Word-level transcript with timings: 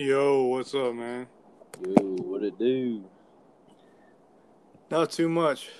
Yo, 0.00 0.44
what's 0.44 0.76
up, 0.76 0.94
man? 0.94 1.26
Yo, 1.84 1.92
what 2.22 2.44
it 2.44 2.56
do? 2.56 3.04
Not 4.92 5.10
too 5.10 5.28
much. 5.28 5.70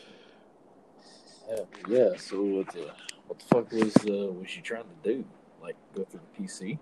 Yeah, 1.48 1.60
yeah. 1.88 2.08
So 2.16 2.42
what 2.42 2.66
the 2.72 2.90
what 3.28 3.38
the 3.38 3.44
fuck 3.44 3.70
was 3.70 3.96
uh, 3.98 4.32
was 4.32 4.50
she 4.50 4.60
trying 4.60 4.82
to 4.82 5.08
do? 5.08 5.24
Like 5.62 5.76
go 5.94 6.02
through 6.02 6.22
the 6.36 6.42
PC? 6.42 6.80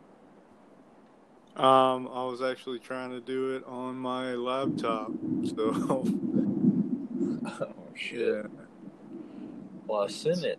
Um, 1.62 2.08
I 2.08 2.24
was 2.24 2.40
actually 2.40 2.78
trying 2.78 3.10
to 3.10 3.20
do 3.20 3.54
it 3.54 3.64
on 3.66 3.96
my 3.96 4.32
laptop, 4.32 5.12
so 5.44 5.74
oh 7.50 7.72
shit. 7.94 8.18
yeah. 8.18 8.42
Well, 9.86 10.04
I 10.04 10.06
sent 10.06 10.42
it. 10.42 10.58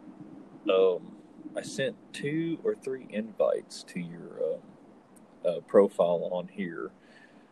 Um, 0.72 1.16
I 1.56 1.64
sent 1.64 1.96
two 2.14 2.60
or 2.64 2.76
three 2.76 3.08
invites 3.10 3.82
to 3.86 4.00
your 4.00 4.54
um, 4.54 4.60
uh, 5.48 5.60
profile 5.62 6.30
on 6.32 6.48
here, 6.48 6.92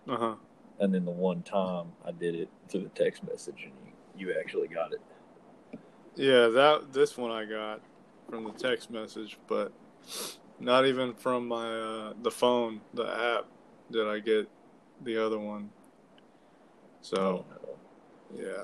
Uh 0.08 0.18
huh. 0.18 0.36
and 0.80 0.94
then 0.94 1.06
the 1.06 1.12
one 1.12 1.42
time 1.44 1.88
I 2.06 2.12
did 2.12 2.36
it 2.36 2.50
through 2.70 2.84
the 2.84 2.90
text 2.90 3.24
message, 3.24 3.64
and 3.64 3.74
you, 4.18 4.28
you 4.28 4.36
actually 4.40 4.68
got 4.68 4.92
it. 4.94 5.02
Yeah, 6.16 6.48
that 6.48 6.94
this 6.94 7.18
one 7.18 7.32
I 7.32 7.46
got 7.46 7.82
from 8.30 8.44
the 8.46 8.52
text 8.52 8.90
message, 8.92 9.38
but 9.48 9.72
not 10.60 10.86
even 10.86 11.14
from 11.14 11.48
my 11.48 11.68
uh, 11.68 12.14
the 12.22 12.32
phone, 12.32 12.82
the 12.94 13.06
app, 13.06 13.46
did 13.92 14.08
I 14.08 14.20
get 14.20 14.48
the 15.04 15.18
other 15.24 15.40
one. 15.40 15.70
So 17.02 17.46
yeah, 18.34 18.64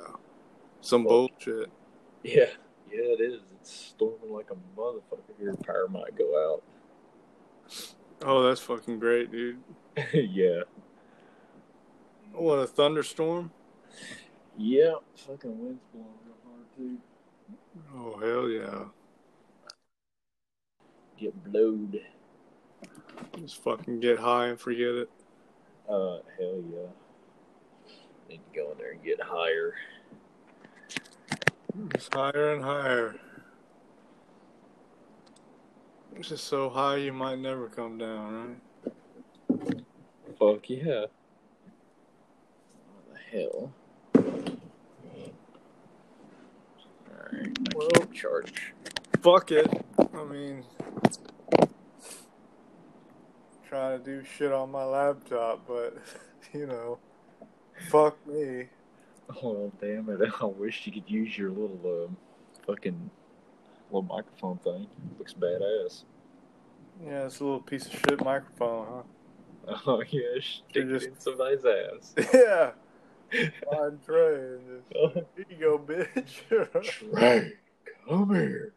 some 0.81 1.03
Well- 1.03 1.27
bullshit. 1.29 1.69
Yeah, 2.23 2.45
yeah, 2.91 3.01
it 3.17 3.19
is. 3.21 3.41
It's 3.59 3.71
storming 3.71 4.31
like 4.31 4.49
a 4.51 4.79
motherfucker 4.79 5.33
here. 5.39 5.55
Power 5.65 5.87
might 5.89 6.15
go 6.15 6.53
out. 6.53 6.63
Oh, 8.23 8.43
that's 8.43 8.61
fucking 8.61 8.99
great, 8.99 9.31
dude. 9.31 9.57
yeah. 10.13 10.61
What 12.33 12.59
a 12.59 12.67
thunderstorm! 12.67 13.51
Yeah, 14.57 14.93
fucking 15.15 15.59
wind's 15.59 15.81
blowing 15.93 16.07
real 16.25 16.35
hard 16.45 16.65
too. 16.77 16.97
Oh 17.95 18.19
hell 18.19 18.49
yeah! 18.49 18.85
Get 21.19 21.51
blowed. 21.51 21.99
Just 23.37 23.61
fucking 23.63 23.99
get 23.99 24.19
high 24.19 24.47
and 24.47 24.59
forget 24.59 24.87
it. 24.87 25.09
Uh, 25.89 26.19
hell 26.37 26.63
yeah. 26.71 26.87
Need 28.29 28.41
to 28.53 28.59
go 28.59 28.71
in 28.71 28.77
there 28.77 28.91
and 28.91 29.03
get 29.03 29.19
higher. 29.21 29.73
It's 31.93 32.09
higher 32.13 32.53
and 32.53 32.63
higher. 32.63 33.15
It's 36.21 36.29
just 36.29 36.43
so 36.45 36.69
high 36.69 36.97
you 36.97 37.13
might 37.13 37.39
never 37.39 37.67
come 37.67 37.97
down, 37.97 38.61
right? 39.49 39.81
Fuck 40.37 40.69
yeah. 40.69 41.05
What 42.85 43.07
the 43.09 43.17
hell? 43.39 43.73
Alright, 47.09 47.57
I 47.57 47.75
Well- 47.75 47.89
can't 47.89 48.13
charge. 48.13 48.75
Fuck 49.23 49.51
it. 49.51 49.67
I 50.13 50.23
mean, 50.25 50.63
trying 53.67 53.97
to 53.97 54.05
do 54.05 54.23
shit 54.23 54.51
on 54.51 54.69
my 54.69 54.83
laptop, 54.83 55.65
but 55.67 55.97
you 56.53 56.67
know, 56.67 56.99
fuck 57.89 58.15
me. 58.27 58.67
Oh, 59.41 59.71
damn 59.81 60.07
it. 60.09 60.21
I 60.39 60.45
wish 60.45 60.85
you 60.85 60.91
could 60.93 61.09
use 61.09 61.35
your 61.35 61.49
little, 61.49 62.05
um, 62.05 62.15
fucking 62.67 63.09
little 63.89 64.03
microphone 64.03 64.59
thing. 64.59 64.85
Looks 65.17 65.33
badass. 65.33 66.03
Yeah, 67.05 67.25
it's 67.25 67.39
a 67.39 67.43
little 67.43 67.59
piece 67.61 67.85
of 67.87 67.93
shit 67.93 68.23
microphone, 68.23 68.87
huh? 69.67 69.77
Oh, 69.87 70.03
yeah, 70.09 70.21
stick 70.41 70.87
just- 70.89 71.05
it 71.05 71.09
in 71.13 71.19
somebody's 71.19 71.65
ass. 71.65 72.13
Yeah. 72.33 72.71
Fine 73.71 73.97
tray 74.05 74.35
and 74.35 74.81
just, 74.91 75.13
here 75.37 75.45
you 75.49 75.55
go, 75.57 75.79
bitch. 75.79 76.81
Trey, 76.83 77.53
come 78.09 78.35
here. 78.35 78.73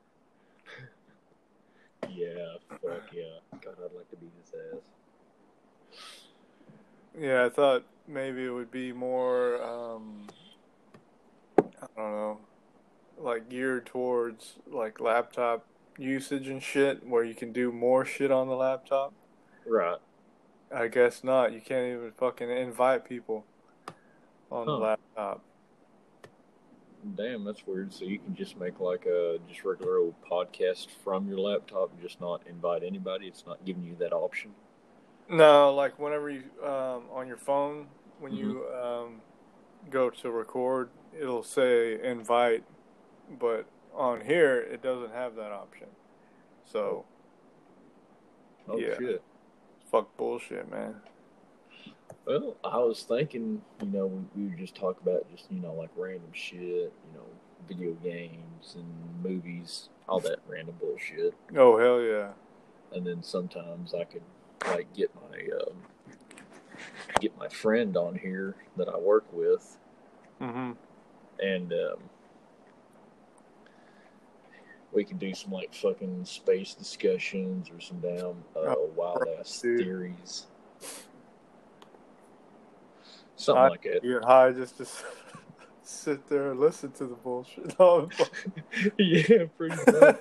Yeah, 2.09 2.55
fuck 2.71 3.03
yeah. 3.13 3.25
God, 3.65 3.75
I'd 3.85 3.97
like 3.97 4.09
to 4.11 4.17
be 4.17 4.27
his 4.41 4.55
ass. 4.73 6.01
Yeah, 7.19 7.47
I 7.47 7.49
thought 7.49 7.83
maybe 8.07 8.45
it 8.45 8.51
would 8.51 8.71
be 8.71 8.93
more, 8.93 9.61
um, 9.61 10.29
I 11.59 11.63
don't 11.97 12.13
know, 12.13 12.39
like 13.19 13.49
geared 13.49 13.87
towards 13.87 14.55
like 14.71 15.01
laptop 15.01 15.65
usage 15.99 16.49
and 16.49 16.63
shit, 16.63 17.07
where 17.07 17.25
you 17.25 17.35
can 17.35 17.53
do 17.53 17.73
more 17.73 18.05
shit 18.05 18.31
on 18.31 18.49
the 18.49 18.55
laptop. 18.55 19.13
Right. 19.67 19.99
I 20.75 20.89
guess 20.89 21.23
not. 21.23 21.53
You 21.53 21.61
can't 21.61 21.87
even 21.87 22.13
fucking 22.19 22.51
invite 22.51 23.05
people 23.09 23.45
on 24.51 24.67
the 24.67 24.73
laptop. 24.73 25.43
Damn, 27.17 27.45
that's 27.45 27.67
weird. 27.67 27.93
So 27.93 28.05
you 28.05 28.19
can 28.19 28.35
just 28.35 28.59
make 28.59 28.81
like 28.81 29.05
a 29.07 29.39
just 29.49 29.65
regular 29.65 29.99
old 29.99 30.15
podcast 30.29 30.89
from 31.03 31.29
your 31.29 31.39
laptop 31.39 31.93
and 31.93 32.01
just 32.01 32.21
not 32.21 32.43
invite 32.49 32.83
anybody. 32.83 33.27
It's 33.27 33.45
not 33.47 33.65
giving 33.65 33.85
you 33.85 33.95
that 33.99 34.13
option. 34.13 34.53
No, 35.29 35.75
like 35.75 35.99
whenever 35.99 36.31
you 36.31 36.45
um, 36.63 37.05
on 37.13 37.27
your 37.27 37.37
phone 37.37 37.87
when 38.21 38.33
you 38.33 38.65
um, 38.83 39.21
go 39.91 40.09
to 40.09 40.31
record, 40.31 40.89
it'll 41.19 41.43
say 41.43 42.03
invite, 42.03 42.65
but 43.39 43.67
on 43.95 44.21
here 44.21 44.57
it 44.61 44.83
doesn't 44.83 45.13
have 45.13 45.37
that 45.37 45.53
option. 45.53 45.89
So 46.65 47.05
Oh 48.69 48.79
Yeah. 48.79 48.97
shit. 48.99 49.23
fuck 49.91 50.17
bullshit, 50.17 50.71
man. 50.71 50.97
Well, 52.27 52.57
I 52.65 52.79
was 52.79 53.03
thinking, 53.03 53.61
you 53.83 53.87
know, 53.89 54.07
we, 54.07 54.25
we 54.43 54.49
would 54.49 54.59
just 54.59 54.75
talk 54.75 55.01
about 55.03 55.31
just 55.31 55.51
you 55.51 55.61
know 55.61 55.75
like 55.75 55.91
random 55.97 56.31
shit, 56.33 56.61
you 56.61 57.13
know, 57.15 57.27
video 57.69 57.93
games 58.03 58.75
and 58.77 58.87
movies, 59.23 59.89
all 60.09 60.21
that 60.21 60.39
random 60.49 60.75
bullshit. 60.81 61.35
Oh 61.57 61.79
hell 61.79 62.01
yeah. 62.01 62.33
and 62.93 63.07
then 63.07 63.23
sometimes 63.23 63.93
I 63.95 64.05
could 64.05 64.23
like 64.67 64.93
get 64.95 65.11
my 65.15 65.39
um, 65.61 65.77
get 67.21 67.37
my 67.39 67.49
friend 67.49 67.97
on 67.97 68.15
here 68.17 68.57
that 68.77 68.89
I 68.89 68.97
work 68.97 69.25
with, 69.33 69.77
Mm-hmm. 70.41 70.73
and 71.41 71.73
um, 71.73 71.99
we 74.95 75.05
can 75.05 75.19
do 75.19 75.35
some 75.35 75.51
like 75.53 75.75
fucking 75.75 76.25
space 76.25 76.75
discussions 76.75 77.69
or 77.71 77.81
some 77.81 77.99
damn 78.01 78.27
uh, 78.57 78.75
Oh, 78.77 78.91
wild 78.95 79.25
ass 79.39 79.61
theories, 79.61 80.47
something 83.37 83.63
I- 83.63 83.69
like 83.69 83.83
that. 83.83 84.03
Get 84.03 84.25
high 84.25 84.53
just 84.53 84.79
to 84.79 84.87
sit 85.83 86.27
there 86.29 86.51
and 86.53 86.61
listen 86.61 86.93
to 86.93 87.07
the 87.07 87.15
bullshit. 87.15 87.75
No, 87.79 88.09
yeah, 88.99 89.45
pretty 89.59 89.77
much. 89.77 89.87
God 89.87 90.19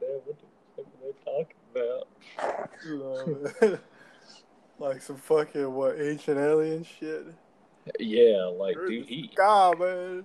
damn, 0.00 0.20
what 0.24 0.36
the 0.38 0.46
fuck 0.76 0.86
are 0.86 1.02
they 1.02 1.12
talking 1.24 1.56
about? 1.74 2.70
you 2.86 2.98
know, 2.98 3.78
like 4.78 5.02
some 5.02 5.16
fucking 5.16 5.72
what 5.72 6.00
ancient 6.00 6.38
alien 6.38 6.84
shit. 6.84 7.26
Yeah, 7.98 8.44
like 8.54 8.76
dude, 8.76 9.06
he 9.06 9.30
God, 9.34 9.78
man. 9.80 10.24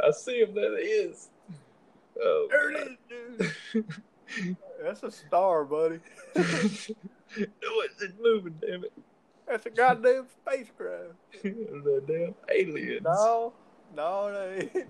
I 0.00 0.10
see 0.10 0.40
him. 0.40 0.54
That 0.54 0.78
is. 0.80 1.28
Oh, 2.20 2.48
There 2.50 2.70
it 2.70 2.98
is, 3.10 3.52
dude. 3.72 4.56
That's 4.82 5.02
a 5.02 5.10
star, 5.10 5.64
buddy. 5.64 6.00
no, 6.36 6.42
it's 7.36 8.04
moving. 8.20 8.54
Damn 8.60 8.84
it! 8.84 8.92
That's 9.46 9.66
a 9.66 9.70
goddamn 9.70 10.26
spacecraft. 10.40 11.14
the 11.42 12.02
damn 12.06 12.34
aliens. 12.54 13.02
No, 13.04 13.52
no, 13.96 14.28
it 14.28 14.70
ain't. 14.74 14.86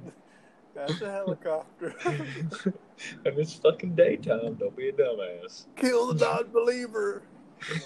That's 0.74 1.00
a 1.02 1.10
helicopter. 1.10 1.94
and 2.04 3.38
it's 3.38 3.54
fucking 3.54 3.94
daytime. 3.94 4.54
Don't 4.54 4.76
be 4.76 4.88
a 4.88 4.92
dumbass. 4.92 5.66
Kill 5.76 6.12
the 6.12 6.24
non-believer. 6.24 7.22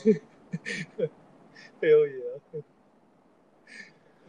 Hell 0.05 0.21
yeah. 1.83 2.61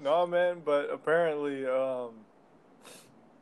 No, 0.02 0.28
man, 0.28 0.62
but 0.64 0.90
apparently, 0.92 1.66
um, 1.66 2.12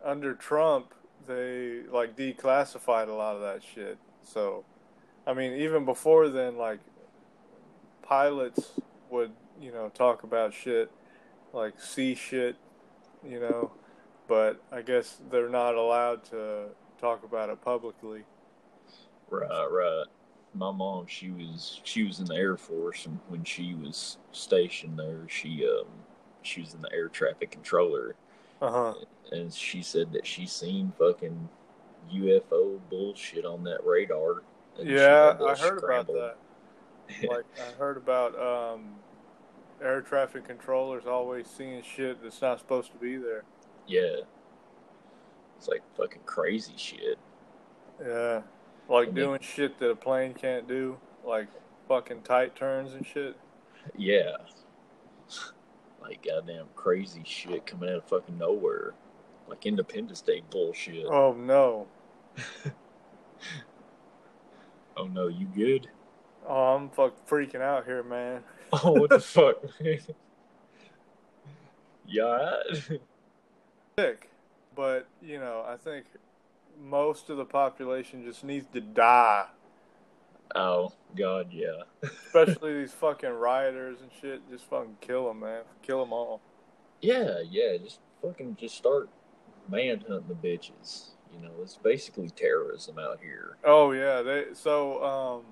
under 0.08 0.34
Trump, 0.34 0.94
they 1.28 1.82
like 1.92 2.16
declassified 2.16 3.10
a 3.10 3.14
lot 3.14 3.36
of 3.36 3.42
that 3.42 3.62
shit. 3.62 3.98
So, 4.24 4.64
I 5.28 5.34
mean, 5.34 5.54
even 5.54 5.86
before 5.86 6.30
then, 6.30 6.58
like 6.58 6.80
pilots 8.02 8.72
would, 9.12 9.32
you 9.62 9.72
know, 9.72 9.90
talk 9.90 10.24
about 10.24 10.54
shit, 10.54 10.90
like 11.54 11.80
see 11.80 12.16
shit, 12.16 12.56
you 13.28 13.40
know, 13.40 13.72
but 14.28 14.64
I 14.72 14.82
guess 14.82 15.18
they're 15.30 15.50
not 15.50 15.76
allowed 15.76 16.24
to 16.26 16.68
talk 17.00 17.24
about 17.24 17.50
it 17.50 17.62
publicly. 17.62 18.24
Right, 19.30 19.68
right. 19.70 20.06
My 20.54 20.72
mom, 20.72 21.06
she 21.08 21.30
was 21.30 21.82
she 21.84 22.04
was 22.04 22.20
in 22.20 22.26
the 22.26 22.36
Air 22.36 22.56
Force, 22.56 23.06
and 23.06 23.20
when 23.28 23.44
she 23.44 23.76
was 23.76 24.18
stationed 24.32 24.98
there, 24.98 25.28
she 25.28 25.68
um 25.68 25.88
she 26.42 26.62
was 26.62 26.74
in 26.74 26.82
the 26.82 26.92
air 26.94 27.10
traffic 27.10 27.52
controller, 27.52 28.16
Uh 28.62 28.72
huh. 28.72 28.94
and 29.32 29.54
she 29.54 29.82
said 29.82 30.12
that 30.14 30.26
she 30.26 30.46
seen 30.48 30.92
fucking 30.98 31.48
UFO 32.12 32.80
bullshit 32.90 33.46
on 33.46 33.64
that 33.66 33.80
radar. 33.86 34.42
Yeah, 34.80 35.36
I 35.46 35.56
heard 35.56 35.84
about 35.84 36.08
that. 36.08 36.36
like 37.28 37.46
I 37.60 37.72
heard 37.78 37.98
about 37.98 38.34
um, 38.40 38.96
air 39.82 40.02
traffic 40.02 40.46
controllers 40.48 41.06
always 41.06 41.48
seeing 41.48 41.82
shit 41.84 42.22
that's 42.22 42.42
not 42.42 42.60
supposed 42.60 42.92
to 42.92 42.98
be 42.98 43.18
there. 43.18 43.44
Yeah. 43.88 44.22
It's 45.58 45.68
like 45.68 45.82
fucking 45.96 46.22
crazy 46.26 46.74
shit. 46.78 47.18
Yeah, 48.02 48.42
like 48.90 49.10
And 49.10 49.18
then- 49.18 49.24
doing 49.26 49.40
shit 49.42 49.80
that 49.80 49.90
a 49.90 49.96
plane 49.96 50.34
can't 50.34 50.68
do, 50.68 50.98
like 51.26 51.48
fucking 51.88 52.22
tight 52.22 52.56
turns 52.56 52.94
and 52.94 53.06
shit. 53.06 53.36
Yeah. 53.96 54.38
Like 56.08 56.26
goddamn 56.26 56.68
crazy 56.76 57.24
shit 57.26 57.66
coming 57.66 57.90
out 57.90 57.98
of 57.98 58.06
fucking 58.06 58.38
nowhere. 58.38 58.94
Like 59.48 59.66
Independence 59.66 60.22
Day 60.22 60.42
bullshit. 60.50 61.06
Oh 61.06 61.34
no! 61.34 61.88
Oh 64.98 65.06
no, 65.06 65.28
you 65.28 65.46
good? 65.46 65.88
Oh, 66.48 66.76
I'm 66.76 66.90
fuck 66.90 67.14
freaking 67.30 67.62
out 67.62 67.86
here, 67.86 68.04
man. 68.04 68.44
Oh, 68.84 68.92
what 68.92 69.10
the 69.12 69.20
fuck? 69.20 69.64
You? 72.10 72.38
Sick, 74.00 74.30
but 74.76 75.08
you 75.22 75.40
know, 75.40 75.66
I 75.68 75.76
think 75.76 76.06
most 76.82 77.30
of 77.30 77.38
the 77.38 77.46
population 77.46 78.24
just 78.24 78.46
needs 78.46 78.66
to 78.74 78.80
die. 78.82 79.46
Oh, 80.56 80.94
God, 81.16 81.48
yeah. 81.52 81.84
Especially 82.04 82.74
these 82.80 82.94
fucking 82.94 83.30
rioters 83.30 84.00
and 84.02 84.10
shit. 84.22 84.42
Just 84.50 84.66
fucking 84.70 84.98
kill 85.02 85.28
them, 85.28 85.42
man. 85.42 85.64
Kill 85.82 86.00
them 86.04 86.14
all. 86.14 86.42
Yeah, 87.02 87.40
yeah, 87.50 87.78
just 87.78 88.00
fucking 88.22 88.58
just 88.60 88.76
start 88.76 89.10
manhunting 89.70 90.28
the 90.28 90.34
bitches. 90.34 91.10
You 91.34 91.42
know, 91.42 91.52
it's 91.62 91.78
basically 91.78 92.30
terrorism 92.30 92.98
out 92.98 93.20
here. 93.22 93.58
Oh 93.64 93.92
yeah, 93.92 94.22
they 94.22 94.46
so 94.54 95.04
um 95.04 95.44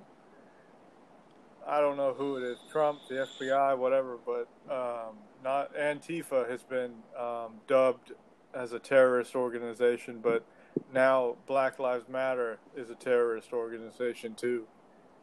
I 1.67 1.81
don't 1.81 1.97
know 1.97 2.13
who 2.13 2.37
it 2.37 2.43
is, 2.43 2.57
Trump, 2.71 2.99
the 3.09 3.27
FBI, 3.39 3.77
whatever, 3.77 4.17
but 4.25 4.47
um 4.71 5.17
not 5.43 5.75
Antifa 5.75 6.49
has 6.49 6.63
been 6.63 6.93
um 7.19 7.59
dubbed 7.67 8.13
as 8.53 8.71
a 8.71 8.79
terrorist 8.79 9.35
organization, 9.35 10.19
but 10.23 10.45
now 10.93 11.35
Black 11.45 11.77
Lives 11.77 12.07
Matter 12.09 12.57
is 12.75 12.89
a 12.89 12.95
terrorist 12.95 13.51
organization 13.53 14.33
too, 14.33 14.65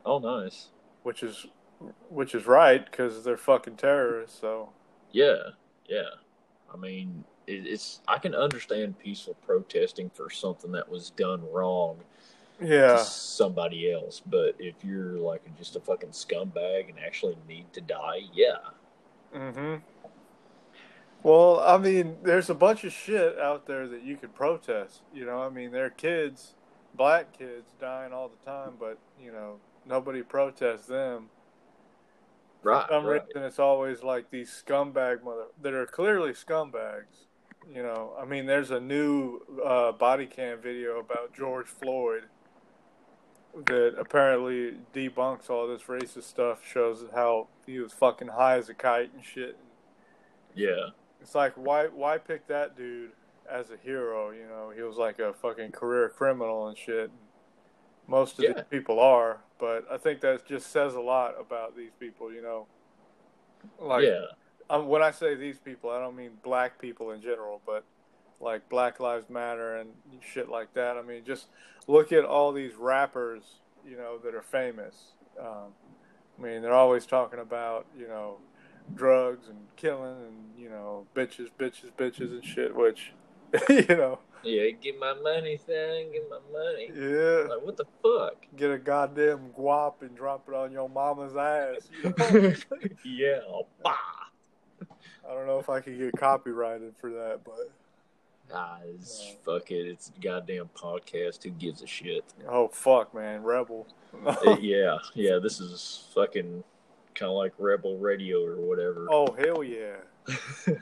Oh, 0.04 0.18
nice. 0.18 0.68
which 1.02 1.22
is 1.22 1.46
which 2.08 2.34
is 2.34 2.46
right 2.46 2.90
cuz 2.92 3.24
they're 3.24 3.36
fucking 3.36 3.76
terrorists, 3.76 4.40
so 4.40 4.70
Yeah, 5.10 5.50
yeah. 5.86 6.10
I 6.72 6.76
mean, 6.76 7.24
it, 7.46 7.66
it's 7.66 8.00
I 8.08 8.18
can 8.18 8.34
understand 8.34 8.98
peaceful 8.98 9.34
protesting 9.46 10.10
for 10.10 10.30
something 10.30 10.72
that 10.72 10.88
was 10.88 11.10
done 11.10 11.42
wrong 11.50 11.98
yeah. 12.60 12.96
to 12.96 13.04
somebody 13.04 13.92
else, 13.92 14.20
but 14.24 14.54
if 14.58 14.84
you're 14.84 15.18
like 15.18 15.42
just 15.58 15.76
a 15.76 15.80
fucking 15.80 16.10
scumbag 16.10 16.88
and 16.88 16.98
actually 16.98 17.36
need 17.48 17.72
to 17.72 17.80
die, 17.80 18.20
yeah, 18.32 18.58
Mm-hmm. 19.34 19.76
Well, 21.22 21.60
I 21.60 21.78
mean, 21.78 22.16
there's 22.22 22.50
a 22.50 22.54
bunch 22.54 22.84
of 22.84 22.92
shit 22.92 23.38
out 23.38 23.66
there 23.66 23.86
that 23.88 24.02
you 24.02 24.16
could 24.16 24.34
protest. 24.34 25.02
You 25.14 25.24
know, 25.24 25.40
I 25.40 25.48
mean, 25.48 25.70
there 25.70 25.86
are 25.86 25.90
kids, 25.90 26.54
black 26.94 27.36
kids, 27.36 27.72
dying 27.80 28.12
all 28.12 28.28
the 28.28 28.50
time, 28.50 28.72
but 28.78 28.98
you 29.22 29.32
know, 29.32 29.56
nobody 29.86 30.22
protests 30.22 30.86
them. 30.86 31.30
right, 32.62 32.86
For 32.86 32.94
some 32.94 33.04
right. 33.06 33.22
reason, 33.26 33.42
it's 33.42 33.58
always 33.58 34.02
like 34.02 34.30
these 34.30 34.50
scumbag 34.50 35.22
mother 35.24 35.46
that 35.60 35.74
are 35.74 35.86
clearly 35.86 36.32
scumbags. 36.32 37.26
You 37.72 37.82
know, 37.82 38.14
I 38.20 38.24
mean, 38.24 38.46
there's 38.46 38.70
a 38.72 38.80
new 38.80 39.40
uh, 39.64 39.92
body 39.92 40.26
cam 40.26 40.60
video 40.60 40.98
about 40.98 41.32
George 41.34 41.66
Floyd 41.68 42.24
that 43.54 43.94
apparently 43.98 44.78
debunks 44.94 45.50
all 45.50 45.66
this 45.68 45.82
racist 45.82 46.24
stuff. 46.24 46.66
Shows 46.66 47.04
how 47.14 47.48
he 47.66 47.78
was 47.78 47.92
fucking 47.92 48.28
high 48.28 48.56
as 48.58 48.68
a 48.68 48.74
kite 48.74 49.12
and 49.14 49.24
shit. 49.24 49.56
Yeah, 50.54 50.90
It's 51.20 51.34
like 51.34 51.54
why 51.54 51.86
why 51.86 52.18
pick 52.18 52.46
that 52.48 52.76
dude 52.76 53.12
as 53.50 53.70
a 53.70 53.76
hero? 53.76 54.30
You 54.32 54.46
know, 54.48 54.72
he 54.74 54.82
was 54.82 54.96
like 54.96 55.18
a 55.18 55.32
fucking 55.32 55.72
career 55.72 56.08
criminal 56.10 56.68
and 56.68 56.76
shit. 56.76 57.10
Most 58.12 58.38
of 58.38 58.44
Yeah. 58.44 58.52
these 58.52 58.64
people 58.68 59.00
are, 59.00 59.40
but 59.58 59.86
I 59.90 59.96
think 59.96 60.20
that 60.20 60.44
just 60.46 60.70
says 60.70 60.94
a 60.94 61.00
lot 61.00 61.34
about 61.40 61.74
these 61.74 61.92
people. 61.98 62.30
You 62.30 62.42
know, 62.42 62.66
like 63.80 64.04
yeah, 64.04 64.26
um, 64.68 64.86
when 64.86 65.02
I 65.02 65.10
say 65.10 65.34
these 65.34 65.58
people, 65.58 65.88
I 65.88 65.98
don't 65.98 66.14
mean 66.14 66.32
black 66.44 66.78
people 66.78 67.12
in 67.12 67.22
general, 67.22 67.62
but 67.64 67.84
like 68.38 68.68
Black 68.68 69.00
Lives 69.00 69.30
Matter 69.30 69.76
and 69.76 69.90
shit 70.20 70.50
like 70.50 70.74
that. 70.74 70.98
I 70.98 71.02
mean, 71.02 71.24
just 71.24 71.46
look 71.86 72.12
at 72.12 72.24
all 72.24 72.52
these 72.52 72.74
rappers, 72.74 73.60
you 73.88 73.96
know, 73.96 74.18
that 74.18 74.34
are 74.34 74.42
famous. 74.42 75.12
Um, 75.40 75.72
I 76.38 76.42
mean, 76.42 76.60
they're 76.60 76.74
always 76.74 77.06
talking 77.06 77.38
about, 77.38 77.86
you 77.96 78.08
know, 78.08 78.38
drugs 78.94 79.48
and 79.48 79.58
killing 79.76 80.16
and, 80.26 80.60
you 80.62 80.68
know, 80.68 81.06
bitches, 81.14 81.48
bitches, 81.58 81.92
bitches 81.96 82.32
and 82.32 82.44
shit, 82.44 82.74
which, 82.74 83.12
you 83.70 83.86
know, 83.96 84.18
yeah. 84.44 84.70
Get 84.80 84.98
my 84.98 85.14
money, 85.14 85.56
thing. 85.56 86.12
Get 86.12 86.28
my 86.30 86.38
money. 86.52 86.90
yeah, 86.94 87.48
Like 87.54 87.62
what 87.64 87.76
the 87.76 87.84
fuck? 88.02 88.44
get 88.56 88.70
a 88.70 88.78
goddamn 88.78 89.50
guap 89.58 90.02
and 90.02 90.14
drop 90.16 90.48
it 90.48 90.54
on 90.54 90.72
your 90.72 90.88
mama's 90.88 91.36
ass. 91.36 91.88
You 92.04 92.14
know? 92.18 92.54
yeah, 93.04 93.38
bah. 93.82 93.94
I 95.28 95.34
don't 95.34 95.46
know 95.46 95.58
if 95.58 95.68
I 95.70 95.80
could 95.80 95.96
get 95.98 96.16
copyrighted 96.18 96.94
for 97.00 97.10
that, 97.10 97.40
but 97.44 97.70
Ah, 98.54 98.80
it's, 98.92 99.34
fuck 99.46 99.70
it. 99.70 99.86
It's 99.86 100.10
a 100.14 100.20
goddamn 100.20 100.68
podcast. 100.74 101.42
Who 101.44 101.50
gives 101.50 101.80
a 101.82 101.86
shit? 101.86 102.24
oh 102.48 102.68
fuck, 102.68 103.14
man, 103.14 103.42
rebel. 103.42 103.86
Uh, 104.26 104.56
yeah, 104.60 104.98
yeah. 105.14 105.38
This 105.42 105.58
is 105.60 106.06
fucking 106.14 106.62
kind 107.14 107.30
of 107.30 107.36
like 107.36 107.52
Rebel 107.58 107.96
Radio 107.98 108.44
or 108.44 108.56
whatever. 108.56 109.06
oh 109.10 109.32
hell 109.38 109.62
yeah. 109.62 109.96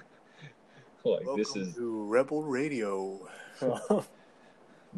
like 1.04 1.26
this 1.36 1.54
is 1.56 1.76
Rebel 1.78 2.42
Radio. 2.42 3.20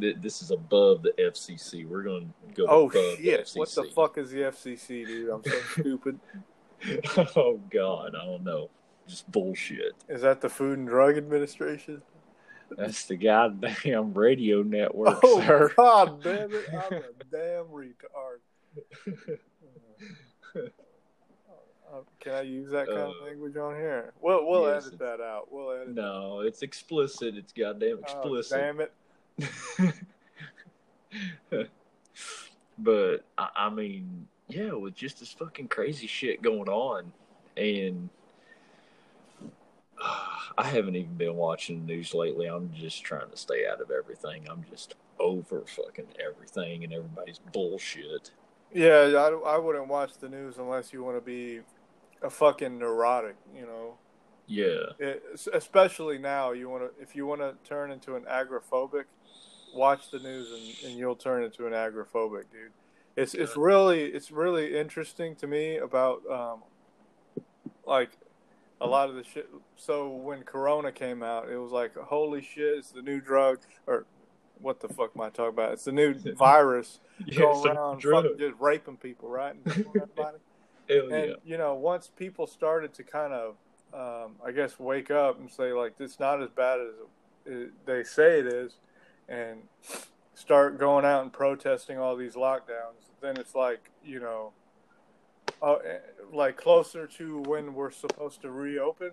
th- 0.00 0.17
this 0.20 0.43
is 0.43 0.50
above 0.50 1.03
the 1.03 1.12
FCC. 1.19 1.87
We're 1.87 2.03
gonna 2.03 2.26
go. 2.55 2.67
oh 2.69 2.88
above 2.88 3.17
shit! 3.19 3.47
The 3.47 3.59
What 3.59 3.69
the 3.70 3.85
fuck 3.94 4.19
is 4.19 4.31
the 4.31 4.41
FCC, 4.41 5.06
dude? 5.06 5.31
I'm 5.31 5.43
so 5.44 5.59
stupid. 5.81 6.19
oh 7.37 7.61
god, 7.70 8.14
I 8.20 8.25
don't 8.25 8.44
know. 8.44 8.70
Just 9.09 9.31
bullshit. 9.31 9.93
Is 10.09 10.23
that 10.23 10.41
the 10.41 10.49
Food 10.49 10.79
and 10.79 10.88
Drug 10.88 11.17
Administration? 11.17 12.03
That's 12.76 13.05
the 13.05 13.17
goddamn 13.17 14.14
radio 14.14 14.62
network, 14.62 15.19
Oh 15.23 15.41
sir. 15.43 15.73
god 15.76 16.23
damn 16.23 16.53
it! 16.55 16.67
I'm 16.73 16.93
a 16.94 17.03
damn 17.31 17.67
retard. 17.67 18.41
Can 22.20 22.32
I 22.34 22.41
use 22.43 22.70
that 22.70 22.87
kind 22.87 22.99
of 23.01 23.11
Uh, 23.20 23.25
language 23.27 23.56
on 23.56 23.75
here? 23.75 24.13
We'll 24.20 24.46
we'll 24.49 24.67
yes, 24.72 24.87
edit 24.87 24.99
that 25.01 25.20
out. 25.20 25.49
We'll 25.53 25.72
edit. 25.72 25.94
no, 25.94 26.41
it's 26.41 26.63
explicit. 26.63 27.37
It's 27.37 27.53
goddamn 27.53 27.99
Oh, 27.99 28.03
explicit. 28.03 28.58
damn 28.58 28.81
it! 28.81 28.93
but 32.79 33.25
I, 33.39 33.49
I 33.56 33.70
mean, 33.70 34.27
yeah, 34.49 34.72
with 34.72 34.94
just 34.94 35.20
this 35.20 35.32
fucking 35.32 35.69
crazy 35.69 36.06
shit 36.06 36.43
going 36.43 36.69
on, 36.69 37.13
and 37.56 38.08
uh, 40.03 40.27
I 40.58 40.65
haven't 40.65 40.96
even 40.96 41.15
been 41.15 41.37
watching 41.37 41.87
the 41.87 41.93
news 41.94 42.15
lately. 42.15 42.46
I'm 42.46 42.72
just 42.75 43.03
trying 43.05 43.31
to 43.31 43.37
stay 43.37 43.67
out 43.67 43.81
of 43.81 43.91
everything. 43.91 44.46
I'm 44.51 44.65
just 44.70 44.94
over 45.19 45.63
fucking 45.67 46.06
everything 46.25 46.84
and 46.84 46.93
everybody's 46.93 47.39
bullshit. 47.53 48.31
Yeah, 48.75 49.13
I, 49.17 49.55
I 49.55 49.58
wouldn't 49.58 49.89
watch 49.89 50.17
the 50.19 50.29
news 50.29 50.56
unless 50.58 50.93
you 50.93 51.05
want 51.05 51.17
to 51.19 51.20
be 51.20 51.61
a 52.22 52.31
fucking 52.31 52.79
neurotic. 52.79 53.36
You 53.55 53.67
know. 53.67 53.94
Yeah, 54.48 54.91
it, 54.98 55.22
especially 55.52 56.19
now 56.19 56.50
you 56.50 56.69
want 56.69 56.82
to 56.82 57.02
if 57.02 57.14
you 57.14 57.26
want 57.26 57.41
to 57.41 57.55
turn 57.67 57.93
into 57.93 58.17
an 58.17 58.24
agoraphobic 58.24 59.05
watch 59.72 60.10
the 60.10 60.19
news 60.19 60.50
and, 60.50 60.91
and 60.91 60.98
you'll 60.98 61.17
turn 61.17 61.44
into 61.44 61.67
an 61.67 61.72
agoraphobic 61.72 62.44
dude. 62.52 62.72
It's 63.17 63.34
it's 63.34 63.56
really 63.56 64.05
it's 64.05 64.31
really 64.31 64.79
interesting 64.79 65.36
to 65.36 65.46
me 65.46 65.76
about 65.76 66.22
um 66.31 66.62
like 67.86 68.10
a 68.81 68.86
lot 68.86 69.08
of 69.08 69.17
the 69.17 69.24
shit. 69.24 69.48
So 69.76 70.08
when 70.08 70.43
corona 70.43 70.93
came 70.93 71.22
out 71.22 71.48
it 71.50 71.58
was 71.58 71.72
like 71.72 71.94
holy 71.96 72.43
shit 72.43 72.79
it's 72.79 72.91
the 72.91 73.02
new 73.02 73.20
drug 73.20 73.58
or 73.86 74.06
what 74.60 74.81
the 74.81 74.88
fuck 74.88 75.10
am 75.17 75.22
i 75.22 75.29
talking 75.29 75.55
about? 75.55 75.72
It's 75.72 75.84
the 75.84 75.93
new 75.93 76.14
virus 76.36 77.00
yeah, 77.26 77.41
going 77.41 77.76
around 77.76 78.02
fucking 78.02 78.38
just 78.38 78.55
raping 78.58 78.96
people 78.96 79.29
right? 79.29 79.56
And 79.64 79.74
killing 79.74 80.02
everybody 80.02 80.38
Hell 80.89 81.08
and 81.10 81.29
yeah, 81.31 81.34
you 81.44 81.58
know 81.58 81.74
once 81.74 82.10
people 82.17 82.46
started 82.46 82.93
to 82.94 83.03
kind 83.03 83.32
of 83.32 83.55
um, 83.94 84.36
i 84.44 84.51
guess 84.51 84.79
wake 84.79 85.10
up 85.10 85.39
and 85.39 85.51
say 85.51 85.72
like 85.72 85.94
it's 85.98 86.19
not 86.19 86.43
as 86.43 86.48
bad 86.51 86.81
as 86.81 86.94
it, 87.46 87.86
they 87.86 88.03
say 88.03 88.41
it 88.41 88.46
is 88.46 88.74
and 89.29 89.60
start 90.34 90.79
going 90.79 91.05
out 91.05 91.22
and 91.22 91.32
protesting 91.32 91.98
all 91.98 92.17
these 92.17 92.34
lockdowns 92.34 93.10
then 93.20 93.36
it's 93.36 93.55
like 93.55 93.91
you 94.05 94.19
know 94.19 94.53
uh, 95.62 95.74
eh, 95.74 95.98
like 96.32 96.56
closer 96.56 97.06
to 97.06 97.39
when 97.43 97.74
we're 97.74 97.91
supposed 97.91 98.43
to 98.43 98.51
reopen. 98.51 99.12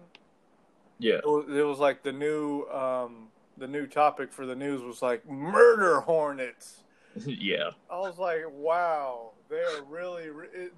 Yeah, 0.98 1.16
it 1.16 1.26
was, 1.26 1.46
it 1.48 1.66
was 1.66 1.80
like 1.80 2.04
the 2.04 2.12
new 2.12 2.64
um, 2.66 3.28
the 3.58 3.68
new 3.68 3.88
topic 3.88 4.32
for 4.32 4.46
the 4.46 4.56
news 4.56 4.82
was 4.82 5.02
like 5.02 5.30
murder 5.30 6.02
hornets. 6.02 6.84
Yeah, 7.26 7.72
I 7.90 7.98
was 8.00 8.20
like, 8.20 8.44
wow, 8.50 9.32
they're 9.50 9.84
really 9.88 10.28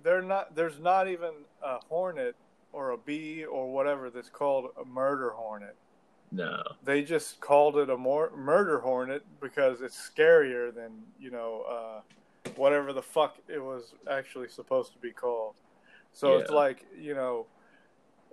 they're 0.04 0.22
not. 0.22 0.56
There's 0.56 0.80
not 0.80 1.08
even 1.08 1.32
a 1.62 1.80
hornet 1.90 2.36
or 2.74 2.92
a 2.92 2.98
bee 2.98 3.44
or 3.44 3.72
whatever 3.72 4.10
that's 4.10 4.30
called 4.30 4.70
a 4.80 4.86
murder 4.86 5.32
hornet. 5.32 5.76
No. 6.32 6.64
They 6.84 7.04
just 7.04 7.42
called 7.42 7.76
it 7.78 7.90
a 7.90 7.98
more 7.98 8.32
murder 8.36 8.80
hornet 8.80 9.24
because 9.42 9.82
it's 9.82 9.98
scarier 9.98 10.74
than 10.74 10.92
you 11.20 11.32
know 11.32 11.66
uh, 11.70 12.50
whatever 12.56 12.94
the 12.94 13.02
fuck 13.02 13.38
it 13.48 13.62
was 13.62 13.94
actually 14.10 14.48
supposed 14.48 14.94
to 14.94 15.00
be 15.00 15.12
called. 15.12 15.56
So 16.14 16.38
it's 16.38 16.52
like 16.52 16.86
you 17.00 17.14
know, 17.14 17.48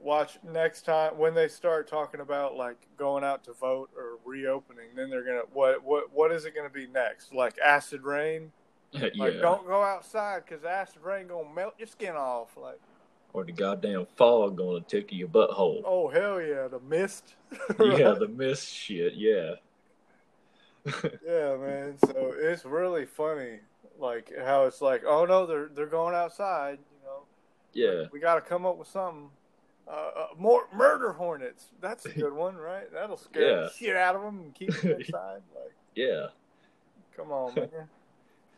watch 0.01 0.39
next 0.45 0.83
time 0.83 1.19
when 1.19 1.35
they 1.35 1.49
start 1.49 1.89
talking 1.89 2.21
about 2.21 2.57
like 2.57 2.77
going 2.97 3.25
out 3.25 3.45
to 3.45 3.53
vote 3.53 3.91
or 3.97 4.19
reopening. 4.25 4.91
Then 4.95 5.11
they're 5.11 5.25
gonna 5.25 5.43
what 5.53 5.83
what 5.83 6.13
what 6.13 6.31
is 6.31 6.45
it 6.45 6.55
gonna 6.55 6.71
be 6.71 6.87
next? 6.87 7.35
Like 7.35 7.59
acid 7.59 8.03
rain? 8.03 8.53
yeah. 8.93 9.09
Like 9.17 9.41
don't 9.41 9.67
go 9.67 9.83
outside 9.83 10.45
because 10.47 10.65
acid 10.65 11.03
rain 11.03 11.27
gonna 11.29 11.53
melt 11.55 11.75
your 11.79 11.89
skin 11.89 12.15
off. 12.17 12.57
Like 12.57 12.81
Or 13.33 13.45
the 13.45 13.53
goddamn 13.53 14.07
fog 14.17 14.57
gonna 14.57 14.81
tickle 14.81 15.17
your 15.17 15.29
butthole. 15.29 15.83
oh 15.85 16.09
hell 16.09 16.41
yeah, 16.41 16.69
the 16.69 16.81
mist. 16.81 17.35
Yeah, 17.81 18.15
the 18.19 18.29
mist 18.35 18.73
shit. 18.73 19.15
Yeah. 19.15 19.55
Yeah, 21.27 21.57
man. 21.57 21.97
So 22.07 22.33
it's 22.37 22.65
really 22.65 23.05
funny, 23.05 23.59
like 23.99 24.33
how 24.43 24.65
it's 24.65 24.81
like, 24.81 25.03
oh 25.07 25.25
no, 25.27 25.45
they're 25.45 25.69
they're 25.75 25.87
going 25.87 26.15
outside. 26.15 26.79
You 26.93 27.07
know, 27.07 27.23
yeah. 28.03 28.07
we 28.13 28.21
got 28.21 28.37
to 28.37 28.41
come 28.41 28.65
up 28.65 28.79
with 28.79 28.89
something. 28.89 29.29
Uh, 29.87 30.11
uh, 30.21 30.27
more 30.37 30.63
murder 30.75 31.13
hornets. 31.15 31.71
That's 31.81 32.05
a 32.05 32.11
good 32.11 32.33
one, 32.35 32.57
right? 32.57 32.93
That'll 32.93 33.17
scare 33.17 33.43
Yeah. 33.43 33.57
the 33.63 33.71
shit 33.71 33.97
out 33.97 34.17
of 34.17 34.23
them 34.23 34.39
and 34.41 34.55
keep 34.55 34.71
them 34.71 34.93
inside. 35.01 35.41
Like, 35.55 35.73
Yeah. 35.95 36.27
come 37.17 37.33
on, 37.33 37.55
man. 37.55 37.89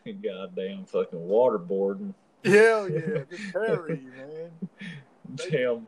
Goddamn 0.23 0.85
fucking 0.87 1.19
waterboarding. 1.19 2.15
Hell 2.45 2.89
yeah, 2.91 3.25
the 3.29 3.39
Terry, 3.53 4.01
man. 4.17 4.51
Damn 5.51 5.87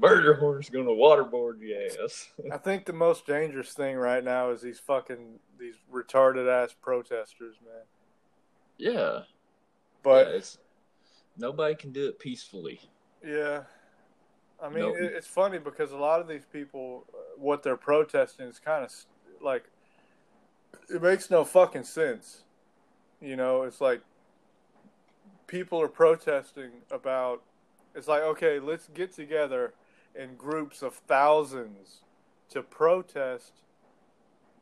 murder 0.00 0.34
horn's 0.34 0.70
gonna 0.70 0.90
waterboard 0.90 1.60
your 1.60 1.78
ass. 2.02 2.30
I 2.52 2.58
think 2.58 2.86
the 2.86 2.92
most 2.92 3.26
dangerous 3.26 3.72
thing 3.72 3.96
right 3.96 4.22
now 4.22 4.50
is 4.50 4.62
these 4.62 4.78
fucking 4.78 5.38
these 5.58 5.74
retarded 5.92 6.48
ass 6.48 6.74
protesters, 6.80 7.56
man. 7.64 7.82
Yeah. 8.78 9.20
But 10.02 10.28
yeah, 10.28 10.34
it's 10.36 10.58
nobody 11.36 11.74
can 11.74 11.92
do 11.92 12.08
it 12.08 12.18
peacefully. 12.18 12.80
Yeah. 13.26 13.62
I 14.62 14.68
mean, 14.68 14.84
No. 14.84 14.94
it, 14.94 15.12
it's 15.14 15.26
funny 15.26 15.58
because 15.58 15.92
a 15.92 15.96
lot 15.96 16.20
of 16.20 16.28
these 16.28 16.44
people, 16.50 17.04
uh, 17.12 17.16
what 17.38 17.62
they're 17.62 17.76
protesting 17.76 18.46
is 18.46 18.58
kind 18.58 18.84
of 18.84 18.92
like, 19.42 19.64
it 20.88 21.02
makes 21.02 21.30
no 21.30 21.44
fucking 21.44 21.84
sense. 21.84 22.43
You 23.24 23.36
know, 23.36 23.62
it's 23.62 23.80
like 23.80 24.02
people 25.46 25.80
are 25.80 25.88
protesting 25.88 26.70
about, 26.90 27.42
it's 27.94 28.08
like, 28.08 28.22
okay, 28.22 28.58
let's 28.60 28.88
get 28.88 29.12
together 29.12 29.72
in 30.14 30.34
groups 30.36 30.82
of 30.82 30.94
thousands 30.94 32.00
to 32.50 32.62
protest 32.62 33.52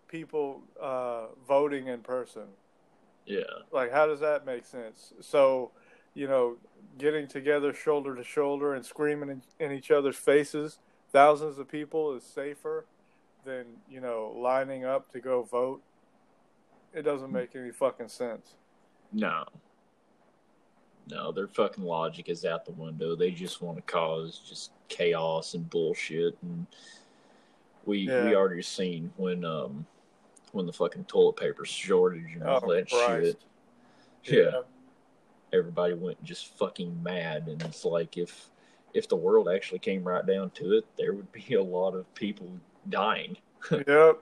people 0.08 0.62
uh, 0.80 1.26
voting 1.46 1.86
in 1.88 2.00
person 2.00 2.42
Yeah. 3.26 3.42
like 3.72 3.90
how 3.92 4.06
does 4.06 4.20
that 4.20 4.44
make 4.44 4.66
sense 4.66 5.14
so 5.20 5.70
you 6.14 6.26
know 6.28 6.56
getting 6.98 7.26
together 7.26 7.72
shoulder 7.72 8.14
to 8.14 8.22
shoulder 8.24 8.74
and 8.74 8.84
screaming 8.84 9.30
in, 9.30 9.42
in 9.58 9.72
each 9.72 9.90
other's 9.90 10.16
faces 10.16 10.78
thousands 11.12 11.58
of 11.58 11.68
people 11.68 12.14
is 12.14 12.22
safer 12.22 12.84
than 13.44 13.64
you 13.90 14.00
know 14.00 14.34
lining 14.36 14.84
up 14.84 15.10
to 15.12 15.20
go 15.20 15.42
vote 15.42 15.82
it 16.94 17.02
doesn't 17.02 17.32
make 17.32 17.54
any 17.56 17.70
fucking 17.70 18.08
sense 18.08 18.54
No. 19.12 19.44
No, 21.08 21.32
their 21.32 21.48
fucking 21.48 21.82
logic 21.82 22.28
is 22.28 22.44
out 22.44 22.64
the 22.64 22.70
window. 22.72 23.16
They 23.16 23.32
just 23.32 23.60
want 23.60 23.76
to 23.76 23.82
cause 23.92 24.40
just 24.48 24.70
chaos 24.88 25.54
and 25.54 25.68
bullshit 25.68 26.36
and 26.42 26.66
we 27.84 27.98
Yeah. 28.08 28.24
we 28.24 28.36
already 28.36 28.62
seen 28.62 29.12
when 29.16 29.44
um 29.44 29.84
when 30.52 30.66
the 30.66 30.72
fucking 30.72 31.04
toilet 31.06 31.36
paper 31.36 31.64
shortage 31.64 32.34
and 32.34 32.44
all 32.44 32.60
Oh, 32.62 32.72
that 32.74 32.88
Christ. 32.88 33.36
shit. 34.22 34.34
Yeah. 34.36 34.60
Everybody 35.52 35.94
went 35.94 36.22
just 36.22 36.56
fucking 36.56 37.02
mad 37.02 37.48
and 37.48 37.60
it's 37.62 37.84
like 37.84 38.16
if 38.16 38.48
if 38.94 39.08
the 39.08 39.16
world 39.16 39.48
actually 39.48 39.78
came 39.80 40.04
right 40.04 40.24
down 40.24 40.50
to 40.50 40.76
it, 40.76 40.84
there 40.96 41.14
would 41.14 41.32
be 41.32 41.54
a 41.54 41.62
lot 41.62 41.94
of 41.94 42.12
people 42.14 42.46
dying. 42.90 43.36
yep 43.70 44.20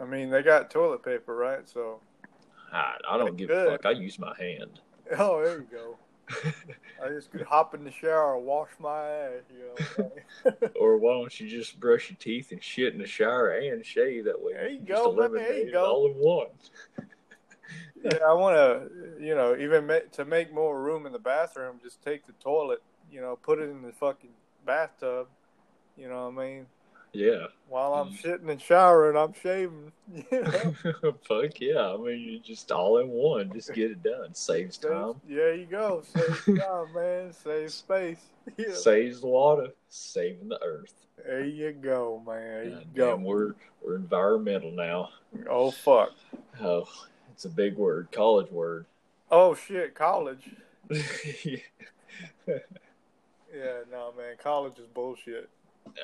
i 0.00 0.04
mean 0.04 0.30
they 0.30 0.42
got 0.42 0.70
toilet 0.70 1.02
paper 1.02 1.34
right 1.36 1.68
so 1.68 2.00
I, 2.72 2.96
I 3.08 3.16
don't 3.18 3.36
give 3.36 3.50
a 3.50 3.64
fuck. 3.70 3.86
I 3.86 3.92
use 3.92 4.18
my 4.18 4.34
hand. 4.38 4.80
oh 5.18 5.42
there 5.42 5.58
you 5.60 5.66
go 5.70 5.96
i 7.04 7.08
just 7.08 7.30
could 7.30 7.42
hop 7.42 7.74
in 7.74 7.84
the 7.84 7.90
shower 7.92 8.36
wash 8.38 8.70
my 8.80 9.08
ass 9.08 9.42
you 9.56 9.64
know 9.94 10.10
Or 10.80 10.96
why 10.98 11.12
don't 11.12 11.38
you 11.40 11.48
just 11.48 11.78
brush 11.78 12.10
your 12.10 12.16
teeth 12.18 12.50
and 12.52 12.62
shit 12.62 12.92
in 12.92 12.98
the 13.00 13.06
shower 13.06 13.50
and 13.50 13.84
shave 13.86 14.24
that 14.24 14.40
way? 14.40 14.52
There 14.54 14.68
you 14.68 14.80
Just 14.80 15.04
go, 15.04 15.10
baby, 15.12 15.20
eliminate 15.22 15.48
there 15.48 15.58
you 15.66 15.72
go. 15.72 15.84
All 15.86 16.06
in 16.06 16.12
one. 16.14 16.46
yeah, 18.02 18.18
I 18.28 18.32
want 18.32 18.56
to, 18.56 19.24
you 19.24 19.34
know, 19.34 19.56
even 19.56 19.86
ma- 19.86 19.98
to 20.12 20.24
make 20.24 20.52
more 20.52 20.80
room 20.80 21.06
in 21.06 21.12
the 21.12 21.18
bathroom, 21.18 21.78
just 21.82 22.02
take 22.02 22.26
the 22.26 22.32
toilet, 22.32 22.82
you 23.10 23.20
know, 23.20 23.36
put 23.36 23.58
it 23.60 23.68
in 23.70 23.82
the 23.82 23.92
fucking 23.92 24.30
bathtub. 24.64 25.28
You 25.96 26.08
know 26.08 26.28
what 26.28 26.42
I 26.42 26.46
mean? 26.46 26.66
Yeah. 27.16 27.46
While 27.68 27.94
I'm 27.94 28.10
Mm. 28.12 28.20
shitting 28.22 28.50
and 28.50 28.60
showering, 28.60 29.16
I'm 29.16 29.32
shaving. 29.32 29.92
You 30.30 30.42
know, 30.42 31.12
Fuck 31.28 31.60
yeah. 31.60 31.92
I 31.94 31.96
mean, 31.96 32.20
you 32.20 32.38
just 32.40 32.70
all 32.70 32.98
in 32.98 33.08
one. 33.08 33.50
Just 33.52 33.72
get 33.74 33.90
it 33.90 34.02
done. 34.02 34.34
Saves 34.34 34.76
time. 34.78 35.14
there 35.28 35.54
you 35.54 35.64
go. 35.66 36.02
Save 36.14 36.58
time, 36.60 36.92
man. 36.94 37.32
Save 37.32 37.72
space. 37.72 38.20
Yeah. 38.56 38.74
Saves 38.74 39.22
water. 39.22 39.68
Saving 39.88 40.48
the 40.48 40.62
earth. 40.62 40.92
There 41.24 41.44
you 41.44 41.72
go, 41.72 42.22
man. 42.26 42.36
There 42.42 42.64
you 42.64 42.80
go. 42.94 43.16
we're 43.16 43.54
we're 43.82 43.96
environmental 43.96 44.70
now. 44.70 45.08
Oh 45.48 45.70
fuck. 45.70 46.12
Oh, 46.60 46.86
it's 47.32 47.46
a 47.46 47.48
big 47.48 47.76
word. 47.76 48.08
College 48.12 48.50
word. 48.52 48.84
Oh 49.30 49.54
shit. 49.54 49.94
College. 49.94 50.50
Yeah. 50.90 51.56
Yeah, 53.54 53.78
no, 53.90 54.12
man. 54.16 54.36
College 54.42 54.78
is 54.78 54.86
bullshit. 54.94 55.48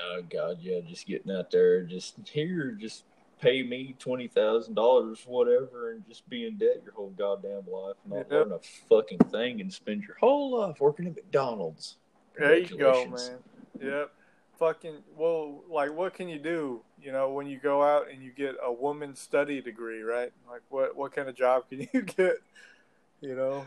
Oh 0.01 0.23
God, 0.23 0.59
yeah, 0.61 0.81
just 0.81 1.07
getting 1.07 1.33
out 1.33 1.51
there, 1.51 1.83
just 1.83 2.17
here, 2.25 2.73
just 2.73 3.05
pay 3.41 3.63
me 3.63 3.95
twenty 3.99 4.29
thousand 4.29 4.75
dollars, 4.75 5.23
whatever, 5.27 5.93
and 5.93 6.07
just 6.09 6.29
be 6.29 6.47
in 6.47 6.57
debt 6.57 6.83
your 6.85 6.95
whole 6.95 7.13
goddamn 7.17 7.65
life, 7.71 7.97
and 8.05 8.15
not 8.15 8.31
Yep. 8.31 8.49
learn 8.49 8.53
a 8.53 8.59
fucking 8.89 9.19
thing, 9.31 9.61
and 9.61 9.73
spend 9.73 10.05
your 10.05 10.17
whole 10.21 10.59
life 10.59 10.81
working 10.81 11.07
at 11.07 11.15
McDonald's. 11.17 11.97
There 12.39 12.57
you 12.57 12.77
go, 12.77 13.07
man. 13.07 13.39
Yep. 13.81 14.11
Fucking 14.59 14.97
well, 15.17 15.65
like 15.69 15.93
what 15.93 16.15
can 16.15 16.29
you 16.29 16.39
do? 16.39 16.83
You 17.01 17.11
know, 17.11 17.31
when 17.33 17.47
you 17.47 17.59
go 17.59 17.83
out 17.83 18.09
and 18.11 18.23
you 18.23 18.31
get 18.31 18.55
a 18.63 18.73
woman 18.73 19.17
study 19.17 19.61
degree, 19.61 20.03
right? 20.03 20.33
Like 20.49 20.63
what 20.69 20.97
what 20.97 21.13
kind 21.13 21.29
of 21.29 21.35
job 21.35 21.69
can 21.69 21.81
you 21.93 22.03
get? 22.03 22.37
You 23.21 23.35
know, 23.35 23.67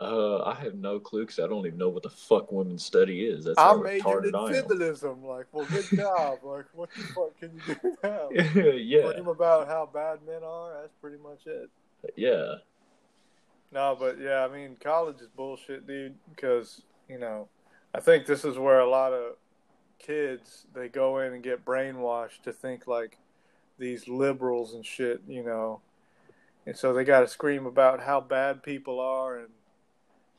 Uh, 0.00 0.42
I 0.44 0.54
have 0.54 0.74
no 0.74 1.00
clue 1.00 1.22
because 1.22 1.38
I 1.38 1.46
don't 1.46 1.66
even 1.66 1.78
know 1.78 1.88
what 1.88 2.02
the 2.02 2.10
fuck 2.10 2.52
women's 2.52 2.84
study 2.84 3.24
is. 3.26 3.44
That's 3.44 3.58
I 3.58 3.74
majored 3.74 4.26
in 4.26 4.32
feminism. 4.32 5.24
Like, 5.24 5.46
well, 5.52 5.66
good 5.66 5.84
job. 5.96 6.38
like, 6.42 6.66
what 6.72 6.88
the 6.96 7.02
fuck 7.02 7.38
can 7.38 7.50
you 7.54 7.74
do 7.74 7.96
now? 8.02 8.28
yeah, 8.76 9.06
Learn 9.06 9.26
about 9.26 9.66
how 9.66 9.88
bad 9.92 10.20
men 10.26 10.42
are. 10.44 10.80
That's 10.80 10.94
pretty 11.00 11.18
much 11.22 11.40
it. 11.46 11.70
yeah, 12.16 12.54
No, 13.72 13.96
but 13.98 14.18
yeah, 14.20 14.44
I 14.44 14.48
mean, 14.48 14.76
college 14.82 15.20
is 15.20 15.28
bullshit, 15.28 15.86
dude. 15.86 16.14
Because 16.30 16.82
you 17.08 17.18
know, 17.18 17.48
I 17.92 18.00
think 18.00 18.26
this 18.26 18.44
is 18.44 18.56
where 18.58 18.80
a 18.80 18.88
lot 18.88 19.12
of 19.12 19.34
kids 19.98 20.66
they 20.74 20.88
go 20.88 21.18
in 21.18 21.34
and 21.34 21.42
get 21.42 21.64
brainwashed 21.64 22.42
to 22.44 22.52
think 22.52 22.86
like 22.86 23.18
these 23.78 24.08
liberals 24.08 24.72
and 24.74 24.86
shit, 24.86 25.20
you 25.28 25.42
know, 25.42 25.80
and 26.64 26.76
so 26.76 26.94
they 26.94 27.04
got 27.04 27.20
to 27.20 27.28
scream 27.28 27.66
about 27.66 28.00
how 28.00 28.20
bad 28.20 28.62
people 28.62 29.00
are 29.00 29.38
and 29.38 29.48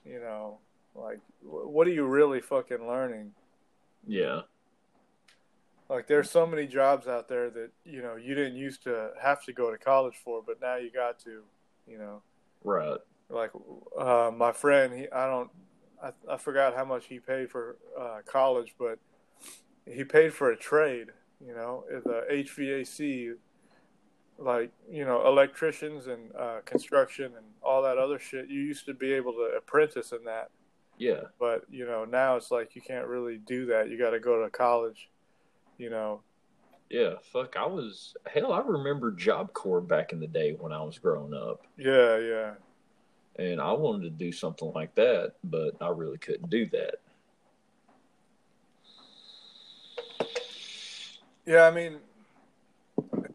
you 0.05 0.19
know, 0.19 0.59
like 0.95 1.19
what 1.43 1.87
are 1.87 1.91
you 1.91 2.05
really 2.05 2.41
fucking 2.41 2.87
learning? 2.87 3.31
yeah, 4.07 4.41
Like 5.89 6.07
there's 6.07 6.29
so 6.31 6.45
many 6.47 6.67
jobs 6.67 7.07
out 7.07 7.27
there 7.29 7.49
that 7.51 7.71
you 7.85 8.01
know 8.01 8.15
you 8.15 8.33
didn't 8.35 8.55
used 8.55 8.83
to 8.83 9.11
have 9.21 9.43
to 9.45 9.53
go 9.53 9.71
to 9.71 9.77
college 9.77 10.15
for, 10.23 10.41
but 10.45 10.61
now 10.61 10.75
you 10.77 10.91
got 10.91 11.19
to, 11.19 11.43
you 11.87 11.97
know. 11.97 12.21
right. 12.63 12.99
like 13.29 13.51
uh, 13.97 14.31
my 14.35 14.51
friend 14.51 14.93
he 14.93 15.09
i 15.11 15.25
don't 15.27 15.49
I, 16.03 16.11
I 16.29 16.37
forgot 16.37 16.75
how 16.75 16.85
much 16.85 17.05
he 17.05 17.19
paid 17.19 17.49
for 17.51 17.77
uh, 17.99 18.19
college 18.25 18.75
but 18.79 18.99
he 19.85 20.03
paid 20.03 20.33
for 20.33 20.51
a 20.51 20.57
trade 20.57 21.07
you 21.45 21.53
know 21.53 21.83
the 21.89 22.25
hvac 22.31 23.35
like 24.41 24.71
you 24.89 25.05
know 25.05 25.25
electricians 25.27 26.07
and 26.07 26.35
uh, 26.35 26.59
construction 26.65 27.25
and 27.25 27.45
all 27.61 27.81
that 27.83 27.97
other 27.97 28.19
shit 28.19 28.49
you 28.49 28.59
used 28.59 28.85
to 28.85 28.93
be 28.93 29.13
able 29.13 29.33
to 29.33 29.51
apprentice 29.57 30.11
in 30.11 30.23
that 30.25 30.49
Yeah, 30.97 31.21
but 31.39 31.63
you 31.69 31.85
know 31.85 32.05
now 32.05 32.35
it's 32.35 32.51
like 32.51 32.75
you 32.75 32.81
can't 32.81 33.07
really 33.07 33.37
do 33.37 33.67
that 33.67 33.89
you 33.89 33.97
got 33.97 34.11
to 34.11 34.19
go 34.19 34.43
to 34.43 34.49
college 34.49 35.09
you 35.77 35.89
know 35.89 36.21
yeah. 36.89 37.13
Fuck, 37.31 37.55
I 37.55 37.65
was 37.65 38.15
hell. 38.27 38.51
I 38.51 38.59
remember 38.59 39.11
Job 39.11 39.53
Corps 39.53 39.79
back 39.79 40.11
in 40.11 40.19
the 40.19 40.27
day 40.27 40.57
when 40.59 40.73
I 40.73 40.81
was 40.83 40.99
growing 40.99 41.33
up. 41.33 41.61
yeah 41.77 42.17
yeah 42.17 42.53
And 43.37 43.61
I 43.61 43.71
wanted 43.71 44.03
to 44.03 44.09
do 44.09 44.31
something 44.33 44.71
like 44.73 44.93
that, 44.95 45.35
but 45.43 45.75
I 45.79 45.87
really 45.87 46.17
couldn't 46.17 46.49
do 46.49 46.65
that. 46.67 46.95
Yeah, 51.45 51.63
I 51.63 51.71
mean, 51.71 51.97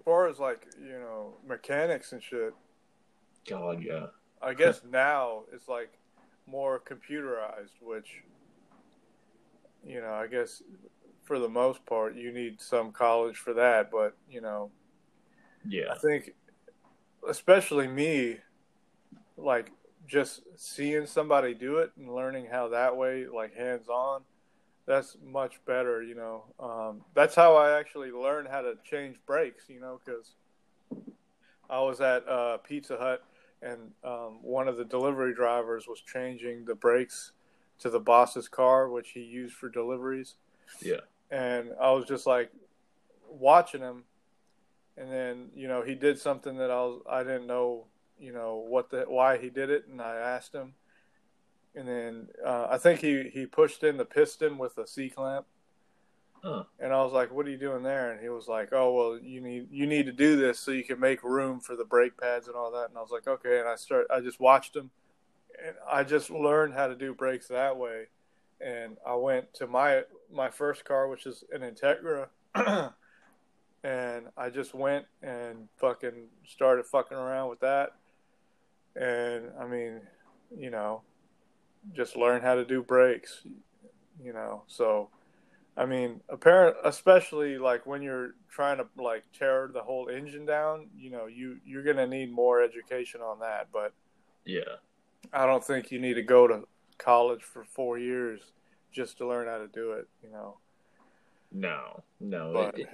far 0.07 0.29
as 0.29 0.39
like 0.39 0.67
you 0.81 0.99
know 0.99 1.35
mechanics 1.47 2.13
and 2.13 2.23
shit, 2.23 2.55
God, 3.47 3.83
yeah. 3.83 4.07
I 4.41 4.55
guess 4.55 4.81
now 4.91 5.43
it's 5.53 5.69
like 5.69 5.93
more 6.47 6.81
computerized, 6.81 7.83
which 7.83 8.23
you 9.85 10.01
know, 10.01 10.15
I 10.15 10.29
guess 10.29 10.63
for 11.25 11.39
the 11.39 11.49
most 11.49 11.85
part 11.85 12.15
you 12.17 12.33
need 12.33 12.61
some 12.61 12.93
college 12.93 13.37
for 13.37 13.53
that, 13.55 13.91
but 13.91 14.17
you 14.31 14.41
know, 14.41 14.71
Yeah. 15.69 15.93
I 15.93 15.99
think 15.99 16.31
especially 17.29 17.89
me 17.89 18.39
like 19.37 19.73
just 20.07 20.43
seeing 20.57 21.05
somebody 21.05 21.53
do 21.53 21.79
it 21.79 21.91
and 21.99 22.15
learning 22.15 22.47
how 22.47 22.69
that 22.69 22.97
way 22.97 23.27
like 23.27 23.57
hands 23.57 23.89
on 23.89 24.23
that's 24.87 25.17
much 25.25 25.61
better 25.67 26.03
you 26.03 26.15
know. 26.15 26.45
Um, 26.61 27.03
that's 27.15 27.35
how 27.35 27.57
i 27.57 27.79
actually 27.79 28.11
learned 28.11 28.49
how 28.49 28.63
to 28.63 28.75
change 28.89 29.17
brakes 29.27 29.65
you 29.69 29.81
know 29.81 30.01
because 30.05 30.33
i 31.69 31.81
was 31.81 32.01
at 32.01 32.27
uh, 32.29 32.59
pizza 32.59 32.97
hut 32.97 33.25
and 33.63 33.91
um, 34.05 34.39
one 34.43 34.69
of 34.69 34.77
the 34.77 34.85
delivery 34.85 35.35
drivers 35.35 35.87
was 35.89 36.01
changing 36.01 36.65
the 36.67 36.75
brakes 36.75 37.33
to 37.79 37.91
the 37.91 38.01
boss's 38.01 38.49
car 38.49 38.89
which 38.89 39.11
he 39.11 39.21
used 39.21 39.55
for 39.55 39.69
deliveries. 39.69 40.35
Yeah. 40.81 41.01
and 41.31 41.71
i 41.81 41.91
was 41.91 42.07
just 42.07 42.27
like 42.27 42.51
watching 43.29 43.81
him. 43.81 44.05
And 44.99 45.13
then 45.13 45.49
you 45.55 45.69
know 45.69 45.83
he 45.83 45.95
did 45.95 46.19
something 46.19 46.57
that 46.57 46.71
i 46.71 46.81
was 46.81 47.03
i 47.11 47.23
didn't 47.23 47.47
know 47.47 47.85
you 48.19 48.33
know 48.33 48.65
what 48.67 48.91
the 48.91 49.05
why 49.07 49.37
he 49.37 49.51
did 49.51 49.69
it 49.69 49.87
and 49.91 50.01
i 50.01 50.17
asked 50.17 50.55
him 50.55 50.73
and 51.77 51.87
then 51.87 52.29
uh, 52.45 52.67
i 52.71 52.79
think 52.79 53.01
he 53.01 53.31
he 53.33 53.47
pushed 53.47 53.85
in 53.85 53.97
the 53.97 54.05
piston 54.05 54.59
with 54.59 54.77
a 54.79 54.87
c 54.87 55.09
clamp. 55.09 55.47
Huh. 56.43 56.65
and 56.79 56.93
i 56.93 57.03
was 57.03 57.13
like 57.13 57.33
what 57.33 57.47
are 57.47 57.51
you 57.51 57.57
doing 57.57 57.83
there? 57.83 58.13
And 58.13 58.21
he 58.21 58.29
was 58.29 58.49
like 58.49 58.71
oh 58.73 58.93
well 58.93 59.19
you 59.19 59.41
need 59.41 59.69
you 59.71 59.87
need 59.87 60.07
to 60.07 60.13
do 60.13 60.37
this 60.37 60.59
so 60.59 60.71
you 60.71 60.85
can 60.85 61.01
make 61.01 61.23
room 61.23 61.61
for 61.61 61.77
the 61.77 61.85
brake 61.85 62.17
pads 62.19 62.47
and 62.47 62.57
all 62.57 62.71
that. 62.73 62.89
And 62.89 62.99
i 62.99 63.01
was 63.01 63.11
like 63.11 63.27
okay. 63.27 63.59
And 63.61 63.69
i 63.69 63.77
start 63.77 64.07
i 64.11 64.21
just 64.21 64.41
watched 64.41 64.75
him. 64.77 64.91
And 65.65 65.77
i 65.91 66.03
just 66.03 66.31
learned 66.31 66.75
how 66.75 66.87
to 66.89 66.95
do 66.95 67.15
brakes 67.15 67.49
that 67.49 67.77
way. 67.77 68.07
And 68.61 68.97
i 69.07 69.15
went 69.15 69.55
to 69.55 69.67
my 69.67 70.03
my 70.33 70.51
first 70.51 70.85
car 70.85 71.09
which 71.09 71.27
is 71.27 71.45
an 71.53 71.63
integra. 71.63 72.29
And 73.87 74.27
I 74.37 74.51
just 74.51 74.75
went 74.75 75.07
and 75.23 75.69
fucking 75.77 76.27
started 76.45 76.87
fucking 76.87 77.17
around 77.17 77.51
with 77.51 77.61
that. 77.61 77.91
And 78.97 79.53
I 79.61 79.67
mean, 79.67 80.01
you 80.59 80.71
know, 80.71 81.03
just 81.95 82.17
learn 82.17 82.43
how 82.43 82.55
to 82.55 82.65
do 82.65 82.83
breaks, 82.83 83.43
you 84.23 84.33
know. 84.33 84.63
So, 84.67 85.09
I 85.77 85.87
mean, 85.87 86.21
apparent, 86.29 86.77
especially 86.85 87.59
like 87.59 87.87
when 87.87 88.03
you're 88.03 88.35
trying 88.51 88.79
to 88.79 88.87
like 88.97 89.25
tear 89.39 89.71
the 89.73 89.83
whole 89.83 90.09
engine 90.09 90.47
down, 90.47 90.89
you 90.97 91.11
know, 91.11 91.27
you 91.27 91.59
you're 91.67 91.83
gonna 91.83 92.07
need 92.07 92.33
more 92.33 92.63
education 92.63 93.21
on 93.21 93.39
that. 93.41 93.69
But 93.73 93.93
Yeah. 94.45 94.77
I 95.33 95.45
don't 95.47 95.65
think 95.65 95.91
you 95.91 95.99
need 95.99 96.15
to 96.15 96.23
go 96.23 96.47
to 96.47 96.67
college 96.99 97.43
for 97.43 97.65
four 97.65 97.99
years 97.99 98.41
just 98.93 99.19
to 99.19 99.27
learn 99.27 99.47
how 99.49 99.59
to 99.59 99.67
do 99.69 99.93
it, 99.93 100.09
you 100.23 100.31
know. 100.31 100.59
No, 101.53 102.03
no. 102.21 102.53
But- 102.53 102.79
It- 102.79 102.89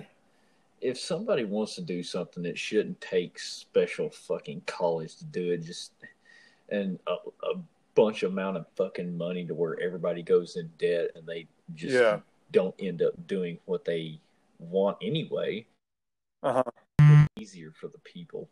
if 0.81 0.99
somebody 0.99 1.45
wants 1.45 1.77
to 1.77 1.81
do 1.81 2.03
something, 2.03 2.45
it 2.45 2.59
shouldn't 2.59 3.01
take 3.01 3.39
special 3.39 4.11
fucking 4.11 4.63
college 4.67 5.15
to 5.17 5.25
do 5.25 5.53
it. 5.53 5.59
Just 5.59 5.93
and 6.69 6.99
a, 7.07 7.13
a 7.45 7.55
bunch 7.95 8.23
amount 8.23 8.57
of 8.57 8.67
fucking 8.77 9.17
money 9.17 9.45
to 9.47 9.55
where 9.55 9.79
everybody 9.81 10.23
goes 10.23 10.57
in 10.57 10.71
debt 10.79 11.11
and 11.15 11.27
they 11.27 11.47
just 11.75 11.95
Yeah. 11.95 12.21
don't 12.51 12.75
end 12.79 13.03
up 13.03 13.27
doing 13.27 13.59
what 13.67 13.85
they 13.85 14.21
want 14.59 14.97
anyway. 15.03 15.67
Uh 16.43 16.63
huh. 16.99 17.27
Easier 17.39 17.73
for 17.73 17.89
the 17.89 17.99
people. 17.99 18.49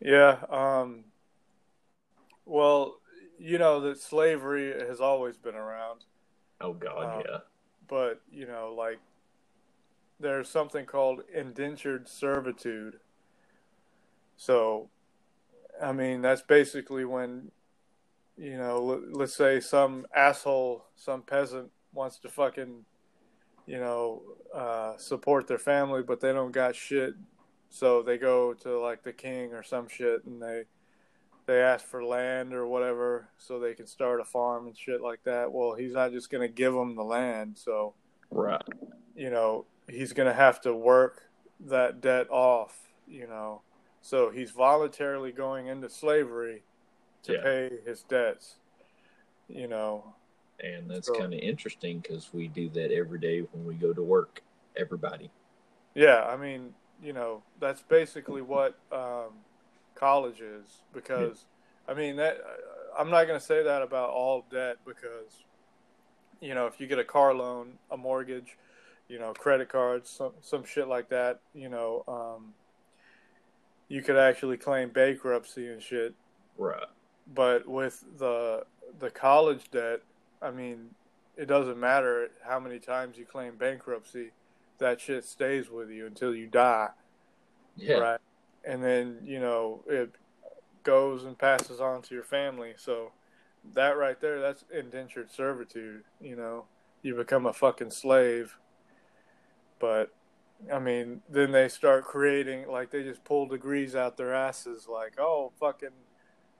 Yeah. 0.00 0.38
Um, 0.48 1.04
well, 2.46 2.96
you 3.38 3.58
know 3.58 3.80
that 3.80 3.98
slavery 3.98 4.72
has 4.86 5.00
always 5.00 5.36
been 5.36 5.54
around, 5.54 6.04
Oh 6.60 6.74
God, 6.74 7.16
Um, 7.18 7.22
yeah, 7.26 7.38
but 7.88 8.20
you 8.30 8.46
know, 8.46 8.74
like 8.76 8.98
there's 10.18 10.48
something 10.48 10.84
called 10.84 11.22
indentured 11.32 12.06
servitude. 12.08 13.00
So, 14.36 14.90
I 15.82 15.92
mean, 15.92 16.20
that's 16.20 16.42
basically 16.42 17.04
when, 17.06 17.50
you 18.40 18.56
know, 18.56 18.82
let, 18.82 19.12
let's 19.12 19.36
say 19.36 19.60
some 19.60 20.06
asshole, 20.16 20.86
some 20.96 21.20
peasant 21.20 21.70
wants 21.92 22.18
to 22.20 22.30
fucking, 22.30 22.86
you 23.66 23.78
know, 23.78 24.22
uh, 24.54 24.96
support 24.96 25.46
their 25.46 25.58
family, 25.58 26.02
but 26.02 26.20
they 26.20 26.32
don't 26.32 26.50
got 26.50 26.74
shit. 26.74 27.14
So 27.68 28.02
they 28.02 28.16
go 28.16 28.54
to 28.54 28.80
like 28.80 29.02
the 29.02 29.12
king 29.12 29.52
or 29.52 29.62
some 29.62 29.88
shit 29.88 30.24
and 30.24 30.42
they 30.42 30.64
they 31.46 31.60
ask 31.60 31.84
for 31.84 32.02
land 32.02 32.54
or 32.54 32.66
whatever 32.66 33.28
so 33.36 33.58
they 33.58 33.74
can 33.74 33.86
start 33.86 34.20
a 34.20 34.24
farm 34.24 34.66
and 34.66 34.76
shit 34.76 35.02
like 35.02 35.22
that. 35.24 35.52
Well, 35.52 35.74
he's 35.74 35.92
not 35.92 36.12
just 36.12 36.30
going 36.30 36.46
to 36.46 36.52
give 36.52 36.72
them 36.72 36.94
the 36.94 37.02
land. 37.02 37.58
So, 37.58 37.94
right. 38.30 38.62
you 39.14 39.30
know, 39.30 39.66
he's 39.88 40.12
going 40.12 40.28
to 40.28 40.34
have 40.34 40.60
to 40.62 40.74
work 40.74 41.22
that 41.66 42.00
debt 42.00 42.30
off, 42.30 42.88
you 43.06 43.26
know. 43.26 43.62
So 44.00 44.30
he's 44.30 44.50
voluntarily 44.52 45.32
going 45.32 45.66
into 45.66 45.90
slavery 45.90 46.62
to 47.24 47.32
Yeah. 47.34 47.42
pay 47.42 47.78
his 47.84 48.02
debts, 48.02 48.56
you 49.48 49.66
know. 49.68 50.14
And 50.60 50.90
that's 50.90 51.06
So- 51.06 51.14
kind 51.14 51.32
of 51.32 51.40
interesting 51.40 52.00
because 52.00 52.32
we 52.32 52.48
do 52.48 52.68
that 52.70 52.92
every 52.92 53.18
day 53.18 53.40
when 53.40 53.64
we 53.66 53.74
go 53.74 53.92
to 53.92 54.02
work. 54.02 54.42
Everybody. 54.76 55.30
Yeah, 55.94 56.24
I 56.26 56.36
mean, 56.36 56.74
you 57.02 57.12
know, 57.12 57.42
that's 57.58 57.82
basically 57.82 58.42
what 58.42 58.78
um, 58.92 59.44
college 59.94 60.40
is 60.40 60.82
because, 60.92 61.46
I 61.88 61.94
mean, 61.94 62.16
that 62.16 62.38
I'm 62.96 63.10
not 63.10 63.26
going 63.26 63.38
to 63.38 63.44
say 63.44 63.62
that 63.62 63.82
about 63.82 64.10
all 64.10 64.44
debt 64.50 64.78
because, 64.86 65.44
you 66.40 66.54
know, 66.54 66.66
if 66.66 66.80
you 66.80 66.86
get 66.86 66.98
a 66.98 67.04
car 67.04 67.34
loan, 67.34 67.78
a 67.90 67.96
mortgage, 67.96 68.56
you 69.08 69.18
know, 69.18 69.32
credit 69.32 69.68
cards, 69.68 70.08
some 70.08 70.32
some 70.40 70.64
shit 70.64 70.86
like 70.86 71.08
that, 71.08 71.40
you 71.52 71.68
know, 71.68 72.04
um, 72.06 72.54
you 73.88 74.02
could 74.02 74.16
actually 74.16 74.56
claim 74.56 74.90
bankruptcy 74.90 75.66
and 75.66 75.82
shit. 75.82 76.14
Right. 76.56 76.86
But 77.32 77.66
with 77.68 78.04
the 78.18 78.64
the 78.98 79.10
college 79.10 79.70
debt, 79.70 80.00
I 80.42 80.50
mean, 80.50 80.90
it 81.36 81.46
doesn't 81.46 81.78
matter 81.78 82.28
how 82.44 82.58
many 82.58 82.78
times 82.78 83.16
you 83.16 83.24
claim 83.24 83.56
bankruptcy, 83.56 84.32
that 84.78 85.00
shit 85.00 85.24
stays 85.24 85.70
with 85.70 85.90
you 85.90 86.06
until 86.06 86.34
you 86.34 86.46
die, 86.48 86.90
Yeah. 87.76 87.98
right? 87.98 88.20
And 88.64 88.82
then 88.82 89.20
you 89.22 89.38
know 89.40 89.82
it 89.86 90.10
goes 90.82 91.24
and 91.24 91.38
passes 91.38 91.80
on 91.80 92.02
to 92.02 92.14
your 92.14 92.24
family. 92.24 92.74
So 92.76 93.12
that 93.74 93.96
right 93.96 94.20
there, 94.20 94.40
that's 94.40 94.64
indentured 94.72 95.30
servitude. 95.30 96.02
You 96.20 96.36
know, 96.36 96.64
you 97.02 97.14
become 97.14 97.46
a 97.46 97.52
fucking 97.52 97.90
slave. 97.90 98.56
But 99.78 100.12
I 100.72 100.78
mean, 100.78 101.22
then 101.28 101.52
they 101.52 101.68
start 101.68 102.04
creating 102.04 102.68
like 102.68 102.90
they 102.90 103.02
just 103.02 103.24
pull 103.24 103.46
degrees 103.46 103.94
out 103.94 104.16
their 104.16 104.34
asses, 104.34 104.88
like 104.88 105.14
oh 105.18 105.52
fucking, 105.60 105.88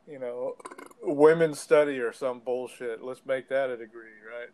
you 0.09 0.19
know, 0.19 0.57
women's 1.03 1.59
study 1.61 1.99
or 1.99 2.13
some 2.13 2.41
bullshit. 2.41 3.03
Let's 3.03 3.21
make 3.27 3.49
that 3.49 3.71
a 3.71 3.77
degree, 3.77 4.11
right? 4.29 4.49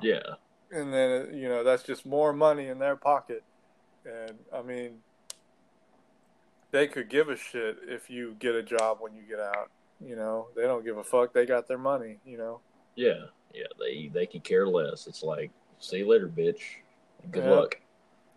Yeah. 0.00 0.22
And 0.70 0.92
then 0.92 1.34
you 1.34 1.48
know 1.48 1.62
that's 1.62 1.82
just 1.82 2.04
more 2.06 2.32
money 2.32 2.68
in 2.68 2.78
their 2.78 2.96
pocket, 2.96 3.44
and 4.04 4.38
I 4.52 4.62
mean, 4.62 4.98
they 6.70 6.88
could 6.88 7.08
give 7.08 7.28
a 7.28 7.36
shit 7.36 7.78
if 7.86 8.10
you 8.10 8.34
get 8.38 8.54
a 8.54 8.62
job 8.62 8.98
when 9.00 9.14
you 9.14 9.22
get 9.28 9.38
out. 9.38 9.70
You 10.04 10.16
know, 10.16 10.48
they 10.56 10.62
don't 10.62 10.84
give 10.84 10.98
a 10.98 11.04
fuck. 11.04 11.32
They 11.32 11.46
got 11.46 11.68
their 11.68 11.78
money. 11.78 12.18
You 12.26 12.38
know. 12.38 12.60
Yeah. 12.96 13.26
Yeah. 13.52 13.66
They 13.78 14.10
they 14.12 14.26
can 14.26 14.40
care 14.40 14.66
less. 14.66 15.06
It's 15.06 15.22
like, 15.22 15.50
see 15.78 15.98
you 15.98 16.08
later, 16.08 16.28
bitch. 16.28 16.60
Good 17.30 17.44
Yeah. 17.44 17.50
luck. 17.50 17.80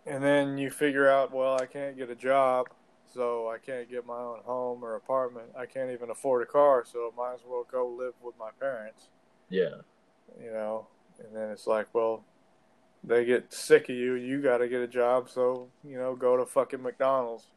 And 0.05 0.23
then 0.23 0.57
you 0.57 0.69
figure 0.69 1.09
out, 1.09 1.33
well, 1.33 1.55
I 1.59 1.65
can't 1.65 1.97
get 1.97 2.09
a 2.09 2.15
job, 2.15 2.67
so 3.13 3.49
I 3.49 3.57
can't 3.57 3.89
get 3.89 4.05
my 4.05 4.17
own 4.17 4.39
home 4.45 4.83
or 4.83 4.95
apartment. 4.95 5.47
I 5.57 5.65
can't 5.65 5.91
even 5.91 6.09
afford 6.09 6.43
a 6.43 6.45
car, 6.45 6.83
so 6.85 7.11
I 7.11 7.15
might 7.15 7.33
as 7.35 7.41
well 7.47 7.65
go 7.71 7.87
live 7.87 8.13
with 8.21 8.35
my 8.39 8.49
parents, 8.59 9.09
Yeah. 9.49 9.75
you 10.41 10.51
know. 10.51 10.87
And 11.19 11.35
then 11.35 11.49
it's 11.49 11.65
like, 11.67 11.87
well, 11.93 12.23
they 13.03 13.25
get 13.25 13.51
sick 13.53 13.89
of 13.89 13.95
you. 13.95 14.13
You 14.13 14.41
got 14.41 14.57
to 14.59 14.67
get 14.67 14.81
a 14.81 14.87
job, 14.87 15.29
so 15.29 15.69
you 15.83 15.97
know, 15.97 16.15
go 16.15 16.37
to 16.37 16.45
fucking 16.45 16.81
McDonald's. 16.83 17.47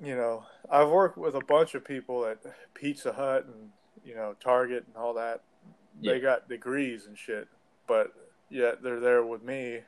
You 0.00 0.14
know, 0.14 0.44
I've 0.70 0.88
worked 0.88 1.18
with 1.18 1.34
a 1.34 1.40
bunch 1.40 1.74
of 1.74 1.84
people 1.84 2.24
at 2.24 2.38
Pizza 2.74 3.12
Hut 3.12 3.46
and 3.46 3.70
you 4.04 4.14
know 4.14 4.34
Target 4.40 4.84
and 4.86 4.96
all 4.96 5.14
that. 5.14 5.40
They 6.00 6.20
got 6.20 6.48
degrees 6.48 7.06
and 7.06 7.18
shit, 7.18 7.48
but 7.88 8.12
yet 8.48 8.82
they're 8.82 9.00
there 9.00 9.24
with 9.24 9.42
me 9.42 9.80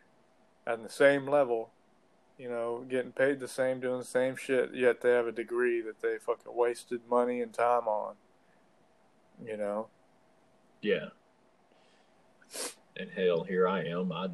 at 0.66 0.82
the 0.82 0.88
same 0.90 1.26
level, 1.28 1.70
you 2.40 2.48
know, 2.48 2.86
getting 2.88 3.12
paid 3.12 3.38
the 3.38 3.46
same, 3.46 3.80
doing 3.80 3.98
the 3.98 4.04
same 4.04 4.34
shit, 4.34 4.74
yet 4.74 5.02
they 5.02 5.10
have 5.10 5.26
a 5.26 5.32
degree 5.32 5.82
that 5.82 6.00
they 6.00 6.16
fucking 6.16 6.56
wasted 6.56 7.02
money 7.08 7.42
and 7.42 7.52
time 7.52 7.86
on. 7.86 8.14
You 9.44 9.58
know? 9.58 9.88
Yeah. 10.80 11.08
And 12.96 13.10
hell, 13.10 13.44
here 13.44 13.68
I 13.68 13.84
am. 13.84 14.10
I 14.10 14.28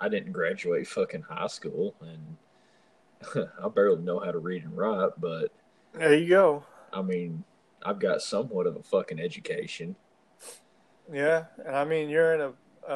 I 0.00 0.08
didn't 0.08 0.32
graduate 0.32 0.88
fucking 0.88 1.22
high 1.22 1.48
school, 1.48 1.94
and 2.00 3.46
I 3.62 3.68
barely 3.68 4.02
know 4.02 4.20
how 4.20 4.32
to 4.32 4.38
read 4.38 4.64
and 4.64 4.76
write. 4.76 5.10
But 5.18 5.52
there 5.92 6.14
you 6.14 6.28
go. 6.28 6.64
I 6.94 7.02
mean, 7.02 7.44
I've 7.82 7.98
got 7.98 8.22
somewhat 8.22 8.66
of 8.66 8.76
a 8.76 8.82
fucking 8.82 9.20
education. 9.20 9.96
Yeah, 11.12 11.44
and 11.64 11.76
I 11.76 11.84
mean, 11.84 12.08
you're 12.08 12.34
in 12.34 12.40
a, 12.40 12.52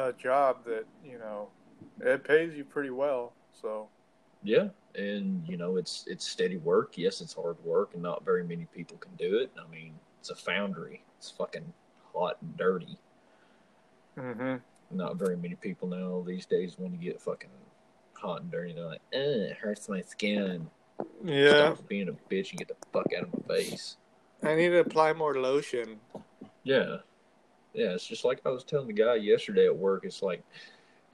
a 0.07 0.13
job 0.13 0.65
that 0.65 0.85
you 1.03 1.19
know 1.19 1.49
it 2.01 2.23
pays 2.23 2.55
you 2.55 2.65
pretty 2.65 2.89
well, 2.89 3.33
so 3.61 3.89
yeah, 4.45 4.67
and 4.93 5.43
you 5.47 5.57
know 5.57 5.77
it's 5.77 6.05
it's 6.07 6.25
steady 6.27 6.57
work. 6.57 6.93
Yes, 6.97 7.19
it's 7.19 7.33
hard 7.33 7.57
work, 7.63 7.91
and 7.93 8.03
not 8.03 8.23
very 8.23 8.43
many 8.43 8.67
people 8.73 8.97
can 8.97 9.11
do 9.17 9.37
it. 9.39 9.51
I 9.59 9.69
mean, 9.69 9.93
it's 10.19 10.29
a 10.29 10.35
foundry. 10.35 11.03
It's 11.17 11.31
fucking 11.31 11.73
hot 12.13 12.37
and 12.41 12.55
dirty. 12.55 12.97
Mm-hmm. 14.17 14.55
Not 14.95 15.17
very 15.17 15.35
many 15.35 15.55
people 15.55 15.87
now 15.87 16.23
these 16.25 16.45
days 16.45 16.77
want 16.77 16.93
to 16.93 16.99
get 17.03 17.19
fucking 17.19 17.49
hot 18.13 18.41
and 18.41 18.51
dirty. 18.51 18.73
They're 18.73 18.85
like, 18.85 19.01
eh, 19.11 19.49
it 19.49 19.57
hurts 19.57 19.89
my 19.89 20.01
skin. 20.01 20.69
Yeah. 21.23 21.73
Stop 21.73 21.87
being 21.87 22.09
a 22.09 22.33
bitch 22.33 22.51
and 22.51 22.59
get 22.59 22.67
the 22.67 22.75
fuck 22.93 23.07
out 23.17 23.23
of 23.23 23.47
my 23.47 23.55
face. 23.55 23.97
I 24.43 24.55
need 24.55 24.69
to 24.69 24.79
apply 24.79 25.13
more 25.13 25.35
lotion. 25.39 25.99
Yeah. 26.63 26.97
Yeah, 27.73 27.89
it's 27.89 28.07
just 28.07 28.23
like 28.23 28.39
I 28.45 28.49
was 28.49 28.63
telling 28.63 28.87
the 28.87 28.93
guy 28.93 29.15
yesterday 29.15 29.65
at 29.65 29.75
work. 29.75 30.05
It's 30.05 30.21
like 30.21 30.43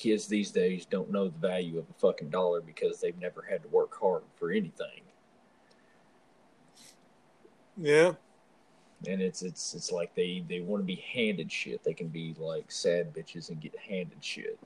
kids 0.01 0.25
these 0.25 0.49
days 0.49 0.85
don't 0.85 1.11
know 1.11 1.27
the 1.27 1.47
value 1.47 1.77
of 1.77 1.85
a 1.87 1.93
fucking 1.99 2.29
dollar 2.29 2.59
because 2.59 2.99
they've 2.99 3.19
never 3.19 3.45
had 3.47 3.61
to 3.61 3.67
work 3.69 3.95
hard 3.99 4.23
for 4.35 4.49
anything. 4.49 5.03
Yeah. 7.77 8.13
And 9.07 9.21
it's 9.21 9.43
it's 9.43 9.75
it's 9.75 9.91
like 9.91 10.15
they 10.15 10.43
they 10.47 10.59
want 10.59 10.81
to 10.81 10.85
be 10.85 11.03
handed 11.13 11.51
shit. 11.51 11.83
They 11.83 11.93
can 11.93 12.07
be 12.07 12.35
like 12.39 12.71
sad 12.71 13.13
bitches 13.13 13.49
and 13.49 13.61
get 13.61 13.75
handed 13.77 14.23
shit. 14.23 14.59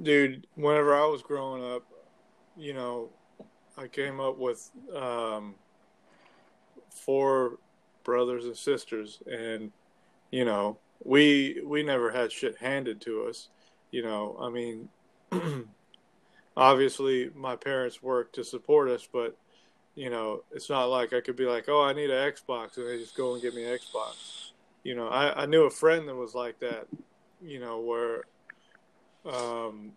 Dude, 0.00 0.46
whenever 0.54 0.94
I 0.94 1.06
was 1.06 1.22
growing 1.22 1.64
up, 1.64 1.82
you 2.56 2.74
know, 2.74 3.10
I 3.76 3.88
came 3.88 4.20
up 4.20 4.38
with 4.38 4.70
um, 4.94 5.56
four 6.90 7.58
brothers 8.04 8.44
and 8.44 8.56
sisters, 8.56 9.20
and 9.30 9.72
you 10.30 10.44
know, 10.44 10.78
we 11.04 11.60
we 11.64 11.82
never 11.82 12.10
had 12.10 12.30
shit 12.30 12.56
handed 12.58 13.00
to 13.02 13.24
us. 13.24 13.48
You 13.90 14.02
know, 14.02 14.36
I 14.40 14.50
mean, 14.50 14.88
obviously 16.56 17.30
my 17.34 17.56
parents 17.56 18.02
work 18.02 18.32
to 18.32 18.44
support 18.44 18.88
us, 18.90 19.08
but 19.10 19.36
you 19.94 20.10
know, 20.10 20.44
it's 20.52 20.70
not 20.70 20.84
like 20.84 21.12
I 21.12 21.20
could 21.20 21.34
be 21.34 21.44
like, 21.44 21.68
oh, 21.68 21.82
I 21.82 21.92
need 21.92 22.10
an 22.10 22.32
Xbox, 22.32 22.76
and 22.76 22.86
they 22.86 22.98
just 22.98 23.16
go 23.16 23.32
and 23.32 23.42
get 23.42 23.52
me 23.54 23.64
an 23.64 23.76
Xbox. 23.76 24.52
You 24.84 24.94
know, 24.94 25.08
I, 25.08 25.42
I 25.42 25.46
knew 25.46 25.64
a 25.64 25.70
friend 25.70 26.08
that 26.08 26.14
was 26.14 26.34
like 26.34 26.60
that. 26.60 26.86
You 27.42 27.58
know, 27.58 27.80
where 27.80 28.24
um, 29.24 29.92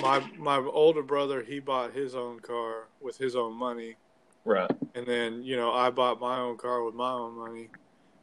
my 0.00 0.24
my 0.38 0.56
older 0.58 1.02
brother 1.02 1.42
he 1.42 1.60
bought 1.60 1.92
his 1.92 2.14
own 2.14 2.40
car 2.40 2.88
with 3.00 3.16
his 3.16 3.34
own 3.34 3.54
money, 3.54 3.96
right? 4.44 4.70
And 4.94 5.06
then 5.06 5.42
you 5.42 5.56
know 5.56 5.72
I 5.72 5.90
bought 5.90 6.20
my 6.20 6.38
own 6.38 6.56
car 6.56 6.84
with 6.84 6.94
my 6.94 7.10
own 7.10 7.36
money. 7.36 7.68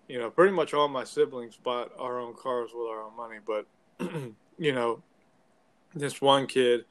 You 0.07 0.19
know, 0.19 0.29
pretty 0.29 0.53
much 0.53 0.73
all 0.73 0.87
my 0.87 1.03
siblings 1.03 1.55
bought 1.57 1.91
our 1.99 2.19
own 2.19 2.33
cars 2.33 2.71
with 2.73 2.87
our 2.87 3.03
own 3.03 3.15
money, 3.15 3.37
but 3.45 3.67
you 4.59 4.73
know, 4.73 5.01
this 5.95 6.21
one 6.21 6.45
kid, 6.45 6.85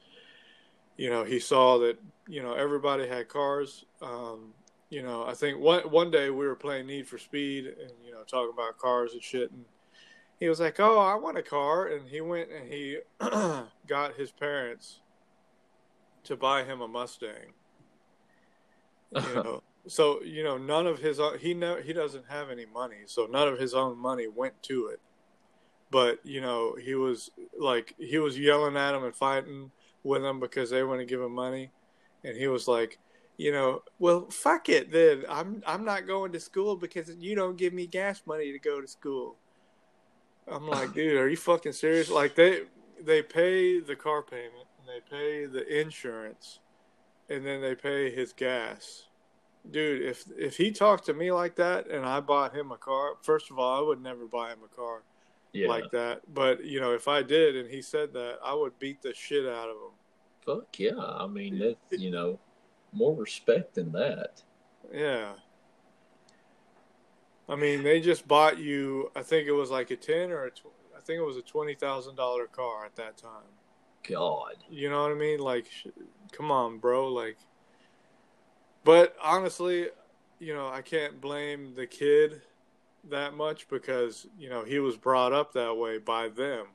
you 0.97 1.09
know, 1.09 1.23
he 1.23 1.39
saw 1.39 1.77
that, 1.79 1.97
you 2.27 2.41
know, 2.41 2.53
everybody 2.53 3.07
had 3.07 3.29
cars. 3.29 3.85
Um, 4.01 4.53
you 4.89 5.03
know, 5.03 5.23
I 5.23 5.35
think 5.35 5.59
one 5.59 5.81
one 5.83 6.09
day 6.09 6.31
we 6.31 6.47
were 6.47 6.55
playing 6.55 6.87
Need 6.87 7.07
for 7.07 7.19
Speed 7.19 7.65
and 7.67 7.91
you 8.03 8.11
know 8.11 8.23
talking 8.23 8.51
about 8.51 8.79
cars 8.79 9.13
and 9.13 9.21
shit, 9.21 9.51
and 9.51 9.65
he 10.39 10.49
was 10.49 10.59
like, 10.59 10.79
"Oh, 10.79 10.99
I 10.99 11.13
want 11.13 11.37
a 11.37 11.43
car," 11.43 11.87
and 11.87 12.09
he 12.09 12.21
went 12.21 12.49
and 12.49 12.67
he 12.67 12.97
got 13.87 14.15
his 14.15 14.31
parents 14.31 15.01
to 16.23 16.35
buy 16.35 16.63
him 16.63 16.81
a 16.81 16.87
Mustang. 16.87 17.53
You 19.15 19.21
know, 19.35 19.63
so 19.85 20.23
you 20.23 20.43
know 20.43 20.57
none 20.57 20.87
of 20.87 20.97
his 20.97 21.19
he 21.39 21.53
know 21.53 21.75
he 21.75 21.93
doesn't 21.93 22.25
have 22.27 22.49
any 22.49 22.65
money, 22.65 23.03
so 23.05 23.27
none 23.27 23.47
of 23.47 23.59
his 23.59 23.75
own 23.75 23.95
money 23.95 24.27
went 24.27 24.63
to 24.63 24.87
it 24.87 24.99
but 25.91 26.19
you 26.23 26.41
know 26.41 26.75
he 26.75 26.95
was 26.95 27.31
like 27.57 27.95
he 27.97 28.19
was 28.19 28.37
yelling 28.37 28.77
at 28.77 28.95
him 28.95 29.03
and 29.03 29.15
fighting 29.15 29.71
with 30.03 30.21
them 30.21 30.39
because 30.39 30.69
they 30.69 30.81
to 30.81 31.05
give 31.05 31.21
him 31.21 31.33
money. 31.33 31.71
And 32.23 32.37
he 32.37 32.47
was 32.47 32.67
like 32.67 32.99
you 33.37 33.51
know 33.51 33.83
well 33.97 34.29
fuck 34.29 34.69
it 34.69 34.91
then. 34.91 35.23
I'm 35.29 35.63
i'm 35.65 35.85
not 35.85 36.07
going 36.07 36.31
to 36.33 36.39
school 36.39 36.75
because 36.75 37.09
you 37.19 37.35
don't 37.35 37.57
give 37.57 37.73
me 37.73 37.87
gas 37.87 38.21
money 38.25 38.51
to 38.51 38.59
go 38.59 38.81
to 38.81 38.87
school. 38.87 39.37
I'm 40.47 40.67
like 40.67 40.93
dude 40.93 41.17
are 41.17 41.29
you 41.29 41.37
fucking 41.37 41.73
serious? 41.73 42.09
Like 42.09 42.35
they 42.35 42.63
they 43.01 43.21
pay 43.21 43.79
the 43.79 43.95
car 43.95 44.21
payment 44.21 44.67
and 44.79 44.87
they 44.87 44.99
pay 45.09 45.45
the 45.45 45.79
insurance 45.79 46.59
and 47.29 47.45
then 47.45 47.61
they 47.61 47.75
pay 47.75 48.13
his 48.13 48.33
gas. 48.33 49.03
Dude 49.69 50.03
if 50.03 50.25
if 50.37 50.57
he 50.57 50.71
talked 50.71 51.05
to 51.05 51.13
me 51.13 51.31
like 51.31 51.55
that 51.55 51.89
and 51.89 52.05
i 52.05 52.21
bought 52.21 52.55
him 52.55 52.71
a 52.71 52.77
car 52.77 53.15
first 53.21 53.51
of 53.51 53.59
all 53.59 53.77
i 53.77 53.85
would 53.85 54.01
never 54.01 54.25
buy 54.25 54.51
him 54.51 54.59
a 54.63 54.73
car 54.73 55.03
yeah. 55.53 55.67
like 55.67 55.91
that. 55.91 56.21
But 56.33 56.63
you 56.65 56.79
know, 56.79 56.93
if 56.93 57.07
I 57.07 57.23
did 57.23 57.55
and 57.55 57.69
he 57.69 57.81
said 57.81 58.13
that, 58.13 58.39
I 58.43 58.53
would 58.53 58.77
beat 58.79 59.01
the 59.01 59.13
shit 59.13 59.45
out 59.45 59.69
of 59.69 59.75
him. 59.75 59.91
Fuck 60.45 60.79
yeah! 60.79 60.97
I 60.97 61.27
mean, 61.27 61.59
that's 61.59 62.01
you 62.01 62.11
know, 62.11 62.39
more 62.91 63.15
respect 63.15 63.75
than 63.75 63.91
that. 63.93 64.41
Yeah. 64.93 65.33
I 67.47 67.55
mean, 67.55 67.81
they 67.81 67.99
just 67.99 68.27
bought 68.27 68.59
you. 68.59 69.11
I 69.15 69.23
think 69.23 69.47
it 69.47 69.51
was 69.51 69.71
like 69.71 69.89
a 69.91 69.95
ten 69.95 70.31
or 70.31 70.45
a 70.45 70.51
tw- 70.51 70.67
I 70.95 71.01
think 71.01 71.19
it 71.19 71.25
was 71.25 71.37
a 71.37 71.41
twenty 71.41 71.73
thousand 71.73 72.15
dollar 72.15 72.45
car 72.45 72.85
at 72.85 72.95
that 72.97 73.17
time. 73.17 73.49
God. 74.07 74.55
You 74.69 74.89
know 74.89 75.01
what 75.01 75.11
I 75.11 75.15
mean? 75.15 75.39
Like, 75.39 75.65
sh- 75.69 75.87
come 76.31 76.51
on, 76.51 76.77
bro. 76.77 77.11
Like, 77.11 77.37
but 78.83 79.15
honestly, 79.21 79.87
you 80.39 80.53
know, 80.53 80.67
I 80.67 80.81
can't 80.81 81.19
blame 81.19 81.73
the 81.75 81.87
kid 81.87 82.41
that 83.09 83.33
much 83.33 83.67
because 83.69 84.27
you 84.37 84.49
know 84.49 84.63
he 84.63 84.79
was 84.79 84.97
brought 84.97 85.33
up 85.33 85.53
that 85.53 85.75
way 85.75 85.97
by 85.97 86.29
them. 86.29 86.67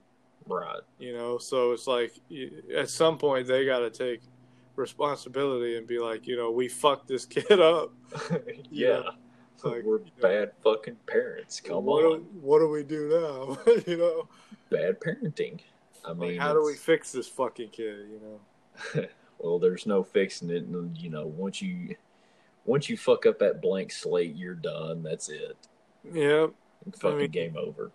Right. 0.47 0.81
You 0.99 1.17
know 1.17 1.39
so 1.39 1.73
it's 1.73 1.87
like 1.87 2.13
at 2.75 2.91
some 2.91 3.19
point 3.19 3.47
they 3.47 3.65
got 3.65 3.81
to 3.81 3.91
take 3.91 4.21
responsibility 4.77 5.77
and 5.77 5.87
be 5.87 5.99
like 5.99 6.27
you 6.27 6.37
know 6.37 6.51
we 6.51 6.69
fucked 6.69 7.09
this 7.09 7.27
kid 7.27 7.61
up. 7.61 7.93
Yeah. 8.71 9.03
like, 9.63 9.85
we're 9.85 10.01
bad 10.21 10.53
know, 10.65 10.73
fucking 10.75 10.97
parents. 11.07 11.61
come 11.61 11.85
what 11.85 12.05
on. 12.05 12.19
do, 12.19 12.27
what 12.41 12.59
do 12.59 12.69
we 12.69 12.83
do 12.83 13.09
now? 13.09 13.73
You 13.87 13.97
know? 13.97 14.29
Bad 14.71 15.01
parenting. 15.01 15.61
I 16.05 16.13
mean 16.13 16.33
like, 16.33 16.41
how 16.41 16.53
do 16.53 16.65
we 16.65 16.75
fix 16.75 17.13
this 17.13 17.29
fucking 17.29 17.71
kid 17.71 18.09
you 18.11 18.21
know? 18.23 19.07
Well 19.39 19.59
there's 19.59 19.87
no 19.87 20.03
fixing 20.03 20.51
it. 20.51 20.65
And 20.65 20.97
you 20.99 21.11
know 21.11 21.27
once 21.27 21.63
you 21.63 21.97
once 22.67 22.89
you 22.89 22.97
fuck 22.97 23.27
up 23.27 23.39
that 23.39 23.63
blank 23.63 23.93
slate 23.93 24.35
you're 24.35 24.55
done. 24.55 25.03
That's 25.03 25.29
it 25.29 25.57
yeah. 26.13 26.47
Fucking 26.99 27.17
I 27.17 27.21
mean, 27.23 27.31
game 27.31 27.57
over. 27.57 27.91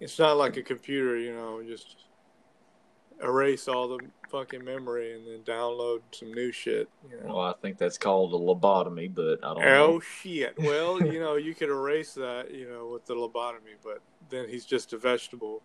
It's 0.00 0.18
not 0.18 0.36
like 0.36 0.56
a 0.56 0.62
computer, 0.62 1.18
you 1.18 1.34
know, 1.34 1.62
just 1.62 1.96
erase 3.22 3.68
all 3.68 3.88
the 3.88 3.98
fucking 4.30 4.64
memory 4.64 5.14
and 5.14 5.26
then 5.26 5.40
download 5.40 6.00
some 6.12 6.32
new 6.32 6.52
shit. 6.52 6.88
You 7.10 7.20
know? 7.20 7.34
Well, 7.34 7.40
I 7.40 7.54
think 7.62 7.78
that's 7.78 7.98
called 7.98 8.32
a 8.34 8.36
lobotomy, 8.36 9.14
but 9.14 9.38
I 9.42 9.54
don't 9.54 9.58
oh, 9.58 9.60
know. 9.60 9.86
Oh, 9.94 10.00
shit. 10.00 10.54
Well, 10.58 11.02
you 11.02 11.20
know, 11.20 11.36
you 11.36 11.54
could 11.54 11.68
erase 11.68 12.14
that, 12.14 12.52
you 12.52 12.68
know, 12.68 12.88
with 12.88 13.06
the 13.06 13.14
lobotomy, 13.14 13.76
but 13.82 14.00
then 14.28 14.48
he's 14.48 14.64
just 14.64 14.92
a 14.92 14.98
vegetable. 14.98 15.62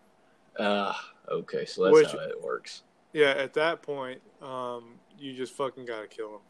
Ah, 0.58 1.10
uh, 1.28 1.34
okay. 1.34 1.64
So 1.64 1.84
that's 1.84 1.94
Which, 1.94 2.12
how 2.12 2.20
it 2.20 2.42
works. 2.42 2.82
Yeah, 3.12 3.30
at 3.30 3.54
that 3.54 3.82
point, 3.82 4.20
um, 4.40 4.94
you 5.18 5.34
just 5.34 5.52
fucking 5.54 5.84
gotta 5.84 6.06
kill 6.06 6.34
him. 6.34 6.40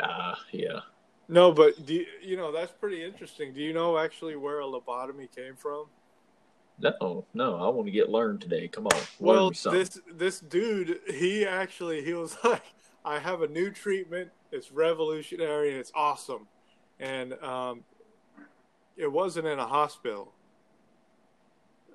Ah, 0.00 0.32
uh, 0.32 0.36
yeah. 0.52 0.80
No, 1.28 1.52
but 1.52 1.84
do 1.84 1.94
you, 1.94 2.06
you 2.22 2.36
know 2.36 2.50
that's 2.50 2.72
pretty 2.72 3.04
interesting. 3.04 3.52
Do 3.52 3.60
you 3.60 3.74
know 3.74 3.98
actually 3.98 4.36
where 4.36 4.60
a 4.60 4.64
lobotomy 4.64 5.30
came 5.34 5.56
from? 5.56 5.86
No, 6.80 7.26
no, 7.34 7.56
I 7.56 7.68
want 7.68 7.86
to 7.86 7.92
get 7.92 8.08
learned 8.08 8.40
today. 8.40 8.68
Come 8.68 8.86
on. 8.86 9.00
Well, 9.18 9.50
this 9.50 10.00
this 10.10 10.40
dude, 10.40 11.00
he 11.12 11.44
actually 11.44 12.02
he 12.02 12.14
was 12.14 12.36
like, 12.44 12.62
I 13.04 13.18
have 13.18 13.42
a 13.42 13.48
new 13.48 13.70
treatment. 13.70 14.30
It's 14.50 14.72
revolutionary 14.72 15.70
and 15.70 15.78
it's 15.78 15.92
awesome, 15.94 16.46
and 16.98 17.34
um, 17.42 17.84
it 18.96 19.12
wasn't 19.12 19.46
in 19.46 19.58
a 19.58 19.66
hospital. 19.66 20.32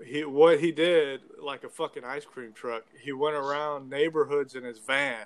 He 0.06 0.26
what 0.26 0.60
he 0.60 0.72
did 0.72 1.22
like 1.42 1.64
a 1.64 1.70
fucking 1.70 2.04
ice 2.04 2.26
cream 2.26 2.54
truck. 2.54 2.84
He 3.02 3.14
went 3.14 3.36
around 3.36 3.90
neighborhoods 3.90 4.54
in 4.54 4.64
his 4.64 4.78
van 4.78 5.26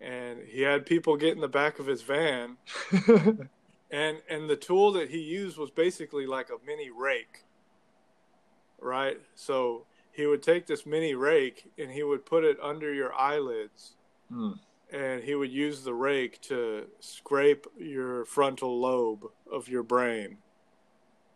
and 0.00 0.40
he 0.46 0.62
had 0.62 0.86
people 0.86 1.16
get 1.16 1.34
in 1.34 1.40
the 1.40 1.48
back 1.48 1.78
of 1.78 1.86
his 1.86 2.02
van 2.02 2.56
and 3.90 4.18
and 4.28 4.48
the 4.48 4.56
tool 4.56 4.92
that 4.92 5.10
he 5.10 5.18
used 5.18 5.58
was 5.58 5.70
basically 5.70 6.26
like 6.26 6.50
a 6.50 6.66
mini 6.66 6.90
rake 6.90 7.44
right 8.80 9.20
so 9.34 9.84
he 10.18 10.26
would 10.26 10.42
take 10.42 10.66
this 10.66 10.84
mini 10.84 11.14
rake 11.14 11.70
and 11.78 11.92
he 11.92 12.02
would 12.02 12.26
put 12.26 12.42
it 12.42 12.58
under 12.60 12.92
your 12.92 13.14
eyelids 13.14 13.94
mm. 14.32 14.58
and 14.92 15.22
he 15.22 15.36
would 15.36 15.52
use 15.52 15.84
the 15.84 15.94
rake 15.94 16.40
to 16.40 16.88
scrape 16.98 17.68
your 17.78 18.24
frontal 18.24 18.80
lobe 18.80 19.26
of 19.48 19.68
your 19.68 19.84
brain. 19.84 20.38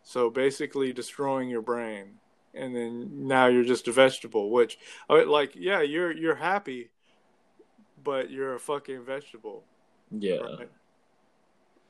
So 0.02 0.30
basically, 0.30 0.92
destroying 0.92 1.48
your 1.48 1.62
brain, 1.62 2.14
and 2.54 2.74
then 2.74 3.28
now 3.28 3.46
you're 3.46 3.62
just 3.62 3.86
a 3.86 3.92
vegetable. 3.92 4.50
Which, 4.50 4.80
like, 5.08 5.52
yeah, 5.54 5.80
you're 5.80 6.10
you're 6.10 6.34
happy, 6.34 6.90
but 8.02 8.30
you're 8.30 8.54
a 8.54 8.60
fucking 8.60 9.04
vegetable. 9.04 9.64
Yeah. 10.10 10.36
Right? 10.36 10.70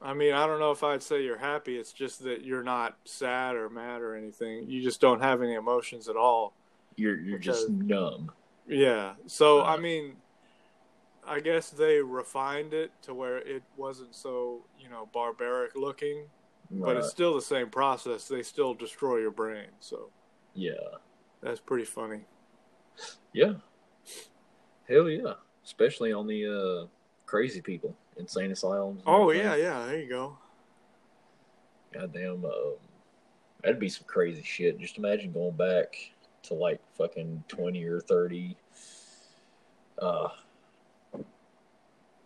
I 0.01 0.14
mean, 0.14 0.35
I 0.35 0.46
don't 0.46 0.59
know 0.59 0.72
if 0.72 0.83
I'd 0.83 1.03
say 1.03 1.22
you're 1.22 1.38
happy. 1.38 1.77
It's 1.77 1.92
just 1.92 2.25
that 2.25 2.44
you're 2.44 2.64
not 2.64 2.96
sad 3.05 3.55
or 3.55 3.68
mad 3.70 4.01
or 4.01 4.16
anything. 4.16 4.68
You 4.68 4.83
just 4.83 5.01
don't 5.01 5.20
have 5.20 5.42
any 5.42 5.55
emotions 5.55 6.09
at 6.09 6.16
all. 6.16 6.55
You're 6.96 7.18
you're 7.20 7.38
because, 7.38 7.61
just 7.61 7.70
numb. 7.70 8.33
Yeah. 8.68 9.14
So 9.27 9.61
uh, 9.61 9.64
I 9.64 9.77
mean, 9.79 10.16
I 11.27 11.40
guess 11.40 11.70
they 11.70 12.01
refined 12.01 12.75
it 12.75 12.90
to 13.03 13.14
where 13.14 13.38
it 13.38 13.62
wasn't 13.77 14.14
so 14.14 14.64
you 14.79 14.88
know 14.88 15.09
barbaric 15.12 15.77
looking, 15.77 16.27
right. 16.70 16.94
but 16.94 16.96
it's 16.96 17.11
still 17.11 17.35
the 17.35 17.42
same 17.42 17.70
process. 17.70 18.27
They 18.27 18.42
still 18.42 18.75
destroy 18.75 19.18
your 19.18 19.31
brain. 19.31 19.68
So 19.79 20.11
yeah, 20.55 20.72
that's 21.40 21.61
pretty 21.61 21.85
funny. 21.85 22.22
Yeah. 23.33 23.55
Hell 24.88 25.09
yeah, 25.09 25.35
especially 25.64 26.12
on 26.12 26.27
the 26.27 26.46
uh, 26.46 26.87
crazy 27.27 27.61
people, 27.61 27.94
insane 28.16 28.53
asylums. 28.53 29.03
Oh 29.07 29.31
yeah, 29.31 29.55
yeah. 29.57 29.87
There 29.87 29.98
you 29.98 30.09
go. 30.09 30.38
Goddamn, 31.92 32.44
uh, 32.44 32.77
that'd 33.62 33.79
be 33.79 33.88
some 33.88 34.07
crazy 34.07 34.42
shit. 34.42 34.79
Just 34.79 34.98
imagine 34.98 35.33
going 35.33 35.57
back 35.57 35.96
to 36.44 36.55
like 36.55 36.81
fucking 36.96 37.44
twenty 37.48 37.85
or 37.85 38.01
thirty. 38.01 38.57
Uh, 39.98 40.29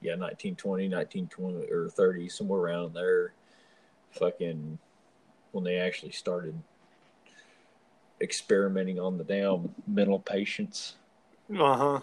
yeah, 0.01 0.13
1920, 0.13 0.89
1920 0.89 1.67
or 1.71 1.89
30, 1.89 2.29
somewhere 2.29 2.61
around 2.61 2.95
there. 2.95 3.33
Fucking 4.13 4.79
when 5.53 5.65
they 5.65 5.77
actually 5.77 6.13
started 6.13 6.55
experimenting 8.21 9.01
on 9.01 9.19
the 9.19 9.25
damn 9.25 9.75
mental 9.87 10.19
patients. 10.19 10.97
Uh 11.53 11.77
huh. 11.77 12.01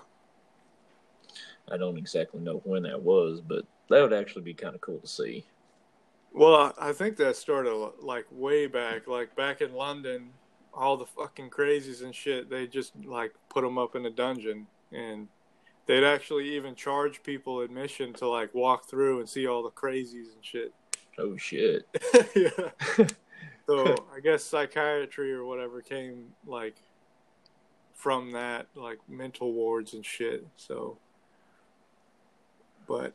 I 1.72 1.78
don't 1.78 1.98
exactly 1.98 2.42
know 2.42 2.62
when 2.66 2.84
that 2.84 3.02
was, 3.02 3.42
but 3.42 3.66
that 3.90 4.02
would 4.02 4.14
actually 4.14 4.44
be 4.44 4.54
kind 4.54 4.76
of 4.76 4.82
cool 4.82 5.00
to 5.00 5.08
see. 5.08 5.46
Well, 6.34 6.74
I 6.80 6.94
think 6.94 7.18
that 7.18 7.36
started 7.36 7.74
like 8.02 8.26
way 8.32 8.68
back, 8.68 9.08
like 9.08 9.36
back 9.36 9.62
in 9.62 9.74
London. 9.74 10.30
All 10.74 10.98
the 10.98 11.06
fucking 11.06 11.52
crazies 11.52 12.04
and 12.04 12.16
shit, 12.16 12.50
they 12.50 12.66
just 12.66 12.94
like 13.06 13.34
put 13.50 13.64
them 13.64 13.78
up 13.78 13.96
in 13.96 14.08
a 14.08 14.10
dungeon 14.10 14.66
and 14.92 15.28
they'd 15.86 16.04
actually 16.04 16.56
even 16.56 16.74
charge 16.74 17.22
people 17.24 17.62
admission 17.62 18.14
to 18.14 18.28
like 18.28 18.54
walk 18.56 18.90
through 18.90 19.20
and 19.20 19.30
see 19.30 19.46
all 19.46 19.62
the 19.62 19.70
crazies 19.70 20.34
and 20.34 20.44
shit. 20.44 20.74
Oh 21.20 21.38
shit. 21.38 21.88
yeah. 22.36 23.06
so 23.68 23.96
I 24.16 24.20
guess 24.20 24.44
psychiatry 24.44 25.32
or 25.32 25.46
whatever 25.46 25.82
came 25.82 26.34
like 26.46 26.76
from 27.94 28.32
that, 28.32 28.68
like 28.76 29.00
mental 29.08 29.54
wards 29.54 29.94
and 29.94 30.06
shit. 30.06 30.46
So, 30.56 30.98
but 32.88 33.14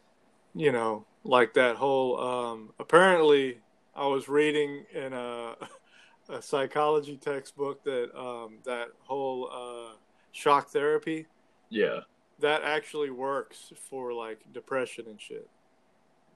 you 0.54 0.72
know, 0.72 1.04
like 1.24 1.54
that 1.54 1.76
whole. 1.76 2.18
Um, 2.20 2.70
apparently, 2.78 3.58
I 3.94 4.06
was 4.06 4.28
reading 4.28 4.84
in 4.94 5.12
a, 5.12 5.54
a 6.28 6.42
psychology 6.42 7.16
textbook 7.16 7.84
that 7.84 8.16
um, 8.18 8.58
that 8.64 8.88
whole 9.00 9.48
uh, 9.52 9.96
shock 10.32 10.68
therapy. 10.70 11.26
Yeah 11.70 12.00
that 12.40 12.62
actually 12.62 13.10
works 13.10 13.72
for 13.90 14.12
like 14.12 14.40
depression 14.52 15.06
and 15.08 15.20
shit. 15.20 15.48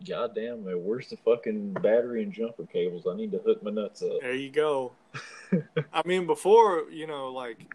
Goddamn, 0.07 0.65
man, 0.65 0.85
where's 0.85 1.09
the 1.09 1.17
fucking 1.17 1.75
battery 1.75 2.25
and 2.25 2.33
jumper 2.33 2.67
cables? 2.67 3.07
I 3.09 3.15
need 3.15 3.31
to 3.33 3.39
hook 3.39 3.63
my 3.63 3.71
nuts 3.71 4.03
up. 4.03 4.21
There 4.21 4.35
you 4.35 4.51
go. 4.51 4.93
I 5.93 6.03
mean, 6.05 6.27
before 6.27 6.91
you 6.91 7.07
know, 7.07 7.31
like 7.31 7.75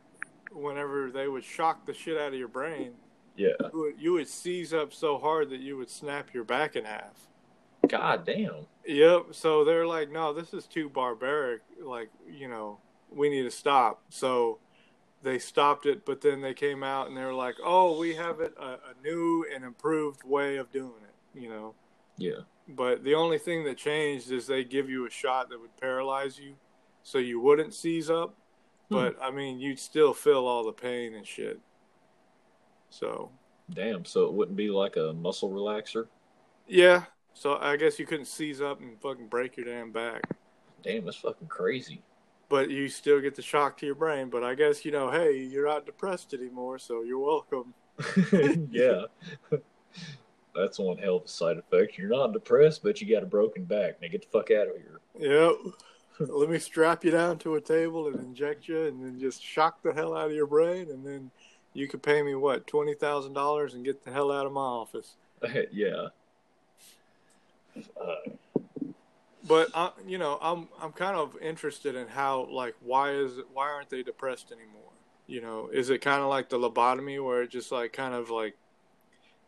whenever 0.52 1.10
they 1.10 1.28
would 1.28 1.44
shock 1.44 1.86
the 1.86 1.94
shit 1.94 2.18
out 2.18 2.34
of 2.34 2.40
your 2.40 2.50
brain, 2.50 2.92
yeah, 3.38 3.54
you 3.72 3.80
would, 3.80 3.94
you 3.98 4.14
would 4.14 4.28
seize 4.28 4.74
up 4.74 4.94
so 4.94 5.18
hard 5.18 5.50
that 5.52 5.62
you 5.62 5.78
would 5.78 5.90
snap 5.90 6.34
your 6.34 6.44
back 6.44 6.76
in 6.76 6.84
half. 6.84 7.28
God 7.88 8.26
damn. 8.26 8.66
Yep. 8.86 9.28
So 9.32 9.64
they're 9.64 9.88
like, 9.88 10.12
no, 10.12 10.34
this 10.34 10.54
is 10.54 10.66
too 10.66 10.90
barbaric. 10.90 11.62
Like, 11.82 12.10
you 12.30 12.50
know, 12.50 12.80
we 13.10 13.30
need 13.30 13.44
to 13.44 13.52
stop. 13.52 14.02
So 14.10 14.60
they 15.24 15.40
stopped 15.40 15.86
it, 15.86 16.06
but 16.06 16.22
then 16.22 16.42
they 16.42 16.54
came 16.54 16.84
out 16.84 17.08
and 17.08 17.18
they 17.18 17.24
were 17.24 17.34
like, 17.34 17.56
"Oh, 17.64 17.98
we 17.98 18.16
have 18.16 18.40
it 18.40 18.54
a, 18.60 18.74
a, 18.74 18.94
new 19.04 19.46
and 19.54 19.64
improved 19.64 20.24
way 20.24 20.58
of 20.58 20.72
doing 20.72 21.02
it." 21.04 21.40
You 21.40 21.50
know. 21.50 21.76
Yeah. 22.18 22.42
But 22.68 23.04
the 23.04 23.16
only 23.16 23.38
thing 23.38 23.64
that 23.66 23.78
changed 23.78 24.32
is 24.32 24.48
they 24.48 24.64
give 24.64 24.90
you 24.90 25.06
a 25.06 25.10
shot 25.10 25.50
that 25.50 25.60
would 25.60 25.76
paralyze 25.80 26.38
you, 26.40 26.56
so 27.04 27.18
you 27.18 27.40
wouldn't 27.40 27.74
seize 27.74 28.10
up. 28.10 28.36
Hmm. 28.90 28.96
But 28.96 29.18
I 29.22 29.32
mean, 29.32 29.60
you'd 29.60 29.80
still 29.80 30.14
feel 30.14 30.46
all 30.46 30.64
the 30.64 30.72
pain 30.72 31.14
and 31.14 31.26
shit. 31.26 31.60
So. 32.90 33.32
Damn. 33.74 34.06
So 34.06 34.26
it 34.26 34.34
wouldn't 34.34 34.58
be 34.58 34.70
like 34.70 34.96
a 34.96 35.14
muscle 35.14 35.50
relaxer. 35.50 36.08
Yeah. 36.68 37.06
So 37.34 37.58
I 37.58 37.76
guess 37.78 38.00
you 38.00 38.06
couldn't 38.06 38.26
seize 38.26 38.62
up 38.62 38.82
and 38.82 39.00
fucking 39.02 39.28
break 39.28 39.58
your 39.58 39.66
damn 39.66 39.92
back. 39.92 40.24
Damn, 40.84 41.06
that's 41.06 41.18
fucking 41.18 41.48
crazy 41.48 42.02
but 42.50 42.70
you 42.70 42.88
still 42.88 43.20
get 43.20 43.36
the 43.36 43.42
shock 43.42 43.78
to 43.78 43.86
your 43.86 43.96
brain. 43.96 44.30
But 44.30 44.44
I 44.44 44.56
guess 44.56 44.86
you 44.86 44.92
know, 44.92 45.12
hey, 45.12 45.38
you're 45.38 45.68
not 45.68 45.86
depressed 45.86 46.34
anymore, 46.34 46.80
so 46.80 47.04
you're 47.04 47.20
welcome. 47.20 47.74
yeah, 48.72 49.04
that's 50.56 50.80
one 50.80 50.98
hell 50.98 51.18
of 51.18 51.24
a 51.24 51.28
side 51.28 51.58
effect. 51.58 51.98
You're 51.98 52.10
not 52.10 52.34
depressed, 52.34 52.84
but 52.84 53.02
you 53.02 53.14
got 53.14 53.24
a 53.24 53.28
broken 53.28 53.66
back. 53.66 54.02
Now 54.02 54.08
get 54.08 54.22
the 54.22 54.28
fuck 54.28 54.52
out 54.52 54.68
of 54.68 54.76
here. 54.76 55.02
Yep. 55.20 55.56
Let 56.30 56.50
me 56.50 56.58
strap 56.58 57.06
you 57.06 57.12
down 57.12 57.38
to 57.40 57.56
a 57.56 57.62
table 57.62 58.08
and 58.08 58.20
inject 58.20 58.68
you, 58.68 58.86
and 58.86 59.04
then 59.04 59.20
just 59.20 59.44
shock 59.44 59.82
the 59.84 59.94
hell 59.94 60.16
out 60.16 60.28
of 60.28 60.36
your 60.36 60.48
brain, 60.48 60.90
and 60.90 61.06
then 61.06 61.32
you 61.78 61.88
could 61.88 62.02
pay 62.02 62.24
me 62.24 62.34
what 62.34 62.66
twenty 62.66 62.96
thousand 62.96 63.34
dollars 63.34 63.76
and 63.76 63.86
get 63.86 64.04
the 64.04 64.12
hell 64.12 64.32
out 64.32 64.48
of 64.48 64.52
my 64.52 64.62
office. 64.62 65.16
yeah. 65.72 66.08
Uh, 67.76 68.32
but 69.48 69.70
I, 69.76 69.92
you 70.06 70.18
know, 70.18 70.40
I'm 70.42 70.70
I'm 70.82 70.92
kind 70.92 71.16
of 71.16 71.38
interested 71.40 71.96
in 71.96 72.08
how 72.08 72.48
like 72.52 72.76
why 72.82 73.12
is 73.12 73.38
it, 73.38 73.46
why 73.54 73.70
aren't 73.70 73.92
they 73.92 74.02
depressed 74.02 74.52
anymore? 74.52 74.92
You 75.28 75.42
know, 75.42 75.70
is 75.72 75.92
it 75.92 76.02
kind 76.02 76.22
of 76.22 76.30
like 76.30 76.50
the 76.50 76.58
lobotomy 76.58 77.24
where 77.24 77.44
it 77.44 77.52
just 77.52 77.72
like 77.72 77.94
kind 77.94 78.16
of 78.16 78.32
like 78.32 78.56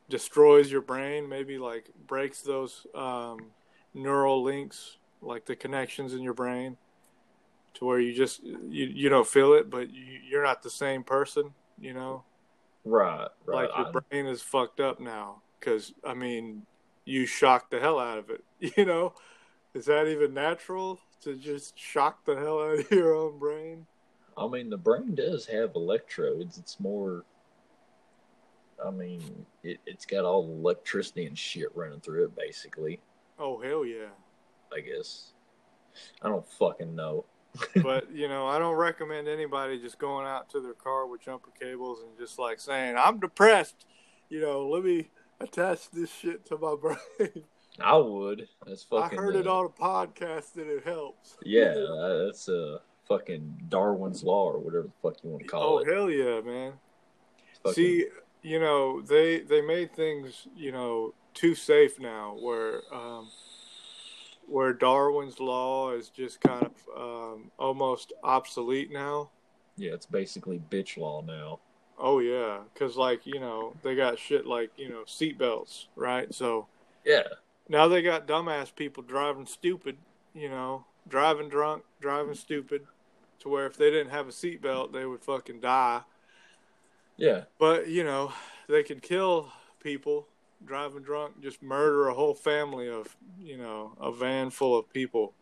destroys 0.07 0.71
your 0.71 0.81
brain, 0.81 1.27
maybe 1.27 1.57
like 1.57 1.89
breaks 2.05 2.41
those 2.41 2.85
um, 2.93 3.39
neural 3.95 4.43
links, 4.43 4.97
like 5.21 5.45
the 5.45 5.55
connections 5.55 6.13
in 6.13 6.21
your 6.21 6.33
brain, 6.35 6.77
to 7.73 7.85
where 7.85 7.99
you 7.99 8.13
just 8.13 8.43
you 8.43 8.85
you 8.85 9.09
don't 9.09 9.27
feel 9.27 9.53
it, 9.53 9.71
but 9.71 9.89
you, 9.89 10.19
you're 10.29 10.43
not 10.43 10.61
the 10.61 10.69
same 10.69 11.03
person. 11.03 11.55
You 11.79 11.93
know, 11.93 12.23
right? 12.85 13.27
Right. 13.45 13.69
Like 13.69 13.93
your 13.93 14.01
brain 14.01 14.25
is 14.25 14.41
fucked 14.41 14.79
up 14.79 14.99
now 14.99 15.41
because 15.59 15.93
I 16.03 16.13
mean 16.13 16.63
you 17.05 17.25
shocked 17.25 17.71
the 17.71 17.79
hell 17.79 17.99
out 17.99 18.17
of 18.17 18.29
it. 18.29 18.43
You 18.77 18.85
know 18.85 19.13
is 19.73 19.85
that 19.85 20.07
even 20.07 20.33
natural 20.33 20.99
to 21.21 21.35
just 21.35 21.77
shock 21.77 22.25
the 22.25 22.35
hell 22.35 22.61
out 22.61 22.79
of 22.79 22.91
your 22.91 23.13
own 23.13 23.37
brain? 23.37 23.85
I 24.37 24.47
mean, 24.47 24.69
the 24.69 24.77
brain 24.77 25.15
does 25.15 25.45
have 25.47 25.75
electrodes. 25.75 26.57
It's 26.57 26.79
more. 26.79 27.23
I 28.83 28.91
mean, 28.91 29.45
it, 29.63 29.79
it's 29.85 30.05
got 30.05 30.23
all 30.23 30.47
the 30.47 30.53
electricity 30.53 31.25
and 31.25 31.37
shit 31.37 31.75
running 31.75 31.99
through 31.99 32.25
it, 32.25 32.35
basically. 32.35 33.01
Oh 33.37 33.59
hell 33.61 33.85
yeah! 33.85 34.09
I 34.73 34.79
guess. 34.79 35.33
I 36.21 36.29
don't 36.29 36.47
fucking 36.47 36.95
know. 36.95 37.25
But 37.83 38.11
you 38.13 38.27
know, 38.27 38.47
I 38.47 38.59
don't 38.59 38.75
recommend 38.75 39.27
anybody 39.27 39.79
just 39.79 39.97
going 39.97 40.25
out 40.25 40.49
to 40.51 40.59
their 40.59 40.73
car 40.73 41.07
with 41.07 41.21
jumper 41.21 41.49
cables 41.59 41.99
and 42.01 42.17
just 42.17 42.39
like 42.39 42.59
saying, 42.59 42.95
"I'm 42.97 43.19
depressed." 43.19 43.85
You 44.29 44.41
know, 44.41 44.67
let 44.67 44.83
me 44.83 45.09
attach 45.39 45.89
this 45.91 46.11
shit 46.11 46.45
to 46.47 46.57
my 46.57 46.75
brain. 46.81 47.43
I 47.81 47.97
would. 47.97 48.47
That's 48.65 48.83
fucking. 48.83 49.17
I 49.17 49.21
heard 49.21 49.35
uh, 49.35 49.39
it 49.39 49.47
on 49.47 49.65
a 49.65 49.69
podcast 49.69 50.55
and 50.55 50.69
it 50.69 50.83
helps. 50.83 51.37
Yeah, 51.45 51.73
that's 52.25 52.47
a 52.47 52.75
uh, 52.75 52.77
fucking 53.07 53.65
Darwin's 53.69 54.23
law 54.23 54.51
or 54.51 54.59
whatever 54.59 54.83
the 54.83 54.91
fuck 55.01 55.23
you 55.23 55.31
want 55.31 55.43
to 55.43 55.47
call 55.47 55.63
oh, 55.63 55.77
it. 55.79 55.87
Oh 55.89 55.93
hell 55.93 56.09
yeah, 56.09 56.41
man! 56.41 56.73
Fucking... 57.63 57.73
See, 57.73 58.05
you 58.41 58.59
know 58.59 59.01
they 59.01 59.39
they 59.39 59.61
made 59.61 59.95
things 59.95 60.47
you 60.55 60.71
know 60.71 61.13
too 61.33 61.55
safe 61.55 61.99
now, 61.99 62.35
where 62.39 62.81
um, 62.93 63.29
where 64.49 64.73
Darwin's 64.73 65.39
law 65.39 65.91
is 65.91 66.09
just 66.09 66.41
kind 66.41 66.65
of 66.65 66.97
um, 66.97 67.51
almost 67.57 68.13
obsolete 68.23 68.91
now. 68.91 69.29
Yeah, 69.77 69.93
it's 69.93 70.05
basically 70.05 70.61
bitch 70.69 70.97
law 70.97 71.21
now. 71.21 71.59
Oh 71.97 72.19
yeah, 72.19 72.59
because 72.73 72.95
like 72.95 73.25
you 73.25 73.39
know 73.39 73.73
they 73.83 73.95
got 73.95 74.19
shit 74.19 74.45
like 74.45 74.71
you 74.77 74.89
know 74.89 75.03
seatbelts, 75.05 75.85
right? 75.95 76.33
So 76.33 76.67
yeah, 77.05 77.23
now 77.67 77.87
they 77.87 78.01
got 78.01 78.27
dumbass 78.27 78.73
people 78.73 79.03
driving 79.03 79.45
stupid, 79.45 79.97
you 80.33 80.49
know, 80.49 80.85
driving 81.07 81.49
drunk, 81.49 81.83
driving 82.01 82.35
stupid, 82.35 82.87
to 83.39 83.49
where 83.49 83.65
if 83.65 83.77
they 83.77 83.89
didn't 83.91 84.11
have 84.11 84.27
a 84.27 84.31
seatbelt, 84.31 84.91
they 84.93 85.05
would 85.05 85.23
fucking 85.23 85.59
die. 85.59 86.01
Yeah. 87.17 87.43
But 87.57 87.89
you 87.89 88.03
know, 88.03 88.33
they 88.67 88.83
can 88.83 88.99
kill 88.99 89.51
people 89.81 90.27
driving 90.65 91.01
drunk, 91.03 91.41
just 91.41 91.61
murder 91.61 92.09
a 92.09 92.13
whole 92.13 92.33
family 92.33 92.89
of, 92.89 93.15
you 93.39 93.57
know, 93.57 93.93
a 93.99 94.11
van 94.11 94.49
full 94.49 94.77
of 94.77 94.91
people. 94.91 95.33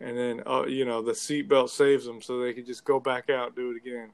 And 0.00 0.16
then, 0.16 0.42
uh, 0.46 0.66
you 0.66 0.84
know, 0.84 1.00
the 1.02 1.12
seatbelt 1.12 1.70
saves 1.70 2.04
them 2.04 2.20
so 2.20 2.38
they 2.38 2.52
can 2.52 2.66
just 2.66 2.84
go 2.84 3.00
back 3.00 3.30
out 3.30 3.56
do 3.56 3.70
it 3.70 3.76
again. 3.76 4.10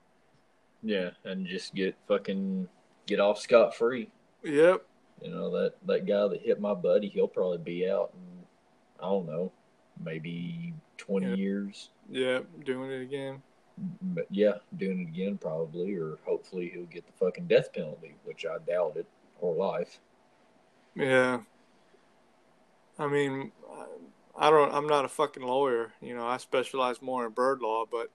Yeah, 0.83 1.11
and 1.25 1.47
just 1.47 1.75
get 1.75 1.97
fucking 2.09 2.69
get 3.07 3.21
off 3.21 3.39
scot 3.39 3.75
free. 3.75 4.11
Yep. 4.43 4.85
You 5.23 5.31
know 5.31 5.51
that 5.51 5.75
that 5.87 6.07
guy 6.07 6.27
that 6.29 6.41
hit 6.43 6.61
my 6.61 6.75
buddy, 6.75 7.09
he'll 7.09 7.29
probably 7.29 7.59
be 7.59 7.89
out 7.89 8.13
in 8.15 8.45
I 9.01 9.09
don't 9.09 9.27
know, 9.27 9.53
maybe 10.05 10.75
twenty 10.97 11.29
Yeah. 11.29 11.35
years. 11.35 11.91
Yep. 12.11 12.47
Doing 12.65 12.91
it 12.91 13.03
again. 13.03 13.43
But 14.03 14.27
yeah, 14.31 14.55
doing 14.77 15.01
it 15.01 15.09
again 15.09 15.39
probably, 15.39 15.95
or 15.95 16.19
hopefully 16.25 16.71
he'll 16.73 16.85
get 16.87 17.07
the 17.07 17.13
fucking 17.13 17.47
death 17.47 17.73
penalty, 17.73 18.15
which 18.25 18.45
I 18.45 18.59
doubt 18.71 18.97
it, 18.97 19.07
or 19.41 19.55
life. 19.55 20.01
Yeah. 20.95 21.41
I 22.99 23.07
mean, 23.07 23.53
I 24.37 24.51
don't. 24.51 24.73
I'm 24.75 24.87
not 24.87 25.05
a 25.05 25.09
fucking 25.09 25.43
lawyer. 25.43 25.93
You 26.01 26.15
know, 26.15 26.27
I 26.27 26.37
specialize 26.37 27.01
more 27.03 27.27
in 27.27 27.33
bird 27.33 27.61
law, 27.61 27.85
but 27.91 28.11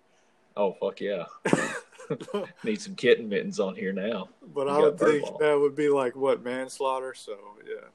Oh 0.56 0.74
fuck 0.74 1.02
yeah! 1.02 1.26
Need 2.63 2.82
some 2.82 2.96
kitten 2.96 3.30
mittens 3.30 3.60
on 3.60 3.76
here 3.76 3.94
now. 3.94 4.30
but 4.54 4.68
You 4.68 4.74
I 4.74 4.80
would 4.80 5.00
think 5.00 5.24
law. 5.24 5.38
that 5.40 5.60
would 5.60 5.76
be 5.76 5.90
like 5.90 6.16
what 6.16 6.44
manslaughter. 6.44 7.13
So 7.13 7.38
yeah. 7.68 7.88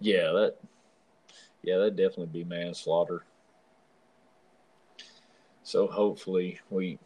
Yeah, 0.00 0.32
that. 0.32 0.56
Yeah, 1.62 1.78
that'd 1.78 1.96
definitely 1.96 2.26
be 2.26 2.44
manslaughter. 2.44 3.24
So 5.64 5.86
hopefully 5.86 6.60
we 6.70 6.98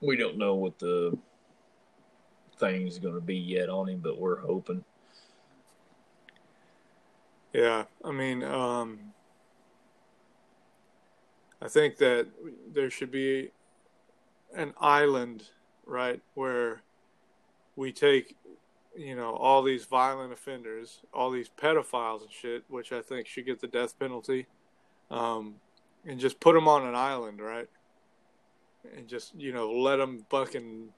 we 0.00 0.16
don't 0.16 0.38
know 0.38 0.54
what 0.54 0.78
the 0.78 1.16
thing's 2.58 2.98
going 2.98 3.14
to 3.14 3.20
be 3.20 3.36
yet 3.36 3.68
on 3.68 3.88
him, 3.88 4.00
but 4.00 4.18
we're 4.18 4.40
hoping. 4.40 4.84
Yeah, 7.52 7.84
I 8.02 8.12
mean, 8.12 8.42
um, 8.42 8.98
I 11.60 11.68
think 11.68 11.98
that 11.98 12.28
there 12.72 12.90
should 12.90 13.10
be 13.10 13.50
an 14.54 14.72
island, 14.80 15.44
right, 15.84 16.20
where 16.34 16.82
we 17.76 17.92
take, 17.92 18.36
you 18.96 19.14
know, 19.14 19.34
all 19.36 19.62
these 19.62 19.84
violent 19.84 20.32
offenders, 20.32 21.00
all 21.12 21.30
these 21.30 21.50
pedophiles 21.50 22.22
and 22.22 22.32
shit, 22.32 22.64
which 22.68 22.90
I 22.90 23.02
think 23.02 23.26
should 23.26 23.46
get 23.46 23.60
the 23.60 23.66
death 23.66 23.98
penalty, 23.98 24.46
um, 25.10 25.56
and 26.06 26.18
just 26.18 26.40
put 26.40 26.54
them 26.54 26.68
on 26.68 26.86
an 26.86 26.94
island, 26.94 27.40
right, 27.40 27.68
and 28.96 29.06
just 29.06 29.34
you 29.34 29.52
know 29.52 29.70
let 29.70 29.96
them 29.96 30.24
fucking 30.30 30.88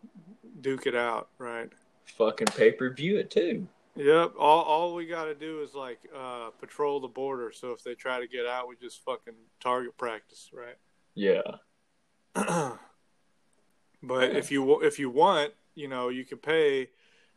duke 0.61 0.87
it 0.87 0.95
out, 0.95 1.29
right. 1.39 1.71
Fucking 2.17 2.49
pay 2.49 2.71
per 2.71 2.91
view 2.91 3.19
it 3.19 3.31
too. 3.31 3.67
Yep. 3.97 4.33
All 4.39 4.63
all 4.63 4.95
we 4.95 5.07
got 5.07 5.27
to 5.27 5.35
do 5.35 5.63
is 5.63 5.75
like 5.75 6.01
uh, 6.15 6.51
patrol 6.61 7.01
the 7.01 7.09
border. 7.09 7.53
So 7.53 7.71
if 7.71 7.85
they 7.85 7.95
try 7.95 8.21
to 8.21 8.27
get 8.27 8.45
out, 8.47 8.69
we 8.69 8.77
just 8.77 9.05
fucking 9.05 9.35
target 9.61 9.97
practice, 9.97 10.51
right? 10.53 10.77
Yeah, 11.15 11.43
but 14.03 14.35
if 14.37 14.51
you 14.51 14.81
if 14.81 14.99
you 14.99 15.11
want, 15.11 15.53
you 15.77 15.87
know, 15.87 16.09
you 16.09 16.25
could 16.25 16.43
pay 16.43 16.89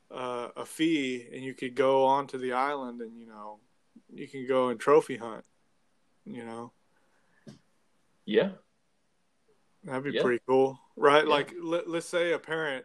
uh, 0.10 0.50
a 0.56 0.66
fee 0.66 1.28
and 1.32 1.44
you 1.44 1.54
could 1.54 1.76
go 1.76 2.06
onto 2.06 2.40
the 2.40 2.54
island 2.54 3.02
and 3.02 3.20
you 3.20 3.28
know 3.28 3.60
you 4.12 4.28
can 4.28 4.48
go 4.48 4.70
and 4.70 4.80
trophy 4.80 5.18
hunt. 5.18 5.46
You 6.26 6.44
know, 6.44 6.72
yeah, 8.26 8.50
that'd 9.84 10.04
be 10.04 10.12
Yeah. 10.12 10.24
pretty 10.24 10.42
cool, 10.48 10.80
right? 10.96 11.24
Yeah. 11.24 11.30
Like 11.30 11.54
let, 11.62 11.88
let's 11.88 12.08
say 12.10 12.34
a 12.34 12.40
parent, 12.40 12.84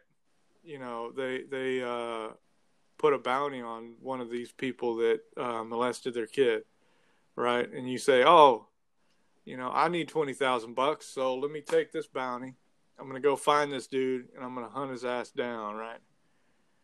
you 0.62 0.78
know, 0.78 1.11
they 1.11 1.44
they 1.44 1.82
uh, 1.82 2.28
put 3.02 3.12
a 3.12 3.18
bounty 3.18 3.60
on 3.60 3.94
one 4.00 4.20
of 4.20 4.30
these 4.30 4.52
people 4.52 4.94
that 4.96 5.20
uh, 5.36 5.64
molested 5.64 6.14
their 6.14 6.28
kid, 6.28 6.62
right? 7.34 7.70
And 7.70 7.90
you 7.90 7.98
say, 7.98 8.22
oh, 8.24 8.68
you 9.44 9.56
know, 9.56 9.70
I 9.74 9.88
need 9.88 10.08
twenty 10.08 10.32
thousand 10.32 10.74
bucks, 10.74 11.06
so 11.06 11.34
let 11.34 11.50
me 11.50 11.60
take 11.60 11.92
this 11.92 12.06
bounty. 12.06 12.54
I'm 12.98 13.08
gonna 13.08 13.20
go 13.20 13.34
find 13.34 13.72
this 13.72 13.88
dude 13.88 14.28
and 14.36 14.44
I'm 14.44 14.54
gonna 14.54 14.68
hunt 14.68 14.92
his 14.92 15.04
ass 15.04 15.30
down, 15.30 15.74
right? 15.74 15.98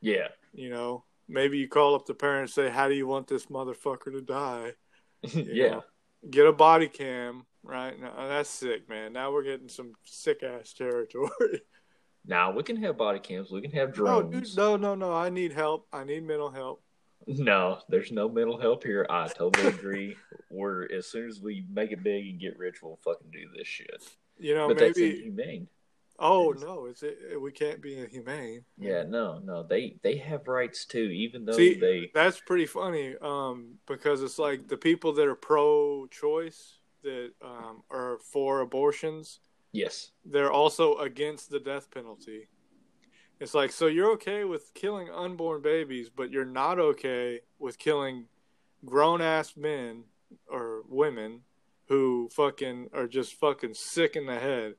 yeah, 0.00 0.28
You 0.52 0.70
know, 0.70 1.04
maybe 1.28 1.58
you 1.58 1.68
call 1.68 1.94
up 1.94 2.06
the 2.06 2.14
parents, 2.14 2.58
and 2.58 2.66
say, 2.66 2.72
how 2.72 2.88
do 2.88 2.94
you 2.94 3.06
want 3.06 3.28
this 3.28 3.46
motherfucker 3.46 4.12
to 4.12 4.20
die? 4.20 4.72
yeah. 5.22 5.68
know. 5.70 5.84
Get 6.28 6.46
a 6.46 6.52
body 6.52 6.88
cam, 6.88 7.46
right? 7.62 7.98
Now, 7.98 8.28
that's 8.28 8.50
sick, 8.50 8.88
man. 8.88 9.12
Now 9.12 9.32
we're 9.32 9.44
getting 9.44 9.68
some 9.68 9.92
sick 10.04 10.42
ass 10.42 10.72
territory. 10.72 11.30
Now 12.28 12.52
we 12.52 12.62
can 12.62 12.76
have 12.76 12.98
body 12.98 13.18
cams. 13.18 13.50
We 13.50 13.62
can 13.62 13.72
have 13.72 13.88
no, 13.88 14.22
drones. 14.22 14.50
dude, 14.50 14.56
no, 14.58 14.76
no, 14.76 14.94
no. 14.94 15.12
I 15.12 15.30
need 15.30 15.52
help. 15.52 15.88
I 15.92 16.04
need 16.04 16.24
mental 16.24 16.50
help. 16.50 16.82
No, 17.26 17.80
there's 17.88 18.12
no 18.12 18.28
mental 18.28 18.60
help 18.60 18.84
here. 18.84 19.06
I 19.08 19.28
totally 19.28 19.68
agree. 19.68 20.16
We're 20.50 20.86
as 20.92 21.06
soon 21.06 21.28
as 21.28 21.40
we 21.40 21.64
make 21.72 21.90
it 21.90 22.02
big 22.02 22.28
and 22.28 22.38
get 22.38 22.58
rich, 22.58 22.82
we'll 22.82 22.98
fucking 23.02 23.30
do 23.32 23.48
this 23.56 23.66
shit. 23.66 24.02
You 24.38 24.54
know, 24.54 24.68
but 24.68 24.78
that's 24.78 24.98
maybe. 24.98 25.18
inhumane. 25.18 25.68
Oh 26.20 26.52
no, 26.58 26.86
it's 26.86 27.02
it, 27.02 27.40
we 27.40 27.52
can't 27.52 27.80
be 27.80 27.96
inhumane. 27.96 28.64
Yeah, 28.76 29.04
no, 29.04 29.40
no, 29.42 29.62
they 29.62 29.96
they 30.02 30.16
have 30.16 30.48
rights 30.48 30.84
too, 30.84 30.98
even 30.98 31.44
though 31.44 31.52
See, 31.52 31.78
they 31.78 32.10
that's 32.12 32.40
pretty 32.40 32.66
funny. 32.66 33.14
Um, 33.22 33.76
because 33.86 34.22
it's 34.22 34.38
like 34.38 34.68
the 34.68 34.76
people 34.76 35.12
that 35.14 35.26
are 35.28 35.36
pro-choice 35.36 36.78
that 37.04 37.30
um 37.40 37.84
are 37.90 38.18
for 38.18 38.60
abortions, 38.60 39.40
yes, 39.72 40.10
they're 40.24 40.52
also 40.52 40.96
against 40.98 41.50
the 41.50 41.60
death 41.60 41.90
penalty. 41.90 42.48
It's 43.40 43.54
like 43.54 43.70
so 43.70 43.86
you're 43.86 44.12
okay 44.12 44.44
with 44.44 44.72
killing 44.74 45.08
unborn 45.10 45.62
babies, 45.62 46.10
but 46.14 46.30
you're 46.30 46.44
not 46.44 46.78
okay 46.78 47.40
with 47.58 47.78
killing 47.78 48.26
grown 48.84 49.20
ass 49.20 49.56
men 49.56 50.04
or 50.50 50.82
women 50.88 51.40
who 51.88 52.28
fucking 52.32 52.90
are 52.92 53.06
just 53.06 53.34
fucking 53.34 53.74
sick 53.74 54.16
in 54.16 54.26
the 54.26 54.38
head. 54.38 54.74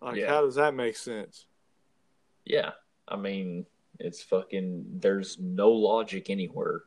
Like 0.00 0.16
Yeah. 0.16 0.28
how 0.28 0.40
does 0.42 0.54
that 0.56 0.74
make 0.74 0.96
sense? 0.96 1.46
yeah. 2.44 2.72
I 3.06 3.16
mean, 3.16 3.66
it's 3.98 4.22
fucking. 4.22 4.86
There's 4.98 5.38
no 5.38 5.70
logic 5.70 6.30
anywhere. 6.30 6.84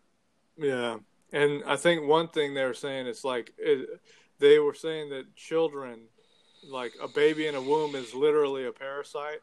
Yeah, 0.58 0.98
and 1.32 1.64
I 1.68 1.76
think 1.76 2.08
one 2.08 2.30
thing 2.30 2.56
they 2.56 2.66
were 2.66 2.74
saying 2.74 3.06
is 3.06 3.24
like 3.24 3.54
it, 3.60 3.88
they 4.40 4.58
were 4.58 4.74
saying 4.74 5.12
that 5.12 5.36
children, 5.36 6.08
like 6.70 6.94
a 7.02 7.08
baby 7.08 7.48
in 7.48 7.56
a 7.56 7.62
womb, 7.62 7.96
is 7.96 8.14
literally 8.14 8.66
a 8.66 8.72
parasite. 8.72 9.40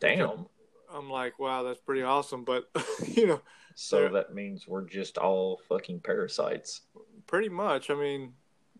Damn. 0.00 0.46
I'm 0.92 1.10
like, 1.10 1.38
wow, 1.38 1.62
that's 1.64 1.80
pretty 1.80 2.02
awesome, 2.02 2.44
but 2.44 2.68
you 3.06 3.26
know, 3.26 3.40
So 3.74 4.08
that 4.08 4.34
means 4.34 4.66
we're 4.66 4.86
just 4.86 5.18
all 5.18 5.60
fucking 5.68 6.00
parasites. 6.00 6.82
pretty 7.26 7.48
much. 7.48 7.90
I 7.90 7.94
mean, 7.94 8.32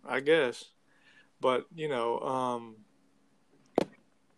I 0.07 0.21
guess, 0.21 0.65
but 1.41 1.67
you 1.75 1.89
know, 1.89 2.21
um, 2.21 2.77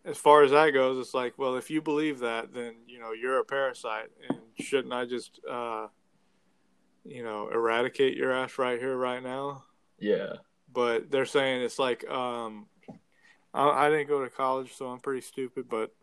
as 0.03 0.17
far 0.17 0.43
as 0.43 0.51
that 0.51 0.71
goes, 0.71 0.97
it's 0.99 1.13
like, 1.13 1.37
well, 1.37 1.55
if 1.55 1.69
you 1.69 1.81
believe 1.81 2.19
that, 2.19 2.53
then 2.53 2.73
you 2.87 2.99
know 2.99 3.11
you're 3.13 3.39
a 3.39 3.45
parasite, 3.45 4.09
and 4.27 4.39
shouldn't 4.59 4.93
I 4.93 5.05
just, 5.05 5.39
uh, 5.49 5.87
you 7.05 7.23
know, 7.23 7.49
eradicate 7.49 8.17
your 8.17 8.31
ass 8.33 8.57
right 8.57 8.79
here, 8.79 8.97
right 8.97 9.21
now? 9.23 9.63
Yeah. 9.99 10.33
But 10.73 11.11
they're 11.11 11.25
saying 11.25 11.61
it's 11.61 11.79
like 11.79 12.07
um 12.09 12.67
I, 13.53 13.87
I 13.87 13.89
didn't 13.89 14.07
go 14.07 14.23
to 14.23 14.29
college 14.29 14.73
so 14.73 14.87
i'm 14.87 14.99
pretty 14.99 15.21
stupid 15.21 15.65
but 15.69 15.93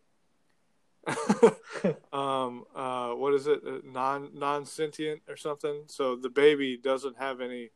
um 2.13 2.65
uh 2.75 3.11
what 3.11 3.33
is 3.33 3.47
it 3.47 3.61
Uh, 3.65 3.79
non 3.83 4.31
non 4.33 4.65
sentient 4.65 5.21
or 5.27 5.37
something 5.37 5.83
so 5.87 6.15
the 6.15 6.29
baby 6.29 6.77
doesn't 6.77 7.17
have 7.17 7.41
any 7.41 7.69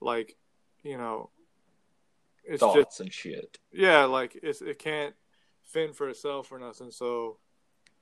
like 0.00 0.36
you 0.82 0.96
know 0.98 1.30
it's 2.44 2.60
Thoughts 2.60 2.74
just 2.98 3.00
and 3.00 3.12
shit. 3.12 3.58
yeah 3.72 4.04
like 4.04 4.38
it's 4.42 4.62
it 4.62 4.78
can't 4.78 5.14
fend 5.64 5.96
for 5.96 6.08
itself 6.08 6.52
or 6.52 6.58
nothing 6.58 6.90
so 6.90 7.38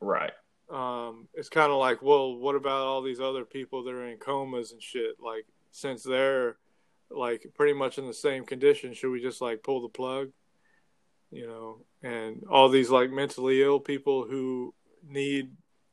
Right. 0.01 0.33
um, 0.71 1.29
it's 1.33 1.49
kind 1.49 1.73
of 1.73 1.79
like, 1.79 2.03
well, 2.03 2.37
what 2.37 2.57
about 2.57 2.83
all 2.87 3.01
these 3.01 3.21
other 3.21 3.45
people 3.47 3.85
that 3.85 3.95
are 3.95 4.07
in 4.07 4.19
comas 4.19 4.73
and 4.73 4.83
shit? 4.83 5.17
Like, 5.19 5.47
since 5.71 6.03
they're 6.03 6.57
like 7.11 7.47
pretty 7.55 7.73
much 7.73 7.99
in 7.99 8.07
the 8.07 8.15
same 8.15 8.45
condition, 8.45 8.95
should 8.95 9.11
we 9.11 9.21
just 9.21 9.41
like 9.41 9.63
pull 9.63 9.83
the 9.83 9.89
plug? 9.89 10.31
You 11.31 11.47
know, 11.47 11.79
and 12.03 12.45
all 12.49 12.69
these 12.69 12.91
like 12.91 13.11
mentally 13.11 13.63
ill 13.63 13.81
people 13.81 14.25
who 14.25 14.75
need 15.07 15.51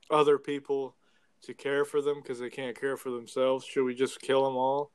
other 0.10 0.38
people 0.38 0.96
to 1.44 1.54
care 1.54 1.86
for 1.86 2.02
them 2.02 2.22
because 2.22 2.40
they 2.40 2.50
can't 2.50 2.80
care 2.80 2.98
for 2.98 3.10
themselves, 3.10 3.66
should 3.66 3.84
we 3.84 3.96
just 3.96 4.22
kill 4.22 4.46
them 4.46 4.56
all? 4.56 4.92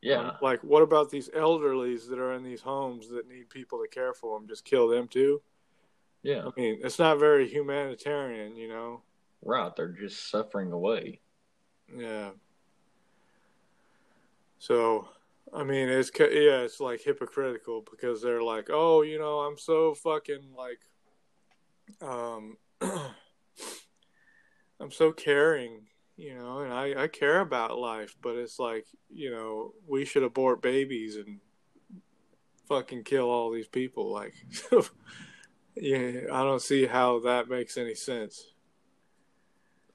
Yeah. 0.00 0.18
Um, 0.20 0.32
like, 0.40 0.62
what 0.62 0.82
about 0.82 1.10
these 1.10 1.28
elderlies 1.30 2.08
that 2.08 2.18
are 2.18 2.32
in 2.32 2.42
these 2.42 2.60
homes 2.60 3.08
that 3.08 3.28
need 3.28 3.50
people 3.50 3.80
to 3.82 3.88
care 3.88 4.14
for 4.14 4.38
them? 4.38 4.48
Just 4.48 4.64
kill 4.64 4.88
them 4.88 5.08
too? 5.08 5.42
yeah. 6.22 6.42
I 6.44 6.60
mean, 6.60 6.80
it's 6.82 6.98
not 6.98 7.18
very 7.18 7.48
humanitarian, 7.48 8.56
you 8.56 8.68
know? 8.68 9.02
Right. 9.42 9.74
They're 9.76 9.88
just 9.88 10.28
suffering 10.30 10.72
away. 10.72 11.20
Yeah. 11.94 12.30
So, 14.58 15.08
I 15.54 15.62
mean, 15.62 15.88
it's 15.88 16.10
yeah, 16.18 16.60
it's 16.60 16.80
like 16.80 17.00
hypocritical 17.02 17.84
because 17.88 18.20
they're 18.20 18.42
like, 18.42 18.68
oh, 18.70 19.02
you 19.02 19.18
know, 19.18 19.40
I'm 19.40 19.58
so 19.58 19.94
fucking 19.94 20.54
like, 20.56 20.80
um, 22.02 22.56
I'm 24.80 24.90
so 24.90 25.12
caring, 25.12 25.86
you 26.16 26.34
know, 26.34 26.60
and 26.60 26.72
I, 26.72 27.04
I 27.04 27.08
care 27.08 27.40
about 27.40 27.78
life, 27.78 28.16
but 28.20 28.36
it's 28.36 28.58
like, 28.58 28.86
you 29.08 29.30
know, 29.30 29.72
we 29.86 30.04
should 30.04 30.22
abort 30.24 30.62
babies 30.62 31.16
and 31.16 31.40
fucking 32.68 33.04
kill 33.04 33.30
all 33.30 33.50
these 33.50 33.68
people. 33.68 34.12
Like, 34.12 34.34
yeah, 35.76 36.22
I 36.32 36.42
don't 36.42 36.62
see 36.62 36.86
how 36.86 37.20
that 37.20 37.48
makes 37.48 37.76
any 37.76 37.94
sense. 37.94 38.52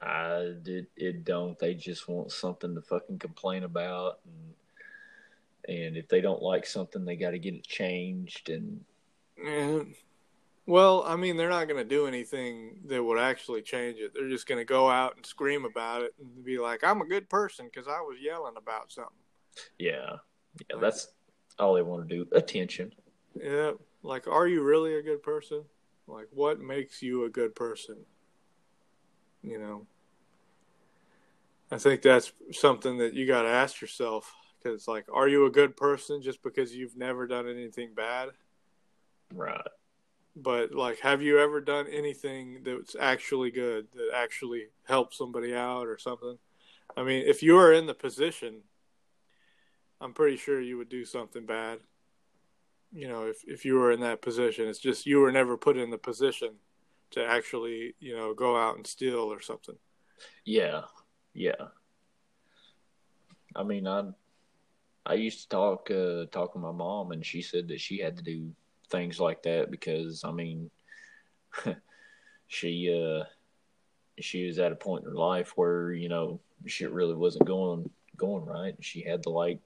I 0.02 0.54
it, 0.66 0.88
it 0.96 1.26
don't. 1.26 1.60
They 1.60 1.76
just 1.76 2.08
want 2.08 2.32
something 2.32 2.74
to 2.74 2.82
fucking 2.82 3.20
complain 3.20 3.64
about, 3.64 4.20
and 4.26 4.56
and 5.68 5.98
if 5.98 6.08
they 6.08 6.22
don't 6.22 6.42
like 6.42 6.66
something, 6.66 7.06
they 7.06 7.16
got 7.16 7.32
to 7.32 7.40
get 7.40 7.54
it 7.54 7.64
changed. 7.64 8.50
And 8.50 8.84
And, 9.44 9.96
well, 10.66 11.04
I 11.06 11.16
mean, 11.16 11.38
they're 11.38 11.50
not 11.50 11.68
going 11.68 11.82
to 11.82 11.88
do 11.88 12.08
anything 12.08 12.80
that 12.86 13.04
would 13.04 13.20
actually 13.20 13.62
change 13.62 14.00
it. 14.00 14.14
They're 14.14 14.30
just 14.30 14.48
going 14.48 14.60
to 14.60 14.66
go 14.66 14.90
out 14.90 15.16
and 15.16 15.26
scream 15.26 15.66
about 15.66 16.04
it 16.04 16.14
and 16.20 16.44
be 16.44 16.60
like, 16.60 16.84
"I'm 16.84 17.02
a 17.02 17.08
good 17.08 17.30
person 17.30 17.66
because 17.66 17.88
I 17.88 18.02
was 18.02 18.18
yelling 18.22 18.56
about 18.58 18.92
something." 18.92 19.14
yeah, 19.78 20.18
yeah, 20.70 20.78
that's 20.80 21.10
all 21.60 21.74
they 21.74 21.82
want 21.82 22.08
to 22.08 22.16
do. 22.16 22.28
Attention. 22.32 22.94
Yeah, 23.36 23.72
like, 24.04 24.28
are 24.28 24.48
you 24.48 24.64
really 24.64 24.96
a 24.96 25.02
good 25.02 25.24
person? 25.24 25.64
Like, 26.08 26.28
what 26.32 26.60
makes 26.60 27.02
you 27.02 27.26
a 27.26 27.30
good 27.30 27.56
person? 27.56 27.98
You 29.44 29.60
know, 29.60 29.88
I 31.72 31.78
think 31.78 32.02
that's 32.02 32.32
something 32.52 32.98
that 33.00 33.14
you 33.14 33.26
got 33.26 33.44
to 33.44 33.50
ask 33.50 33.82
yourself 33.82 34.34
because, 34.62 34.88
like, 34.88 35.06
are 35.14 35.28
you 35.28 35.46
a 35.46 35.52
good 35.52 35.76
person 35.76 36.22
just 36.22 36.42
because 36.44 36.76
you've 36.76 36.98
never 36.98 37.28
done 37.28 37.48
anything 37.48 37.94
bad? 37.96 38.30
Right. 39.34 39.62
But 40.36 40.74
like, 40.74 41.00
have 41.00 41.22
you 41.22 41.40
ever 41.40 41.60
done 41.60 41.88
anything 41.88 42.62
that's 42.64 42.96
actually 43.00 43.52
good 43.52 43.88
that 43.96 44.12
actually 44.16 44.68
helped 44.88 45.14
somebody 45.14 45.54
out 45.54 45.88
or 45.88 45.98
something? 45.98 46.38
I 46.96 47.04
mean, 47.04 47.24
if 47.28 47.44
you 47.44 47.56
were 47.56 47.74
in 47.74 47.86
the 47.86 47.94
position, 47.94 48.62
I'm 50.00 50.14
pretty 50.14 50.38
sure 50.38 50.62
you 50.62 50.78
would 50.78 50.90
do 50.90 51.06
something 51.06 51.46
bad. 51.46 51.80
You 52.94 53.08
know, 53.08 53.26
if 53.26 53.44
if 53.46 53.66
you 53.66 53.76
were 53.76 53.92
in 53.92 54.02
that 54.02 54.22
position, 54.22 54.68
it's 54.68 54.80
just 54.80 55.06
you 55.06 55.20
were 55.20 55.32
never 55.32 55.58
put 55.58 55.78
in 55.78 55.90
the 55.90 55.98
position 55.98 56.56
to 57.12 57.26
actually, 57.26 57.96
you 58.00 58.16
know, 58.16 58.34
go 58.34 58.58
out 58.58 58.78
and 58.78 58.88
steal 58.88 59.32
or 59.32 59.42
something. 59.42 59.78
Yeah. 60.46 60.84
Yeah. 61.34 61.68
I 63.56 63.64
mean, 63.64 63.86
I 63.86 64.04
I 65.06 65.16
used 65.16 65.44
to 65.44 65.50
talk 65.50 65.90
uh, 65.92 66.26
talk 66.32 66.54
with 66.54 66.64
my 66.64 66.72
mom, 66.72 67.12
and 67.12 67.26
she 67.26 67.42
said 67.42 67.68
that 67.70 67.82
she 67.82 68.00
had 68.00 68.18
to 68.18 68.24
do 68.24 68.52
things 68.90 69.20
like 69.20 69.44
that 69.44 69.72
because 69.72 70.24
I 70.24 70.32
mean, 70.32 70.70
she 72.48 72.92
uh 72.94 73.24
she 74.20 74.46
was 74.46 74.60
at 74.60 74.72
a 74.72 74.76
point 74.76 75.04
in 75.04 75.10
her 75.10 75.18
life 75.18 75.54
where 75.56 75.94
you 75.94 76.10
know 76.10 76.40
shit 76.68 76.92
really 76.92 77.16
wasn't 77.16 77.46
going 77.46 77.90
going 78.18 78.46
right. 78.46 78.76
She 78.82 79.02
had 79.02 79.24
to 79.24 79.30
like 79.30 79.60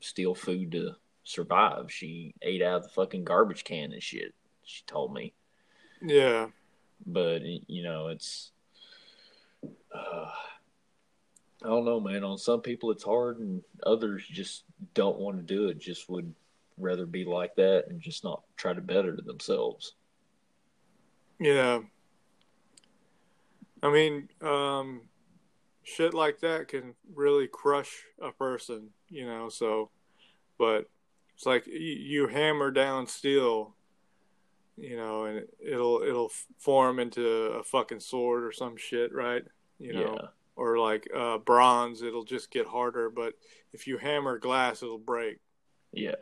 steal 0.00 0.34
food 0.34 0.72
to 0.72 0.92
survive. 1.24 1.90
She 1.90 2.34
ate 2.42 2.62
out 2.62 2.76
of 2.76 2.82
the 2.84 2.88
fucking 2.90 3.24
garbage 3.24 3.64
can 3.64 3.92
and 3.92 4.02
shit. 4.02 4.32
She 4.64 4.82
told 4.86 5.12
me, 5.12 5.32
Yeah, 6.00 6.48
but 7.04 7.42
you 7.42 7.82
know 7.82 8.08
it's. 8.08 8.52
Uh, 9.92 10.30
I 11.66 11.70
don't 11.70 11.84
know, 11.84 11.98
man. 11.98 12.22
On 12.22 12.38
some 12.38 12.60
people 12.60 12.92
it's 12.92 13.02
hard, 13.02 13.40
and 13.40 13.60
others 13.84 14.24
just 14.30 14.64
don't 14.94 15.18
want 15.18 15.36
to 15.36 15.42
do 15.42 15.68
it. 15.68 15.78
Just 15.78 16.08
would 16.08 16.32
rather 16.78 17.06
be 17.06 17.24
like 17.24 17.56
that 17.56 17.86
and 17.88 18.00
just 18.00 18.22
not 18.22 18.42
try 18.56 18.72
to 18.72 18.80
better 18.80 19.16
themselves. 19.16 19.94
yeah. 21.40 21.80
I 23.82 23.92
mean, 23.92 24.28
um, 24.40 25.02
shit 25.82 26.14
like 26.14 26.40
that 26.40 26.68
can 26.68 26.94
really 27.14 27.46
crush 27.46 28.04
a 28.20 28.32
person, 28.32 28.88
you 29.08 29.26
know. 29.26 29.48
So, 29.48 29.90
but 30.58 30.86
it's 31.34 31.46
like 31.46 31.66
you, 31.66 32.26
hammer 32.26 32.70
down 32.70 33.06
steel, 33.06 33.74
you 34.76 34.96
know, 34.96 35.24
and 35.24 35.46
it'll 35.60 36.02
it'll 36.02 36.30
form 36.58 36.98
into 36.98 37.26
a 37.26 37.62
fucking 37.62 38.00
sword 38.00 38.44
or 38.44 38.52
some 38.52 38.76
shit, 38.76 39.14
right? 39.14 39.44
You 39.78 39.92
know, 39.92 40.18
Yeah, 40.20 40.28
or 40.56 40.78
like 40.78 41.08
uh, 41.14 41.38
bronze, 41.38 42.02
it'll 42.02 42.24
just 42.24 42.50
get 42.50 42.66
harder. 42.66 43.10
But 43.10 43.34
if 43.72 43.86
you 43.86 43.98
hammer 43.98 44.38
glass, 44.38 44.82
it'll 44.82 44.98
break. 44.98 45.38
yeah, 45.92 46.14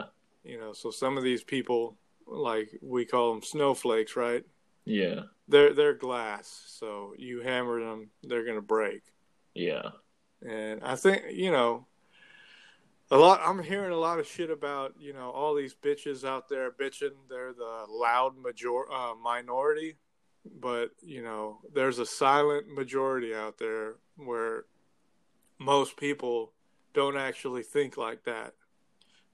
You 0.45 0.59
know, 0.59 0.72
so 0.72 0.91
some 0.91 1.16
of 1.16 1.24
these 1.24 1.43
people, 1.45 1.97
like 2.26 2.70
we 2.82 3.05
call 3.05 3.32
them 3.32 3.43
snowflakes, 3.43 4.16
right? 4.16 4.45
yeah, 4.85 5.22
They're 5.49 5.72
they're 5.74 5.95
glass, 5.95 6.62
so 6.66 7.14
you 7.18 7.41
hammer 7.41 7.80
them, 7.80 8.11
they're 8.22 8.45
gonna 8.45 8.61
break. 8.62 9.03
yeah, 9.55 9.91
And 10.43 10.82
I 10.82 10.97
think 10.97 11.22
you 11.32 11.51
know, 11.51 11.87
a 13.11 13.16
lot. 13.18 13.41
I'm 13.45 13.62
hearing 13.62 13.93
a 13.93 13.97
lot 13.99 14.18
of 14.18 14.26
shit 14.26 14.51
about 14.51 14.95
you 14.99 15.12
know 15.12 15.30
all 15.30 15.55
these 15.55 15.74
bitches 15.74 16.24
out 16.26 16.49
there 16.49 16.70
bitching. 16.70 17.12
They're 17.28 17.53
the 17.53 17.85
loud 17.89 18.35
major 18.43 18.91
uh, 18.91 19.14
minority, 19.14 19.97
but 20.61 20.90
you 21.03 21.22
know 21.22 21.59
there's 21.74 21.99
a 21.99 22.07
silent 22.07 22.66
majority 22.68 23.34
out 23.34 23.59
there 23.59 23.97
where 24.16 24.64
most 25.59 25.97
people 25.97 26.53
don't 26.92 27.16
actually 27.16 27.62
think 27.62 27.97
like 27.97 28.24
that. 28.24 28.55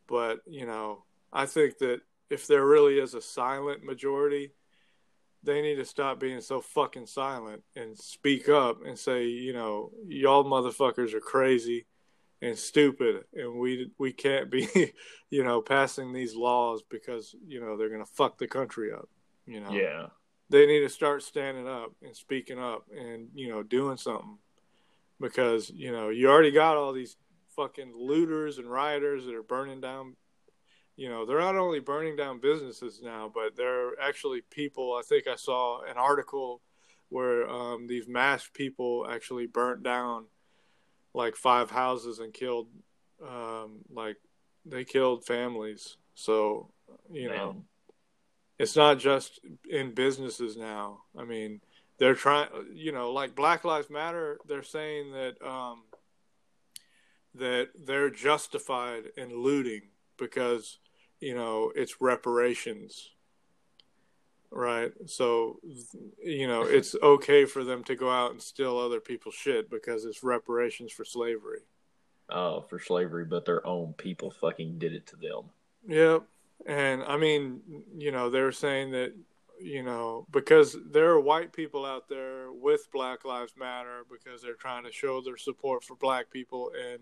But 0.08 0.40
you 0.46 0.66
know, 0.66 1.04
I 1.32 1.46
think 1.46 1.78
that 1.78 2.00
if 2.30 2.46
there 2.46 2.64
really 2.64 2.98
is 2.98 3.14
a 3.14 3.20
silent 3.20 3.84
majority, 3.84 4.52
they 5.42 5.62
need 5.62 5.76
to 5.76 5.84
stop 5.84 6.20
being 6.20 6.40
so 6.40 6.60
fucking 6.60 7.06
silent 7.06 7.62
and 7.76 7.96
speak 7.96 8.48
up 8.48 8.84
and 8.84 8.98
say, 8.98 9.26
you 9.26 9.52
know, 9.52 9.90
y'all 10.06 10.44
motherfuckers 10.44 11.14
are 11.14 11.20
crazy 11.20 11.86
and 12.42 12.56
stupid 12.56 13.24
and 13.34 13.58
we 13.58 13.90
we 13.98 14.12
can't 14.12 14.50
be, 14.50 14.68
you 15.30 15.44
know, 15.44 15.60
passing 15.60 16.12
these 16.12 16.34
laws 16.34 16.82
because, 16.88 17.34
you 17.46 17.60
know, 17.60 17.76
they're 17.76 17.88
going 17.88 18.04
to 18.04 18.12
fuck 18.12 18.38
the 18.38 18.48
country 18.48 18.92
up, 18.92 19.08
you 19.46 19.60
know. 19.60 19.72
yeah, 19.72 20.06
They 20.50 20.66
need 20.66 20.80
to 20.80 20.88
start 20.88 21.22
standing 21.22 21.66
up 21.66 21.92
and 22.02 22.14
speaking 22.14 22.58
up 22.58 22.84
and, 22.96 23.28
you 23.34 23.48
know, 23.48 23.62
doing 23.62 23.96
something. 23.96 24.38
Because, 25.20 25.70
you 25.70 25.92
know, 25.92 26.08
you 26.08 26.28
already 26.28 26.50
got 26.50 26.76
all 26.76 26.92
these 26.92 27.16
fucking 27.56 27.92
looters 27.96 28.58
and 28.58 28.70
rioters 28.70 29.24
that 29.26 29.34
are 29.34 29.42
burning 29.42 29.80
down 29.80 30.16
you 31.00 31.08
know 31.08 31.24
they're 31.24 31.40
not 31.40 31.56
only 31.56 31.80
burning 31.80 32.14
down 32.14 32.40
businesses 32.40 33.00
now 33.02 33.30
but 33.32 33.56
they're 33.56 33.98
actually 33.98 34.42
people. 34.50 34.94
I 34.98 35.02
think 35.02 35.26
i 35.26 35.34
saw 35.34 35.80
an 35.82 35.96
article 35.96 36.60
where 37.08 37.48
um, 37.48 37.86
these 37.86 38.06
masked 38.06 38.52
people 38.52 39.06
actually 39.10 39.46
burnt 39.46 39.82
down 39.82 40.26
like 41.14 41.36
five 41.36 41.70
houses 41.70 42.18
and 42.18 42.34
killed 42.34 42.68
um, 43.26 43.78
like 43.90 44.16
they 44.66 44.84
killed 44.84 45.24
families. 45.24 45.96
So 46.14 46.70
you 47.10 47.30
know. 47.30 47.64
It's 48.60 48.76
not 48.76 48.98
just 48.98 49.40
in 49.68 49.92
businesses 49.92 50.56
now 50.56 51.00
i 51.18 51.24
mean 51.24 51.60
they're 51.98 52.14
trying 52.14 52.48
you 52.74 52.92
know 52.92 53.12
like 53.12 53.34
black 53.34 53.64
lives 53.64 53.90
matter 53.90 54.38
they're 54.48 54.62
saying 54.62 55.12
that 55.12 55.34
um, 55.46 55.82
that 57.34 57.68
they're 57.86 58.10
justified 58.10 59.04
in 59.16 59.34
looting 59.34 59.82
because 60.18 60.78
you 61.20 61.34
know 61.34 61.72
it's 61.74 62.00
reparations 62.00 63.10
right 64.50 64.92
so 65.06 65.60
you 66.24 66.46
know 66.46 66.62
it's 66.66 66.94
okay 67.02 67.44
for 67.44 67.64
them 67.64 67.84
to 67.84 67.94
go 67.94 68.10
out 68.10 68.32
and 68.32 68.42
steal 68.42 68.78
other 68.78 69.00
people's 69.00 69.34
shit 69.34 69.70
because 69.70 70.04
it's 70.04 70.22
reparations 70.22 70.92
for 70.92 71.04
slavery 71.04 71.60
Oh, 72.32 72.60
for 72.60 72.78
slavery, 72.78 73.24
but 73.24 73.44
their 73.44 73.66
own 73.66 73.92
people 73.94 74.30
fucking 74.30 74.78
did 74.78 74.94
it 74.94 75.06
to 75.08 75.16
them. 75.16 75.50
Yep. 75.86 76.22
And 76.66 77.02
I 77.04 77.16
mean, 77.16 77.60
you 77.96 78.12
know, 78.12 78.30
they're 78.30 78.52
saying 78.52 78.90
that, 78.92 79.14
you 79.60 79.82
know, 79.82 80.26
because 80.30 80.76
there 80.90 81.10
are 81.10 81.20
white 81.20 81.52
people 81.52 81.84
out 81.84 82.08
there 82.08 82.52
with 82.52 82.90
Black 82.92 83.24
Lives 83.24 83.54
Matter 83.58 84.04
because 84.10 84.42
they're 84.42 84.54
trying 84.54 84.84
to 84.84 84.92
show 84.92 85.20
their 85.20 85.36
support 85.36 85.84
for 85.84 85.96
black 85.96 86.30
people 86.30 86.70
and 86.78 87.00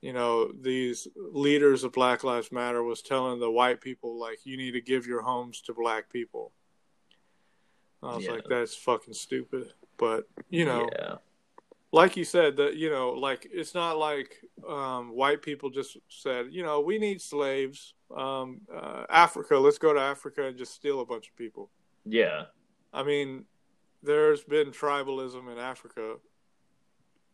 you 0.00 0.12
know, 0.12 0.50
these 0.50 1.06
leaders 1.14 1.84
of 1.84 1.92
Black 1.92 2.24
Lives 2.24 2.50
Matter 2.50 2.82
was 2.82 3.02
telling 3.02 3.38
the 3.38 3.50
white 3.50 3.80
people 3.80 4.18
like 4.18 4.40
you 4.44 4.56
need 4.56 4.72
to 4.72 4.80
give 4.80 5.06
your 5.06 5.22
homes 5.22 5.60
to 5.62 5.72
black 5.72 6.10
people. 6.10 6.50
I 8.02 8.16
was 8.16 8.24
Yeah. 8.24 8.32
like 8.32 8.44
that's 8.48 8.74
fucking 8.74 9.14
stupid. 9.14 9.72
But, 9.96 10.28
you 10.50 10.64
know, 10.64 10.88
yeah, 10.98 11.18
like 11.92 12.16
you 12.16 12.24
said 12.24 12.56
that 12.56 12.76
you 12.76 12.90
know 12.90 13.10
like 13.10 13.46
it's 13.52 13.74
not 13.74 13.96
like 13.98 14.44
um, 14.68 15.10
white 15.14 15.42
people 15.42 15.70
just 15.70 15.96
said 16.08 16.46
you 16.50 16.62
know 16.64 16.80
we 16.80 16.98
need 16.98 17.20
slaves 17.20 17.94
um, 18.16 18.60
uh, 18.74 19.04
africa 19.08 19.56
let's 19.56 19.78
go 19.78 19.92
to 19.92 20.00
africa 20.00 20.46
and 20.46 20.56
just 20.56 20.74
steal 20.74 21.00
a 21.00 21.06
bunch 21.06 21.28
of 21.28 21.36
people. 21.36 21.70
Yeah, 22.04 22.44
i 22.92 23.02
mean 23.02 23.44
there's 24.02 24.42
been 24.42 24.70
tribalism 24.70 25.50
in 25.50 25.58
africa 25.58 26.16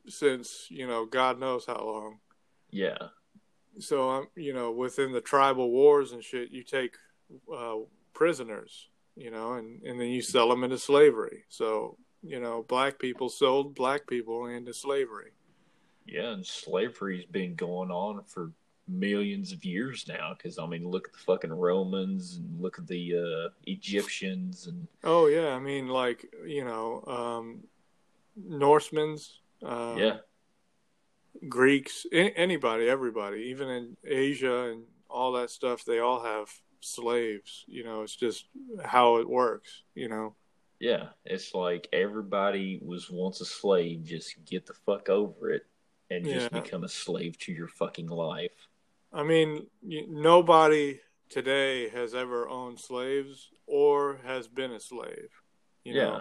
since 0.06 0.66
you 0.70 0.86
know 0.86 1.06
god 1.06 1.38
knows 1.38 1.66
how 1.66 1.84
long. 1.84 2.18
Yeah, 2.70 2.98
so 3.78 4.10
um, 4.10 4.28
you 4.36 4.52
know 4.52 4.70
within 4.70 5.12
the 5.12 5.20
tribal 5.20 5.70
wars 5.70 6.12
and 6.12 6.22
shit 6.22 6.50
you 6.50 6.62
take 6.62 6.94
uh, 7.54 7.76
prisoners 8.12 8.88
you 9.16 9.30
know 9.30 9.54
and, 9.54 9.82
and 9.82 10.00
then 10.00 10.08
you 10.08 10.22
sell 10.22 10.48
them 10.48 10.64
into 10.64 10.78
slavery. 10.78 11.44
So 11.48 11.96
you 12.22 12.40
know, 12.40 12.64
black 12.68 12.98
people 12.98 13.28
sold 13.28 13.74
black 13.74 14.06
people 14.06 14.46
into 14.46 14.74
slavery. 14.74 15.32
Yeah, 16.06 16.32
and 16.32 16.44
slavery's 16.44 17.26
been 17.26 17.54
going 17.54 17.90
on 17.90 18.24
for 18.24 18.52
millions 18.88 19.52
of 19.52 19.64
years 19.64 20.06
now. 20.08 20.34
Because 20.36 20.58
I 20.58 20.66
mean, 20.66 20.86
look 20.88 21.08
at 21.08 21.12
the 21.12 21.18
fucking 21.20 21.52
Romans 21.52 22.36
and 22.36 22.60
look 22.60 22.78
at 22.78 22.86
the 22.86 23.16
uh, 23.16 23.48
Egyptians 23.66 24.66
and 24.66 24.86
Oh 25.04 25.26
yeah, 25.26 25.48
I 25.50 25.58
mean, 25.58 25.88
like 25.88 26.26
you 26.46 26.64
know, 26.64 27.02
um, 27.06 27.64
Norsemen's, 28.36 29.40
uh, 29.64 29.94
yeah, 29.98 30.16
Greeks, 31.48 32.06
anybody, 32.12 32.88
everybody, 32.88 33.42
even 33.44 33.68
in 33.68 33.96
Asia 34.04 34.70
and 34.70 34.84
all 35.08 35.32
that 35.32 35.50
stuff, 35.50 35.84
they 35.84 35.98
all 36.00 36.22
have 36.22 36.48
slaves. 36.80 37.64
You 37.68 37.84
know, 37.84 38.02
it's 38.02 38.16
just 38.16 38.46
how 38.84 39.16
it 39.18 39.28
works. 39.28 39.82
You 39.94 40.08
know. 40.08 40.34
yeah. 40.80 41.08
It's 41.24 41.54
like 41.54 41.88
everybody 41.92 42.80
was 42.82 43.10
once 43.10 43.40
a 43.40 43.44
slave. 43.44 44.04
Just 44.04 44.44
get 44.44 44.66
the 44.66 44.74
fuck 44.74 45.08
over 45.08 45.50
it 45.50 45.66
and 46.10 46.24
just 46.24 46.50
Yeah. 46.52 46.60
become 46.60 46.84
a 46.84 46.88
slave 46.88 47.38
to 47.40 47.52
your 47.52 47.68
fucking 47.68 48.06
life. 48.08 48.68
I 49.12 49.22
mean, 49.22 49.66
nobody 49.82 51.00
today 51.30 51.88
has 51.90 52.14
ever 52.14 52.48
owned 52.48 52.78
slaves 52.80 53.50
or 53.66 54.18
has 54.24 54.48
been 54.48 54.72
a 54.72 54.80
slave. 54.80 55.30
You 55.84 55.94
yeah, 55.94 56.04
know, 56.04 56.20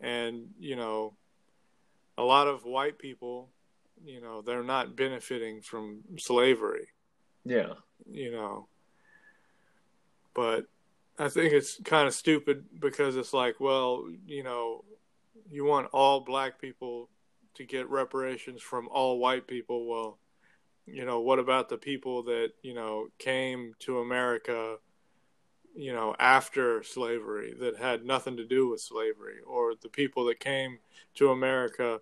and 0.00 0.48
you 0.58 0.76
know, 0.76 1.14
a 2.18 2.22
lot 2.22 2.48
of 2.48 2.64
white 2.64 2.98
people, 2.98 3.50
you 4.04 4.20
know, 4.20 4.42
they're 4.42 4.64
not 4.64 4.96
benefiting 4.96 5.62
from 5.62 6.02
slavery. 6.18 6.88
yeah, 7.44 7.74
You 8.06 8.32
know, 8.32 8.68
but 10.34 10.66
I 11.18 11.28
think 11.28 11.52
it's 11.52 11.80
kind 11.84 12.08
of 12.08 12.14
stupid 12.14 12.64
because 12.80 13.16
it's 13.16 13.32
like, 13.32 13.60
well, 13.60 14.04
you 14.26 14.42
know, 14.42 14.84
you 15.50 15.64
want 15.64 15.88
all 15.92 16.20
black 16.20 16.60
people 16.60 17.08
to 17.54 17.64
get 17.64 17.88
reparations 17.88 18.62
from 18.62 18.88
all 18.88 19.18
white 19.18 19.46
people. 19.46 19.86
Well, 19.88 20.18
you 20.86 21.04
know, 21.04 21.20
what 21.20 21.38
about 21.38 21.68
the 21.68 21.78
people 21.78 22.22
that, 22.24 22.52
you 22.62 22.74
know, 22.74 23.08
came 23.18 23.74
to 23.80 24.00
America, 24.00 24.76
you 25.74 25.92
know, 25.92 26.14
after 26.18 26.82
slavery 26.82 27.54
that 27.60 27.76
had 27.76 28.04
nothing 28.04 28.36
to 28.36 28.44
do 28.44 28.68
with 28.68 28.80
slavery 28.80 29.40
or 29.46 29.74
the 29.80 29.88
people 29.88 30.24
that 30.26 30.40
came 30.40 30.78
to 31.14 31.30
America, 31.30 32.00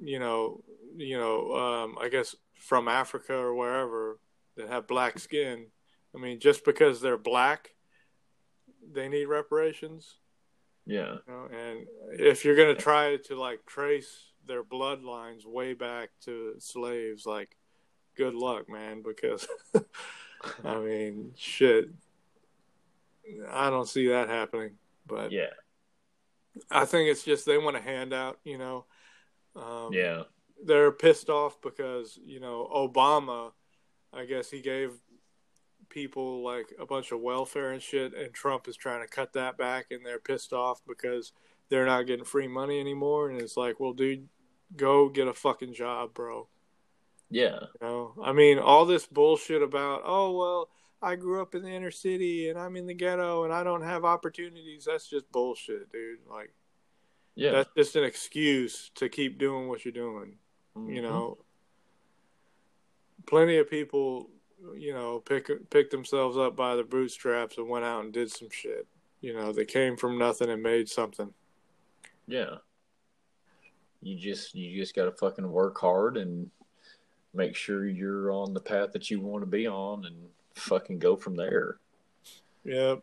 you 0.00 0.18
know, 0.18 0.62
you 0.96 1.18
know, 1.18 1.54
um, 1.54 1.96
I 2.00 2.08
guess 2.08 2.34
from 2.58 2.88
Africa 2.88 3.34
or 3.34 3.54
wherever 3.54 4.18
that 4.56 4.68
have 4.68 4.86
black 4.86 5.18
skin. 5.18 5.66
I 6.14 6.18
mean, 6.18 6.40
just 6.40 6.64
because 6.64 7.00
they're 7.00 7.18
black, 7.18 7.74
they 8.92 9.08
need 9.08 9.26
reparations. 9.26 10.18
yeah, 10.86 11.16
You 11.26 11.32
know? 11.32 11.48
And 11.52 11.86
if 12.18 12.44
you're 12.44 12.56
gonna 12.56 12.74
try 12.74 13.16
to 13.16 13.36
like 13.36 13.66
trace 13.66 14.32
their 14.46 14.62
bloodlines 14.62 15.44
way 15.44 15.74
back 15.74 16.10
to 16.22 16.54
slaves, 16.58 17.26
like, 17.26 17.56
good 18.16 18.34
luck, 18.34 18.68
man. 18.68 19.02
Because 19.02 19.46
I 20.64 20.78
mean, 20.78 21.32
shit, 21.36 21.88
I 23.50 23.70
don't 23.70 23.88
see 23.88 24.08
that 24.08 24.28
happening. 24.28 24.72
But 25.06 25.32
yeah, 25.32 25.50
I 26.70 26.84
think 26.84 27.10
it's 27.10 27.22
just 27.22 27.46
they 27.46 27.58
want 27.58 27.76
a 27.76 27.80
handout, 27.80 28.38
you 28.44 28.58
know. 28.58 28.84
Um, 29.56 29.92
yeah, 29.92 30.22
they're 30.64 30.92
pissed 30.92 31.28
off 31.28 31.60
because 31.60 32.18
you 32.24 32.40
know 32.40 32.68
Obama, 32.74 33.52
I 34.12 34.24
guess 34.24 34.50
he 34.50 34.60
gave 34.60 34.92
people 35.90 36.42
like 36.42 36.72
a 36.80 36.86
bunch 36.86 37.12
of 37.12 37.20
welfare 37.20 37.72
and 37.72 37.82
shit, 37.82 38.14
and 38.14 38.32
Trump 38.32 38.68
is 38.68 38.76
trying 38.76 39.02
to 39.02 39.08
cut 39.08 39.32
that 39.34 39.56
back, 39.56 39.86
and 39.90 40.04
they're 40.04 40.18
pissed 40.18 40.52
off 40.52 40.80
because 40.86 41.32
they're 41.68 41.86
not 41.86 42.06
getting 42.06 42.24
free 42.24 42.48
money 42.48 42.80
anymore, 42.80 43.30
and 43.30 43.40
it's 43.40 43.56
like, 43.56 43.78
well, 43.80 43.92
dude, 43.92 44.28
go 44.76 45.08
get 45.08 45.28
a 45.28 45.34
fucking 45.34 45.74
job, 45.74 46.14
bro. 46.14 46.48
Yeah, 47.34 47.58
You 47.80 47.86
know, 47.86 48.14
I 48.24 48.32
mean, 48.32 48.58
all 48.58 48.86
this 48.86 49.06
bullshit 49.06 49.62
about, 49.62 50.02
oh 50.04 50.32
well, 50.36 50.68
I 51.02 51.16
grew 51.16 51.42
up 51.42 51.54
in 51.54 51.62
the 51.62 51.70
inner 51.70 51.90
city 51.90 52.48
and 52.48 52.58
I'm 52.58 52.76
in 52.76 52.86
the 52.86 52.94
ghetto 52.94 53.44
and 53.44 53.52
I 53.52 53.62
don't 53.64 53.82
have 53.82 54.04
opportunities. 54.04 54.84
That's 54.86 55.08
just 55.08 55.30
bullshit, 55.32 55.90
dude. 55.92 56.20
Like, 56.30 56.52
yeah. 57.34 57.50
that's 57.52 57.70
just 57.76 57.96
an 57.96 58.04
excuse 58.04 58.90
to 58.94 59.08
keep 59.08 59.38
doing 59.38 59.68
what 59.68 59.84
you're 59.84 59.92
doing. 59.92 60.38
Mhm. 60.76 60.92
you 60.92 61.02
know 61.02 61.38
plenty 63.26 63.58
of 63.58 63.70
people 63.70 64.28
you 64.76 64.92
know 64.92 65.20
pick 65.20 65.48
pick 65.70 65.88
themselves 65.90 66.36
up 66.36 66.56
by 66.56 66.74
the 66.74 66.82
bootstraps 66.82 67.58
and 67.58 67.68
went 67.68 67.84
out 67.84 68.02
and 68.04 68.12
did 68.12 68.28
some 68.30 68.48
shit 68.50 68.86
you 69.20 69.32
know 69.32 69.52
they 69.52 69.64
came 69.64 69.96
from 69.96 70.18
nothing 70.18 70.50
and 70.50 70.62
made 70.62 70.88
something 70.88 71.32
Yeah. 72.26 72.56
You 74.02 74.18
just 74.18 74.54
you 74.54 74.76
just 74.76 74.96
got 74.96 75.04
to 75.04 75.12
fucking 75.12 75.48
work 75.50 75.78
hard 75.78 76.16
and 76.16 76.50
make 77.34 77.54
sure 77.56 77.86
you're 77.86 78.30
on 78.30 78.54
the 78.54 78.60
path 78.60 78.92
that 78.92 79.10
you 79.10 79.20
want 79.20 79.42
to 79.42 79.46
be 79.46 79.66
on 79.66 80.04
and 80.04 80.16
fucking 80.54 80.98
go 80.98 81.16
from 81.16 81.34
there. 81.36 81.78
yeah 82.64 82.96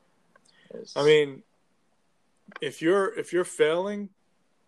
It's- 0.70 0.94
i 0.96 1.04
mean 1.04 1.44
if 2.62 2.82
you're 2.82 3.14
if 3.18 3.32
you're 3.34 3.44
failing 3.46 4.10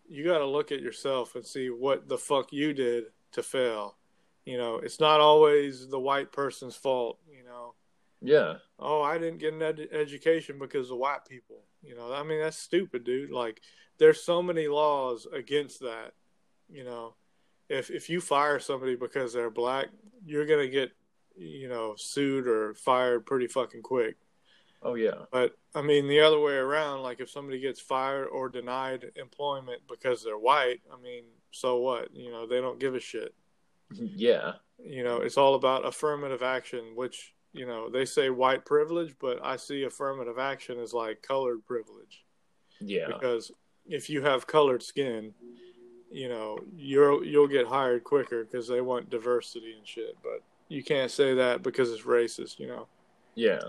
you 0.08 0.24
got 0.24 0.38
to 0.38 0.46
look 0.46 0.70
at 0.72 0.80
yourself 0.80 1.34
and 1.34 1.44
see 1.46 1.70
what 1.70 2.08
the 2.08 2.18
fuck 2.18 2.52
you 2.52 2.72
did 2.74 3.04
to 3.32 3.42
fail 3.42 3.96
you 4.44 4.56
know 4.58 4.76
it's 4.76 5.00
not 5.00 5.20
always 5.20 5.88
the 5.88 5.98
white 6.00 6.30
person's 6.32 6.76
fault 6.76 7.18
you 7.30 7.42
know 7.44 7.74
yeah, 8.26 8.54
oh, 8.78 9.02
I 9.02 9.18
didn't 9.18 9.36
get 9.36 9.52
an 9.52 9.60
ed- 9.60 9.88
education 9.92 10.58
because 10.58 10.90
of 10.90 10.96
white 10.96 11.26
people. 11.28 11.58
You 11.82 11.94
know, 11.94 12.10
I 12.10 12.22
mean, 12.22 12.40
that's 12.40 12.56
stupid, 12.56 13.04
dude. 13.04 13.30
Like, 13.30 13.60
there's 13.98 14.22
so 14.22 14.40
many 14.42 14.66
laws 14.66 15.26
against 15.30 15.80
that. 15.80 16.12
You 16.72 16.84
know, 16.84 17.16
if 17.68 17.90
if 17.90 18.08
you 18.10 18.20
fire 18.20 18.58
somebody 18.58 18.96
because 18.96 19.32
they're 19.32 19.50
black, 19.50 19.88
you're 20.24 20.46
gonna 20.46 20.68
get, 20.68 20.92
you 21.36 21.68
know, 21.68 21.94
sued 21.96 22.46
or 22.46 22.74
fired 22.74 23.26
pretty 23.26 23.46
fucking 23.46 23.82
quick. 23.82 24.16
oh 24.82 24.94
yeah, 24.94 25.24
But 25.32 25.56
I 25.74 25.82
mean, 25.82 26.08
the 26.08 26.20
other 26.20 26.40
way 26.40 26.54
around, 26.54 27.02
like 27.02 27.20
if 27.20 27.30
somebody 27.30 27.60
gets 27.60 27.80
fired 27.80 28.26
or 28.28 28.48
denied 28.48 29.12
employment 29.16 29.82
because 29.88 30.22
they're 30.22 30.38
white, 30.38 30.82
I 30.92 31.00
mean, 31.00 31.24
so 31.50 31.78
what? 31.78 32.14
You 32.14 32.30
know, 32.30 32.46
they 32.46 32.60
don't 32.60 32.80
give 32.80 32.94
a 32.94 33.00
shit. 33.00 33.34
yeah, 33.90 34.54
You 34.78 35.04
know, 35.04 35.18
it's 35.18 35.36
all 35.38 35.54
about 35.54 35.86
affirmative 35.86 36.42
action, 36.42 36.94
which 36.96 37.34
you 37.52 37.66
know 37.66 37.88
they 37.90 38.04
say 38.04 38.30
white 38.30 38.64
privilege, 38.64 39.14
but 39.20 39.38
I 39.44 39.56
see 39.56 39.84
affirmative 39.84 40.38
action 40.38 40.78
as 40.80 40.92
like 40.92 41.22
colored 41.22 41.64
privilege 41.66 42.24
yeah, 42.80 43.06
because 43.06 43.50
if 43.86 44.10
you 44.10 44.22
have 44.22 44.46
colored 44.46 44.82
skin, 44.82 45.34
you 46.14 46.28
know 46.28 46.58
you're 46.76 47.24
you'll 47.24 47.48
get 47.48 47.66
hired 47.66 48.04
quicker 48.04 48.44
because 48.44 48.68
they 48.68 48.80
want 48.80 49.10
diversity 49.10 49.74
and 49.76 49.86
shit. 49.86 50.16
But 50.22 50.42
you 50.68 50.82
can't 50.82 51.10
say 51.10 51.34
that 51.34 51.62
because 51.62 51.90
it's 51.90 52.02
racist, 52.02 52.58
you 52.58 52.68
know. 52.68 52.86
yeah. 53.34 53.60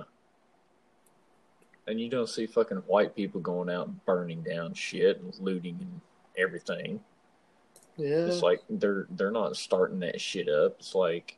And 1.87 1.99
you 2.01 2.09
don't 2.09 2.29
see 2.29 2.47
fucking 2.47 2.77
white 2.87 3.15
people 3.15 3.41
going 3.41 3.69
out 3.69 3.87
and 3.87 4.03
burning 4.05 4.41
down 4.41 4.73
shit 4.73 5.21
and 5.21 5.35
looting 5.39 5.77
and 5.79 6.01
everything. 6.37 6.99
Yeah. 7.97 8.25
It's 8.25 8.41
like 8.41 8.61
they're 8.69 9.07
they're 9.11 9.31
not 9.31 9.55
starting 9.55 9.99
that 9.99 10.21
shit 10.21 10.49
up. 10.49 10.77
It's 10.79 10.95
like 10.95 11.37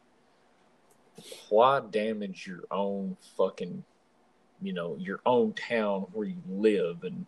why 1.50 1.82
damage 1.90 2.46
your 2.48 2.64
own 2.70 3.18
fucking 3.38 3.84
you 4.62 4.74
know, 4.74 4.98
your 5.00 5.20
own 5.26 5.54
town 5.54 6.08
where 6.14 6.28
you 6.28 6.42
live 6.50 7.04
and 7.04 7.26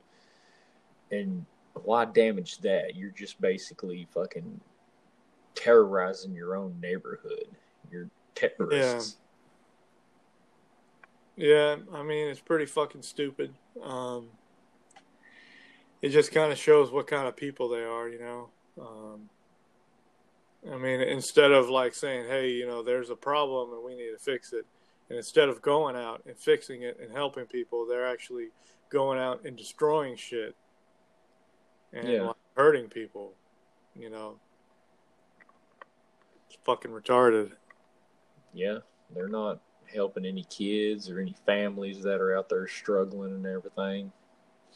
and 1.12 1.46
why 1.86 2.06
damage 2.06 2.60
that? 2.60 2.96
You're 2.96 3.12
just 3.12 3.40
basically 3.42 4.08
fucking 4.14 4.60
terrorizing 5.56 6.34
your 6.34 6.56
own 6.56 6.76
neighborhood. 6.82 7.48
You're 7.92 8.10
terrorists. 8.36 9.18
Yeah, 11.36 11.78
I 11.94 12.04
mean 12.04 12.28
it's 12.28 12.42
pretty 12.42 12.66
fucking 12.66 13.02
stupid. 13.02 13.54
Um, 13.82 14.28
it 16.02 16.10
just 16.10 16.32
kind 16.32 16.52
of 16.52 16.58
shows 16.58 16.92
what 16.92 17.08
kind 17.08 17.28
of 17.28 17.36
people 17.36 17.70
they 17.70 17.84
are, 17.84 18.10
you 18.10 18.20
know. 18.20 18.50
Um, 18.80 19.30
I 20.72 20.78
mean, 20.78 21.02
instead 21.02 21.52
of 21.52 21.70
like 21.70 21.94
saying, 21.94 22.28
"Hey, 22.28 22.52
you 22.52 22.68
know, 22.68 22.84
there's 22.84 23.10
a 23.10 23.16
problem 23.16 23.74
and 23.74 23.84
we 23.84 23.96
need 23.96 24.12
to 24.12 24.20
fix 24.20 24.54
it," 24.54 24.66
and 25.10 25.18
instead 25.18 25.50
of 25.50 25.62
going 25.62 25.96
out 25.96 26.22
and 26.26 26.38
fixing 26.38 26.84
it 26.84 27.00
and 27.02 27.12
helping 27.12 27.46
people, 27.46 27.86
they're 27.86 28.08
actually 28.08 28.50
going 28.90 29.20
out 29.20 29.46
and 29.46 29.56
destroying 29.56 30.16
shit 30.16 30.56
and 31.94 32.08
Yeah. 32.08 32.22
like, 32.24 32.36
hurting 32.56 32.90
people. 32.90 33.34
You 33.96 34.10
know, 34.10 34.40
it's 36.48 36.58
fucking 36.64 36.92
retarded. 36.92 37.52
Yeah, 38.54 38.80
they're 39.14 39.28
not 39.28 39.60
helping 39.94 40.26
any 40.26 40.44
kids 40.44 41.10
or 41.10 41.20
any 41.20 41.36
families 41.46 42.04
that 42.04 42.22
are 42.22 42.38
out 42.38 42.50
there 42.50 42.68
struggling 42.68 43.34
and 43.34 43.46
everything. 43.46 44.12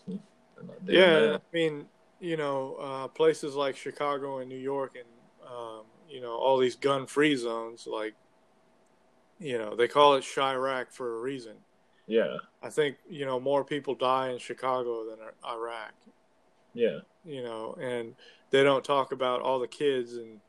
They're 0.08 0.20
not 0.64 0.86
doing 0.86 1.00
yeah, 1.00 1.20
that. 1.20 1.42
I 1.42 1.56
mean, 1.56 1.86
you 2.20 2.38
know, 2.38 2.76
uh, 2.76 3.08
places 3.10 3.56
like 3.56 3.76
Chicago 3.76 4.40
and 4.40 4.50
New 4.50 4.58
York 4.58 4.96
and, 4.96 5.08
um, 5.50 5.86
you 6.10 6.22
know, 6.22 6.34
all 6.34 6.58
these 6.58 6.76
gun 6.76 7.06
free 7.06 7.36
zones, 7.36 7.88
like, 7.88 8.16
you 9.40 9.58
know, 9.58 9.76
they 9.76 9.88
call 9.88 10.16
it 10.16 10.24
Chiraq 10.24 10.92
for 10.92 11.18
a 11.18 11.22
reason. 11.22 11.56
Yeah, 12.08 12.38
I 12.62 12.70
think, 12.70 12.98
you 13.10 13.26
know, 13.26 13.40
more 13.40 13.64
people 13.64 13.96
die 13.96 14.30
in 14.30 14.38
Chicago 14.38 15.06
than 15.06 15.20
Iraq. 15.48 15.94
Yeah, 16.74 17.00
you 17.26 17.44
know, 17.44 17.76
and 17.80 18.16
they 18.52 18.64
don't 18.64 18.84
talk 18.84 19.12
about 19.12 19.42
all 19.42 19.60
the 19.60 19.68
kids 19.68 20.14
and 20.14 20.40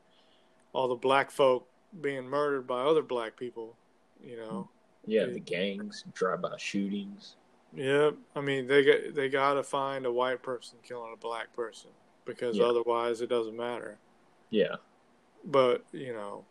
all 0.73 0.87
the 0.87 0.95
black 0.95 1.31
folk 1.31 1.67
being 2.01 2.25
murdered 2.27 2.67
by 2.67 2.81
other 2.81 3.01
black 3.01 3.37
people, 3.37 3.75
you 4.23 4.37
know. 4.37 4.69
Yeah, 5.07 5.25
the 5.25 5.39
gangs, 5.39 6.03
drive-by 6.13 6.57
shootings. 6.57 7.35
Yeah, 7.73 8.11
I 8.35 8.41
mean 8.41 8.67
they 8.67 8.83
got 8.83 9.15
they 9.15 9.29
got 9.29 9.55
to 9.55 9.63
find 9.63 10.05
a 10.05 10.11
white 10.11 10.41
person 10.41 10.79
killing 10.83 11.13
a 11.13 11.17
black 11.17 11.53
person 11.53 11.91
because 12.25 12.57
Yeah. 12.57 12.65
otherwise 12.65 13.21
it 13.21 13.29
doesn't 13.29 13.55
matter. 13.57 13.97
Yeah, 14.49 14.75
But 15.45 15.85
you 15.91 16.13
know, 16.13 16.45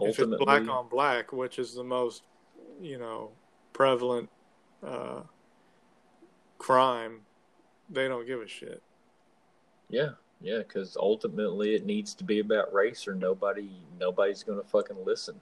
if 0.00 0.18
it's 0.18 0.34
black 0.44 0.68
on 0.68 0.88
black, 0.88 1.32
which 1.32 1.58
is 1.58 1.74
the 1.74 1.84
most 1.84 2.22
you 2.80 2.98
know 2.98 3.30
prevalent 3.72 4.30
uh, 4.82 5.22
crime, 6.58 7.20
they 7.90 8.08
don't 8.08 8.26
give 8.26 8.40
a 8.40 8.48
shit. 8.48 8.82
yeah, 9.88 10.10
yeah, 10.40 10.58
because 10.58 10.96
ultimately 10.98 11.74
it 11.74 11.84
needs 11.84 12.14
to 12.14 12.24
be 12.24 12.40
about 12.40 12.72
race, 12.72 13.08
or 13.08 13.14
nobody, 13.14 13.70
nobody's 13.98 14.42
gonna 14.42 14.62
fucking 14.62 15.04
listen. 15.04 15.40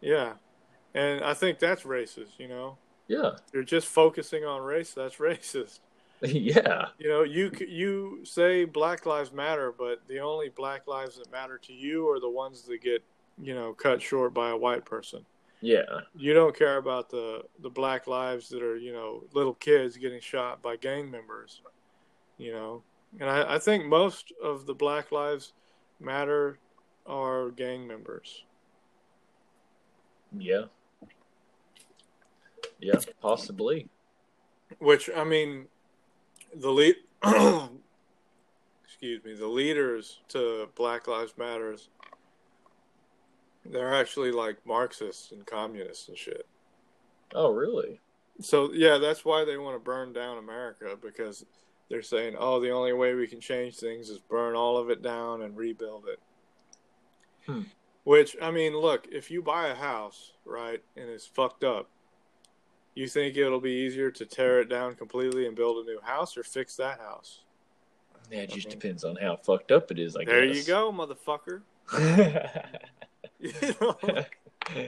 Yeah, 0.00 0.34
and 0.94 1.22
I 1.22 1.34
think 1.34 1.58
that's 1.58 1.82
racist. 1.82 2.38
You 2.38 2.48
know, 2.48 2.78
Yeah, 3.08 3.32
you're 3.52 3.62
just 3.62 3.86
focusing 3.86 4.44
on 4.44 4.62
race. 4.62 4.92
That's 4.94 5.16
racist. 5.16 5.80
yeah, 6.22 6.86
You 6.98 7.08
know, 7.08 7.22
you 7.22 7.50
you 7.68 8.20
say 8.24 8.64
Black 8.64 9.04
Lives 9.04 9.32
Matter, 9.32 9.74
but 9.76 10.06
the 10.08 10.20
only 10.20 10.48
Black 10.48 10.86
lives 10.86 11.18
that 11.18 11.30
matter 11.30 11.58
to 11.58 11.72
you 11.72 12.08
are 12.08 12.20
the 12.20 12.30
ones 12.30 12.62
that 12.62 12.80
get 12.80 13.02
you 13.40 13.54
know 13.54 13.72
cut 13.74 14.00
short 14.00 14.32
by 14.32 14.50
a 14.50 14.56
white 14.56 14.84
person. 14.84 15.26
Yeah, 15.64 16.00
You 16.14 16.34
don't 16.34 16.54
care 16.56 16.76
about 16.76 17.08
the 17.08 17.42
the 17.60 17.70
Black 17.70 18.06
lives 18.06 18.50
that 18.50 18.62
are 18.62 18.76
you 18.76 18.92
know 18.92 19.24
little 19.32 19.54
kids 19.54 19.96
getting 19.96 20.20
shot 20.20 20.60
by 20.60 20.76
gang 20.76 21.10
members. 21.10 21.62
You 22.36 22.52
know, 22.52 22.82
and 23.18 23.30
I, 23.30 23.54
I 23.54 23.58
think 23.58 23.86
most 23.86 24.30
of 24.42 24.66
the 24.66 24.74
Black 24.74 25.10
Lives 25.10 25.54
Matter 26.00 26.58
are 27.06 27.50
gang 27.50 27.86
members. 27.86 28.44
yeah, 30.36 30.64
yeah, 32.80 32.98
possibly. 33.22 33.88
Which 34.80 35.08
I 35.16 35.24
mean, 35.24 35.66
the 36.54 36.70
lead. 36.70 36.96
excuse 38.84 39.24
me. 39.24 39.32
The 39.34 39.46
leaders 39.46 40.20
to 40.28 40.68
Black 40.74 41.08
Lives 41.08 41.32
Matters. 41.38 41.88
They're 43.64 43.94
actually 43.94 44.30
like 44.30 44.64
Marxists 44.66 45.32
and 45.32 45.46
communists 45.46 46.08
and 46.08 46.16
shit. 46.18 46.46
Oh, 47.34 47.50
really? 47.52 48.00
So 48.40 48.72
yeah, 48.72 48.98
that's 48.98 49.24
why 49.24 49.44
they 49.44 49.56
want 49.56 49.76
to 49.76 49.78
burn 49.84 50.12
down 50.12 50.38
America 50.38 50.96
because 51.00 51.44
they're 51.88 52.02
saying, 52.02 52.34
"Oh, 52.38 52.60
the 52.60 52.70
only 52.70 52.92
way 52.92 53.14
we 53.14 53.26
can 53.26 53.40
change 53.40 53.76
things 53.76 54.10
is 54.10 54.18
burn 54.18 54.54
all 54.54 54.76
of 54.76 54.90
it 54.90 55.02
down 55.02 55.42
and 55.42 55.56
rebuild 55.56 56.06
it." 56.08 56.18
Hmm. 57.46 57.62
Which 58.04 58.36
I 58.42 58.50
mean, 58.50 58.76
look, 58.76 59.06
if 59.10 59.30
you 59.30 59.40
buy 59.42 59.68
a 59.68 59.74
house, 59.74 60.32
right, 60.44 60.82
and 60.96 61.08
it's 61.08 61.26
fucked 61.26 61.64
up, 61.64 61.88
you 62.94 63.08
think 63.08 63.36
it'll 63.36 63.60
be 63.60 63.70
easier 63.70 64.10
to 64.10 64.26
tear 64.26 64.60
it 64.60 64.68
down 64.68 64.94
completely 64.94 65.46
and 65.46 65.56
build 65.56 65.78
a 65.84 65.88
new 65.88 66.00
house 66.02 66.36
or 66.36 66.42
fix 66.42 66.76
that 66.76 66.98
house? 67.00 67.40
Yeah, 68.30 68.40
it 68.40 68.50
just 68.50 68.66
Okay. 68.66 68.76
depends 68.76 69.04
on 69.04 69.16
how 69.16 69.36
fucked 69.36 69.70
up 69.72 69.90
it 69.90 69.98
is. 69.98 70.16
I 70.16 70.24
there 70.24 70.46
guess. 70.46 70.56
you 70.56 70.64
go, 70.64 70.92
motherfucker. 70.92 71.62
You 73.44 73.74
know? 73.80 74.86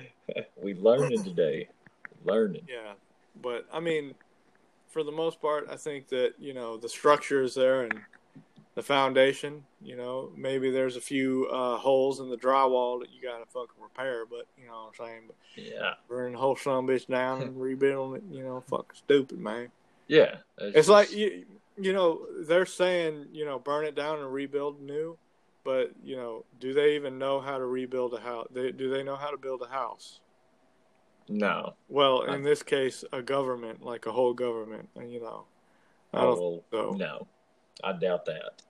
we 0.61 0.75
learning 0.75 1.23
today. 1.25 1.69
Learning. 2.25 2.63
Yeah, 2.69 2.95
but 3.43 3.67
I 3.73 3.81
mean, 3.81 4.15
for 4.89 5.03
the 5.05 5.13
most 5.13 5.41
part, 5.41 5.69
I 5.71 5.77
think 5.77 6.09
that 6.09 6.35
you 6.39 6.55
know 6.55 6.77
the 6.77 6.89
structure 6.89 7.43
is 7.43 7.55
there 7.55 7.83
and 7.83 8.01
the 8.75 8.83
foundation. 8.83 9.63
You 9.83 9.97
know, 9.97 10.33
maybe 10.37 10.71
there's 10.71 10.97
a 10.97 11.01
few 11.01 11.47
uh, 11.53 11.77
holes 11.77 12.21
in 12.21 12.31
the 12.31 12.37
drywall 12.37 13.01
that 13.01 13.11
you 13.13 13.23
gotta 13.23 13.45
fucking 13.47 13.81
repair, 13.83 14.25
but 14.27 14.47
you 14.59 14.67
know 14.67 14.91
what 14.91 15.01
I'm 15.01 15.07
saying. 15.07 15.23
But 15.27 15.37
Yeah. 15.63 15.95
burning 16.09 16.33
the 16.33 16.39
whole 16.39 16.57
son 16.57 16.87
bitch 16.87 17.07
down 17.07 17.43
and 17.43 17.61
rebuilding 17.61 18.23
it, 18.23 18.35
you 18.35 18.43
know, 18.43 18.63
fucking 18.69 18.97
stupid, 18.97 19.39
man. 19.39 19.71
Yeah. 20.09 20.37
It's 20.59 20.89
like 20.89 21.13
you, 21.13 21.45
you 21.79 21.93
know, 21.93 22.27
they're 22.41 22.67
saying 22.67 23.27
you 23.33 23.45
know 23.45 23.59
burn 23.59 23.85
it 23.85 23.95
down 23.95 24.19
and 24.19 24.33
rebuild 24.33 24.81
new, 24.81 25.19
but 25.67 25.91
you 26.03 26.17
know, 26.17 26.45
do 26.61 26.73
they 26.73 26.95
even 26.95 27.19
know 27.19 27.41
how 27.41 27.59
to 27.59 27.67
rebuild 27.67 28.15
a 28.15 28.21
house? 28.21 28.47
They, 28.51 28.73
do 28.73 28.89
they 28.89 29.03
know 29.03 29.17
how 29.17 29.31
to 29.31 29.37
build 29.37 29.61
a 29.63 29.69
house? 29.69 30.21
no. 31.29 31.75
Well, 31.89 32.25
I- 32.29 32.35
in 32.37 32.43
this 32.43 32.63
case, 32.63 33.05
a 33.13 33.21
government, 33.21 33.83
like 33.83 34.07
a 34.07 34.13
whole 34.13 34.33
government, 34.33 34.89
and 34.97 35.13
you 35.13 35.21
know, 35.21 35.45
I 36.15 36.21
Oh, 36.23 36.27
don't. 36.27 36.41
well, 36.41 36.65
so. 36.71 36.93
no. 36.97 37.27
I 37.85 37.93
doubt 37.93 38.25
that. 38.27 38.63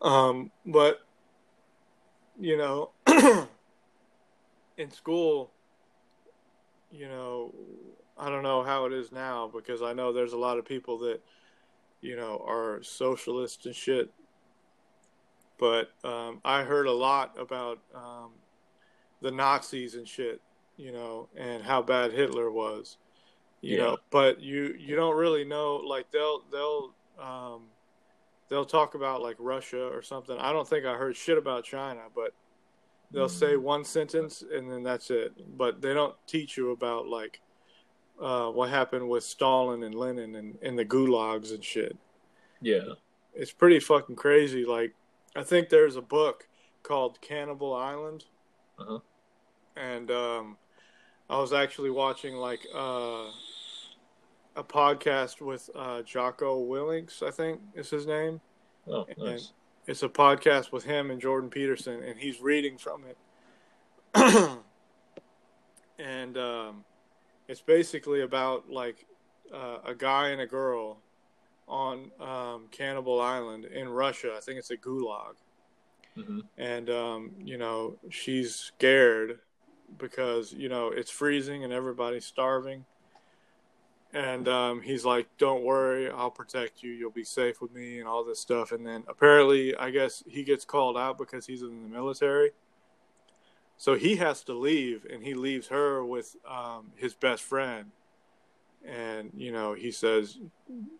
Um, 0.00 0.52
but 0.64 1.00
you 2.38 2.56
know, 2.56 2.90
in 4.78 4.90
school, 4.90 5.50
you 6.90 7.08
know, 7.08 7.52
I 8.16 8.30
don't 8.30 8.42
know 8.42 8.62
how 8.62 8.86
it 8.86 8.92
is 8.92 9.10
now 9.12 9.48
because 9.52 9.82
I 9.82 9.92
know 9.92 10.12
there's 10.12 10.32
a 10.32 10.38
lot 10.38 10.58
of 10.58 10.64
people 10.64 10.98
that, 10.98 11.20
you 12.00 12.16
know, 12.16 12.42
are 12.46 12.82
socialists 12.82 13.66
and 13.66 13.74
shit. 13.74 14.10
But 15.60 15.90
um, 16.02 16.40
I 16.44 16.62
heard 16.62 16.86
a 16.86 16.92
lot 16.92 17.36
about 17.38 17.78
um, 17.94 18.30
the 19.20 19.30
Nazis 19.30 19.94
and 19.94 20.08
shit, 20.08 20.40
you 20.76 20.90
know, 20.90 21.28
and 21.36 21.62
how 21.62 21.82
bad 21.82 22.12
Hitler 22.12 22.50
was, 22.50 22.96
you 23.60 23.76
Yeah. 23.76 23.82
know. 23.84 23.96
But 24.10 24.40
you 24.40 24.74
you 24.78 24.96
don't 24.96 25.16
really 25.16 25.44
know. 25.44 25.76
Like 25.76 26.10
they'll 26.10 26.42
they'll 26.50 26.94
um, 27.20 27.62
they'll 28.48 28.64
talk 28.64 28.94
about 28.94 29.20
like 29.22 29.36
Russia 29.38 29.86
or 29.88 30.02
something. 30.02 30.38
I 30.38 30.52
don't 30.52 30.66
think 30.66 30.86
I 30.86 30.94
heard 30.94 31.14
shit 31.16 31.36
about 31.36 31.64
China, 31.64 32.02
but 32.14 32.32
they'll 33.12 33.28
say 33.28 33.54
Mm. 33.54 33.62
one 33.62 33.84
sentence 33.84 34.42
and 34.42 34.70
then 34.70 34.82
that's 34.82 35.10
it. 35.10 35.32
But 35.58 35.82
they 35.82 35.92
don't 35.92 36.16
teach 36.26 36.56
you 36.56 36.70
about 36.70 37.06
like 37.06 37.40
uh, 38.20 38.50
what 38.50 38.70
happened 38.70 39.08
with 39.08 39.24
Stalin 39.24 39.82
and 39.82 39.94
Lenin 39.94 40.36
and, 40.36 40.58
and 40.62 40.78
the 40.78 40.84
gulags 40.84 41.52
and 41.54 41.62
shit. 41.64 41.96
Yeah. 42.60 42.94
It's 43.34 43.52
pretty 43.52 43.80
fucking 43.80 44.16
crazy. 44.16 44.64
Like, 44.64 44.94
I 45.36 45.42
think 45.42 45.68
there's 45.68 45.96
a 45.96 46.02
book 46.02 46.48
called 46.82 47.20
Cannibal 47.20 47.74
Island, 47.74 48.24
Uh-huh. 48.78 48.98
and 49.76 50.10
um, 50.10 50.56
I 51.28 51.38
was 51.38 51.52
actually 51.52 51.90
watching 51.90 52.34
like 52.36 52.66
uh, 52.74 53.30
a 54.56 54.64
podcast 54.64 55.40
with 55.40 55.70
uh, 55.74 56.02
Jocko 56.02 56.64
Willink, 56.66 57.22
I 57.22 57.30
think 57.30 57.60
is 57.74 57.90
his 57.90 58.06
name. 58.06 58.40
Oh, 58.88 59.04
And- 59.08 59.18
nice. 59.18 59.52
It's 59.86 60.02
a 60.04 60.08
podcast 60.08 60.70
with 60.72 60.84
him 60.84 61.10
and 61.10 61.20
Jordan 61.20 61.50
Peterson, 61.50 62.02
and 62.02 62.18
he's 62.18 62.40
reading 62.40 62.76
from 62.78 63.02
it. 63.06 63.16
and 65.98 66.36
um, 66.38 66.84
it's 67.48 67.60
basically 67.62 68.20
about 68.20 68.70
like 68.70 69.06
uh, 69.52 69.78
a 69.84 69.94
guy 69.94 70.28
and 70.28 70.40
a 70.42 70.46
girl 70.46 70.98
on 71.70 72.10
um, 72.20 72.68
Cannibal 72.70 73.20
Island 73.20 73.64
in 73.64 73.88
Russia. 73.88 74.34
I 74.36 74.40
think 74.40 74.58
it's 74.58 74.70
a 74.70 74.76
gulag. 74.76 75.36
hmm 76.14 76.40
And, 76.58 76.90
um, 76.90 77.32
you 77.42 77.56
know, 77.56 77.96
she's 78.10 78.54
scared 78.54 79.40
because, 79.98 80.52
you 80.52 80.68
know, 80.68 80.88
it's 80.88 81.10
freezing 81.10 81.64
and 81.64 81.72
everybody's 81.72 82.26
starving. 82.26 82.84
And 84.12 84.48
um, 84.48 84.82
he's 84.82 85.04
like, 85.04 85.28
"Don't 85.38 85.62
worry, 85.62 86.10
I'll 86.10 86.32
protect 86.32 86.82
you. 86.82 86.90
You'll 86.90 87.12
be 87.12 87.24
safe 87.24 87.60
with 87.62 87.72
me, 87.72 88.00
and 88.00 88.08
all 88.08 88.24
this 88.24 88.40
stuff." 88.40 88.72
And 88.72 88.84
then 88.84 89.04
apparently, 89.06 89.76
I 89.76 89.90
guess 89.90 90.24
he 90.28 90.42
gets 90.42 90.64
called 90.64 90.98
out 90.98 91.16
because 91.16 91.46
he's 91.46 91.62
in 91.62 91.82
the 91.84 91.88
military, 91.88 92.50
so 93.76 93.94
he 93.94 94.16
has 94.16 94.42
to 94.44 94.52
leave, 94.52 95.06
and 95.08 95.22
he 95.22 95.34
leaves 95.34 95.68
her 95.68 96.04
with 96.04 96.36
um, 96.44 96.90
his 96.96 97.14
best 97.14 97.42
friend. 97.44 97.92
And 98.86 99.30
you 99.36 99.52
know, 99.52 99.74
he 99.74 99.90
says, 99.90 100.38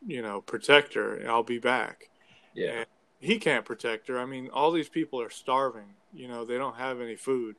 "You 0.06 0.22
know, 0.22 0.40
protect 0.40 0.94
her. 0.94 1.22
I'll 1.28 1.42
be 1.42 1.58
back." 1.58 2.10
Yeah. 2.54 2.70
And 2.70 2.86
he 3.18 3.38
can't 3.38 3.64
protect 3.64 4.08
her. 4.08 4.18
I 4.18 4.26
mean, 4.26 4.48
all 4.50 4.70
these 4.70 4.88
people 4.88 5.20
are 5.20 5.30
starving. 5.30 5.94
You 6.12 6.28
know, 6.28 6.44
they 6.44 6.58
don't 6.58 6.76
have 6.76 7.00
any 7.00 7.16
food. 7.16 7.56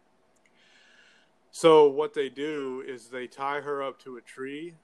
So 1.51 1.87
what 1.87 2.13
they 2.13 2.29
do 2.29 2.83
is 2.85 3.09
they 3.09 3.27
tie 3.27 3.61
her 3.61 3.83
up 3.83 3.99
to 4.03 4.17
a 4.17 4.21
tree 4.21 4.75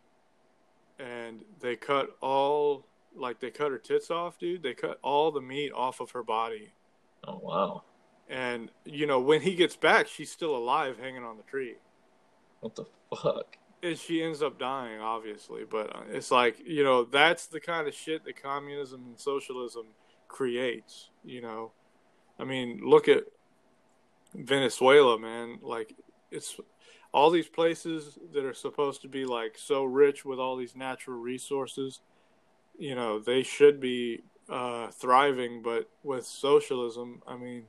and 0.99 1.43
they 1.59 1.75
cut 1.75 2.15
all 2.21 2.85
like 3.15 3.39
they 3.39 3.49
cut 3.49 3.71
her 3.71 3.77
tits 3.77 4.11
off, 4.11 4.37
dude. 4.37 4.63
They 4.63 4.73
cut 4.73 4.99
all 5.01 5.31
the 5.31 5.41
meat 5.41 5.71
off 5.73 5.99
of 5.99 6.11
her 6.11 6.23
body. 6.23 6.73
Oh, 7.23 7.39
wow. 7.41 7.83
And 8.29 8.69
you 8.85 9.07
know, 9.07 9.19
when 9.19 9.41
he 9.41 9.55
gets 9.55 9.75
back, 9.75 10.07
she's 10.07 10.31
still 10.31 10.55
alive 10.55 10.97
hanging 10.99 11.23
on 11.23 11.37
the 11.37 11.43
tree. 11.43 11.75
What 12.59 12.75
the 12.75 12.85
fuck? 13.09 13.56
And 13.83 13.97
she 13.97 14.23
ends 14.23 14.41
up 14.41 14.57
dying, 14.57 14.99
obviously. 14.99 15.63
But 15.69 15.95
uh, 15.95 16.01
it's 16.09 16.31
like, 16.31 16.59
you 16.65 16.83
know, 16.83 17.03
that's 17.03 17.47
the 17.47 17.59
kind 17.59 17.87
of 17.87 17.93
shit 17.93 18.25
that 18.25 18.41
communism 18.41 19.03
and 19.05 19.19
socialism 19.19 19.87
creates, 20.27 21.09
you 21.23 21.41
know. 21.41 21.71
I 22.39 22.43
mean, 22.43 22.81
look 22.83 23.07
at 23.07 23.23
Venezuela, 24.33 25.19
man. 25.19 25.59
Like, 25.61 25.93
it's 26.31 26.59
all 27.13 27.29
these 27.29 27.47
places 27.47 28.17
that 28.33 28.43
are 28.43 28.53
supposed 28.53 29.01
to 29.01 29.07
be 29.07 29.25
like 29.25 29.57
so 29.57 29.83
rich 29.83 30.25
with 30.25 30.39
all 30.39 30.55
these 30.55 30.75
natural 30.75 31.17
resources, 31.17 32.01
you 32.77 32.95
know, 32.95 33.19
they 33.19 33.43
should 33.43 33.79
be 33.79 34.21
uh, 34.49 34.87
thriving, 34.91 35.61
but 35.61 35.89
with 36.03 36.25
socialism, 36.25 37.21
I 37.27 37.35
mean, 37.35 37.63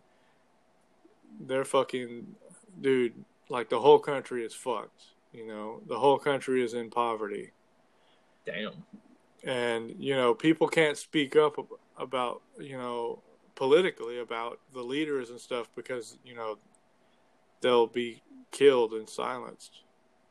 they're 1.41 1.65
fucking, 1.65 2.35
dude. 2.81 3.25
Like 3.49 3.71
the 3.71 3.81
whole 3.81 3.99
country 3.99 4.45
is 4.45 4.53
fucked. 4.53 5.03
You 5.33 5.47
know, 5.47 5.81
the 5.87 5.99
whole 5.99 6.19
country 6.19 6.63
is 6.63 6.75
in 6.75 6.91
poverty. 6.91 7.53
Damn. 8.47 8.73
And 9.45 9.95
you 9.99 10.15
know, 10.15 10.35
people 10.35 10.69
can't 10.69 10.97
speak 10.97 11.37
up 11.37 11.57
about 11.99 12.43
you 12.59 12.77
know 12.77 13.23
politically 13.55 14.21
about 14.21 14.61
the 14.73 14.81
leaders 14.83 15.31
and 15.31 15.41
stuff 15.41 15.69
because 15.75 16.19
you 16.25 16.35
know 16.35 16.59
they'll 17.61 17.87
be 17.87 18.23
killed 18.51 18.93
and 18.93 19.09
silenced. 19.09 19.83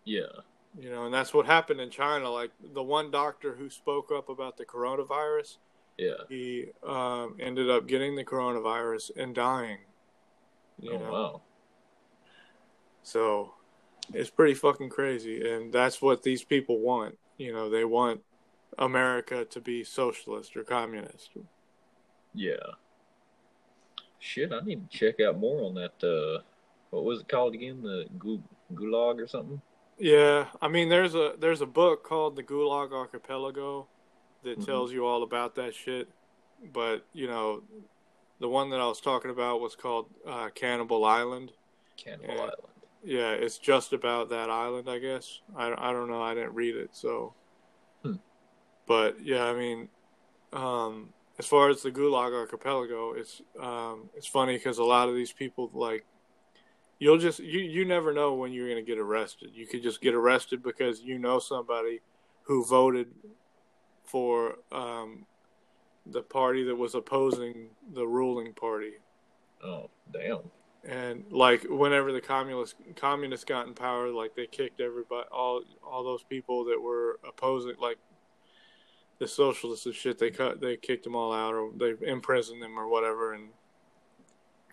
Yeah. 0.05 0.21
You 0.79 0.89
know, 0.91 1.05
and 1.05 1.13
that's 1.13 1.33
what 1.33 1.45
happened 1.45 1.81
in 1.81 1.89
China. 1.89 2.29
Like 2.29 2.51
the 2.73 2.83
one 2.83 3.11
doctor 3.11 3.55
who 3.55 3.69
spoke 3.69 4.11
up 4.11 4.29
about 4.29 4.57
the 4.57 4.65
coronavirus, 4.65 5.57
Yeah. 5.97 6.13
he 6.29 6.67
um, 6.85 7.35
ended 7.39 7.69
up 7.69 7.87
getting 7.87 8.15
the 8.15 8.23
coronavirus 8.23 9.11
and 9.17 9.33
dying. 9.33 9.79
You 10.79 10.93
oh 10.93 10.97
know, 10.99 11.11
wow. 11.11 11.41
so 13.01 13.53
it's 14.13 14.29
pretty 14.29 14.53
fucking 14.53 14.89
crazy, 14.89 15.49
and 15.49 15.71
that's 15.73 16.01
what 16.01 16.23
these 16.23 16.43
people 16.43 16.79
want. 16.79 17.17
You 17.37 17.53
know, 17.53 17.69
they 17.69 17.85
want 17.85 18.21
America 18.77 19.45
to 19.45 19.61
be 19.61 19.83
socialist 19.83 20.55
or 20.55 20.63
communist. 20.63 21.31
Yeah. 22.33 22.55
Shit, 24.19 24.51
I 24.51 24.61
need 24.61 24.89
to 24.89 24.97
check 24.97 25.19
out 25.19 25.37
more 25.37 25.63
on 25.63 25.75
that. 25.75 26.03
Uh, 26.03 26.41
what 26.89 27.03
was 27.03 27.21
it 27.21 27.27
called 27.29 27.53
again? 27.53 27.81
The 27.81 28.05
gu- 28.17 28.41
Gulag 28.73 29.21
or 29.21 29.27
something? 29.27 29.61
Yeah, 29.99 30.47
I 30.61 30.67
mean, 30.67 30.89
there's 30.89 31.15
a 31.15 31.35
there's 31.39 31.61
a 31.61 31.65
book 31.65 32.03
called 32.03 32.35
the 32.35 32.43
Gulag 32.43 32.91
Archipelago 32.91 33.87
that 34.43 34.59
Mhm. 34.59 34.65
tells 34.65 34.91
you 34.91 35.05
all 35.05 35.23
about 35.23 35.55
that 35.55 35.73
shit. 35.75 36.07
But 36.73 37.05
you 37.13 37.27
know, 37.27 37.63
the 38.39 38.49
one 38.49 38.69
that 38.71 38.79
I 38.79 38.87
was 38.87 39.01
talking 39.01 39.31
about 39.31 39.61
was 39.61 39.75
called 39.75 40.09
uh, 40.25 40.49
Cannibal 40.49 41.05
Island. 41.05 41.51
Cannibal 41.97 42.27
Yeah. 42.35 42.41
Island. 42.41 42.53
Yeah, 43.03 43.31
it's 43.31 43.57
just 43.57 43.93
about 43.93 44.29
that 44.29 44.49
island, 44.49 44.89
I 44.89 44.99
guess. 44.99 45.41
I, 45.55 45.73
I 45.77 45.91
don't 45.91 46.09
know. 46.09 46.21
I 46.21 46.33
didn't 46.33 46.55
read 46.55 46.75
it, 46.75 46.89
so. 46.93 47.33
Hmm. 48.03 48.15
But 48.87 49.23
yeah, 49.23 49.45
I 49.45 49.53
mean, 49.53 49.89
um, 50.53 51.09
as 51.39 51.45
far 51.45 51.69
as 51.69 51.81
the 51.81 51.91
Gulag 51.91 52.33
Archipelago, 52.33 53.13
it's 53.13 53.41
um, 53.61 54.09
it's 54.15 54.27
funny 54.27 54.57
because 54.57 54.79
a 54.79 54.83
lot 54.83 55.09
of 55.09 55.15
these 55.15 55.31
people 55.31 55.69
like 55.73 56.05
you'll 56.99 57.17
just 57.17 57.39
you 57.39 57.59
you 57.59 57.85
never 57.85 58.13
know 58.13 58.33
when 58.33 58.51
you're 58.51 58.67
gonna 58.67 58.81
get 58.81 58.97
arrested. 58.97 59.51
You 59.53 59.67
could 59.67 59.83
just 59.83 60.01
get 60.01 60.13
arrested 60.13 60.63
because 60.63 61.01
you 61.01 61.19
know 61.19 61.39
somebody 61.39 62.01
who 62.43 62.65
voted 62.65 63.07
for 64.05 64.55
um, 64.71 65.25
the 66.05 66.21
party 66.21 66.63
that 66.63 66.75
was 66.75 66.95
opposing 66.95 67.67
the 67.93 68.07
ruling 68.07 68.53
party. 68.53 68.93
Oh, 69.63 69.89
damn. 70.11 70.39
And 70.83 71.25
like 71.31 71.65
whenever 71.69 72.11
the 72.11 72.21
communist 72.21 72.75
communists 72.95 73.45
got 73.45 73.67
in 73.67 73.73
power, 73.73 74.09
like 74.09 74.35
they 74.35 74.47
kicked 74.47 74.79
everybody, 74.79 75.27
all 75.31 75.63
all 75.85 76.03
those 76.03 76.23
people 76.23 76.65
that 76.65 76.81
were 76.81 77.19
opposing, 77.27 77.75
like 77.79 77.97
the 79.19 79.27
socialists 79.27 79.85
and 79.85 79.95
shit. 79.95 80.17
They 80.17 80.29
cut, 80.29 80.61
they 80.61 80.77
kicked 80.77 81.03
them 81.03 81.15
all 81.15 81.33
out, 81.33 81.53
or 81.53 81.71
they 81.75 81.93
imprisoned 82.07 82.61
them, 82.61 82.77
or 82.77 82.87
whatever. 82.87 83.33
And 83.33 83.49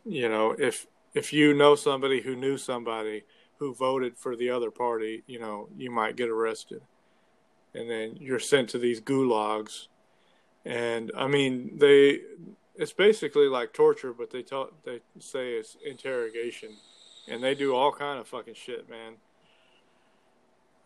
you 0.05 0.29
know, 0.29 0.55
if 0.59 0.87
if 1.15 1.33
you 1.33 1.55
know 1.55 1.75
somebody 1.75 2.21
who 2.21 2.37
knew 2.37 2.59
somebody 2.59 3.25
who 3.59 3.75
voted 3.75 4.17
for 4.19 4.37
the 4.37 4.51
other 4.51 4.71
party, 4.71 5.23
you 5.27 5.39
know, 5.39 5.69
you 5.77 5.91
might 5.91 6.17
get 6.17 6.29
arrested, 6.29 6.83
and 7.75 7.89
then 7.89 8.17
you're 8.21 8.39
sent 8.39 8.69
to 8.71 8.79
these 8.79 9.01
gulags. 9.01 9.89
And 10.65 11.11
I 11.17 11.27
mean, 11.27 11.79
they 11.79 12.21
it's 12.77 12.93
basically 12.93 13.47
like 13.49 13.73
torture, 13.73 14.13
but 14.13 14.31
they 14.31 14.43
tell 14.43 14.71
they 14.85 15.01
say 15.19 15.53
it's 15.55 15.77
interrogation, 15.85 16.71
and 17.29 17.43
they 17.43 17.55
do 17.55 17.75
all 17.75 17.93
kind 17.93 18.19
of 18.19 18.27
fucking 18.29 18.55
shit, 18.55 18.89
man. 18.89 19.15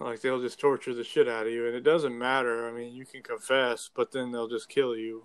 Like 0.00 0.20
they'll 0.20 0.40
just 0.40 0.60
torture 0.60 0.94
the 0.94 1.02
shit 1.04 1.28
out 1.28 1.46
of 1.46 1.52
you, 1.52 1.66
and 1.66 1.74
it 1.74 1.82
doesn't 1.82 2.16
matter. 2.16 2.68
I 2.68 2.72
mean, 2.72 2.94
you 2.94 3.04
can 3.04 3.22
confess, 3.22 3.90
but 3.94 4.12
then 4.12 4.30
they'll 4.30 4.48
just 4.48 4.68
kill 4.68 4.96
you. 4.96 5.24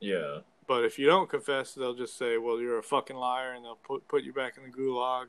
Yeah. 0.00 0.38
But 0.66 0.84
if 0.84 0.98
you 0.98 1.06
don't 1.06 1.28
confess, 1.28 1.74
they'll 1.74 1.94
just 1.94 2.16
say, 2.18 2.36
"Well, 2.38 2.60
you're 2.60 2.78
a 2.78 2.82
fucking 2.82 3.16
liar," 3.16 3.52
and 3.52 3.64
they'll 3.64 3.76
put 3.76 4.06
put 4.08 4.22
you 4.22 4.32
back 4.32 4.56
in 4.56 4.64
the 4.64 4.70
gulag 4.70 5.26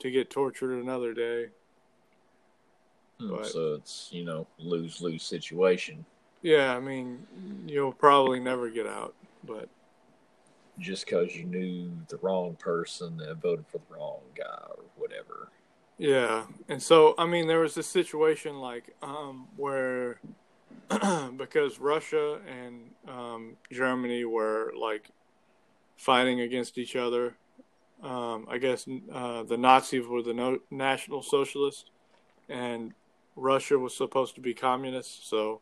to 0.00 0.10
get 0.10 0.30
tortured 0.30 0.78
another 0.80 1.14
day. 1.14 1.46
Hmm, 3.18 3.32
Right. 3.32 3.46
So 3.46 3.74
it's, 3.74 4.08
you 4.12 4.24
know, 4.24 4.46
lose 4.58 5.00
lose 5.00 5.22
situation. 5.24 6.04
Yeah, 6.42 6.76
I 6.76 6.80
mean, 6.80 7.26
you'll 7.66 7.92
probably 7.92 8.38
never 8.38 8.70
get 8.70 8.86
out, 8.86 9.14
but 9.42 9.68
Just 10.78 11.06
because 11.06 11.34
you 11.34 11.44
knew 11.44 11.90
the 12.08 12.18
wrong 12.18 12.54
person 12.56 13.16
that 13.18 13.36
voted 13.36 13.66
for 13.66 13.78
the 13.78 13.94
wrong 13.94 14.20
guy 14.36 14.66
or 14.70 14.84
whatever. 14.96 15.48
Yeah, 15.98 16.44
and 16.68 16.80
so 16.80 17.14
I 17.18 17.26
mean, 17.26 17.48
there 17.48 17.58
was 17.58 17.74
this 17.74 17.88
situation 17.88 18.60
like 18.60 18.94
um, 19.02 19.48
where 19.56 20.20
because 21.36 21.78
Russia 21.80 22.38
and 22.46 22.90
um, 23.08 23.56
Germany 23.70 24.24
were 24.24 24.72
like 24.78 25.10
fighting 25.96 26.40
against 26.40 26.78
each 26.78 26.96
other. 26.96 27.34
Um, 28.02 28.46
I 28.48 28.58
guess 28.58 28.86
uh, 29.12 29.42
the 29.42 29.56
Nazis 29.56 30.06
were 30.06 30.22
the 30.22 30.32
no- 30.32 30.60
National 30.70 31.22
Socialists, 31.22 31.90
and 32.48 32.94
Russia 33.34 33.78
was 33.78 33.94
supposed 33.96 34.36
to 34.36 34.40
be 34.40 34.54
communist. 34.54 35.28
So, 35.28 35.60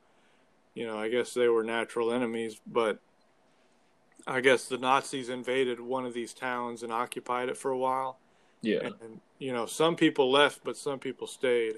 you 0.75 0.87
know, 0.87 0.99
I 0.99 1.09
guess 1.09 1.33
they 1.33 1.49
were 1.49 1.65
natural 1.65 2.13
enemies. 2.13 2.61
But 2.67 3.01
I 4.27 4.41
guess 4.41 4.67
the 4.67 4.79
Nazis 4.79 5.29
invaded 5.29 5.79
one 5.81 6.05
of 6.05 6.13
these 6.15 6.35
towns 6.35 6.83
and 6.83 6.93
occupied 6.93 7.49
it 7.49 7.57
for 7.57 7.71
a 7.71 7.79
while 7.79 8.19
Yeah. 8.63 8.91
and 9.01 9.21
you 9.39 9.53
know 9.53 9.67
some 9.67 9.97
people 9.97 10.31
left 10.31 10.61
but 10.65 10.77
some 10.77 10.99
people 10.99 11.27
stayed 11.27 11.77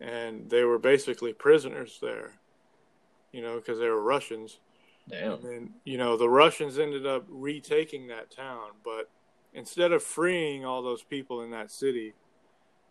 and 0.00 0.48
they 0.50 0.64
were 0.64 0.78
basically 0.78 1.32
prisoners 1.32 1.98
there 2.02 2.32
you 3.32 3.40
know 3.42 3.56
because 3.56 3.78
they 3.78 3.88
were 3.88 4.02
russians 4.02 4.58
Damn. 5.08 5.32
and 5.32 5.44
then 5.44 5.70
you 5.84 5.96
know 5.98 6.16
the 6.16 6.28
russians 6.28 6.78
ended 6.78 7.06
up 7.06 7.24
retaking 7.28 8.06
that 8.08 8.30
town 8.30 8.70
but 8.84 9.10
instead 9.54 9.90
of 9.92 10.02
freeing 10.02 10.64
all 10.64 10.82
those 10.82 11.02
people 11.02 11.40
in 11.42 11.50
that 11.50 11.70
city 11.70 12.12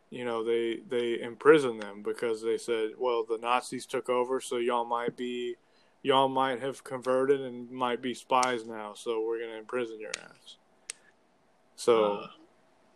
you 0.09 0.25
know 0.25 0.43
they 0.43 0.79
they 0.89 1.21
imprisoned 1.21 1.81
them 1.81 2.01
because 2.03 2.41
they 2.41 2.57
said 2.57 2.89
well 2.97 3.23
the 3.23 3.37
nazis 3.37 3.85
took 3.85 4.09
over 4.09 4.41
so 4.41 4.57
y'all 4.57 4.83
might 4.85 5.15
be 5.15 5.55
y'all 6.03 6.27
might 6.29 6.61
have 6.61 6.83
converted 6.83 7.41
and 7.41 7.69
might 7.71 8.01
be 8.01 8.13
spies 8.13 8.65
now 8.65 8.93
so 8.95 9.25
we're 9.25 9.39
going 9.39 9.51
to 9.51 9.57
imprison 9.57 9.99
your 9.99 10.11
ass 10.23 10.57
so 11.75 12.13
Uh, 12.13 12.27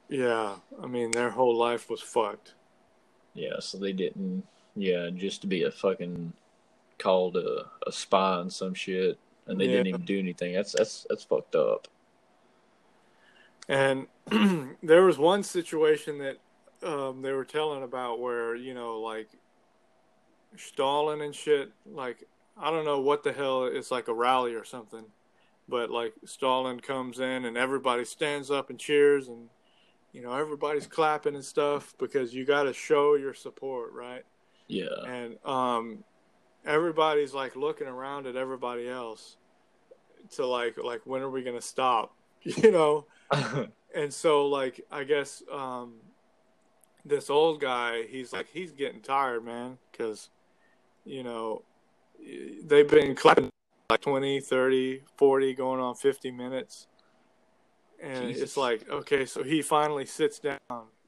yeah, 0.09 0.55
I 0.81 0.85
mean 0.87 1.11
their 1.11 1.31
whole 1.31 1.55
life 1.57 1.89
was 1.89 2.01
fucked. 2.01 2.53
yeah, 3.33 3.59
so 3.59 3.77
they 3.79 3.91
didn't, 3.93 4.45
yeah, 4.75 5.09
just 5.15 5.41
to 5.41 5.47
be 5.47 5.63
a 5.63 5.71
fucking 5.71 6.31
called 6.99 7.35
a, 7.37 7.65
a 7.87 7.91
spy 7.91 8.39
and 8.39 8.53
some 8.53 8.73
shit, 8.75 9.17
and 9.47 9.59
they 9.59 9.65
didn't 9.67 9.87
even 9.87 10.05
do 10.05 10.19
anything. 10.19 10.53
That's 10.53 10.73
that's 10.73 11.07
that's 11.09 11.23
fucked 11.23 11.55
up. 11.55 11.87
And 13.67 14.07
there 14.83 15.03
was 15.03 15.17
one 15.17 15.41
situation 15.41 16.19
that 16.19 16.37
um, 16.87 17.23
they 17.23 17.31
were 17.33 17.45
telling 17.45 17.81
about 17.81 18.19
where 18.19 18.55
you 18.55 18.73
know 18.75 18.99
like 18.99 19.29
Stalin 20.55 21.21
and 21.21 21.33
shit. 21.33 21.71
Like 21.91 22.23
I 22.57 22.71
don't 22.71 22.85
know 22.85 22.99
what 22.99 23.23
the 23.23 23.33
hell. 23.33 23.65
It's 23.65 23.91
like 23.91 24.07
a 24.07 24.13
rally 24.13 24.53
or 24.53 24.63
something, 24.63 25.05
but 25.67 25.89
like 25.89 26.13
Stalin 26.25 26.79
comes 26.79 27.19
in 27.19 27.45
and 27.45 27.57
everybody 27.57 28.05
stands 28.05 28.49
up 28.49 28.69
and 28.69 28.79
cheers 28.79 29.27
and 29.27 29.49
you 30.13 30.21
know 30.21 30.33
everybody's 30.33 30.87
clapping 30.87 31.35
and 31.35 31.43
stuff 31.43 31.93
because 31.99 32.33
you 32.33 32.45
got 32.45 32.63
to 32.63 32.73
show 32.73 33.15
your 33.15 33.33
support, 33.33 33.91
right? 33.93 34.23
Yeah. 34.67 35.03
and 35.07 35.37
um, 35.45 36.03
everybody's 36.65 37.33
like 37.33 37.55
looking 37.55 37.87
around 37.87 38.27
at 38.27 38.35
everybody 38.35 38.87
else 38.87 39.37
to 40.31 40.45
like 40.45 40.77
like 40.83 41.01
when 41.05 41.21
are 41.21 41.29
we 41.29 41.43
gonna 41.43 41.61
stop 41.61 42.15
you 42.41 42.71
know 42.71 43.05
and 43.95 44.11
so 44.11 44.47
like 44.47 44.81
i 44.91 45.03
guess 45.03 45.43
um, 45.51 45.93
this 47.05 47.29
old 47.29 47.61
guy 47.61 48.03
he's 48.09 48.33
like 48.33 48.47
he's 48.51 48.71
getting 48.71 49.01
tired 49.01 49.45
man 49.45 49.77
because 49.91 50.29
you 51.05 51.23
know 51.23 51.61
they've 52.63 52.89
been 52.89 53.15
clapping 53.15 53.49
like 53.89 54.01
20 54.01 54.39
30 54.39 55.01
40 55.17 55.53
going 55.53 55.80
on 55.80 55.95
50 55.95 56.32
minutes. 56.32 56.88
And 58.01 58.28
Jesus. 58.28 58.43
it's 58.43 58.57
like 58.57 58.89
okay 58.89 59.26
so 59.26 59.43
he 59.43 59.61
finally 59.61 60.05
sits 60.05 60.39
down. 60.39 60.59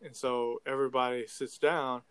And 0.03 0.15
so 0.15 0.61
everybody 0.65 1.25
sits 1.27 1.57
down. 1.57 2.01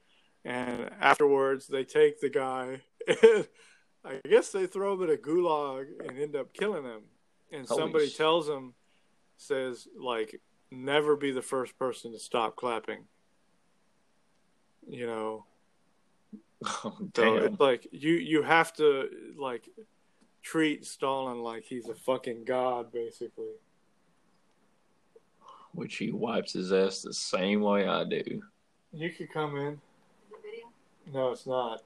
And 0.45 0.91
afterwards 1.01 1.67
they 1.67 1.85
take 1.85 2.21
the 2.21 2.31
guy. 2.31 2.81
And 3.07 3.49
i 4.05 4.21
guess 4.29 4.51
they 4.51 4.67
throw 4.67 4.95
him 4.95 5.03
in 5.03 5.11
a 5.11 5.17
gulag 5.17 5.87
and 6.07 6.19
end 6.19 6.37
up 6.37 6.53
killing 6.53 6.85
him. 6.85 7.03
And 7.53 7.67
Holy 7.67 7.81
somebody 7.81 8.09
sh- 8.09 8.17
tells 8.17 8.49
him 8.49 8.75
says 9.37 9.87
like 9.99 10.41
never 10.71 11.17
be 11.17 11.31
the 11.31 11.43
first 11.43 11.79
person 11.79 12.13
to 12.13 12.19
stop 12.19 12.57
clapping. 12.57 13.05
You 14.89 15.07
know 15.07 15.47
oh, 16.65 16.97
so 17.15 17.37
it's 17.37 17.61
like 17.61 17.87
you 17.93 18.15
you 18.15 18.43
have 18.43 18.73
to 18.75 19.09
like 19.37 19.69
treat 20.43 20.87
Stalin 20.87 21.43
like 21.43 21.65
he's 21.65 21.89
a 21.89 21.95
fucking 21.95 22.45
god, 22.45 22.93
basically. 22.93 23.55
Which 25.73 25.97
he 25.97 26.13
wipes 26.13 26.55
his 26.55 26.73
ass 26.73 27.03
the 27.03 27.13
same 27.13 27.61
way 27.61 27.87
I 27.87 28.05
do. 28.05 28.43
You 28.93 29.11
could 29.11 29.31
come 29.31 29.57
in. 29.57 29.81
No, 31.13 31.31
it's 31.31 31.47
not. 31.47 31.83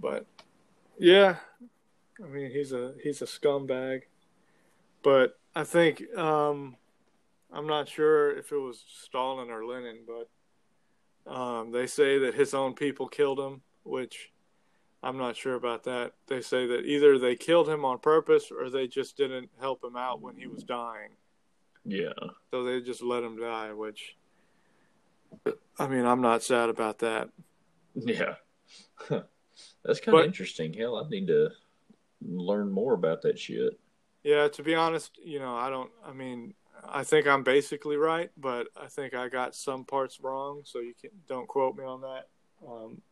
But 0.00 0.26
yeah, 0.98 1.36
I 2.22 2.26
mean 2.26 2.50
he's 2.50 2.72
a 2.72 2.94
he's 3.02 3.22
a 3.22 3.26
scumbag. 3.26 4.02
But 5.02 5.38
I 5.54 5.64
think 5.64 6.02
um, 6.16 6.76
I'm 7.52 7.66
not 7.66 7.88
sure 7.88 8.36
if 8.36 8.52
it 8.52 8.58
was 8.58 8.84
Stalin 8.86 9.50
or 9.50 9.64
Lenin, 9.64 9.98
but 10.06 10.28
um, 11.28 11.70
they 11.72 11.86
say 11.86 12.18
that 12.18 12.34
his 12.34 12.54
own 12.54 12.74
people 12.74 13.06
killed 13.06 13.38
him, 13.38 13.60
which 13.84 14.30
I'm 15.02 15.18
not 15.18 15.36
sure 15.36 15.54
about 15.54 15.84
that. 15.84 16.12
They 16.26 16.40
say 16.40 16.66
that 16.66 16.84
either 16.84 17.18
they 17.18 17.36
killed 17.36 17.68
him 17.68 17.84
on 17.84 17.98
purpose 17.98 18.50
or 18.50 18.70
they 18.70 18.88
just 18.88 19.16
didn't 19.16 19.50
help 19.60 19.84
him 19.84 19.96
out 19.96 20.20
when 20.20 20.36
he 20.36 20.46
was 20.46 20.64
dying. 20.64 21.10
Yeah. 21.84 22.12
So 22.50 22.64
they 22.64 22.80
just 22.80 23.02
let 23.02 23.22
him 23.22 23.38
die, 23.38 23.72
which 23.72 24.16
I 25.78 25.86
mean, 25.86 26.04
I'm 26.04 26.20
not 26.20 26.42
sad 26.42 26.68
about 26.68 26.98
that. 27.00 27.28
Yeah. 27.94 28.34
That's 29.84 30.00
kind 30.00 30.18
of 30.18 30.24
interesting. 30.24 30.72
Hell, 30.72 30.96
I 30.96 31.08
need 31.08 31.28
to 31.28 31.50
learn 32.22 32.70
more 32.70 32.94
about 32.94 33.22
that 33.22 33.38
shit. 33.38 33.78
Yeah, 34.24 34.48
to 34.48 34.62
be 34.62 34.74
honest, 34.74 35.18
you 35.24 35.38
know, 35.38 35.54
I 35.54 35.70
don't 35.70 35.90
I 36.04 36.12
mean, 36.12 36.54
I 36.86 37.04
think 37.04 37.26
I'm 37.26 37.42
basically 37.42 37.96
right, 37.96 38.30
but 38.36 38.68
I 38.76 38.86
think 38.86 39.14
I 39.14 39.28
got 39.28 39.54
some 39.54 39.84
parts 39.84 40.20
wrong, 40.20 40.62
so 40.64 40.80
you 40.80 40.94
can 41.00 41.10
don't 41.26 41.48
quote 41.48 41.76
me 41.76 41.84
on 41.84 42.02
that. 42.02 42.28
Um, 42.66 43.02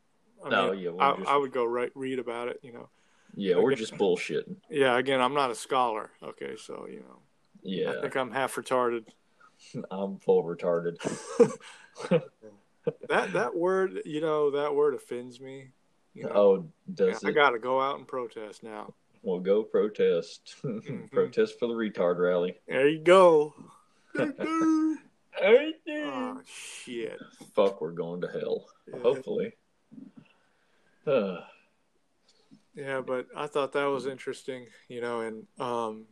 I 0.44 0.48
no, 0.50 0.72
mean, 0.72 0.80
yeah, 0.80 0.90
I, 0.98 1.16
just, 1.16 1.28
I, 1.28 1.36
would 1.36 1.52
go 1.52 1.64
right 1.64 1.90
read 1.94 2.18
about 2.18 2.48
it. 2.48 2.60
You 2.62 2.72
know. 2.72 2.88
Yeah, 3.34 3.52
again, 3.52 3.62
we're 3.62 3.74
just 3.74 3.94
bullshitting. 3.94 4.56
Yeah, 4.70 4.96
again, 4.98 5.20
I'm 5.20 5.34
not 5.34 5.50
a 5.50 5.54
scholar. 5.54 6.10
Okay, 6.22 6.56
so 6.56 6.86
you 6.90 7.00
know. 7.00 7.18
Yeah. 7.62 7.90
I 7.98 8.00
think 8.00 8.16
I'm 8.16 8.30
half 8.30 8.54
retarded. 8.54 9.06
I'm 9.90 10.18
full 10.18 10.44
retarded. 10.44 10.98
that 13.08 13.32
that 13.32 13.56
word, 13.56 14.02
you 14.04 14.20
know, 14.20 14.50
that 14.52 14.74
word 14.74 14.94
offends 14.94 15.40
me. 15.40 15.70
You 16.14 16.24
know? 16.24 16.32
Oh, 16.34 16.66
does 16.92 17.24
I, 17.24 17.28
I 17.28 17.32
got 17.32 17.50
to 17.50 17.58
go 17.58 17.80
out 17.80 17.98
and 17.98 18.06
protest 18.06 18.62
now. 18.62 18.94
Well, 19.26 19.40
go 19.40 19.64
protest. 19.64 20.54
Mm-hmm. 20.62 21.06
protest 21.06 21.58
for 21.58 21.66
the 21.66 21.74
retard 21.74 22.18
rally. 22.18 22.54
There 22.68 22.88
you 22.88 23.00
go. 23.00 23.54
oh 24.18 26.40
shit! 26.46 27.18
Fuck, 27.54 27.80
we're 27.80 27.90
going 27.90 28.20
to 28.20 28.28
hell. 28.28 28.66
Yeah. 28.86 29.00
Hopefully. 29.00 29.52
Uh. 31.06 31.38
Yeah, 32.74 33.00
but 33.00 33.26
I 33.34 33.46
thought 33.46 33.72
that 33.72 33.86
was 33.86 34.04
interesting, 34.04 34.66
you 34.88 35.00
know, 35.00 35.22
and 35.22 35.46
um, 35.58 36.04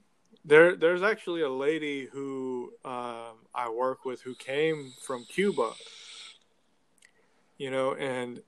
there 0.47 0.77
there's 0.77 1.03
actually 1.03 1.43
a 1.43 1.49
lady 1.49 2.07
who 2.07 2.73
um, 2.87 3.37
I 3.55 3.69
work 3.69 4.07
with 4.07 4.23
who 4.23 4.35
came 4.35 4.95
from 5.03 5.27
Cuba, 5.27 5.73
you 7.59 7.71
know, 7.71 7.95
and 7.97 8.41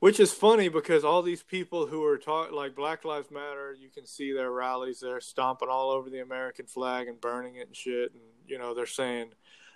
which 0.00 0.20
is 0.20 0.32
funny 0.32 0.68
because 0.68 1.04
all 1.04 1.22
these 1.22 1.42
people 1.42 1.86
who 1.86 2.04
are 2.04 2.18
talking 2.18 2.54
like 2.54 2.74
Black 2.74 3.04
Lives 3.04 3.30
Matter, 3.30 3.74
you 3.78 3.88
can 3.88 4.06
see 4.06 4.32
their 4.32 4.50
rallies. 4.50 5.00
They're 5.00 5.20
stomping 5.20 5.68
all 5.70 5.90
over 5.90 6.10
the 6.10 6.20
American 6.20 6.66
flag 6.66 7.08
and 7.08 7.20
burning 7.20 7.56
it 7.56 7.66
and 7.66 7.76
shit, 7.76 8.12
and 8.12 8.22
you 8.46 8.58
know 8.58 8.74
they're 8.74 8.86
saying 8.86 9.32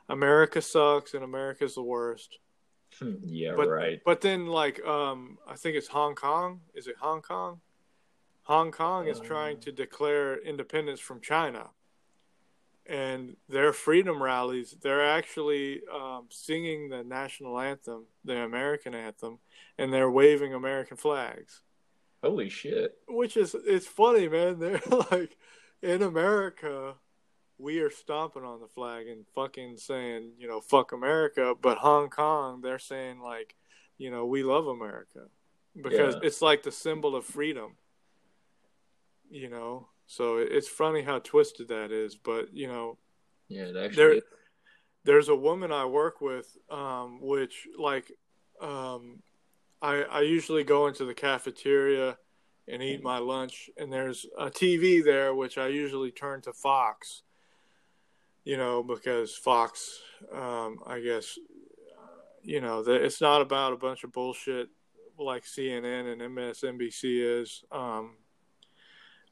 America 0.08 0.60
sucks 0.60 1.14
and 1.14 1.24
America's 1.24 1.74
the 1.74 1.82
worst. 1.82 2.38
yeah, 3.22 3.52
but, 3.56 3.68
right. 3.68 4.00
But 4.04 4.20
then, 4.20 4.46
like, 4.46 4.84
um, 4.84 5.38
I 5.48 5.54
think 5.54 5.76
it's 5.76 5.88
Hong 5.88 6.14
Kong. 6.14 6.60
Is 6.74 6.86
it 6.86 6.96
Hong 7.00 7.22
Kong? 7.22 7.60
Hong 8.42 8.72
Kong 8.72 9.06
is 9.06 9.20
trying 9.20 9.58
uh. 9.58 9.60
to 9.60 9.72
declare 9.72 10.36
independence 10.42 11.00
from 11.00 11.20
China. 11.20 11.70
And 12.90 13.36
their 13.48 13.72
freedom 13.72 14.20
rallies, 14.20 14.74
they're 14.82 15.08
actually 15.08 15.82
um, 15.94 16.26
singing 16.28 16.88
the 16.88 17.04
national 17.04 17.60
anthem, 17.60 18.06
the 18.24 18.38
American 18.38 18.96
anthem, 18.96 19.38
and 19.78 19.92
they're 19.92 20.10
waving 20.10 20.52
American 20.52 20.96
flags. 20.96 21.62
Holy 22.20 22.48
shit. 22.48 22.98
Which 23.06 23.36
is, 23.36 23.54
it's 23.54 23.86
funny, 23.86 24.28
man. 24.28 24.58
They're 24.58 24.82
like, 25.10 25.36
in 25.82 26.02
America, 26.02 26.94
we 27.58 27.78
are 27.78 27.90
stomping 27.90 28.44
on 28.44 28.60
the 28.60 28.66
flag 28.66 29.06
and 29.06 29.24
fucking 29.34 29.76
saying, 29.76 30.32
you 30.38 30.48
know, 30.48 30.60
fuck 30.60 30.92
America. 30.92 31.54
But 31.60 31.78
Hong 31.78 32.08
Kong, 32.08 32.60
they're 32.60 32.78
saying 32.78 33.20
like, 33.20 33.54
you 33.98 34.10
know, 34.10 34.26
we 34.26 34.42
love 34.42 34.66
America 34.66 35.28
because 35.80 36.14
yeah. 36.14 36.20
it's 36.24 36.42
like 36.42 36.62
the 36.62 36.72
symbol 36.72 37.14
of 37.14 37.24
freedom. 37.24 37.76
You 39.30 39.48
know, 39.48 39.88
so 40.10 40.38
it's 40.38 40.68
funny 40.68 41.02
how 41.02 41.18
twisted 41.20 41.68
that 41.68 41.92
is. 41.92 42.16
But 42.16 42.52
you 42.52 42.66
know, 42.66 42.98
yeah, 43.48 43.68
actually, 43.68 43.94
there, 43.94 44.22
there's 45.04 45.28
a 45.28 45.36
woman 45.36 45.72
I 45.72 45.84
work 45.84 46.20
with, 46.20 46.56
um, 46.70 47.20
which 47.20 47.68
like, 47.78 48.10
um, 48.60 49.22
I 49.80 50.02
I 50.02 50.20
usually 50.22 50.64
go 50.64 50.86
into 50.86 51.04
the 51.04 51.14
cafeteria 51.14 52.18
and 52.66 52.82
eat 52.82 53.02
my 53.02 53.18
lunch, 53.18 53.70
and 53.76 53.92
there's 53.92 54.26
a 54.38 54.50
TV 54.50 55.04
there, 55.04 55.34
which 55.34 55.58
I 55.58 55.68
usually 55.68 56.10
turn 56.10 56.40
to 56.42 56.52
Fox 56.52 57.22
you 58.44 58.56
know, 58.56 58.82
because 58.82 59.36
Fox, 59.36 60.00
um, 60.32 60.78
I 60.86 61.00
guess, 61.00 61.38
you 62.42 62.60
know, 62.60 62.82
the, 62.82 62.94
it's 62.94 63.20
not 63.20 63.42
about 63.42 63.72
a 63.72 63.76
bunch 63.76 64.04
of 64.04 64.12
bullshit 64.12 64.68
like 65.18 65.44
CNN 65.44 66.12
and 66.12 66.22
MSNBC 66.22 67.40
is. 67.42 67.62
Um, 67.70 68.16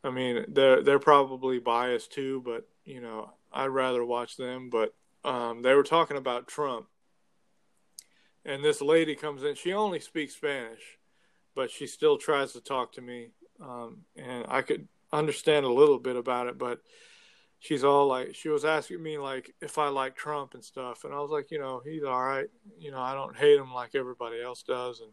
I 0.05 0.11
mean, 0.11 0.45
they're 0.49 0.83
they're 0.83 0.99
probably 0.99 1.59
biased 1.59 2.13
too, 2.13 2.43
but 2.45 2.69
you 2.85 3.01
know, 3.01 3.33
I'd 3.53 3.67
rather 3.67 4.05
watch 4.05 4.37
them. 4.37 4.71
But 4.71 4.95
um, 5.25 5.63
they 5.63 5.75
were 5.75 5.83
talking 5.83 6.17
about 6.17 6.47
Trump, 6.47 6.87
and 8.45 8.65
this 8.65 8.81
lady 8.81 9.15
comes 9.15 9.43
in. 9.43 9.55
She 9.55 9.73
only 9.73 10.01
speaks 10.01 10.35
Spanish, 10.35 10.99
but 11.55 11.71
she 11.71 11.87
still 11.87 12.17
tries 12.17 12.53
to 12.53 12.61
talk 12.61 12.93
to 12.93 13.01
me, 13.01 13.31
um, 13.61 14.05
and 14.17 14.45
I 14.49 14.63
could 14.63 14.89
understand 15.13 15.67
a 15.67 15.73
little 15.73 15.99
bit 15.99 16.17
about 16.17 16.47
it, 16.47 16.59
but 16.59 16.81
she's 17.59 17.85
all 17.85 18.07
like 18.07 18.35
she 18.35 18.49
was 18.49 18.65
asking 18.65 19.03
me 19.03 19.19
like 19.19 19.55
if 19.61 19.79
I 19.79 19.89
like 19.89 20.17
Trump 20.17 20.55
and 20.55 20.65
stuff 20.65 21.05
and 21.05 21.13
I 21.13 21.19
was 21.19 21.31
like, 21.31 21.51
you 21.51 21.59
know, 21.59 21.83
he's 21.85 22.05
all 22.05 22.23
right. 22.23 22.47
You 22.79 22.91
know, 22.91 23.01
I 23.01 23.15
don't 23.15 23.37
hate 23.37 23.59
him 23.59 23.73
like 23.73 23.95
everybody 23.95 24.41
else 24.41 24.63
does 24.63 25.01
and 25.01 25.11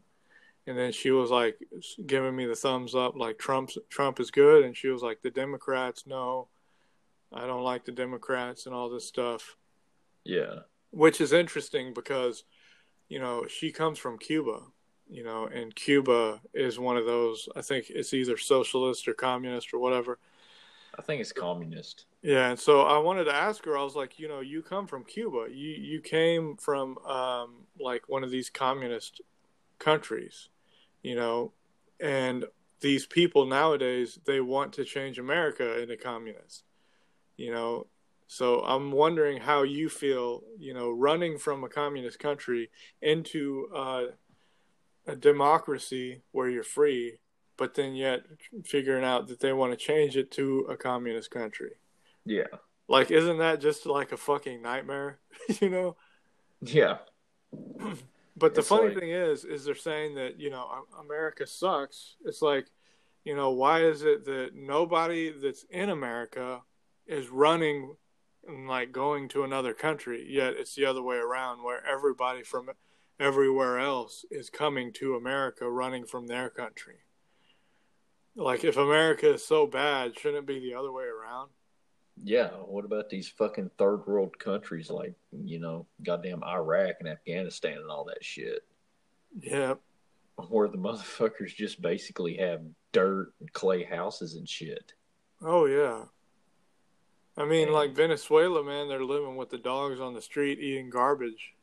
and 0.67 0.77
then 0.77 0.91
she 0.91 1.11
was 1.11 1.29
like 1.29 1.57
giving 2.05 2.35
me 2.35 2.45
the 2.45 2.55
thumbs 2.55 2.95
up 2.95 3.15
like 3.15 3.37
Trump's 3.37 3.77
Trump 3.89 4.19
is 4.19 4.31
good 4.31 4.63
and 4.63 4.75
she 4.75 4.87
was 4.87 5.01
like 5.01 5.21
the 5.21 5.29
Democrats 5.29 6.05
no. 6.05 6.47
I 7.33 7.45
don't 7.47 7.63
like 7.63 7.85
the 7.85 7.91
Democrats 7.91 8.65
and 8.65 8.73
all 8.73 8.89
this 8.89 9.05
stuff. 9.05 9.57
Yeah. 10.23 10.59
Which 10.91 11.19
is 11.19 11.33
interesting 11.33 11.93
because 11.93 12.43
you 13.07 13.19
know, 13.19 13.45
she 13.47 13.71
comes 13.71 13.99
from 13.99 14.17
Cuba, 14.17 14.61
you 15.07 15.23
know, 15.23 15.45
and 15.45 15.75
Cuba 15.75 16.41
is 16.53 16.79
one 16.79 16.97
of 16.97 17.05
those 17.05 17.47
I 17.55 17.61
think 17.61 17.89
it's 17.89 18.13
either 18.13 18.37
socialist 18.37 19.07
or 19.07 19.13
communist 19.13 19.73
or 19.73 19.79
whatever 19.79 20.17
I 20.97 21.01
think 21.01 21.21
it's 21.21 21.31
communist. 21.31 22.05
Yeah, 22.21 22.49
and 22.49 22.59
so 22.59 22.81
I 22.81 22.97
wanted 22.97 23.25
to 23.25 23.35
ask 23.35 23.63
her. 23.65 23.77
I 23.77 23.83
was 23.83 23.95
like, 23.95 24.17
you 24.17 24.27
know, 24.27 24.39
you 24.39 24.61
come 24.61 24.87
from 24.87 25.03
Cuba. 25.03 25.47
You 25.51 25.71
you 25.71 26.01
came 26.01 26.55
from 26.57 26.97
um, 26.99 27.65
like 27.79 28.07
one 28.07 28.23
of 28.23 28.31
these 28.31 28.49
communist 28.49 29.21
countries, 29.79 30.49
you 31.05 31.15
know, 31.15 31.51
and 31.99 32.45
these 32.81 33.05
people 33.05 33.45
nowadays 33.45 34.17
they 34.25 34.41
want 34.41 34.73
to 34.73 34.83
change 34.83 35.19
America 35.19 35.79
into 35.79 35.95
communist, 35.95 36.63
you 37.37 37.51
know. 37.51 37.85
So 38.27 38.61
I'm 38.61 38.91
wondering 38.91 39.39
how 39.39 39.61
you 39.61 39.87
feel, 39.87 40.41
you 40.57 40.73
know, 40.73 40.89
running 40.89 41.37
from 41.37 41.63
a 41.63 41.69
communist 41.69 42.17
country 42.17 42.71
into 43.03 43.67
uh, 43.73 44.05
a 45.05 45.15
democracy 45.15 46.23
where 46.31 46.49
you're 46.49 46.63
free 46.63 47.19
but 47.57 47.75
then 47.75 47.95
yet 47.95 48.21
figuring 48.65 49.05
out 49.05 49.27
that 49.27 49.39
they 49.39 49.53
want 49.53 49.71
to 49.71 49.77
change 49.77 50.17
it 50.17 50.29
to 50.29 50.67
a 50.69 50.75
communist 50.75 51.31
country. 51.31 51.71
Yeah. 52.25 52.47
Like, 52.89 53.11
isn't 53.11 53.37
that 53.37 53.61
just 53.61 53.85
like 53.85 54.11
a 54.11 54.17
fucking 54.17 54.61
nightmare? 54.61 55.19
you 55.61 55.69
know? 55.69 55.95
Yeah. 56.61 56.97
but 58.35 58.53
the 58.53 58.59
it's 58.59 58.69
funny 58.69 58.89
like... 58.89 58.99
thing 58.99 59.11
is, 59.11 59.45
is 59.45 59.65
they're 59.65 59.75
saying 59.75 60.15
that, 60.15 60.39
you 60.39 60.49
know, 60.49 60.67
America 60.99 61.47
sucks. 61.47 62.15
It's 62.25 62.41
like, 62.41 62.67
you 63.23 63.35
know, 63.35 63.51
why 63.51 63.83
is 63.83 64.03
it 64.03 64.25
that 64.25 64.51
nobody 64.55 65.31
that's 65.31 65.65
in 65.69 65.89
America 65.89 66.61
is 67.07 67.29
running 67.29 67.95
and 68.47 68.67
like 68.67 68.91
going 68.91 69.27
to 69.29 69.43
another 69.43 69.73
country, 69.73 70.25
yet 70.29 70.53
it's 70.53 70.75
the 70.75 70.85
other 70.85 71.01
way 71.01 71.17
around 71.17 71.63
where 71.63 71.85
everybody 71.85 72.43
from 72.43 72.69
everywhere 73.19 73.79
else 73.79 74.25
is 74.29 74.49
coming 74.49 74.93
to 74.93 75.15
America 75.15 75.69
running 75.69 76.05
from 76.05 76.27
their 76.27 76.49
country. 76.49 76.97
Like, 78.35 78.63
if 78.65 78.75
America 78.75 79.33
is 79.33 79.45
so 79.45 79.65
bad, 79.65 80.19
shouldn't 80.19 80.43
it 80.43 80.45
be 80.45 80.59
the 80.59 80.77
other 80.77 80.91
way 80.91 81.05
around? 81.05 81.51
Yeah. 82.23 82.49
What 82.49 82.85
about 82.85 83.09
these 83.09 83.27
fucking 83.29 83.71
third 83.77 84.05
world 84.07 84.37
countries 84.39 84.89
like, 84.89 85.13
you 85.31 85.59
know, 85.59 85.85
goddamn 86.03 86.43
Iraq 86.43 86.95
and 86.99 87.09
Afghanistan 87.09 87.77
and 87.77 87.89
all 87.89 88.05
that 88.05 88.23
shit? 88.23 88.63
Yeah. 89.39 89.75
where 90.49 90.67
the 90.67 90.77
motherfuckers 90.77 91.55
just 91.55 91.81
basically 91.81 92.37
have 92.37 92.61
dirt 92.91 93.33
and 93.39 93.51
clay 93.53 93.83
houses 93.83 94.35
and 94.35 94.47
shit. 94.47 94.93
Oh 95.41 95.65
yeah. 95.65 96.03
I 97.37 97.45
mean, 97.45 97.71
like 97.71 97.95
Venezuela, 97.95 98.63
man, 98.63 98.87
they're 98.87 99.03
living 99.03 99.35
with 99.35 99.49
the 99.49 99.57
dogs 99.57 99.99
on 99.99 100.13
the 100.13 100.21
street 100.21 100.59
eating 100.59 100.89
garbage. 100.89 101.53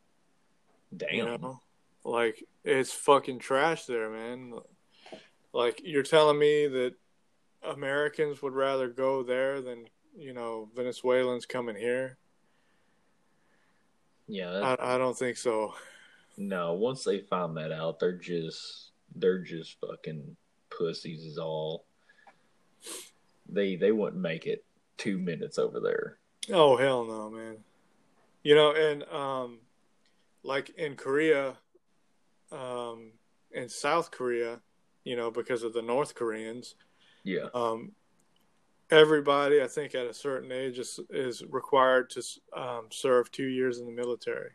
Damn. 0.95 1.13
You 1.15 1.25
know, 1.25 1.61
like 2.03 2.43
it's 2.63 2.93
fucking 2.93 3.39
trash 3.39 3.85
there, 3.85 4.09
man. 4.09 4.53
Like 5.51 5.81
you're 5.83 6.03
telling 6.03 6.37
me 6.37 6.67
that 6.67 6.93
Americans 7.67 8.41
would 8.41 8.53
rather 8.53 8.87
go 8.89 9.23
there 9.23 9.61
than 9.61 9.85
you 10.17 10.33
know 10.33 10.69
Venezuelans 10.75 11.45
coming 11.45 11.75
here? 11.75 12.17
Yeah, 14.27 14.75
I, 14.79 14.95
I 14.95 14.97
don't 14.97 15.17
think 15.17 15.37
so. 15.37 15.73
no. 16.37 16.73
Once 16.73 17.03
they 17.03 17.19
find 17.19 17.55
that 17.57 17.71
out, 17.71 17.99
they're 17.99 18.17
just 18.17 18.91
they're 19.15 19.39
just 19.39 19.77
fucking 19.79 20.35
pussies. 20.69 21.25
Is 21.25 21.37
all. 21.37 21.85
They 23.49 23.75
they 23.75 23.91
wouldn't 23.91 24.21
make 24.21 24.45
it 24.45 24.63
two 24.97 25.17
minutes 25.17 25.57
over 25.57 25.79
there. 25.79 26.17
Oh 26.51 26.77
hell 26.77 27.03
no, 27.05 27.29
man. 27.29 27.57
You 28.43 28.55
know, 28.55 28.73
and 28.73 29.03
um, 29.11 29.59
like 30.43 30.69
in 30.77 30.95
Korea, 30.95 31.55
um, 32.51 33.11
in 33.51 33.69
South 33.69 34.11
Korea, 34.11 34.59
you 35.03 35.15
know, 35.15 35.31
because 35.31 35.63
of 35.63 35.73
the 35.73 35.81
North 35.81 36.13
Koreans, 36.15 36.75
Yeah. 37.23 37.47
um, 37.53 37.93
everybody 38.93 39.61
I 39.61 39.67
think 39.67 39.95
at 39.95 40.05
a 40.05 40.13
certain 40.13 40.51
age 40.51 40.79
is 40.79 40.99
is 41.09 41.43
required 41.49 42.09
to 42.11 42.23
um, 42.55 42.87
serve 42.91 43.31
two 43.31 43.47
years 43.47 43.79
in 43.79 43.85
the 43.85 43.91
military. 43.91 44.51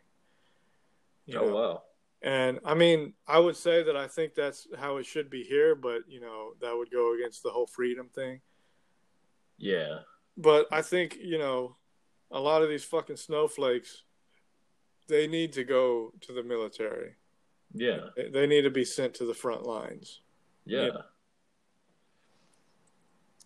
You 1.25 1.39
oh 1.39 1.45
know? 1.45 1.55
wow. 1.55 1.81
And 2.21 2.59
I 2.65 2.73
mean, 2.73 3.13
I 3.27 3.39
would 3.39 3.55
say 3.55 3.83
that 3.83 3.95
I 3.95 4.07
think 4.07 4.33
that's 4.33 4.67
how 4.77 4.97
it 4.97 5.05
should 5.05 5.29
be 5.29 5.43
here, 5.43 5.75
but 5.75 6.01
you 6.07 6.19
know, 6.19 6.53
that 6.61 6.75
would 6.75 6.91
go 6.91 7.15
against 7.15 7.43
the 7.43 7.49
whole 7.49 7.67
freedom 7.67 8.09
thing. 8.09 8.41
Yeah. 9.57 9.99
But 10.37 10.67
I 10.71 10.81
think, 10.81 11.17
you 11.21 11.37
know, 11.37 11.75
a 12.31 12.39
lot 12.39 12.61
of 12.61 12.69
these 12.69 12.83
fucking 12.83 13.17
snowflakes, 13.17 14.03
they 15.07 15.27
need 15.27 15.53
to 15.53 15.63
go 15.63 16.13
to 16.21 16.33
the 16.33 16.43
military. 16.43 17.15
Yeah. 17.73 18.09
They- 18.15 18.47
need 18.47 18.63
to 18.63 18.69
be 18.69 18.85
sent 18.85 19.13
to 19.15 19.25
the 19.25 19.33
front 19.33 19.63
lines. 19.63 20.21
Yeah. 20.65 20.85
Yeah. 20.85 21.01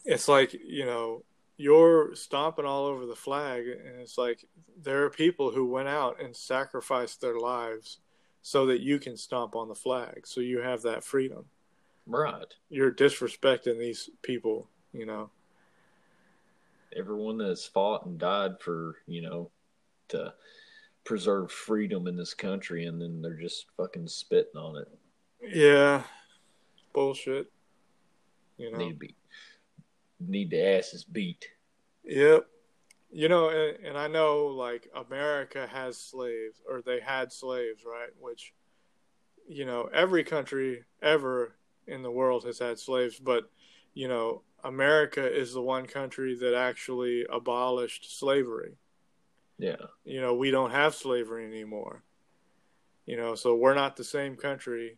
It's 0.05 0.27
like, 0.27 0.53
you 0.53 0.85
know, 0.85 1.23
you're 1.57 2.15
stomping 2.15 2.65
all 2.65 2.85
over 2.85 3.05
the 3.05 3.15
flag, 3.15 3.67
and 3.67 4.01
it's 4.01 4.17
like 4.17 4.45
there 4.81 5.03
are 5.03 5.09
people 5.09 5.51
who 5.51 5.65
went 5.65 5.87
out 5.87 6.21
and 6.21 6.35
sacrificed 6.35 7.21
their 7.21 7.39
lives 7.39 7.99
so 8.41 8.65
that 8.65 8.81
you 8.81 8.99
can 8.99 9.15
stomp 9.15 9.55
on 9.55 9.69
the 9.69 9.75
flag, 9.75 10.25
so 10.25 10.41
you 10.41 10.59
have 10.59 10.81
that 10.81 11.03
freedom. 11.03 11.45
Right. 12.05 12.53
You're 12.69 12.91
disrespecting 12.91 13.79
these 13.79 14.09
people, 14.21 14.67
you 14.91 15.05
know. 15.05 15.29
Everyone 16.95 17.37
that's 17.37 17.65
fought 17.65 18.05
and 18.05 18.19
died 18.19 18.59
for, 18.59 18.97
you 19.07 19.21
know, 19.21 19.49
to 20.09 20.33
preserve 21.05 21.51
freedom 21.51 22.07
in 22.07 22.15
this 22.15 22.33
country 22.33 22.85
and 22.85 23.01
then 23.01 23.21
they're 23.21 23.39
just 23.39 23.65
fucking 23.77 24.07
spitting 24.07 24.57
on 24.57 24.77
it. 24.77 24.87
Yeah, 25.41 26.03
bullshit. 26.93 27.51
You 28.57 28.71
know. 28.71 28.77
Need 28.77 28.91
to 28.91 28.95
be 28.95 29.15
need 30.27 30.49
the 30.49 30.61
asses 30.61 31.03
beat. 31.03 31.47
Yep. 32.03 32.47
You 33.11 33.29
know, 33.29 33.49
and, 33.49 33.85
and 33.85 33.97
I 33.97 34.07
know 34.07 34.47
like 34.47 34.89
America 34.95 35.67
has 35.67 35.97
slaves 35.97 36.61
or 36.67 36.81
they 36.81 36.99
had 36.99 37.31
slaves, 37.31 37.83
right? 37.85 38.09
Which, 38.19 38.53
you 39.47 39.65
know, 39.65 39.89
every 39.93 40.23
country 40.23 40.83
ever 41.01 41.55
in 41.87 42.01
the 42.01 42.11
world 42.11 42.45
has 42.45 42.59
had 42.59 42.79
slaves, 42.79 43.19
but, 43.19 43.49
you 43.93 44.07
know, 44.07 44.41
America 44.63 45.25
is 45.25 45.53
the 45.53 45.61
one 45.61 45.85
country 45.85 46.35
that 46.35 46.55
actually 46.55 47.25
abolished 47.29 48.17
slavery. 48.17 48.77
Yeah. 49.57 49.75
You 50.03 50.21
know, 50.21 50.33
we 50.33 50.51
don't 50.51 50.71
have 50.71 50.95
slavery 50.95 51.45
anymore. 51.45 52.03
You 53.05 53.17
know, 53.17 53.35
so 53.35 53.55
we're 53.55 53.73
not 53.73 53.97
the 53.97 54.03
same 54.03 54.37
country 54.37 54.97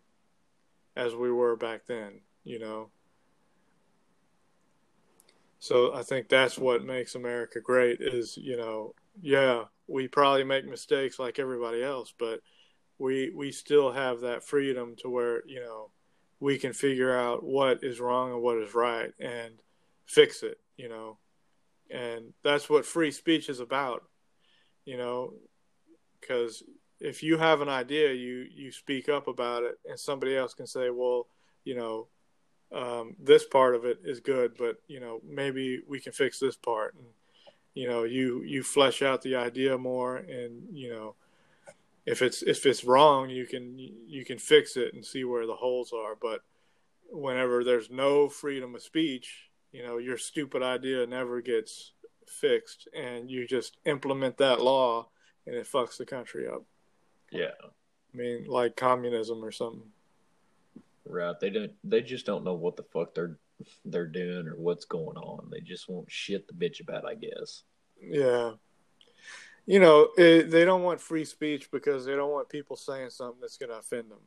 as 0.95 1.15
we 1.15 1.31
were 1.31 1.55
back 1.55 1.87
then, 1.87 2.21
you 2.43 2.59
know. 2.59 2.89
So 5.65 5.95
I 5.95 6.03
think 6.03 6.29
that's 6.29 6.59
what 6.59 6.85
makes 6.85 7.15
America 7.15 7.59
great 7.59 7.99
is, 7.99 8.37
you 8.37 8.55
know, 8.55 8.93
yeah, 9.19 9.63
we 9.87 10.07
probably 10.07 10.43
make 10.43 10.69
mistakes 10.69 11.17
like 11.17 11.39
everybody 11.39 11.83
else, 11.83 12.13
but 12.19 12.41
we 12.99 13.31
we 13.35 13.51
still 13.51 13.91
have 13.91 14.19
that 14.19 14.43
freedom 14.43 14.95
to 14.97 15.09
where, 15.09 15.41
you 15.47 15.61
know, 15.61 15.89
we 16.39 16.59
can 16.59 16.71
figure 16.71 17.17
out 17.17 17.43
what 17.43 17.83
is 17.83 17.99
wrong 17.99 18.31
and 18.31 18.43
what 18.43 18.59
is 18.59 18.75
right 18.75 19.09
and 19.19 19.55
fix 20.05 20.43
it, 20.43 20.59
you 20.77 20.87
know. 20.87 21.17
And 21.89 22.33
that's 22.43 22.69
what 22.69 22.85
free 22.85 23.09
speech 23.09 23.49
is 23.49 23.59
about, 23.59 24.03
you 24.85 24.97
know, 24.97 25.33
cuz 26.21 26.61
if 26.99 27.23
you 27.23 27.39
have 27.39 27.61
an 27.61 27.69
idea, 27.69 28.13
you 28.13 28.45
you 28.53 28.71
speak 28.71 29.09
up 29.09 29.27
about 29.27 29.63
it 29.63 29.79
and 29.83 29.99
somebody 29.99 30.37
else 30.37 30.53
can 30.53 30.67
say, 30.67 30.91
well, 30.91 31.25
you 31.63 31.73
know, 31.73 32.07
um, 32.73 33.15
this 33.19 33.45
part 33.45 33.75
of 33.75 33.85
it 33.85 33.99
is 34.03 34.19
good, 34.19 34.53
but 34.57 34.81
you 34.87 34.99
know 34.99 35.21
maybe 35.27 35.81
we 35.87 35.99
can 35.99 36.13
fix 36.13 36.39
this 36.39 36.55
part, 36.55 36.95
and 36.95 37.05
you 37.73 37.87
know 37.87 38.03
you 38.03 38.41
you 38.43 38.63
flesh 38.63 39.01
out 39.01 39.21
the 39.21 39.35
idea 39.35 39.77
more, 39.77 40.17
and 40.17 40.67
you 40.71 40.89
know 40.89 41.15
if 42.05 42.21
it's 42.21 42.41
if 42.43 42.65
it's 42.65 42.83
wrong, 42.83 43.29
you 43.29 43.45
can 43.45 43.77
you 43.77 44.25
can 44.25 44.37
fix 44.37 44.77
it 44.77 44.93
and 44.93 45.05
see 45.05 45.23
where 45.23 45.47
the 45.47 45.55
holes 45.55 45.91
are. 45.93 46.15
But 46.19 46.41
whenever 47.09 47.63
there's 47.63 47.89
no 47.89 48.29
freedom 48.29 48.75
of 48.75 48.81
speech, 48.81 49.49
you 49.71 49.83
know 49.83 49.97
your 49.97 50.17
stupid 50.17 50.61
idea 50.61 51.05
never 51.07 51.41
gets 51.41 51.93
fixed, 52.27 52.87
and 52.95 53.29
you 53.29 53.47
just 53.47 53.77
implement 53.85 54.37
that 54.37 54.61
law, 54.61 55.07
and 55.45 55.55
it 55.55 55.67
fucks 55.67 55.97
the 55.97 56.05
country 56.05 56.47
up. 56.47 56.63
Yeah. 57.31 57.51
I 57.61 58.17
mean, 58.17 58.45
like 58.47 58.75
communism 58.75 59.43
or 59.43 59.51
something. 59.51 59.91
Right. 61.05 61.39
They 61.39 61.49
don't 61.49 61.71
they 61.83 62.01
just 62.01 62.25
don't 62.25 62.43
know 62.43 62.53
what 62.55 62.75
the 62.75 62.83
fuck 62.83 63.13
they're 63.13 63.37
they're 63.85 64.07
doing 64.07 64.47
or 64.47 64.55
what's 64.55 64.85
going 64.85 65.17
on. 65.17 65.49
They 65.51 65.61
just 65.61 65.87
want 65.89 66.11
shit 66.11 66.47
the 66.47 66.53
bitch 66.53 66.81
about, 66.81 67.05
I 67.07 67.15
guess. 67.15 67.63
Yeah. 68.01 68.53
You 69.65 69.79
know, 69.79 70.09
it, 70.17 70.51
they 70.51 70.65
don't 70.65 70.83
want 70.83 70.99
free 71.01 71.25
speech 71.25 71.71
because 71.71 72.05
they 72.05 72.15
don't 72.15 72.31
want 72.31 72.49
people 72.49 72.75
saying 72.75 73.09
something 73.11 73.39
that's 73.41 73.57
going 73.57 73.71
to 73.71 73.77
offend 73.77 74.11
them. 74.11 74.19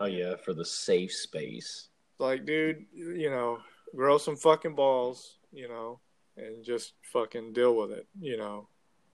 Oh 0.00 0.06
yeah, 0.06 0.36
for 0.36 0.54
the 0.54 0.64
safe 0.64 1.12
space. 1.12 1.88
Like, 2.18 2.46
dude, 2.46 2.86
you 2.94 3.28
know, 3.28 3.58
grow 3.96 4.16
some 4.18 4.36
fucking 4.36 4.74
balls, 4.76 5.38
you 5.52 5.68
know, 5.68 6.00
and 6.36 6.64
just 6.64 6.92
fucking 7.12 7.52
deal 7.52 7.74
with 7.76 7.90
it, 7.90 8.06
you 8.20 8.36
know. 8.36 8.68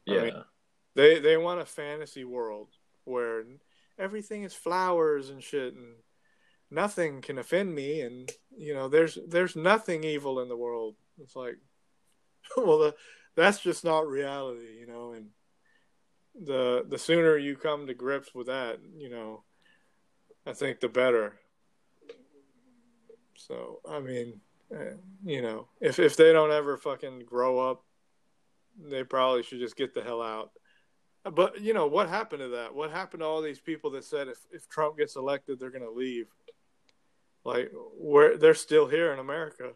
I 0.08 0.12
Yeah. 0.12 0.22
mean- 0.22 0.44
They 0.94 1.18
they 1.18 1.36
want 1.36 1.60
a 1.60 1.66
fantasy 1.66 2.24
world 2.24 2.68
where 3.04 3.44
everything 3.98 4.42
is 4.44 4.54
flowers 4.54 5.30
and 5.30 5.42
shit 5.42 5.74
and 5.74 5.96
nothing 6.76 7.22
can 7.22 7.38
offend 7.38 7.74
me 7.74 8.02
and 8.02 8.30
you 8.56 8.74
know, 8.74 8.88
there's 8.88 9.18
there's 9.26 9.56
nothing 9.56 10.04
evil 10.04 10.40
in 10.40 10.48
the 10.48 10.56
world. 10.56 10.94
It's 11.20 11.34
like 11.34 11.56
well, 12.56 12.78
the, 12.78 12.94
that's 13.34 13.60
just 13.60 13.84
not 13.84 14.06
reality, 14.06 14.78
you 14.78 14.86
know, 14.86 15.12
and 15.12 15.26
the 16.40 16.84
the 16.88 16.98
sooner 16.98 17.36
you 17.36 17.56
come 17.56 17.86
to 17.86 17.94
grips 17.94 18.34
with 18.34 18.46
that, 18.46 18.78
you 18.96 19.10
know, 19.10 19.42
I 20.46 20.52
think 20.52 20.80
the 20.80 20.88
better. 20.88 21.34
So, 23.36 23.80
I 23.88 24.00
mean, 24.00 24.40
uh, 24.74 24.96
you 25.24 25.42
know, 25.42 25.68
if 25.80 25.98
if 25.98 26.16
they 26.16 26.32
don't 26.32 26.52
ever 26.52 26.76
fucking 26.76 27.24
grow 27.26 27.58
up, 27.58 27.84
they 28.78 29.04
probably 29.04 29.42
should 29.42 29.60
just 29.60 29.76
get 29.76 29.94
the 29.94 30.02
hell 30.02 30.22
out. 30.22 30.50
But 31.24 31.60
you 31.60 31.74
know 31.74 31.86
what 31.86 32.08
happened 32.08 32.40
to 32.40 32.48
that? 32.48 32.74
What 32.74 32.90
happened 32.90 33.20
to 33.20 33.26
all 33.26 33.42
these 33.42 33.60
people 33.60 33.90
that 33.90 34.04
said 34.04 34.28
if 34.28 34.38
if 34.52 34.68
Trump 34.68 34.98
gets 34.98 35.16
elected, 35.16 35.58
they're 35.58 35.70
gonna 35.70 35.90
leave? 35.90 36.26
Like, 37.46 37.72
where 37.98 38.36
they're 38.36 38.54
still 38.54 38.86
here 38.88 39.12
in 39.12 39.18
America. 39.18 39.70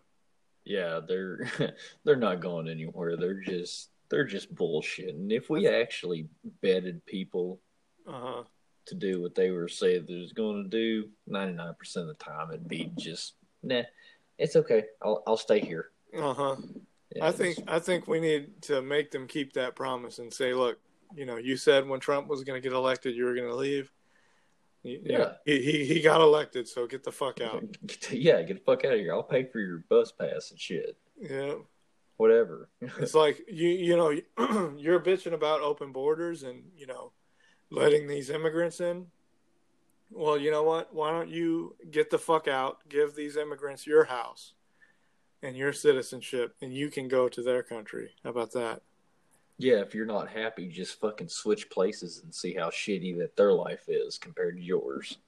Yeah, 0.65 1.01
they're 1.07 1.51
they're 2.05 2.17
not 2.17 2.41
going 2.41 2.69
anywhere. 2.69 3.17
They're 3.17 3.41
just 3.41 3.91
they're 4.11 4.25
just 4.25 4.55
bullshitting. 4.55 5.31
If 5.33 5.49
we 5.51 5.69
actually 5.69 6.29
betted 6.63 7.05
people 7.07 7.61
Uh 8.07 8.21
huh. 8.21 8.43
to 8.87 8.95
do 8.95 9.23
what 9.23 9.35
they 9.35 9.51
were 9.51 9.69
saying 9.69 10.07
they 10.09 10.17
was 10.21 10.33
going 10.33 10.65
to 10.65 10.69
do, 10.69 11.09
ninety 11.27 11.55
nine 11.55 11.75
percent 11.79 12.09
of 12.11 12.19
the 12.19 12.25
time 12.25 12.51
it'd 12.51 12.69
be 12.69 12.93
just 12.99 13.35
nah. 13.63 13.83
It's 14.39 14.57
okay. 14.57 14.85
I'll 15.03 15.23
I'll 15.27 15.37
stay 15.37 15.61
here. 15.61 15.91
Uh 16.17 16.35
huh. 16.35 16.57
Yeah, 17.15 17.27
I 17.27 17.33
think 17.33 17.59
I 17.69 17.79
think 17.79 18.07
we 18.09 18.21
need 18.21 18.63
to 18.63 18.83
make 18.83 19.11
them 19.11 19.27
keep 19.27 19.53
that 19.55 19.75
promise 19.77 20.19
and 20.19 20.33
say, 20.33 20.55
look, 20.55 20.79
you 21.15 21.25
know, 21.27 21.37
you 21.37 21.57
said 21.57 21.89
when 21.89 22.01
Trump 22.01 22.29
was 22.29 22.43
going 22.45 22.61
to 22.61 22.67
get 22.69 22.75
elected, 22.77 23.15
you 23.17 23.25
were 23.25 23.35
going 23.35 23.49
to 23.49 23.55
leave. 23.57 23.91
He, 24.83 25.01
he 25.45 25.85
he 25.85 26.01
got 26.01 26.21
elected, 26.23 26.67
so 26.67 26.87
get 26.87 27.05
the 27.05 27.13
fuck 27.13 27.41
out. 27.41 27.63
yeah, 28.11 28.43
get 28.43 28.55
the 28.55 28.63
fuck 28.65 28.85
out 28.85 28.95
of 28.95 29.01
here. 29.01 29.13
I'll 29.13 29.23
pay 29.23 29.45
for 29.45 29.59
your 29.61 29.85
bus 29.91 30.11
pass 30.13 30.51
and 30.51 30.59
shit. 30.59 30.97
Yeah, 31.21 31.55
Whatever. 32.17 32.69
it's 32.99 33.15
like 33.15 33.41
you 33.49 33.69
you 33.69 33.97
know 33.97 34.11
you're 34.79 35.01
bitching 35.01 35.33
about 35.33 35.63
open 35.63 35.91
borders 35.91 36.43
and 36.43 36.65
you 36.77 36.87
know 36.87 37.13
letting 37.71 38.07
these 38.07 38.29
immigrants 38.29 38.81
in. 38.81 39.07
well, 40.11 40.37
you 40.39 40.51
know 40.51 40.63
what? 40.63 40.95
Why 40.95 41.13
don't 41.13 41.31
you 41.31 41.77
get 41.91 42.11
the 42.11 42.19
fuck 42.19 42.47
out, 42.49 42.87
give 42.89 43.15
these 43.15 43.37
immigrants 43.37 43.87
your 43.87 44.05
house 44.05 44.53
and 45.43 45.57
your 45.57 45.73
citizenship, 45.73 46.57
and 46.61 46.75
you 46.75 46.91
can 46.91 47.09
go 47.09 47.29
to 47.29 47.43
their 47.43 47.63
country? 47.63 48.11
How 48.23 48.31
about 48.31 48.53
that? 48.53 48.83
Yeah, 49.61 49.83
if 49.83 49.95
you're 49.95 50.07
not 50.07 50.31
happy, 50.31 50.69
just 50.69 50.99
fucking 51.01 51.29
switch 51.29 51.69
places 51.69 52.23
and 52.25 52.35
see 52.35 52.55
how 52.55 52.71
shitty 52.71 53.19
that 53.19 53.37
their 53.37 53.53
life 53.53 53.85
is 53.89 54.17
compared 54.17 54.57
to 54.57 54.63
yours. 54.63 55.19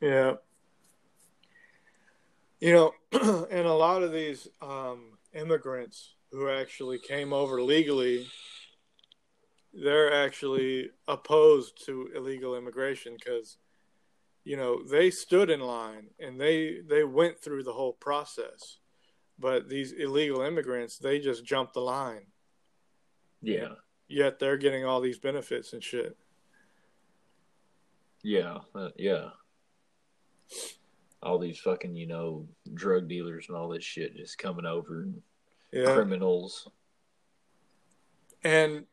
Yeah. 0.00 0.34
You 2.58 2.72
know, 2.72 2.92
and 3.48 3.64
a 3.64 3.72
lot 3.72 4.02
of 4.02 4.10
these 4.10 4.48
um, 4.60 5.18
immigrants 5.32 6.16
who 6.32 6.50
actually 6.50 6.98
came 6.98 7.32
over 7.32 7.62
legally, 7.62 8.26
they're 9.72 10.12
actually 10.12 10.90
opposed 11.06 11.86
to 11.86 12.10
illegal 12.12 12.56
immigration 12.56 13.14
because, 13.16 13.56
you 14.42 14.56
know, 14.56 14.82
they 14.82 15.10
stood 15.10 15.48
in 15.48 15.60
line 15.60 16.08
and 16.18 16.40
they 16.40 16.80
they 16.84 17.04
went 17.04 17.38
through 17.38 17.62
the 17.62 17.72
whole 17.72 17.92
process, 17.92 18.78
but 19.38 19.68
these 19.68 19.92
illegal 19.92 20.40
immigrants 20.40 20.98
they 20.98 21.20
just 21.20 21.44
jumped 21.44 21.74
the 21.74 21.80
line. 21.80 22.26
Yeah. 23.42 23.74
Yet 24.08 24.38
they're 24.38 24.56
getting 24.56 24.84
all 24.84 25.00
these 25.00 25.18
benefits 25.18 25.72
and 25.72 25.82
shit. 25.82 26.16
Yeah. 28.22 28.58
Uh, 28.74 28.90
yeah. 28.96 29.30
All 31.22 31.38
these 31.38 31.58
fucking, 31.58 31.96
you 31.96 32.06
know, 32.06 32.46
drug 32.74 33.08
dealers 33.08 33.46
and 33.48 33.56
all 33.56 33.68
this 33.68 33.84
shit 33.84 34.16
just 34.16 34.38
coming 34.38 34.66
over 34.66 35.02
and 35.02 35.22
Yeah. 35.72 35.94
criminals. 35.94 36.68
And 38.44 38.86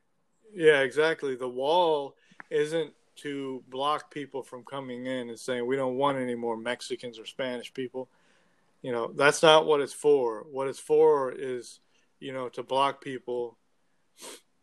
yeah, 0.53 0.81
exactly. 0.81 1.35
The 1.35 1.49
wall 1.49 2.15
isn't 2.49 2.93
to 3.15 3.63
block 3.67 4.11
people 4.11 4.41
from 4.41 4.63
coming 4.63 5.05
in 5.05 5.29
and 5.29 5.39
saying 5.39 5.65
we 5.65 5.75
don't 5.75 5.97
want 5.97 6.17
any 6.17 6.35
more 6.35 6.57
Mexicans 6.57 7.19
or 7.19 7.25
Spanish 7.25 7.73
people. 7.73 8.09
You 8.81 8.91
know, 8.91 9.11
that's 9.13 9.43
not 9.43 9.65
what 9.65 9.81
it's 9.81 9.93
for. 9.93 10.43
What 10.51 10.67
it's 10.67 10.79
for 10.79 11.31
is, 11.31 11.79
you 12.19 12.33
know, 12.33 12.49
to 12.49 12.63
block 12.63 13.01
people 13.01 13.57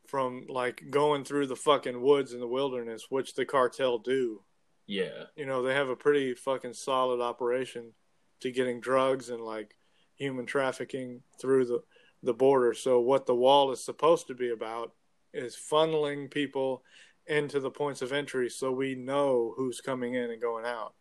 from 0.07 0.47
like 0.49 0.85
going 0.91 1.25
through 1.25 1.47
the 1.47 1.57
fucking 1.57 2.01
woods 2.01 2.33
in 2.33 2.41
the 2.41 2.47
wilderness, 2.47 3.07
which 3.11 3.35
the 3.35 3.45
cartel 3.45 3.99
do. 3.99 4.43
Yeah. 4.87 5.25
You 5.37 5.47
know, 5.47 5.63
they 5.63 5.75
have 5.75 5.89
a 5.89 5.97
pretty 5.97 6.35
fucking 6.35 6.75
solid 6.75 7.21
operation 7.21 7.93
to 8.41 8.51
getting 8.51 8.81
drugs 8.81 9.29
and 9.31 9.41
like 9.41 9.77
human 10.17 10.47
trafficking 10.47 11.23
through 11.41 11.67
the 11.67 11.83
the 12.23 12.35
border. 12.35 12.75
So 12.75 13.01
what 13.01 13.27
the 13.27 13.35
wall 13.35 13.73
is 13.73 13.83
supposed 13.83 14.27
to 14.27 14.35
be 14.35 14.51
about 14.51 14.93
is 15.33 15.57
funneling 15.57 16.31
people 16.31 16.83
into 17.27 17.61
the 17.61 17.71
points 17.71 18.03
of 18.03 18.13
entry 18.13 18.51
so 18.51 18.73
we 18.73 18.95
know 18.95 19.55
who's 19.57 19.81
coming 19.81 20.15
in 20.15 20.31
and 20.31 20.41
going 20.41 20.67
out. 20.67 20.95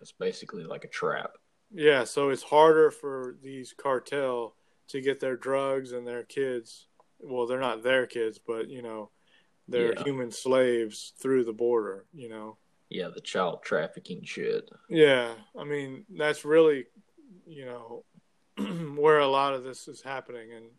It's 0.00 0.12
basically 0.12 0.64
like 0.64 0.84
a 0.84 0.88
trap. 0.88 1.32
Yeah, 1.72 2.04
so 2.04 2.30
it's 2.30 2.42
harder 2.42 2.90
for 2.90 3.36
these 3.42 3.74
cartel 3.76 4.54
to 4.88 5.00
get 5.00 5.20
their 5.20 5.36
drugs 5.36 5.92
and 5.92 6.06
their 6.06 6.24
kids. 6.24 6.86
Well, 7.22 7.46
they're 7.46 7.60
not 7.60 7.82
their 7.82 8.06
kids, 8.06 8.38
but 8.38 8.68
you 8.68 8.82
know, 8.82 9.10
they're 9.68 9.92
Yeah. 9.94 10.02
human 10.02 10.30
slaves 10.30 11.12
through 11.18 11.44
the 11.44 11.52
border, 11.52 12.06
you 12.12 12.28
know. 12.28 12.58
Yeah, 12.88 13.08
the 13.08 13.20
child 13.20 13.62
trafficking 13.62 14.24
shit. 14.24 14.68
Yeah, 14.88 15.34
I 15.56 15.64
mean 15.64 16.04
that's 16.10 16.44
really, 16.44 16.86
you 17.46 17.66
know, 17.66 18.04
where 18.96 19.20
a 19.20 19.28
lot 19.28 19.54
of 19.54 19.62
this 19.62 19.86
is 19.86 20.02
happening, 20.02 20.52
and 20.52 20.70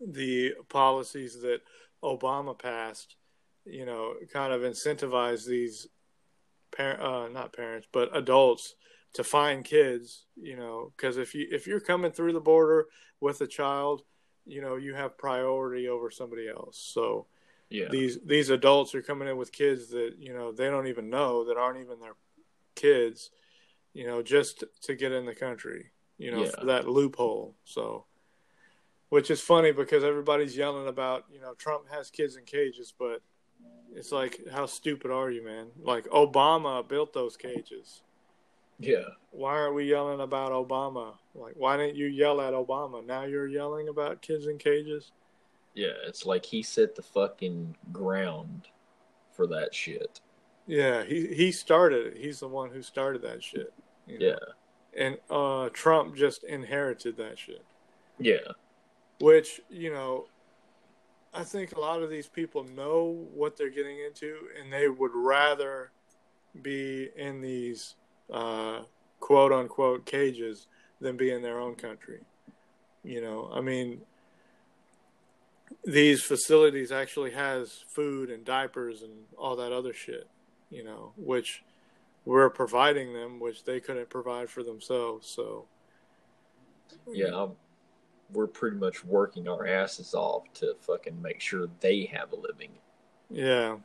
the 0.00 0.54
policies 0.68 1.40
that 1.40 1.60
Obama 2.02 2.56
passed, 2.58 3.16
you 3.64 3.84
know, 3.84 4.14
kind 4.32 4.52
of 4.52 4.62
incentivize 4.62 5.46
these, 5.46 5.88
par- 6.76 7.00
uh, 7.00 7.28
not 7.28 7.52
parents, 7.52 7.88
but 7.92 8.14
adults 8.16 8.74
to 9.14 9.24
find 9.24 9.64
kids, 9.64 10.26
you 10.36 10.56
know, 10.56 10.92
because 10.96 11.16
if 11.16 11.34
you 11.34 11.48
if 11.50 11.66
you're 11.66 11.80
coming 11.80 12.12
through 12.12 12.32
the 12.32 12.40
border 12.40 12.86
with 13.20 13.40
a 13.40 13.46
child, 13.46 14.02
you 14.48 14.60
know, 14.62 14.76
you 14.76 14.94
have 14.94 15.18
priority 15.18 15.88
over 15.88 16.10
somebody 16.10 16.48
else. 16.48 16.78
So 16.78 17.26
Yeah. 17.70 17.88
these 17.90 18.18
these 18.24 18.50
adults 18.50 18.94
are 18.94 19.02
coming 19.02 19.28
in 19.28 19.36
with 19.36 19.52
kids 19.52 19.88
that 19.90 20.14
you 20.18 20.32
know 20.32 20.52
they 20.52 20.68
don't 20.68 20.86
even 20.88 21.10
know 21.10 21.44
that 21.44 21.56
aren't 21.56 21.80
even 21.80 22.00
their 22.00 22.16
kids 22.74 23.30
you 23.92 24.06
know 24.06 24.22
just 24.22 24.64
to 24.82 24.94
get 24.94 25.12
in 25.12 25.26
the 25.26 25.34
country 25.34 25.90
you 26.16 26.30
know 26.30 26.44
Yeah. 26.44 26.50
for 26.58 26.66
that 26.66 26.88
loophole 26.88 27.54
so 27.64 28.04
which 29.08 29.30
is 29.30 29.40
funny 29.40 29.72
because 29.72 30.04
everybody's 30.04 30.56
yelling 30.56 30.86
about 30.88 31.24
you 31.32 31.40
know 31.40 31.54
Trump 31.54 31.88
has 31.90 32.10
kids 32.10 32.36
in 32.36 32.44
cages 32.44 32.92
but 32.98 33.20
it's 33.92 34.12
like 34.12 34.40
how 34.52 34.66
stupid 34.66 35.10
are 35.10 35.30
you 35.30 35.44
man 35.44 35.66
like 35.82 36.04
Obama 36.08 36.86
built 36.86 37.12
those 37.12 37.36
cages 37.36 38.02
yeah. 38.78 39.04
why 39.30 39.52
aren't 39.52 39.74
we 39.74 39.84
yelling 39.84 40.20
about 40.20 40.52
Obama 40.52 41.14
like 41.34 41.54
why 41.56 41.76
didn't 41.76 41.96
you 41.96 42.06
yell 42.06 42.40
at 42.40 42.52
Obama 42.54 43.04
now 43.04 43.24
you're 43.24 43.48
yelling 43.48 43.88
about 43.88 44.22
kids 44.22 44.46
in 44.46 44.58
cages 44.58 45.12
Yeah. 45.74 45.94
It's 46.06 46.26
like 46.26 46.44
he 46.44 46.62
set 46.62 46.94
the 46.96 47.02
fucking 47.02 47.76
ground 47.92 48.68
for 49.32 49.46
that 49.48 49.72
shit. 49.74 50.20
Yeah, 50.66 51.04
he 51.04 51.28
he 51.34 51.52
started 51.52 52.06
it. 52.08 52.16
He's 52.18 52.40
the 52.40 52.48
one 52.48 52.70
who 52.70 52.82
started 52.82 53.22
that 53.22 53.42
shit. 53.42 53.72
you 54.06 54.18
know? 54.18 54.26
Yeah. 54.26 55.04
And 55.04 55.18
uh, 55.30 55.68
Trump 55.72 56.16
just 56.16 56.42
inherited 56.44 57.16
that 57.18 57.38
shit. 57.38 57.64
Yeah. 58.18 58.52
Which, 59.20 59.60
you 59.70 59.92
know, 59.92 60.26
I 61.32 61.44
think 61.44 61.72
a 61.72 61.80
lot 61.80 62.02
of 62.02 62.10
these 62.10 62.26
people 62.26 62.64
know 62.64 63.26
what 63.34 63.56
they're 63.56 63.70
getting 63.70 63.98
into 64.00 64.48
and 64.60 64.72
they 64.72 64.88
would 64.88 65.12
rather 65.14 65.92
be 66.62 67.10
in 67.16 67.40
these 67.40 67.94
uh, 68.32 68.82
quote 69.20 69.52
unquote 69.52 70.06
cages 70.06 70.66
than 71.00 71.16
be 71.16 71.30
in 71.30 71.42
their 71.42 71.60
own 71.60 71.74
country. 71.74 72.20
You 73.04 73.20
know, 73.20 73.50
I 73.52 73.60
mean, 73.60 74.00
these 75.84 76.22
facilities 76.22 76.92
actually 76.92 77.30
has 77.32 77.84
food 77.88 78.30
and 78.30 78.44
diapers 78.44 79.02
and 79.02 79.12
all 79.36 79.56
that 79.56 79.72
other 79.72 79.92
shit, 79.92 80.28
you 80.70 80.84
know, 80.84 81.12
which 81.16 81.62
we're 82.24 82.50
providing 82.50 83.12
them, 83.14 83.40
which 83.40 83.64
they 83.64 83.80
couldn't 83.80 84.10
provide 84.10 84.50
for 84.50 84.62
themselves. 84.62 85.28
So, 85.28 85.66
Yeah. 87.10 87.34
I'm, 87.34 87.52
we're 88.32 88.46
pretty 88.46 88.76
much 88.76 89.04
working 89.04 89.48
our 89.48 89.66
asses 89.66 90.12
off 90.14 90.52
to 90.54 90.74
fucking 90.80 91.20
make 91.22 91.40
sure 91.40 91.68
they 91.80 92.04
have 92.06 92.32
a 92.32 92.36
living. 92.36 92.72
yeah, 93.30 93.76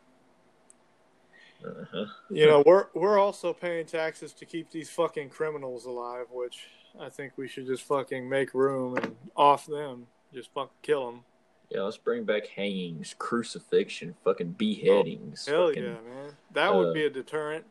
Uh-huh. 1.65 2.05
you 2.29 2.45
know, 2.45 2.63
we're 2.65 2.87
we're 2.93 3.17
also 3.19 3.53
paying 3.53 3.85
taxes 3.85 4.33
to 4.33 4.45
keep 4.45 4.69
these 4.71 4.89
fucking 4.89 5.29
criminals 5.29 5.85
alive, 5.85 6.25
which 6.31 6.67
I 6.99 7.09
think 7.09 7.33
we 7.37 7.47
should 7.47 7.65
just 7.67 7.83
fucking 7.83 8.27
make 8.27 8.53
room 8.53 8.97
and 8.97 9.15
off 9.35 9.65
them, 9.65 10.07
just 10.33 10.53
fucking 10.53 10.71
kill 10.81 11.05
them. 11.11 11.21
Yeah, 11.69 11.81
let's 11.81 11.97
bring 11.97 12.23
back 12.23 12.47
hangings, 12.47 13.15
crucifixion, 13.17 14.15
fucking 14.23 14.51
beheadings, 14.51 15.47
Hell 15.47 15.67
fucking, 15.69 15.83
yeah, 15.83 15.89
man, 15.89 16.31
that 16.53 16.75
would 16.75 16.89
uh, 16.89 16.93
be 16.93 17.05
a 17.05 17.09
deterrent. 17.09 17.65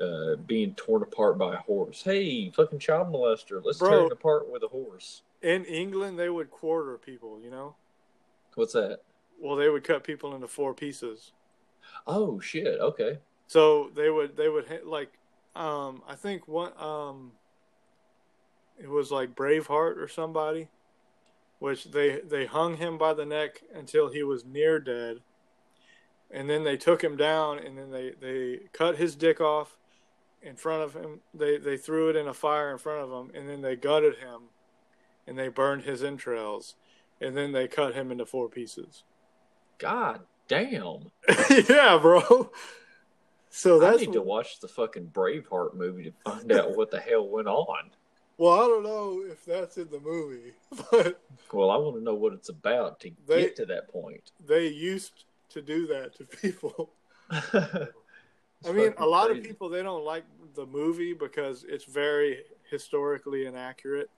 uh, 0.00 0.36
being 0.46 0.74
torn 0.74 1.02
apart 1.02 1.38
by 1.38 1.54
a 1.54 1.58
horse. 1.58 2.02
Hey, 2.02 2.50
fucking 2.50 2.80
child 2.80 3.08
molester, 3.12 3.62
let's 3.64 3.78
Bro. 3.78 3.90
tear 3.90 4.06
it 4.06 4.12
apart 4.12 4.50
with 4.50 4.62
a 4.62 4.68
horse. 4.68 5.22
In 5.40 5.64
England, 5.64 6.18
they 6.18 6.28
would 6.28 6.50
quarter 6.50 6.98
people. 6.98 7.40
You 7.42 7.50
know, 7.50 7.76
What's 8.56 8.74
that? 8.74 9.00
well, 9.40 9.56
they 9.56 9.68
would 9.70 9.84
cut 9.84 10.04
people 10.04 10.34
into 10.34 10.48
four 10.48 10.74
pieces. 10.74 11.32
Oh 12.06 12.40
shit. 12.40 12.80
Okay. 12.80 13.18
So 13.46 13.90
they 13.94 14.10
would 14.10 14.36
they 14.36 14.48
would 14.48 14.66
hit 14.66 14.86
like 14.86 15.12
um 15.54 16.02
I 16.08 16.14
think 16.14 16.46
one 16.46 16.72
um 16.78 17.32
it 18.78 18.88
was 18.88 19.10
like 19.10 19.34
Braveheart 19.34 19.98
or 19.98 20.08
somebody 20.08 20.68
which 21.58 21.90
they 21.92 22.20
they 22.20 22.46
hung 22.46 22.76
him 22.78 22.98
by 22.98 23.14
the 23.14 23.26
neck 23.26 23.62
until 23.74 24.08
he 24.08 24.22
was 24.22 24.44
near 24.44 24.80
dead 24.80 25.18
and 26.30 26.48
then 26.48 26.64
they 26.64 26.76
took 26.76 27.02
him 27.02 27.16
down 27.16 27.58
and 27.58 27.78
then 27.78 27.90
they 27.90 28.12
they 28.20 28.60
cut 28.72 28.96
his 28.96 29.14
dick 29.14 29.40
off 29.40 29.76
in 30.42 30.56
front 30.56 30.82
of 30.82 30.94
him 30.94 31.20
they 31.34 31.58
they 31.58 31.76
threw 31.76 32.08
it 32.08 32.16
in 32.16 32.26
a 32.26 32.34
fire 32.34 32.72
in 32.72 32.78
front 32.78 33.00
of 33.00 33.10
him 33.10 33.30
and 33.34 33.48
then 33.48 33.60
they 33.60 33.76
gutted 33.76 34.16
him 34.16 34.42
and 35.26 35.38
they 35.38 35.48
burned 35.48 35.82
his 35.82 36.02
entrails 36.02 36.74
and 37.20 37.36
then 37.36 37.52
they 37.52 37.68
cut 37.68 37.94
him 37.94 38.10
into 38.10 38.24
four 38.24 38.48
pieces 38.48 39.04
God 39.78 40.22
damn. 40.50 41.10
yeah 41.68 41.96
bro 41.98 42.50
so 43.50 43.76
I 43.78 43.90
that's 43.92 44.00
need 44.02 44.12
to 44.14 44.20
watch 44.22 44.60
the 44.60 44.68
fucking 44.68 45.06
Braveheart 45.14 45.74
movie 45.74 46.04
to 46.04 46.12
find 46.24 46.50
out 46.52 46.76
what 46.76 46.90
the 46.90 47.00
hell 47.00 47.26
went 47.26 47.48
on. 47.48 47.90
Well, 48.38 48.52
I 48.54 48.66
don't 48.68 48.84
know 48.84 49.22
if 49.30 49.44
that's 49.44 49.76
in 49.76 49.90
the 49.90 50.00
movie, 50.00 50.52
but 50.90 51.20
Well, 51.52 51.70
I 51.70 51.76
want 51.76 51.96
to 51.96 52.02
know 52.02 52.14
what 52.14 52.32
it's 52.32 52.48
about 52.48 53.00
to 53.00 53.10
They- 53.26 53.42
get 53.42 53.56
to 53.56 53.66
that 53.66 53.88
point. 53.92 54.30
they 54.46 54.68
used 54.68 55.24
to 55.50 55.60
do 55.60 55.86
that 55.88 56.14
to 56.16 56.24
people. 56.24 56.90
I 57.30 58.72
mean, 58.72 58.94
a 58.98 59.06
lot 59.06 59.30
of 59.30 59.42
people 59.42 59.68
they 59.68 59.82
don't 59.82 60.04
like 60.04 60.24
the 60.54 60.66
movie 60.66 61.12
because 61.12 61.64
it's 61.68 61.84
very 61.84 62.44
historically 62.70 63.46
inaccurate. 63.46 64.10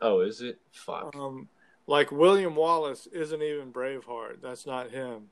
Oh, 0.00 0.20
is 0.20 0.40
it? 0.40 0.58
Fuck. 0.72 1.14
Um, 1.14 1.48
like 1.86 2.10
William 2.10 2.56
Wallace 2.56 3.06
isn't 3.12 3.42
even 3.42 3.72
Braveheart. 3.72 4.40
That's 4.42 4.66
not 4.66 4.90
him. 4.90 5.28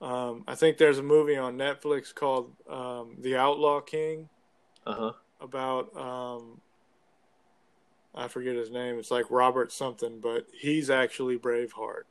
Um, 0.00 0.44
I 0.46 0.54
think 0.54 0.78
there's 0.78 0.98
a 0.98 1.02
movie 1.02 1.36
on 1.36 1.56
Netflix 1.56 2.14
called 2.14 2.52
um, 2.70 3.16
The 3.20 3.36
Outlaw 3.36 3.80
King, 3.80 4.28
Uh 4.86 4.94
huh. 4.94 5.12
about 5.40 5.96
um, 5.96 6.60
I 8.14 8.28
forget 8.28 8.54
his 8.56 8.70
name. 8.70 8.98
It's 8.98 9.10
like 9.10 9.26
Robert 9.30 9.72
something, 9.72 10.20
but 10.20 10.46
he's 10.52 10.88
actually 10.90 11.36
Braveheart. 11.36 12.02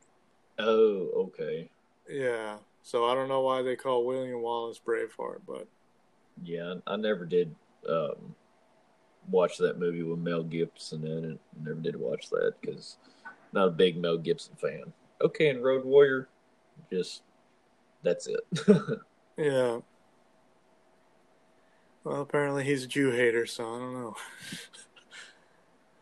Oh, 0.59 1.09
okay. 1.33 1.69
Yeah. 2.09 2.57
So 2.83 3.05
I 3.05 3.15
don't 3.15 3.27
know 3.29 3.41
why 3.41 3.61
they 3.61 3.75
call 3.75 4.05
William 4.05 4.41
Wallace 4.41 4.79
Braveheart, 4.85 5.41
but 5.47 5.67
Yeah, 6.43 6.75
I, 6.87 6.93
I 6.93 6.95
never 6.97 7.25
did 7.25 7.53
um, 7.87 8.35
watch 9.29 9.57
that 9.59 9.79
movie 9.79 10.03
with 10.03 10.19
Mel 10.19 10.43
Gibson 10.43 11.05
in 11.05 11.31
it. 11.31 11.39
Never 11.63 11.79
did 11.79 11.95
watch 11.95 12.29
that 12.31 12.53
because 12.61 12.97
not 13.53 13.67
a 13.67 13.71
big 13.71 13.97
Mel 13.97 14.17
Gibson 14.17 14.55
fan. 14.55 14.91
Okay, 15.21 15.49
and 15.49 15.63
Road 15.63 15.83
Warrior, 15.85 16.27
just 16.91 17.23
that's 18.07 18.27
it. 18.27 18.39
yeah. 19.37 19.79
Well, 22.03 22.21
apparently 22.21 22.63
he's 22.63 22.83
a 22.83 22.87
Jew 22.87 23.11
hater, 23.11 23.45
so 23.45 23.63
I 23.63 23.79
don't 23.79 23.93
know. 23.93 24.15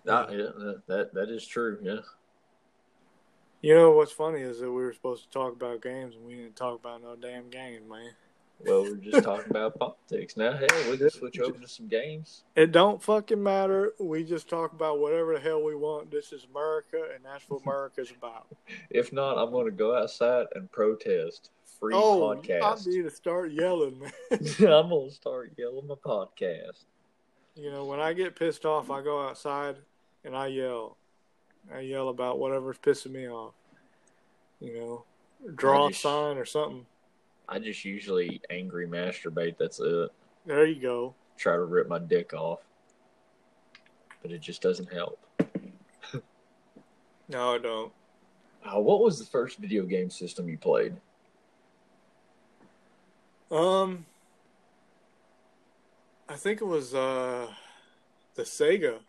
Ah, 0.08 0.28
yeah, 0.30 0.52
that, 0.56 0.82
that 0.86 1.14
that 1.16 1.30
is 1.30 1.48
true. 1.48 1.80
Yeah. 1.82 2.02
You 3.62 3.74
know 3.74 3.90
what's 3.90 4.12
funny 4.12 4.42
is 4.42 4.60
that 4.60 4.70
we 4.70 4.84
were 4.84 4.94
supposed 4.94 5.24
to 5.24 5.30
talk 5.32 5.54
about 5.54 5.82
games 5.82 6.14
and 6.14 6.24
we 6.24 6.36
didn't 6.36 6.56
talk 6.56 6.80
about 6.80 7.02
no 7.02 7.16
damn 7.16 7.50
games, 7.50 7.90
man. 7.90 8.12
Well, 8.60 8.84
we're 8.84 8.96
just 8.96 9.24
talking 9.24 9.50
about 9.50 9.76
politics 9.80 10.38
now. 10.38 10.54
Hey, 10.54 10.92
we 10.92 10.98
can 10.98 11.10
switch 11.10 11.40
over 11.40 11.58
to 11.58 11.68
some 11.68 11.88
games. 11.88 12.44
It 12.56 12.72
don't 12.72 13.02
fucking 13.02 13.42
matter. 13.42 13.94
We 14.00 14.24
just 14.24 14.48
talk 14.48 14.74
about 14.74 15.00
whatever 15.00 15.34
the 15.34 15.40
hell 15.40 15.64
we 15.64 15.76
want. 15.76 16.12
This 16.12 16.32
is 16.32 16.46
America, 16.52 17.08
and 17.14 17.26
that's 17.26 17.50
what 17.50 17.64
America's 17.64 18.12
about. 18.12 18.48
If 18.90 19.12
not, 19.12 19.38
I'm 19.38 19.52
going 19.52 19.66
to 19.66 19.72
go 19.72 19.96
outside 19.96 20.46
and 20.54 20.72
protest. 20.72 21.50
Free 21.80 21.94
oh, 21.96 22.32
I 22.32 22.36
podcast. 22.36 22.88
need 22.88 23.04
to 23.04 23.10
start 23.10 23.52
yelling, 23.52 24.00
man. 24.00 24.12
I'm 24.32 24.90
going 24.90 25.10
to 25.10 25.16
start 25.16 25.52
yelling 25.58 25.88
my 25.88 25.96
podcast. 25.96 26.86
You 27.56 27.72
know, 27.72 27.86
when 27.86 28.00
I 28.00 28.14
get 28.14 28.36
pissed 28.36 28.66
off, 28.66 28.90
I 28.90 29.02
go 29.02 29.22
outside 29.28 29.76
and 30.24 30.36
I 30.36 30.48
yell. 30.48 30.98
I 31.74 31.80
yell 31.80 32.10
about 32.10 32.40
whatever's 32.40 32.78
pissing 32.78 33.12
me 33.12 33.28
off. 33.28 33.54
You 34.60 34.80
know, 34.80 35.06
draw 35.56 35.86
I 35.86 35.88
a 35.88 35.90
just- 35.90 36.02
sign 36.02 36.38
or 36.38 36.46
something. 36.46 36.86
I 37.48 37.60
just 37.60 37.86
usually 37.86 38.42
angry 38.50 38.88
masturbate. 38.88 39.58
That's 39.60 39.80
it. 39.80 40.10
There 40.48 40.66
you 40.66 40.82
go. 40.82 41.14
Try 41.38 41.54
to 41.54 41.64
rip 41.64 41.88
my 41.88 42.00
dick 42.00 42.34
off, 42.34 42.62
but 44.24 44.32
it 44.32 44.42
just 44.42 44.64
doesn't 44.64 44.92
help. 44.92 45.20
No, 47.28 47.56
I 47.56 47.58
don't. 47.58 47.92
Uh, 48.64 48.80
what 48.80 49.02
was 49.02 49.20
the 49.20 49.26
first 49.26 49.58
video 49.58 49.84
game 49.84 50.10
system 50.10 50.48
you 50.48 50.58
played? 50.58 50.96
Um, 53.56 54.06
I 56.28 56.36
think 56.36 56.62
it 56.62 56.66
was 56.66 56.94
uh 56.94 57.48
the 58.36 58.44
Sega. 58.44 59.00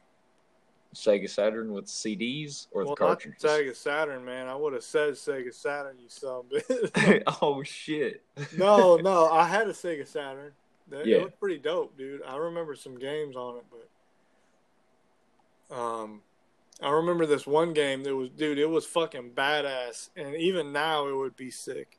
Sega 0.95 1.29
Saturn 1.29 1.73
with 1.73 1.87
CDs 1.87 2.69
or 2.71 2.85
the 2.85 2.95
cartridges? 2.95 3.43
Sega 3.43 3.75
Saturn, 3.75 4.25
man. 4.25 4.47
I 4.47 4.55
would 4.55 4.73
have 4.73 4.85
said 4.85 5.15
Sega 5.15 5.53
Saturn, 5.53 5.97
you 5.99 6.09
son 6.09 6.45
of 6.45 6.47
a 6.53 6.61
bitch. 6.61 7.23
oh 7.43 7.63
shit! 7.63 8.23
no, 8.57 8.97
no, 8.97 9.29
I 9.29 9.47
had 9.47 9.67
a 9.69 9.73
Sega 9.73 10.07
Saturn. 10.07 10.53
That, 10.89 11.07
Yeah. 11.07 11.17
It 11.17 11.25
was 11.25 11.33
pretty 11.41 11.59
dope, 11.59 11.99
dude. 11.99 12.23
I 12.23 12.37
remember 12.37 12.77
some 12.77 12.99
games 12.99 13.37
on 13.37 13.57
it, 13.57 13.65
but 15.69 15.77
um, 15.77 16.23
I 16.81 16.91
remember 16.91 17.27
this 17.27 17.47
one 17.47 17.73
game 17.73 18.05
that 18.05 18.15
was, 18.15 18.31
dude, 18.31 18.59
it 18.59 18.71
was 18.71 18.87
fucking 18.87 19.33
badass, 19.35 20.11
and 20.17 20.37
even 20.37 20.73
now 20.73 21.09
it 21.09 21.17
would 21.17 21.37
be 21.37 21.51
sick. 21.51 21.99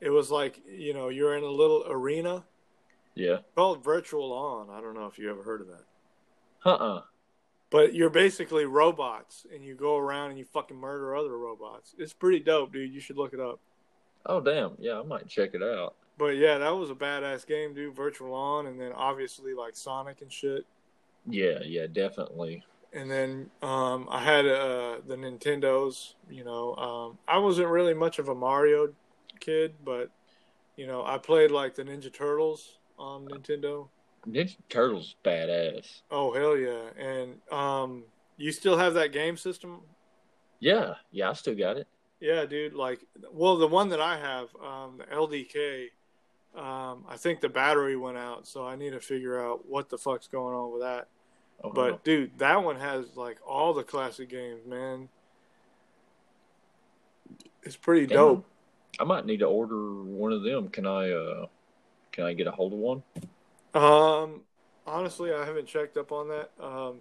It 0.00 0.10
was 0.10 0.30
like 0.30 0.60
you 0.66 0.94
know 0.94 1.08
you're 1.08 1.36
in 1.36 1.42
a 1.44 1.48
little 1.50 1.84
arena 1.88 2.44
Yeah. 3.14 3.38
called 3.54 3.82
Virtual 3.84 4.32
On. 4.32 4.70
I 4.70 4.80
don't 4.80 4.94
know 4.94 5.06
if 5.06 5.18
you 5.18 5.30
ever 5.30 5.42
heard 5.42 5.60
of 5.62 5.68
that, 5.68 5.84
Uh 6.64 6.70
uh 6.74 7.02
but 7.68 7.94
you're 7.94 8.10
basically 8.10 8.64
robots, 8.64 9.44
and 9.52 9.64
you 9.64 9.74
go 9.74 9.96
around 9.96 10.30
and 10.30 10.38
you 10.38 10.44
fucking 10.44 10.76
murder 10.76 11.16
other 11.16 11.36
robots. 11.36 11.94
It's 11.98 12.12
pretty 12.12 12.38
dope, 12.40 12.72
dude. 12.72 12.92
You 12.92 13.00
should 13.00 13.16
look 13.16 13.32
it 13.32 13.40
up. 13.40 13.58
Oh 14.24 14.40
damn! 14.40 14.76
Yeah, 14.78 15.00
I 15.00 15.02
might 15.02 15.26
check 15.28 15.50
it 15.54 15.62
out. 15.62 15.94
But 16.18 16.36
yeah, 16.36 16.58
that 16.58 16.70
was 16.70 16.90
a 16.90 16.94
badass 16.94 17.46
game, 17.46 17.74
dude. 17.74 17.94
Virtual 17.96 18.32
On, 18.34 18.66
and 18.66 18.80
then 18.80 18.92
obviously 18.92 19.52
like 19.54 19.76
Sonic 19.76 20.22
and 20.22 20.32
shit. 20.32 20.64
Yeah, 21.28 21.58
yeah, 21.64 21.86
definitely. 21.92 22.64
And 22.92 23.10
then 23.10 23.50
um, 23.62 24.06
I 24.10 24.22
had 24.22 24.46
uh, 24.46 24.98
the 25.06 25.16
Nintendos. 25.16 26.14
You 26.30 26.44
know, 26.44 26.74
um, 26.76 27.18
I 27.28 27.38
wasn't 27.38 27.68
really 27.68 27.94
much 27.94 28.18
of 28.18 28.28
a 28.28 28.34
Mario 28.34 28.94
kid, 29.40 29.74
but 29.84 30.10
you 30.76 30.86
know, 30.86 31.04
I 31.04 31.18
played 31.18 31.50
like 31.50 31.74
the 31.74 31.84
Ninja 31.84 32.12
Turtles 32.12 32.78
on 32.98 33.26
Nintendo. 33.26 33.88
Ninja 34.28 34.56
Turtles 34.68 35.16
badass. 35.24 36.02
Oh 36.10 36.32
hell 36.32 36.56
yeah! 36.56 36.90
And 36.98 37.40
um, 37.52 38.04
you 38.36 38.52
still 38.52 38.76
have 38.76 38.94
that 38.94 39.12
game 39.12 39.36
system? 39.36 39.80
Yeah, 40.60 40.94
yeah, 41.12 41.30
I 41.30 41.32
still 41.34 41.54
got 41.54 41.76
it. 41.76 41.86
Yeah, 42.20 42.46
dude. 42.46 42.74
Like, 42.74 43.00
well, 43.32 43.56
the 43.56 43.66
one 43.66 43.90
that 43.90 44.00
I 44.00 44.16
have, 44.18 44.48
um, 44.64 44.98
the 44.98 45.04
LDK. 45.04 45.88
Um, 46.56 47.04
I 47.06 47.18
think 47.18 47.42
the 47.42 47.50
battery 47.50 47.96
went 47.96 48.16
out, 48.16 48.46
so 48.46 48.66
I 48.66 48.76
need 48.76 48.92
to 48.94 49.00
figure 49.00 49.38
out 49.38 49.68
what 49.68 49.90
the 49.90 49.98
fuck's 49.98 50.26
going 50.26 50.54
on 50.54 50.72
with 50.72 50.80
that. 50.80 51.08
Oh, 51.62 51.70
But 51.70 52.02
dude, 52.02 52.38
that 52.38 52.62
one 52.64 52.76
has 52.76 53.14
like 53.14 53.38
all 53.46 53.74
the 53.74 53.82
classic 53.82 54.30
games, 54.30 54.66
man. 54.66 55.10
It's 57.62 57.76
pretty 57.76 58.06
Damn. 58.06 58.16
dope. 58.16 58.46
I 58.98 59.04
might 59.04 59.26
need 59.26 59.38
to 59.38 59.46
order 59.46 60.02
one 60.02 60.32
of 60.32 60.42
them. 60.42 60.68
Can 60.68 60.86
I? 60.86 61.10
uh 61.10 61.46
Can 62.12 62.24
I 62.24 62.32
get 62.32 62.46
a 62.46 62.50
hold 62.50 62.72
of 62.72 62.78
one? 62.78 63.02
Um, 63.74 64.42
honestly, 64.86 65.32
I 65.34 65.44
haven't 65.44 65.66
checked 65.66 65.96
up 65.98 66.12
on 66.12 66.28
that 66.28 66.50
um, 66.58 67.00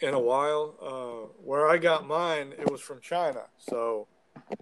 in 0.00 0.12
a 0.12 0.20
while. 0.20 0.74
Uh, 0.80 1.32
where 1.42 1.68
I 1.68 1.78
got 1.78 2.06
mine, 2.06 2.52
it 2.58 2.70
was 2.70 2.80
from 2.80 3.00
China. 3.00 3.44
So 3.56 4.06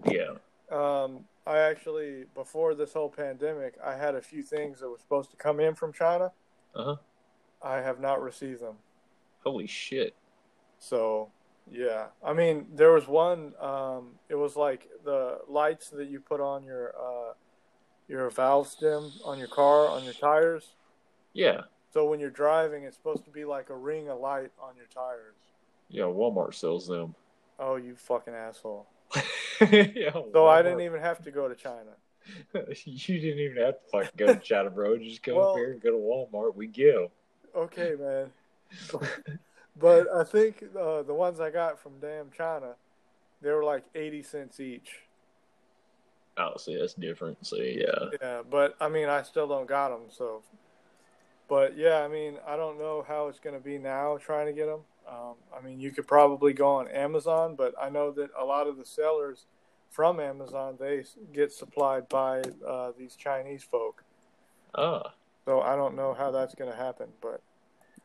Yeah. 0.05 0.35
um, 0.71 1.25
I 1.47 1.59
actually, 1.59 2.25
before 2.35 2.75
this 2.75 2.93
whole 2.93 3.09
pandemic, 3.09 3.75
I 3.85 3.97
had 3.97 4.15
a 4.15 4.21
few 4.23 4.43
things 4.43 4.81
that 4.81 4.89
were 4.89 4.99
supposed 4.99 5.31
to 5.31 5.37
come 5.37 5.59
in 5.59 5.75
from 5.75 5.93
China. 5.93 6.31
Uh 6.75 6.85
huh. 6.85 6.97
I 7.63 7.77
have 7.79 7.99
not 8.01 8.23
received 8.23 8.61
them. 8.61 8.77
Holy 9.43 9.67
shit. 9.67 10.15
So, 10.79 11.31
yeah. 11.71 12.07
I 12.25 12.33
mean, 12.33 12.67
there 12.75 12.93
was 12.93 13.07
one. 13.09 13.55
Um, 13.61 14.13
it 14.29 14.35
was 14.35 14.57
like 14.57 14.89
the 15.05 15.39
lights 15.49 15.91
that 15.91 16.09
you 16.09 16.21
put 16.21 16.41
on 16.41 16.65
your 16.65 16.95
uh, 16.99 17.33
your 18.09 18.31
valve 18.31 18.69
stem 18.69 19.11
on 19.25 19.39
your 19.39 19.49
car 19.49 19.89
on 19.89 20.05
your 20.05 20.13
tires. 20.13 20.75
Yeah. 21.33 21.63
So 21.93 22.07
when 22.09 22.21
you're 22.21 22.31
driving, 22.31 22.85
it's 22.85 22.97
supposed 22.97 23.25
to 23.25 23.31
be 23.31 23.45
like 23.45 23.71
a 23.71 23.77
ring 23.77 24.09
of 24.09 24.21
light 24.21 24.51
on 24.61 24.77
your 24.77 24.87
tires. 24.87 25.35
Yeah. 25.89 26.05
Walmart 26.05 26.55
sells 26.55 26.87
them. 26.87 27.15
Oh, 27.59 27.77
you 27.77 27.97
fucking 27.97 28.35
asshole! 28.35 28.87
yeah. 29.61 30.13
So 30.33 30.47
I 30.47 30.61
didn't 30.63 30.83
even 30.83 31.01
have 31.01 31.23
to 31.25 31.31
go 31.31 31.49
to 31.49 31.55
China. 31.55 31.93
you 32.85 33.21
didn't 33.21 33.39
even 33.39 33.63
have 33.63 33.75
to 33.75 33.91
fucking 33.91 34.11
go 34.17 34.27
to 34.27 34.41
China, 34.41 34.69
bro. 34.71 34.99
Just 34.99 35.23
come 35.23 35.37
Well- 35.37 35.53
up 35.53 35.57
here 35.57 35.73
and 35.73 35.81
go 35.81 35.91
to 35.91 35.97
Walmart. 35.97 36.55
We 36.55 36.67
give. 36.67 37.11
Okay, 37.55 37.95
man. 37.99 38.31
but 39.79 40.07
I 40.15 40.25
think 40.25 40.65
uh, 40.79 41.03
the 41.03 41.15
ones 41.15 41.41
I 41.41 41.51
got 41.51 41.79
from 41.81 41.93
damn 42.01 42.31
China, 42.31 42.75
they 43.41 43.51
were 43.51 43.65
like 43.65 43.85
eighty 43.95 44.23
cents 44.23 44.61
each. 44.61 45.01
Oh, 46.39 46.57
see, 46.59 46.77
that's 46.79 46.95
different. 46.95 47.47
See, 47.47 47.79
yeah. 47.81 48.11
Yeah, 48.21 48.43
but 48.49 48.77
I 48.81 48.89
mean, 48.89 49.09
I 49.09 49.23
still 49.23 49.49
don't 49.49 49.67
got 49.67 49.89
them. 49.89 50.11
So, 50.11 50.43
but 51.49 51.77
yeah, 51.77 52.03
I 52.03 52.09
mean, 52.09 52.39
I 52.47 52.57
don't 52.57 52.79
know 52.79 53.05
how 53.07 53.29
it's 53.29 53.39
going 53.41 53.57
to 53.57 53.63
be 53.63 53.79
now 53.79 54.19
trying 54.19 54.47
to 54.47 54.53
get 54.53 54.67
them. 54.67 54.81
Um, 55.09 55.35
I 55.57 55.65
mean, 55.65 55.81
you 55.81 55.93
could 55.93 56.07
probably 56.07 56.53
go 56.53 56.69
on 56.69 56.89
Amazon, 56.89 57.55
but 57.55 57.75
I 57.81 57.89
know 57.89 58.11
that 58.13 58.31
a 58.39 58.45
lot 58.45 58.67
of 58.67 58.77
the 58.77 58.85
sellers 58.85 59.47
from 59.91 60.21
Amazon 60.21 60.77
they 60.79 61.05
get 61.33 61.53
supplied 61.53 62.09
by 62.09 62.43
uh, 62.67 62.93
these 62.99 63.15
Chinese 63.15 63.63
folk. 63.63 64.03
Ah, 64.75 65.15
So 65.47 65.61
I 65.61 65.77
don't 65.77 65.97
know 65.97 66.13
how 66.13 66.31
that's 66.33 66.55
going 66.55 66.71
to 66.71 66.77
happen, 66.77 67.09
but 67.23 67.41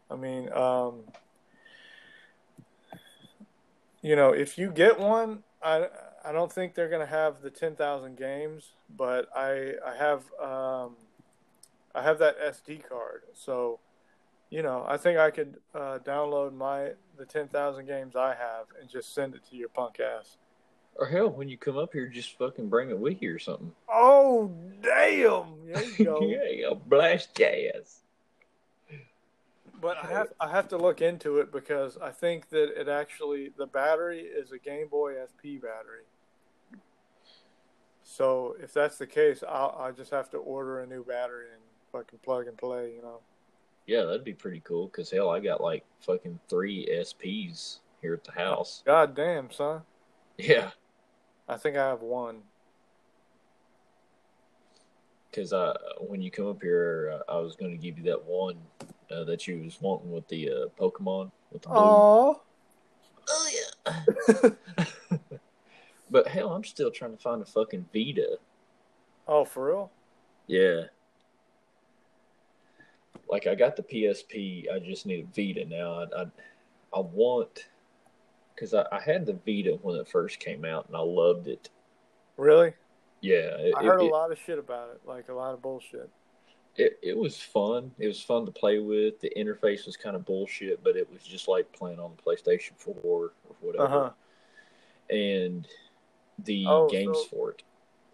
I 0.09 0.15
mean, 0.15 0.51
um, 0.53 1.01
you 4.01 4.15
know, 4.15 4.29
if 4.31 4.57
you 4.57 4.71
get 4.71 4.99
one, 4.99 5.43
I 5.63 5.87
I 6.23 6.31
don't 6.31 6.51
think 6.51 6.75
they're 6.75 6.89
going 6.89 7.05
to 7.05 7.11
have 7.11 7.41
the 7.41 7.49
ten 7.49 7.75
thousand 7.75 8.17
games, 8.17 8.71
but 8.95 9.27
I 9.35 9.73
I 9.85 9.95
have 9.97 10.23
um, 10.41 10.95
I 11.93 12.01
have 12.03 12.19
that 12.19 12.39
SD 12.39 12.87
card, 12.87 13.23
so 13.33 13.79
you 14.49 14.61
know, 14.63 14.85
I 14.87 14.97
think 14.97 15.17
I 15.17 15.31
could 15.31 15.57
uh, 15.73 15.99
download 16.05 16.53
my 16.53 16.91
the 17.17 17.25
ten 17.25 17.47
thousand 17.47 17.85
games 17.87 18.15
I 18.15 18.29
have 18.35 18.67
and 18.79 18.89
just 18.89 19.13
send 19.13 19.35
it 19.35 19.41
to 19.49 19.55
your 19.55 19.69
punk 19.69 19.99
ass. 19.99 20.37
or 20.95 21.07
hell, 21.07 21.29
when 21.29 21.47
you 21.49 21.57
come 21.57 21.77
up 21.77 21.93
here, 21.93 22.07
just 22.07 22.37
fucking 22.37 22.67
bring 22.69 22.89
it 22.89 22.97
with 22.99 23.21
you 23.21 23.33
or 23.35 23.39
something. 23.39 23.71
Oh 23.91 24.51
damn! 24.81 25.65
There 25.71 25.83
you 25.83 26.05
go. 26.05 26.19
yeah, 26.21 26.73
blast 26.87 27.33
jazz. 27.35 28.00
But 29.81 29.97
I 30.03 30.07
have 30.07 30.27
I 30.39 30.49
have 30.49 30.67
to 30.69 30.77
look 30.77 31.01
into 31.01 31.39
it 31.39 31.51
because 31.51 31.97
I 31.97 32.11
think 32.11 32.49
that 32.49 32.79
it 32.79 32.87
actually 32.87 33.51
the 33.57 33.65
battery 33.65 34.19
is 34.21 34.51
a 34.51 34.59
Game 34.59 34.87
Boy 34.87 35.15
SP 35.17 35.57
battery. 35.59 36.05
So 38.03 38.55
if 38.61 38.73
that's 38.73 38.99
the 38.99 39.07
case, 39.07 39.43
I'll 39.47 39.75
I 39.79 39.91
just 39.91 40.11
have 40.11 40.29
to 40.31 40.37
order 40.37 40.81
a 40.81 40.87
new 40.87 41.03
battery 41.03 41.47
and 41.51 41.61
fucking 41.91 42.19
plug 42.23 42.45
and 42.47 42.55
play, 42.55 42.93
you 42.95 43.01
know. 43.01 43.21
Yeah, 43.87 44.03
that'd 44.03 44.23
be 44.23 44.33
pretty 44.33 44.61
cool. 44.63 44.87
Cause 44.89 45.09
hell, 45.09 45.31
I 45.31 45.39
got 45.39 45.61
like 45.61 45.83
fucking 46.01 46.39
three 46.47 46.87
SPs 46.87 47.79
here 48.01 48.13
at 48.13 48.23
the 48.23 48.33
house. 48.33 48.83
God 48.85 49.15
damn, 49.15 49.49
son. 49.49 49.81
Yeah, 50.37 50.71
I 51.49 51.57
think 51.57 51.75
I 51.75 51.87
have 51.87 52.01
one. 52.01 52.43
Cause 55.33 55.53
I 55.53 55.73
when 55.99 56.21
you 56.21 56.29
come 56.29 56.47
up 56.47 56.61
here, 56.61 57.19
uh, 57.27 57.31
I 57.31 57.39
was 57.39 57.55
going 57.55 57.71
to 57.71 57.77
give 57.77 57.97
you 57.97 58.03
that 58.05 58.23
one 58.25 58.57
uh, 59.11 59.23
that 59.25 59.47
you 59.47 59.63
was 59.63 59.79
wanting 59.81 60.11
with 60.11 60.27
the 60.27 60.49
uh, 60.49 60.81
Pokemon 60.81 61.31
with 61.51 61.63
the 61.63 61.69
blue. 61.69 61.77
Oh. 61.77 62.41
Oh 63.29 63.49
yeah. 63.85 64.49
but 66.11 66.27
hell, 66.27 66.49
I'm 66.49 66.63
still 66.63 66.91
trying 66.91 67.11
to 67.11 67.21
find 67.21 67.41
a 67.41 67.45
fucking 67.45 67.85
Vita. 67.93 68.37
oh, 69.27 69.45
for 69.45 69.67
real? 69.67 69.91
Yeah. 70.47 70.83
Like 73.29 73.47
I 73.47 73.55
got 73.55 73.75
the 73.75 73.83
PSP, 73.83 74.65
I 74.73 74.79
just 74.79 75.05
need 75.05 75.25
a 75.25 75.35
Vita 75.35 75.65
now. 75.65 75.93
I 75.93 76.21
I, 76.21 76.25
I 76.93 76.99
want 76.99 77.67
because 78.53 78.73
I, 78.73 78.85
I 78.91 78.99
had 78.99 79.25
the 79.25 79.33
Vita 79.33 79.79
when 79.81 79.95
it 79.95 80.07
first 80.07 80.39
came 80.39 80.65
out 80.65 80.87
and 80.87 80.95
I 80.95 80.99
loved 80.99 81.47
it. 81.47 81.69
Really? 82.37 82.73
Yeah, 83.21 83.55
it, 83.57 83.73
I 83.77 83.83
heard 83.83 84.01
it, 84.01 84.05
a 84.05 84.13
lot 84.13 84.31
of 84.31 84.39
shit 84.39 84.57
about 84.57 84.89
it, 84.89 85.01
like 85.07 85.29
a 85.29 85.33
lot 85.33 85.53
of 85.53 85.61
bullshit. 85.61 86.09
It, 86.77 86.97
it 87.03 87.17
was 87.17 87.37
fun. 87.37 87.91
It 87.99 88.07
was 88.07 88.21
fun 88.21 88.45
to 88.45 88.51
play 88.51 88.79
with. 88.79 89.19
The 89.19 89.31
interface 89.35 89.85
was 89.85 89.97
kind 89.97 90.15
of 90.15 90.25
bullshit, 90.25 90.83
but 90.83 90.95
it 90.95 91.11
was 91.11 91.21
just 91.23 91.47
like 91.47 91.71
playing 91.73 91.99
on 91.99 92.11
the 92.15 92.21
PlayStation 92.23 92.71
4 92.77 92.95
or 93.03 93.31
whatever. 93.59 93.83
Uh 93.85 93.89
huh. 93.89 94.09
And 95.15 95.67
the 96.45 96.65
Oh, 96.67 96.87
games 96.89 97.17
so- 97.17 97.23
for 97.25 97.51
it. 97.51 97.63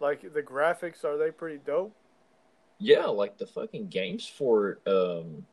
Like 0.00 0.32
the 0.32 0.42
graphics, 0.42 1.04
are 1.04 1.16
they 1.18 1.32
pretty 1.32 1.58
dope? 1.66 1.92
Yeah, 2.78 3.06
like 3.06 3.36
the 3.36 3.46
fucking 3.46 3.88
games 3.88 4.26
for 4.28 4.70
it. 4.84 4.88
Um, 4.88 5.44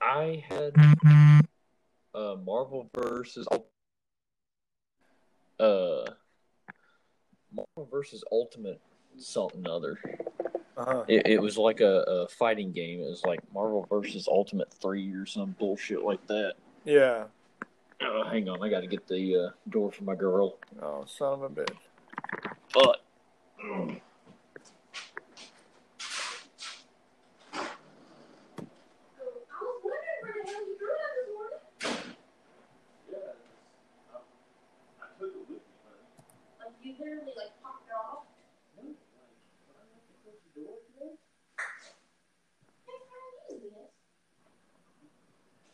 I 0.00 0.44
had 0.48 0.72
uh, 2.14 2.36
Marvel 2.44 2.88
versus 2.94 3.48
uh 5.58 6.04
Marvel 7.52 7.88
versus 7.90 8.22
Ultimate 8.30 8.80
something 9.16 9.66
other. 9.68 9.98
Uh 10.76 10.84
huh. 10.84 11.04
It, 11.08 11.26
it 11.26 11.40
was 11.40 11.56
like 11.56 11.80
a, 11.80 12.02
a 12.02 12.28
fighting 12.28 12.70
game. 12.72 13.00
It 13.00 13.08
was 13.08 13.24
like 13.24 13.40
Marvel 13.54 13.86
versus 13.88 14.28
Ultimate 14.28 14.72
Three 14.74 15.10
or 15.14 15.24
some 15.24 15.56
bullshit 15.58 16.02
like 16.04 16.26
that. 16.26 16.54
Yeah. 16.84 17.24
Oh, 18.02 18.24
hang 18.30 18.46
on, 18.50 18.62
I 18.62 18.68
got 18.68 18.80
to 18.80 18.86
get 18.86 19.08
the 19.08 19.36
uh, 19.36 19.50
door 19.70 19.90
for 19.90 20.04
my 20.04 20.14
girl. 20.14 20.58
Oh, 20.82 21.06
son 21.06 21.32
of 21.32 21.42
a 21.44 21.48
bitch. 21.48 21.74
But 22.74 23.02
I 23.58 23.64
was 23.64 23.88
wondering 29.82 30.20
where 30.20 30.34
the 30.44 30.50
hell 30.50 30.60
you 30.66 30.76
grew 30.78 30.92
up 30.92 30.98
this 31.16 31.28
morning. 31.32 31.62
Like 36.60 36.74
you 36.82 36.92
literally 36.98 37.32
like 37.34 37.52
popped 37.62 37.88
it 37.88 37.94
off. 37.96 38.26
Hey, 38.76 38.92
how 43.08 43.16
do 43.48 43.54
you 43.54 43.56
use 43.56 43.72
this? 43.72 43.88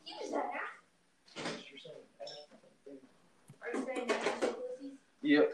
Use 0.07 0.31
that 0.31 0.47
now. 0.55 0.71
Are 3.63 3.71
you 3.79 3.85
saying 3.87 4.07
that's 4.09 4.25
what 4.25 4.41
this 4.41 4.87
is? 4.87 4.93
Yep. 5.23 5.47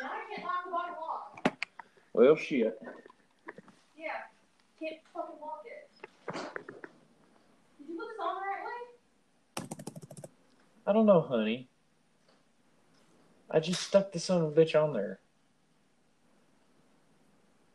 Now 0.00 0.06
I 0.06 0.08
can't 0.34 0.44
lock 0.44 0.60
the 0.64 0.70
bottom 0.70 0.94
lock. 1.00 1.56
Well, 2.14 2.36
shit. 2.36 2.74
Yeah. 3.96 4.06
Can't 4.80 5.00
fucking 5.12 5.40
lock 5.40 5.64
it. 5.66 5.88
Did 7.78 7.86
you 7.88 7.94
put 7.96 8.06
this 8.08 8.18
on 8.20 8.34
the 8.34 8.40
right 8.40 8.62
way? 8.64 8.80
I 10.86 10.92
don't 10.92 11.06
know, 11.06 11.20
honey. 11.20 11.68
I 13.50 13.60
the 14.14 14.20
son 14.20 14.40
of 14.40 14.56
a 14.56 14.60
bitch 14.60 14.80
on 14.80 14.94
there. 14.94 15.18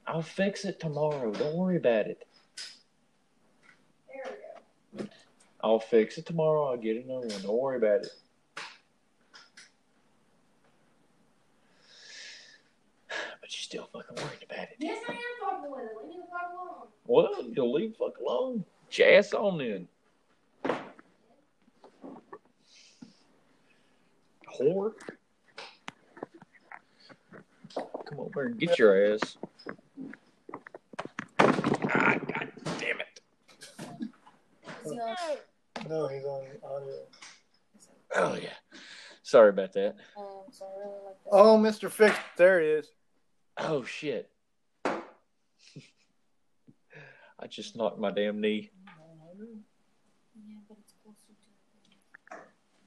I'll 0.08 0.24
fix 0.24 0.66
it 0.66 0.80
tomorrow. 0.80 1.32
Don't 1.32 1.54
worry 1.54 1.76
about 1.76 2.08
it. 2.08 2.26
There 4.08 4.24
we 4.98 5.04
go. 5.04 5.10
I'll 5.62 5.82
fix 5.82 6.18
it 6.18 6.26
tomorrow. 6.26 6.72
I'll 6.72 6.78
get 6.78 6.96
another 6.96 7.28
one. 7.28 7.42
Don't 7.42 7.60
worry 7.60 7.78
about 7.78 8.06
it. 8.06 8.08
But 13.42 13.52
you're 13.52 13.64
still 13.64 13.90
fucking 13.92 14.16
worried 14.16 14.46
about 14.50 14.70
it. 14.70 14.78
Yes, 14.80 15.04
I 15.08 15.12
am 15.12 15.20
fucking 15.42 15.70
with 15.70 15.82
it. 15.82 15.98
Leave 16.02 16.10
me 16.10 16.22
the 16.22 16.28
fuck 16.32 16.54
alone. 16.54 16.88
Well, 17.06 17.52
you'll 17.54 17.74
leave 17.74 17.96
fuck 17.98 18.18
alone. 18.18 18.64
Jazz 18.90 19.34
on 19.34 19.58
then. 19.58 19.88
Whore. 24.58 24.94
Come 28.10 28.20
over 28.22 28.46
and 28.48 28.58
get 28.58 28.80
your 28.80 29.14
ass. 29.14 29.38
Ah, 31.40 32.16
God 32.18 32.52
damn 32.80 33.00
it. 33.00 33.22
Is 34.84 34.92
he 34.92 35.00
on? 35.00 35.16
No, 35.88 36.08
he's 36.08 36.26
on 36.26 36.44
audio. 36.64 37.06
Oh, 38.16 38.36
yeah. 38.36 38.50
Sorry 39.22 39.50
about 39.50 39.74
that. 39.74 39.96
Um, 40.18 40.26
so 40.52 40.66
I 40.66 40.80
really 40.80 41.00
like 41.06 41.24
that. 41.24 41.32
Oh, 41.32 41.58
Mr. 41.60 41.92
Fix. 41.92 42.16
There 42.36 42.60
he 42.60 42.68
is. 42.70 42.88
Oh, 43.60 43.84
shit. 43.84 44.32
I 47.42 47.48
just 47.48 47.76
knocked 47.78 48.00
my 48.00 48.10
damn 48.10 48.42
knee. 48.42 48.72
Yeah, 50.48 50.56
but 50.68 50.78
it's 50.80 50.94
closer 51.04 51.34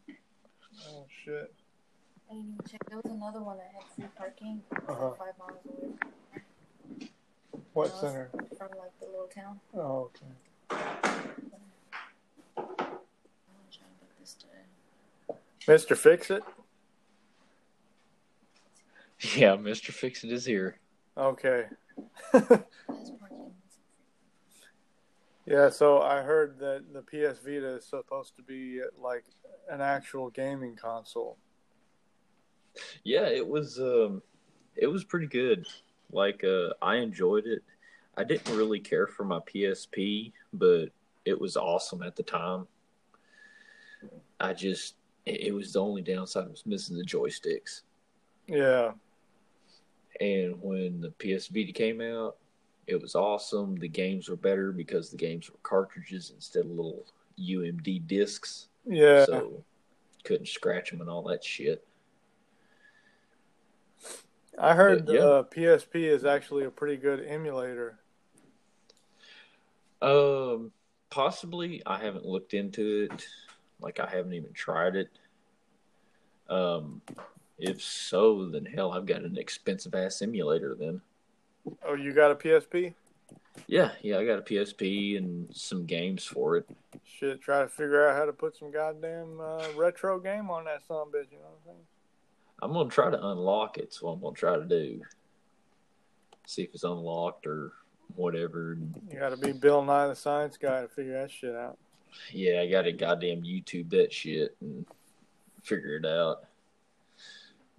to. 0.08 0.22
Oh, 0.88 1.06
shit. 1.24 1.54
I 2.32 2.34
didn't 2.36 2.52
even 2.54 2.64
check. 2.66 2.80
There 2.88 2.96
was 2.96 3.12
another 3.12 3.42
one 3.42 3.58
that 3.58 3.70
had 3.74 3.84
free 3.94 4.06
parking 4.16 4.62
Uh-huh. 4.88 5.10
five 5.18 5.36
miles 5.38 5.66
away 5.66 7.10
What 7.74 7.90
Uh, 7.90 8.00
center? 8.00 8.30
from 8.56 8.70
like 8.78 8.98
the 9.00 9.06
little 9.06 9.28
town. 9.28 9.60
Oh, 9.74 10.10
okay. 10.10 10.26
I'm 10.70 10.78
gonna 12.56 13.00
try 13.70 13.86
and 13.86 14.00
get 14.00 14.18
this 14.18 14.34
today. 14.34 14.64
Mr. 15.66 15.94
Fix 15.96 16.30
It? 16.30 16.42
Yeah, 19.36 19.56
Mr. 19.56 19.92
Fix 19.92 20.24
It 20.24 20.32
is 20.32 20.46
here. 20.46 20.80
Okay. 21.18 21.68
Yeah, 25.44 25.68
so 25.70 26.00
I 26.00 26.22
heard 26.22 26.58
that 26.60 26.92
the 26.94 27.02
PS 27.02 27.40
Vita 27.40 27.74
is 27.76 27.84
supposed 27.84 28.36
to 28.36 28.42
be 28.42 28.80
like 28.96 29.24
an 29.68 29.80
actual 29.82 30.30
gaming 30.30 30.76
console. 30.76 31.36
Yeah, 33.04 33.26
it 33.28 33.46
was 33.46 33.78
um 33.78 34.22
it 34.76 34.86
was 34.86 35.04
pretty 35.04 35.26
good. 35.26 35.66
Like 36.12 36.44
uh 36.44 36.70
I 36.80 36.96
enjoyed 36.96 37.46
it. 37.46 37.62
I 38.16 38.24
didn't 38.24 38.56
really 38.56 38.80
care 38.80 39.06
for 39.06 39.24
my 39.24 39.38
PSP, 39.40 40.32
but 40.52 40.86
it 41.24 41.40
was 41.40 41.56
awesome 41.56 42.02
at 42.02 42.16
the 42.16 42.22
time. 42.22 42.66
I 44.40 44.52
just 44.52 44.96
it 45.24 45.54
was 45.54 45.72
the 45.72 45.80
only 45.80 46.02
downside 46.02 46.48
was 46.48 46.66
missing 46.66 46.96
the 46.96 47.04
joysticks. 47.04 47.82
Yeah. 48.46 48.92
And 50.20 50.60
when 50.60 51.00
the 51.00 51.10
PS 51.10 51.46
Vita 51.46 51.72
came 51.72 52.00
out, 52.00 52.36
it 52.86 53.00
was 53.00 53.14
awesome. 53.14 53.76
The 53.76 53.88
games 53.88 54.28
were 54.28 54.36
better 54.36 54.72
because 54.72 55.10
the 55.10 55.16
games 55.16 55.50
were 55.50 55.58
cartridges 55.62 56.32
instead 56.34 56.64
of 56.64 56.70
little 56.70 57.04
UMD 57.38 58.06
discs. 58.06 58.68
Yeah. 58.84 59.24
So 59.24 59.62
couldn't 60.24 60.48
scratch 60.48 60.90
them 60.90 61.00
and 61.00 61.10
all 61.10 61.22
that 61.24 61.44
shit. 61.44 61.84
I 64.58 64.74
heard 64.74 65.06
But, 65.06 65.14
yeah. 65.14 65.20
the 65.20 65.32
uh, 65.32 65.42
PSP 65.44 65.94
is 66.04 66.24
actually 66.24 66.64
a 66.64 66.70
pretty 66.70 66.96
good 66.96 67.24
emulator. 67.26 67.98
Um, 70.00 70.72
possibly. 71.10 71.82
I 71.86 71.98
haven't 71.98 72.26
looked 72.26 72.54
into 72.54 73.08
it. 73.10 73.26
Like 73.80 74.00
I 74.00 74.06
haven't 74.06 74.34
even 74.34 74.52
tried 74.52 74.96
it. 74.96 75.08
Um, 76.48 77.00
if 77.58 77.82
so, 77.82 78.46
then 78.46 78.64
hell, 78.66 78.92
I've 78.92 79.06
got 79.06 79.22
an 79.22 79.38
expensive 79.38 79.94
ass 79.94 80.20
emulator. 80.22 80.74
Then, 80.78 81.00
Oh, 81.84 81.94
you 81.94 82.12
got 82.12 82.30
a 82.30 82.34
PSP? 82.34 82.94
yeah, 83.66 83.92
yeah, 84.02 84.18
I 84.18 84.24
got 84.26 84.38
a 84.38 84.42
PSP 84.42 85.16
and 85.16 85.46
some 85.54 85.84
games 85.86 86.24
for 86.24 86.56
it. 86.56 86.68
Shit, 87.04 87.40
try 87.40 87.62
to 87.62 87.68
figure 87.68 88.08
out 88.08 88.16
how 88.16 88.24
to 88.24 88.32
put 88.32 88.56
some 88.56 88.70
goddamn 88.70 89.40
uh, 89.40 89.68
retro 89.76 90.18
game 90.18 90.50
on 90.50 90.64
that 90.64 90.82
son 90.86 91.06
bitch, 91.08 91.30
you 91.30 91.38
know 91.38 91.44
what 91.44 91.58
I'm 91.58 91.64
saying? 91.66 91.86
I'm 92.62 92.72
gonna 92.72 92.88
try 92.88 93.10
to 93.10 93.26
unlock 93.26 93.76
it. 93.76 93.92
So 93.92 94.08
I'm 94.08 94.20
gonna 94.20 94.34
try 94.34 94.56
to 94.56 94.64
do. 94.64 95.02
See 96.46 96.62
if 96.62 96.74
it's 96.74 96.84
unlocked 96.84 97.46
or 97.46 97.72
whatever. 98.14 98.78
You 99.10 99.18
got 99.18 99.30
to 99.30 99.36
be 99.36 99.52
Bill 99.52 99.82
Nye 99.82 100.08
the 100.08 100.14
Science 100.14 100.56
Guy 100.56 100.82
to 100.82 100.88
figure 100.88 101.20
that 101.20 101.30
shit 101.30 101.54
out. 101.54 101.78
Yeah, 102.30 102.60
I 102.60 102.70
got 102.70 102.82
to 102.82 102.92
goddamn 102.92 103.42
YouTube 103.42 103.90
that 103.90 104.12
shit 104.12 104.56
and 104.60 104.86
figure 105.62 105.96
it 105.96 106.06
out. 106.06 106.44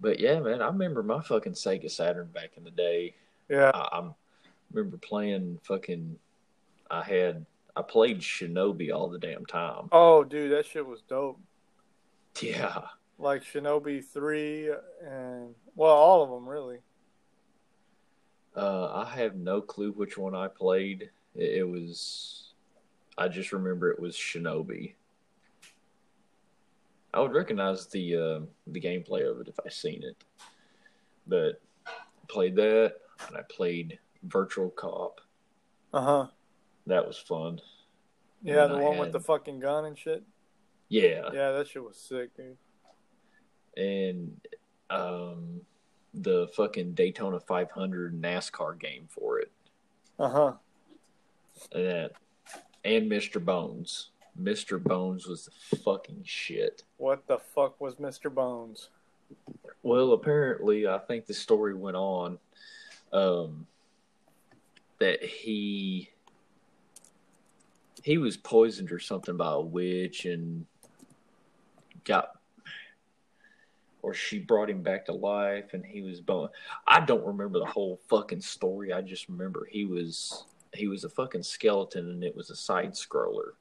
But 0.00 0.18
yeah, 0.20 0.40
man, 0.40 0.60
I 0.60 0.66
remember 0.66 1.02
my 1.02 1.22
fucking 1.22 1.52
Sega 1.52 1.90
Saturn 1.90 2.28
back 2.32 2.50
in 2.56 2.64
the 2.64 2.70
day. 2.70 3.14
Yeah, 3.48 3.70
I, 3.72 3.98
I 3.98 4.10
remember 4.72 4.98
playing 4.98 5.60
fucking. 5.62 6.16
I 6.90 7.02
had 7.02 7.46
I 7.76 7.82
played 7.82 8.20
Shinobi 8.20 8.94
all 8.94 9.08
the 9.08 9.18
damn 9.18 9.46
time. 9.46 9.88
Oh, 9.92 10.24
dude, 10.24 10.52
that 10.52 10.66
shit 10.66 10.86
was 10.86 11.02
dope. 11.02 11.40
Yeah. 12.40 12.82
Like 13.18 13.44
Shinobi 13.44 14.04
three 14.04 14.70
and 15.06 15.54
well, 15.74 15.94
all 15.94 16.22
of 16.22 16.30
them 16.30 16.48
really. 16.48 16.78
Uh, 18.56 19.04
I 19.04 19.04
have 19.16 19.34
no 19.34 19.60
clue 19.60 19.92
which 19.92 20.16
one 20.16 20.34
I 20.34 20.48
played. 20.48 21.10
It, 21.34 21.58
it 21.58 21.68
was, 21.68 22.52
I 23.18 23.26
just 23.28 23.52
remember 23.52 23.90
it 23.90 23.98
was 23.98 24.14
Shinobi. 24.14 24.94
I 27.12 27.20
would 27.20 27.32
recognize 27.32 27.86
the 27.86 28.16
uh, 28.16 28.40
the 28.66 28.80
gameplay 28.80 29.28
of 29.30 29.40
it 29.40 29.48
if 29.48 29.58
I 29.64 29.68
seen 29.68 30.02
it, 30.02 30.16
but 31.28 31.60
played 32.28 32.56
that 32.56 32.94
and 33.28 33.36
I 33.36 33.42
played 33.42 33.98
Virtual 34.24 34.70
Cop. 34.70 35.20
Uh 35.92 36.00
huh. 36.00 36.26
That 36.86 37.06
was 37.06 37.16
fun. 37.16 37.60
Yeah, 38.42 38.64
And 38.64 38.74
the 38.74 38.78
one 38.78 38.98
with 38.98 39.12
the 39.12 39.20
fucking 39.20 39.60
gun 39.60 39.84
and 39.84 39.96
shit. 39.96 40.22
Yeah, 40.88 41.30
Yeah, 41.32 41.52
that 41.52 41.68
shit 41.68 41.82
was 41.82 41.96
sick, 41.96 42.36
dude. 42.36 42.56
And 43.76 44.40
um, 44.90 45.60
the 46.12 46.48
fucking 46.56 46.92
Daytona 46.92 47.40
500 47.40 48.20
NASCAR 48.20 48.78
game 48.78 49.06
for 49.08 49.40
it. 49.40 49.50
Uh 50.18 50.28
huh. 50.28 50.52
And 51.72 51.86
that, 51.86 52.12
and 52.84 53.10
Mr. 53.10 53.44
Bones. 53.44 54.10
Mr. 54.40 54.82
Bones 54.82 55.26
was 55.26 55.48
the 55.70 55.76
fucking 55.76 56.22
shit. 56.24 56.82
What 56.96 57.26
the 57.26 57.38
fuck 57.38 57.80
was 57.80 57.96
Mr. 57.96 58.32
Bones? 58.32 58.88
Well, 59.82 60.12
apparently, 60.12 60.88
I 60.88 60.98
think 60.98 61.26
the 61.26 61.34
story 61.34 61.74
went 61.74 61.96
on 61.96 62.38
um, 63.12 63.66
that 64.98 65.22
he 65.22 66.10
he 68.02 68.18
was 68.18 68.36
poisoned 68.36 68.92
or 68.92 68.98
something 68.98 69.36
by 69.36 69.52
a 69.52 69.60
witch 69.60 70.26
and 70.26 70.66
got 72.04 72.38
or 74.04 74.12
she 74.12 74.38
brought 74.38 74.68
him 74.68 74.82
back 74.82 75.06
to 75.06 75.12
life 75.12 75.72
and 75.72 75.84
he 75.84 76.02
was 76.02 76.20
bone. 76.20 76.50
I 76.86 77.00
don't 77.00 77.24
remember 77.24 77.58
the 77.58 77.64
whole 77.64 77.98
fucking 78.08 78.42
story. 78.42 78.92
I 78.92 79.00
just 79.00 79.30
remember 79.30 79.66
he 79.70 79.86
was 79.86 80.44
he 80.74 80.88
was 80.88 81.04
a 81.04 81.08
fucking 81.08 81.42
skeleton 81.42 82.10
and 82.10 82.22
it 82.22 82.36
was 82.36 82.50
a 82.50 82.56
side 82.56 82.92
scroller. 82.92 83.52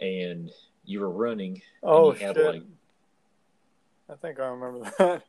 And 0.00 0.50
you 0.86 1.00
were 1.00 1.10
running 1.10 1.60
Oh 1.82 2.14
shit! 2.14 2.36
like 2.38 2.62
I 4.08 4.14
think 4.14 4.40
I 4.40 4.46
remember 4.46 4.90
that. 4.98 5.22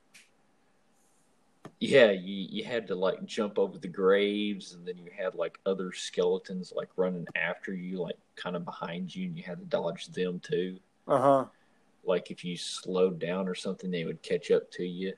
Yeah, 1.82 2.12
you, 2.12 2.48
you 2.50 2.64
had 2.64 2.88
to 2.88 2.96
like 2.96 3.26
jump 3.26 3.60
over 3.60 3.78
the 3.78 3.90
graves, 3.90 4.74
and 4.74 4.88
then 4.88 4.98
you 4.98 5.12
had 5.16 5.36
like 5.36 5.60
other 5.66 5.92
skeletons 5.92 6.72
like 6.74 6.88
running 6.96 7.28
after 7.36 7.74
you, 7.74 7.98
like 7.98 8.18
kind 8.38 8.56
of 8.56 8.64
behind 8.64 9.14
you, 9.14 9.28
and 9.28 9.38
you 9.38 9.44
had 9.44 9.60
to 9.60 9.66
dodge 9.66 10.08
them 10.08 10.40
too. 10.40 10.80
Uh 11.06 11.20
huh. 11.20 11.46
Like 12.04 12.32
if 12.32 12.44
you 12.44 12.58
slowed 12.58 13.20
down 13.20 13.48
or 13.48 13.56
something, 13.56 13.90
they 13.92 14.04
would 14.06 14.22
catch 14.22 14.52
up 14.52 14.70
to 14.72 14.86
you. 14.86 15.14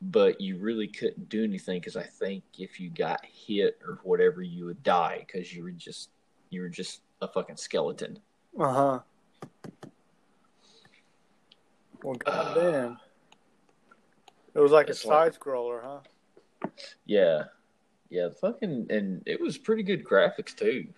But 0.00 0.40
you 0.40 0.58
really 0.58 0.88
couldn't 0.88 1.28
do 1.28 1.44
anything 1.44 1.78
because 1.80 1.96
I 1.96 2.02
think 2.02 2.42
if 2.58 2.80
you 2.80 2.90
got 2.90 3.24
hit 3.24 3.78
or 3.86 4.00
whatever, 4.02 4.42
you 4.42 4.64
would 4.66 4.82
die 4.82 5.24
because 5.26 5.54
you 5.54 5.62
were 5.62 5.70
just 5.70 6.10
you 6.50 6.60
were 6.60 6.68
just 6.68 7.02
a 7.20 7.28
fucking 7.28 7.56
skeleton. 7.56 8.18
Uh 8.58 8.72
huh. 8.72 8.98
Well, 12.02 12.14
goddamn. 12.16 12.98
It 14.54 14.58
was 14.60 14.72
like 14.72 14.88
a 14.88 14.90
It's 14.90 15.04
like- 15.04 15.32
side 15.34 15.40
scroller, 15.40 15.82
huh? 15.82 16.68
Yeah, 17.06 17.44
yeah, 18.10 18.28
fucking, 18.40 18.86
and 18.90 19.22
it 19.26 19.40
was 19.40 19.56
pretty 19.58 19.82
good 19.82 20.04
graphics 20.04 20.54
too. 20.54 20.88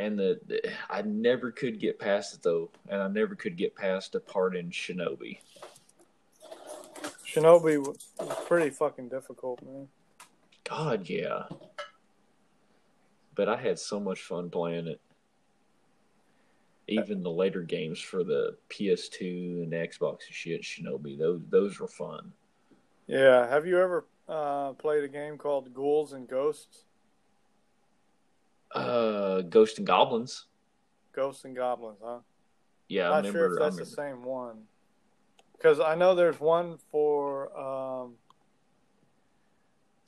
And 0.00 0.18
the, 0.18 0.40
the 0.46 0.62
I 0.88 1.02
never 1.02 1.52
could 1.52 1.78
get 1.78 1.98
past 1.98 2.34
it 2.34 2.42
though, 2.42 2.70
and 2.88 3.02
I 3.02 3.08
never 3.08 3.34
could 3.34 3.54
get 3.54 3.76
past 3.76 4.14
a 4.14 4.20
part 4.20 4.56
in 4.56 4.70
Shinobi. 4.70 5.40
Shinobi 7.26 7.78
was, 7.78 8.08
was 8.18 8.44
pretty 8.46 8.70
fucking 8.70 9.10
difficult, 9.10 9.62
man. 9.62 9.88
God, 10.64 11.06
yeah. 11.06 11.42
But 13.34 13.50
I 13.50 13.56
had 13.56 13.78
so 13.78 14.00
much 14.00 14.22
fun 14.22 14.48
playing 14.48 14.86
it. 14.86 15.02
Even 16.88 17.22
the 17.22 17.30
later 17.30 17.62
games 17.62 18.00
for 18.00 18.24
the 18.24 18.56
PS2 18.70 19.64
and 19.64 19.72
Xbox 19.72 20.26
and 20.26 20.34
shit, 20.34 20.62
Shinobi, 20.62 21.18
those 21.18 21.42
those 21.50 21.78
were 21.78 21.88
fun. 21.88 22.32
Yeah. 23.06 23.46
Have 23.46 23.66
you 23.66 23.78
ever 23.78 24.06
uh, 24.26 24.72
played 24.72 25.04
a 25.04 25.08
game 25.08 25.36
called 25.36 25.74
Ghouls 25.74 26.14
and 26.14 26.26
Ghosts? 26.26 26.84
Uh, 28.72 29.42
Ghost 29.42 29.78
and 29.78 29.86
Goblins. 29.86 30.46
Ghosts 31.12 31.44
and 31.44 31.56
Goblins, 31.56 31.98
huh? 32.02 32.18
Yeah, 32.88 33.06
I'm 33.06 33.10
Not 33.10 33.16
remember. 33.18 33.38
sure 33.38 33.52
if 33.54 33.58
that's 33.58 33.76
the 33.76 33.84
same 33.96 34.24
one. 34.24 34.62
Because 35.56 35.80
I 35.80 35.94
know 35.94 36.14
there's 36.14 36.40
one 36.40 36.78
for 36.90 37.56
um, 37.58 38.14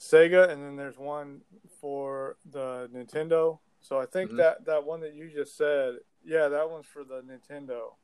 Sega, 0.00 0.48
and 0.48 0.62
then 0.62 0.76
there's 0.76 0.98
one 0.98 1.40
for 1.80 2.36
the 2.50 2.88
Nintendo. 2.92 3.58
So 3.80 3.98
I 3.98 4.06
think 4.06 4.30
Mhm. 4.30 4.36
that 4.38 4.64
that 4.66 4.84
one 4.84 5.00
that 5.00 5.14
you 5.14 5.28
just 5.28 5.56
said, 5.56 5.98
yeah, 6.24 6.48
that 6.48 6.70
one's 6.70 6.86
for 6.86 7.04
the 7.04 7.20
Nintendo. 7.22 7.94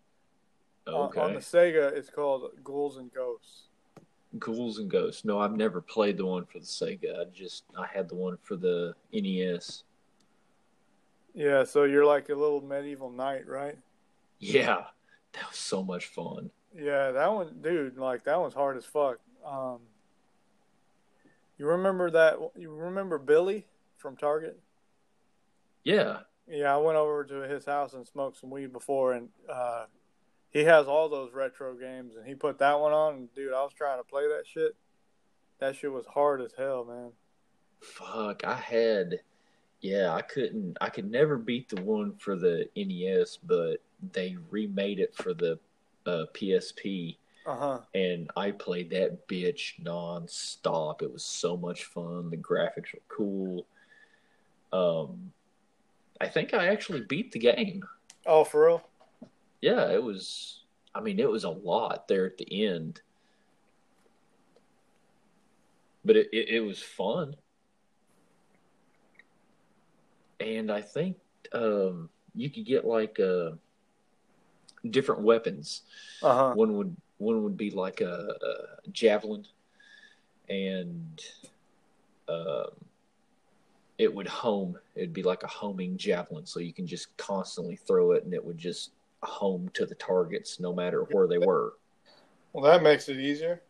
On- 0.86 1.08
Okay. 1.08 1.20
On, 1.20 1.34
the 1.34 1.40
Sega, 1.40 1.92
it's 1.92 2.10
called 2.10 2.50
Ghouls 2.64 2.96
and 2.96 3.12
Ghosts. 3.12 3.68
Ghouls 4.38 4.78
and 4.78 4.90
Ghosts. 4.90 5.24
No, 5.24 5.38
I've 5.38 5.56
never 5.56 5.80
played 5.80 6.16
the 6.16 6.26
one 6.26 6.44
for 6.46 6.58
the 6.58 6.66
Sega. 6.66 7.20
I 7.20 7.24
just 7.30 7.64
I 7.76 7.86
had 7.86 8.08
the 8.08 8.14
one 8.14 8.36
for 8.38 8.56
the 8.56 8.94
NES. 9.12 9.84
Yeah, 11.34 11.64
so 11.64 11.84
you're 11.84 12.06
like 12.06 12.28
a 12.28 12.34
little 12.34 12.60
medieval 12.60 13.10
knight, 13.10 13.46
right? 13.46 13.78
Yeah, 14.38 14.84
that 15.32 15.48
was 15.48 15.56
so 15.56 15.82
much 15.82 16.06
fun. 16.06 16.50
Yeah, 16.76 17.12
that 17.12 17.32
one, 17.32 17.56
dude, 17.62 17.96
like 17.96 18.24
that 18.24 18.40
one's 18.40 18.54
hard 18.54 18.76
as 18.76 18.84
fuck. 18.84 19.18
Um, 19.44 19.78
you 21.58 21.66
remember 21.66 22.10
that? 22.10 22.38
You 22.56 22.70
remember 22.72 23.18
Billy 23.18 23.66
from 23.96 24.16
Target? 24.16 24.58
Yeah, 25.84 26.18
Yeah, 26.48 26.74
I 26.74 26.78
went 26.78 26.98
over 26.98 27.24
to 27.24 27.34
his 27.48 27.64
house 27.64 27.94
and 27.94 28.06
smoked 28.06 28.38
some 28.38 28.50
weed 28.50 28.72
before, 28.72 29.12
and 29.12 29.28
uh, 29.48 29.86
he 30.50 30.64
has 30.64 30.86
all 30.86 31.08
those 31.08 31.32
retro 31.32 31.74
games, 31.74 32.14
and 32.16 32.26
he 32.26 32.34
put 32.34 32.58
that 32.58 32.78
one 32.78 32.92
on. 32.92 33.14
And 33.14 33.34
dude, 33.34 33.52
I 33.54 33.62
was 33.62 33.72
trying 33.72 33.98
to 33.98 34.04
play 34.04 34.28
that 34.28 34.44
shit. 34.46 34.76
That 35.60 35.76
shit 35.76 35.92
was 35.92 36.06
hard 36.06 36.40
as 36.40 36.52
hell, 36.56 36.84
man. 36.84 37.10
fuck. 37.80 38.44
I 38.44 38.54
had. 38.54 39.20
Yeah, 39.80 40.12
I 40.12 40.22
couldn't. 40.22 40.76
I 40.80 40.88
could 40.90 41.10
never 41.10 41.36
beat 41.36 41.68
the 41.68 41.80
one 41.82 42.14
for 42.16 42.34
the 42.36 42.68
NES, 42.76 43.38
but 43.44 43.76
they 44.12 44.36
remade 44.50 44.98
it 44.98 45.14
for 45.14 45.34
the 45.34 45.58
uh, 46.06 46.24
PSP, 46.34 47.16
Uh 47.46 47.56
huh. 47.56 47.78
and 47.94 48.28
I 48.36 48.50
played 48.50 48.90
that 48.90 49.28
bitch 49.28 49.80
nonstop. 49.82 51.02
It 51.02 51.12
was 51.12 51.24
so 51.24 51.56
much 51.56 51.84
fun. 51.84 52.28
The 52.30 52.36
graphics 52.36 52.92
were 52.92 53.02
cool. 53.08 53.66
Um, 54.72 55.32
I 56.20 56.26
think 56.28 56.54
I 56.54 56.66
actually 56.66 57.02
beat 57.02 57.30
the 57.30 57.38
game. 57.38 57.82
Oh, 58.26 58.42
for 58.44 58.66
real? 58.66 58.82
yeah, 59.60 59.90
it 59.92 60.02
was. 60.02 60.64
I 60.94 61.00
mean, 61.00 61.20
it 61.20 61.30
was 61.30 61.44
a 61.44 61.50
lot 61.50 62.08
there 62.08 62.26
at 62.26 62.36
the 62.38 62.66
end, 62.66 63.00
but 66.04 66.16
it 66.16 66.28
it, 66.32 66.48
it 66.48 66.60
was 66.60 66.82
fun, 66.82 67.36
and 70.40 70.70
I 70.70 70.80
think 70.80 71.16
um, 71.52 72.08
you 72.34 72.50
could 72.50 72.66
get 72.66 72.84
like 72.84 73.18
uh, 73.20 73.50
different 74.90 75.22
weapons. 75.22 75.82
Uh 76.22 76.34
huh. 76.34 76.52
One 76.54 76.76
would 76.76 76.96
one 77.18 77.42
would 77.42 77.56
be 77.56 77.70
like 77.70 78.00
a, 78.00 78.34
a 78.42 78.90
javelin, 78.90 79.44
and 80.48 81.22
um, 82.28 82.70
it 83.98 84.14
would 84.14 84.28
home. 84.28 84.78
It'd 84.94 85.12
be 85.12 85.22
like 85.22 85.42
a 85.42 85.48
homing 85.48 85.96
javelin, 85.96 86.46
so 86.46 86.60
you 86.60 86.72
can 86.72 86.86
just 86.86 87.16
constantly 87.16 87.76
throw 87.76 88.12
it, 88.12 88.24
and 88.24 88.32
it 88.32 88.44
would 88.44 88.58
just 88.58 88.92
home 89.22 89.68
to 89.74 89.84
the 89.84 89.96
targets, 89.96 90.60
no 90.60 90.72
matter 90.72 91.02
where 91.10 91.26
they 91.26 91.38
were. 91.38 91.74
Well, 92.52 92.64
that 92.64 92.82
makes 92.82 93.08
it 93.08 93.18
easier. 93.18 93.62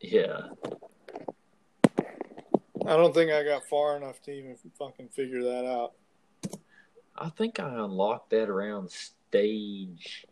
Yeah, 0.00 0.48
I 2.86 2.96
don't 2.96 3.14
think 3.14 3.30
I 3.32 3.42
got 3.42 3.64
far 3.68 3.96
enough 3.96 4.20
to 4.22 4.30
even 4.32 4.56
fucking 4.78 5.08
figure 5.08 5.42
that 5.42 5.64
out. 5.66 5.92
I 7.16 7.30
think 7.30 7.58
I 7.60 7.68
unlocked 7.68 8.30
that 8.30 8.48
around 8.48 8.90
stage. 8.90 10.26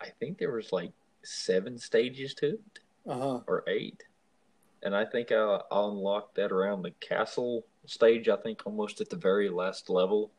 I 0.00 0.08
think 0.18 0.38
there 0.38 0.52
was 0.52 0.72
like 0.72 0.92
seven 1.22 1.78
stages 1.78 2.34
to 2.34 2.54
it, 2.54 2.60
Uh 3.06 3.18
huh. 3.18 3.40
or 3.46 3.64
eight, 3.68 4.02
and 4.82 4.96
I 4.96 5.04
think 5.04 5.30
I, 5.30 5.36
I 5.36 5.60
unlocked 5.70 6.34
that 6.36 6.50
around 6.50 6.82
the 6.82 6.90
castle 6.92 7.64
stage. 7.86 8.28
I 8.28 8.36
think 8.36 8.62
almost 8.66 9.00
at 9.00 9.10
the 9.10 9.16
very 9.16 9.48
last 9.48 9.88
level. 9.90 10.30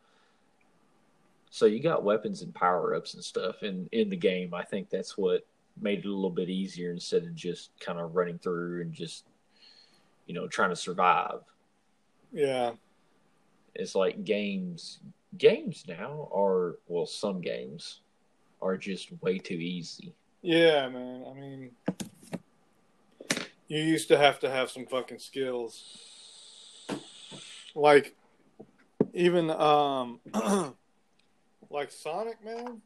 So 1.50 1.68
you 1.68 1.80
got 1.82 2.04
weapons 2.04 2.42
and 2.42 2.54
power 2.54 2.96
ups 2.96 3.14
and 3.14 3.24
stuff 3.24 3.62
in 3.64 3.88
in 3.92 4.10
the 4.10 4.18
game. 4.18 4.54
I 4.54 4.64
think 4.64 4.90
that's 4.90 5.18
what 5.18 5.46
made 5.80 6.00
it 6.00 6.06
a 6.06 6.12
little 6.14 6.30
bit 6.30 6.50
easier 6.50 6.92
instead 6.92 7.24
of 7.24 7.36
just 7.36 7.70
kind 7.80 8.00
of 8.00 8.16
running 8.16 8.38
through 8.40 8.82
and 8.82 8.92
just 8.94 9.26
you 10.26 10.34
know 10.34 10.48
trying 10.48 10.72
to 10.72 10.76
survive. 10.76 11.40
Yeah. 12.34 12.72
It's 13.76 13.96
like 13.96 14.24
games 14.26 15.00
games 15.38 15.86
now 15.88 16.30
are 16.36 16.78
well 16.88 17.06
some 17.06 17.42
games 17.42 18.02
are 18.62 18.78
just 18.78 19.10
way 19.22 19.38
too 19.38 19.56
easy. 19.56 20.14
Yeah, 20.42 20.90
man. 20.90 21.26
I 21.30 21.34
mean, 21.34 21.72
you 23.68 23.82
used 23.82 24.08
to 24.10 24.18
have 24.18 24.40
to 24.40 24.50
have 24.50 24.70
some 24.70 24.86
fucking 24.86 25.20
skills. 25.20 26.88
Like, 27.76 28.16
even 29.14 29.50
um, 29.50 30.20
like 31.70 31.92
Sonic, 31.92 32.44
man. 32.44 32.82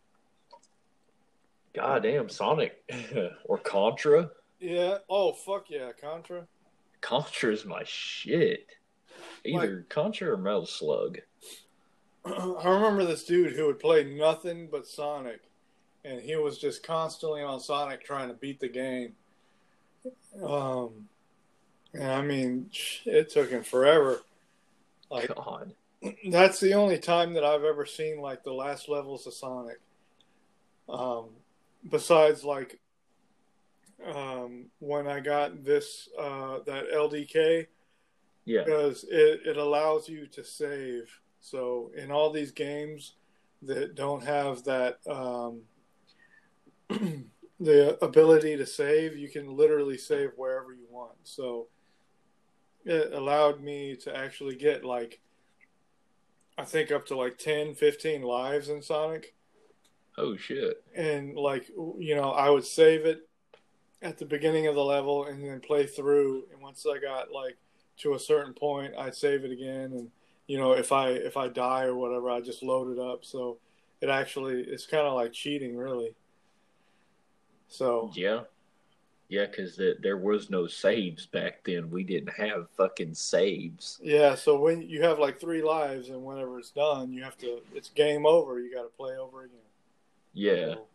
Goddamn 1.74 2.30
Sonic 2.30 2.84
or 3.45 3.57
Contra. 3.60 4.32
Yeah. 4.60 4.98
Oh 5.10 5.34
fuck 5.34 5.65
yeah, 5.69 5.91
Contra. 5.99 6.48
Contra 7.02 7.52
is 7.52 7.65
my 7.65 7.84
shit. 7.86 8.68
Either 9.45 9.85
Contra 9.89 10.34
or 10.34 10.38
Metal 10.38 10.65
Slug. 10.65 11.19
I 12.26 12.69
remember 12.69 13.06
this 13.06 13.23
dude 13.23 13.53
who 13.53 13.65
would 13.68 13.80
play 13.80 14.03
nothing 14.03 14.68
but 14.72 14.88
Sonic, 14.88 15.41
and 16.03 16.22
he 16.22 16.35
was 16.35 16.57
just 16.57 16.84
constantly 16.84 17.41
on 17.41 17.60
Sonic 17.60 18.03
trying 18.03 18.27
to 18.30 18.34
beat 18.34 18.60
the 18.60 18.68
game. 18.68 19.14
Um, 20.44 21.07
and 21.94 22.11
I 22.11 22.22
mean, 22.22 22.69
it 23.06 23.30
took 23.30 23.49
him 23.49 23.64
forever. 23.64 24.22
Like, 25.10 25.34
God. 25.34 25.73
that's 26.30 26.60
the 26.60 26.73
only 26.73 26.98
time 26.98 27.34
that 27.34 27.44
I've 27.44 27.64
ever 27.64 27.85
seen 27.85 28.19
like 28.19 28.44
the 28.44 28.53
last 28.53 28.89
levels 28.89 29.26
of 29.27 29.34
Sonic. 29.34 29.80
Um, 30.89 31.26
besides 31.89 32.44
like 32.44 32.80
um, 34.06 34.65
when 34.80 35.07
I 35.07 35.19
got 35.19 35.64
this 35.64 36.10
uh, 36.19 36.60
that 36.65 36.91
LDK 36.91 37.68
Yeah. 38.48 38.64
because 38.64 39.03
it, 39.03 39.41
it 39.45 39.57
allows 39.57 40.07
you 40.07 40.26
to 40.28 40.44
save. 40.44 41.11
So 41.41 41.91
in 41.98 42.11
all 42.11 42.32
these 42.32 42.52
games 42.52 43.15
that 43.61 43.94
don't 43.95 44.24
have 44.24 44.64
that 44.64 44.99
um, 45.10 45.61
the 47.60 47.98
ability 48.03 48.56
to 48.56 48.65
save, 48.65 49.18
you 49.18 49.28
can 49.30 49.56
literally 49.56 49.98
save 49.98 50.32
wherever 50.38 50.72
you 50.74 50.88
want. 50.90 51.18
So 51.24 51.68
it 52.86 53.11
allowed 53.14 53.61
me 53.61 53.98
to 53.98 54.15
actually 54.15 54.56
get 54.56 54.86
like 54.86 55.19
I 56.57 56.64
think 56.64 56.90
up 56.91 57.06
to 57.07 57.18
like 57.18 57.38
10, 57.38 57.76
15 57.76 58.22
lives 58.24 58.69
in 58.69 58.82
Sonic 58.82 59.36
Oh 60.18 60.36
shit. 60.38 60.82
and 60.95 61.36
like 61.36 61.69
you 61.99 62.15
know 62.15 62.32
i 62.32 62.49
would 62.49 62.65
save 62.65 63.06
it 63.06 63.30
at 64.02 64.18
the 64.18 64.26
beginning 64.26 64.65
of 64.65 64.74
the 64.74 64.84
level 64.84 65.26
and 65.26 65.44
then 65.44 65.60
play 65.60 65.86
through 65.86 66.45
and 66.52 66.60
once 66.60 66.84
i 66.91 66.98
got 66.98 67.32
like 67.32 67.56
to 67.98 68.14
a 68.14 68.19
certain 68.19 68.53
point 68.53 68.94
i'd 68.99 69.15
save 69.15 69.44
it 69.44 69.52
again 69.52 69.91
and 69.94 70.10
you 70.48 70.57
know 70.57 70.74
if 70.74 70.91
i 70.91 71.10
if 71.10 71.36
i 71.38 71.48
die 71.48 71.84
or 71.84 71.95
whatever 71.95 72.30
i 72.30 72.40
just 72.40 72.64
load 72.64 72.91
it 72.91 72.99
up 72.99 73.24
so 73.26 73.57
it 74.02 74.10
actually 74.10 74.61
it's 74.61 74.86
kind 74.86 75.06
of 75.07 75.14
like 75.14 75.34
cheating 75.34 75.76
really 75.78 76.14
so 77.68 78.11
Yeah. 78.15 78.41
Yeah, 79.30 79.45
because 79.45 79.76
the, 79.76 79.98
there 80.02 80.15
was 80.15 80.49
no 80.49 80.68
saves 80.68 81.26
back 81.26 81.61
then. 81.65 81.90
We 81.91 82.06
didn't 82.06 82.30
have 82.38 82.69
fucking 82.78 83.14
saves. 83.14 83.99
yeah 84.02 84.36
so 84.36 84.57
when 84.57 84.82
you 84.82 85.02
have 85.03 85.19
like 85.19 85.38
three 85.38 85.61
lives 85.61 86.07
and 86.07 86.24
whenever 86.24 86.57
it's 86.60 86.69
done 86.72 87.11
you 87.11 87.24
have 87.24 87.38
to 87.40 87.60
it's 87.76 87.90
game 87.90 88.26
over 88.26 88.60
you 88.61 88.74
got 88.74 88.84
to 88.84 88.98
play 88.98 89.18
over 89.18 89.44
again 89.44 89.57
Yeah. 90.34 90.76
So, 90.76 90.86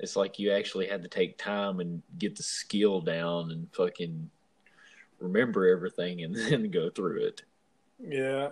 It's 0.00 0.16
like 0.16 0.38
you 0.40 0.50
actually 0.52 0.88
had 0.88 1.02
to 1.02 1.08
take 1.08 1.38
time 1.38 1.78
and 1.78 2.02
get 2.18 2.34
the 2.36 2.42
skill 2.42 3.00
down 3.02 3.52
and 3.52 3.68
fucking 3.72 4.28
remember 5.18 5.68
everything 5.68 6.22
and 6.22 6.34
then 6.36 6.70
go 6.70 6.90
through 6.90 7.24
it. 7.24 7.42
yeah 8.00 8.50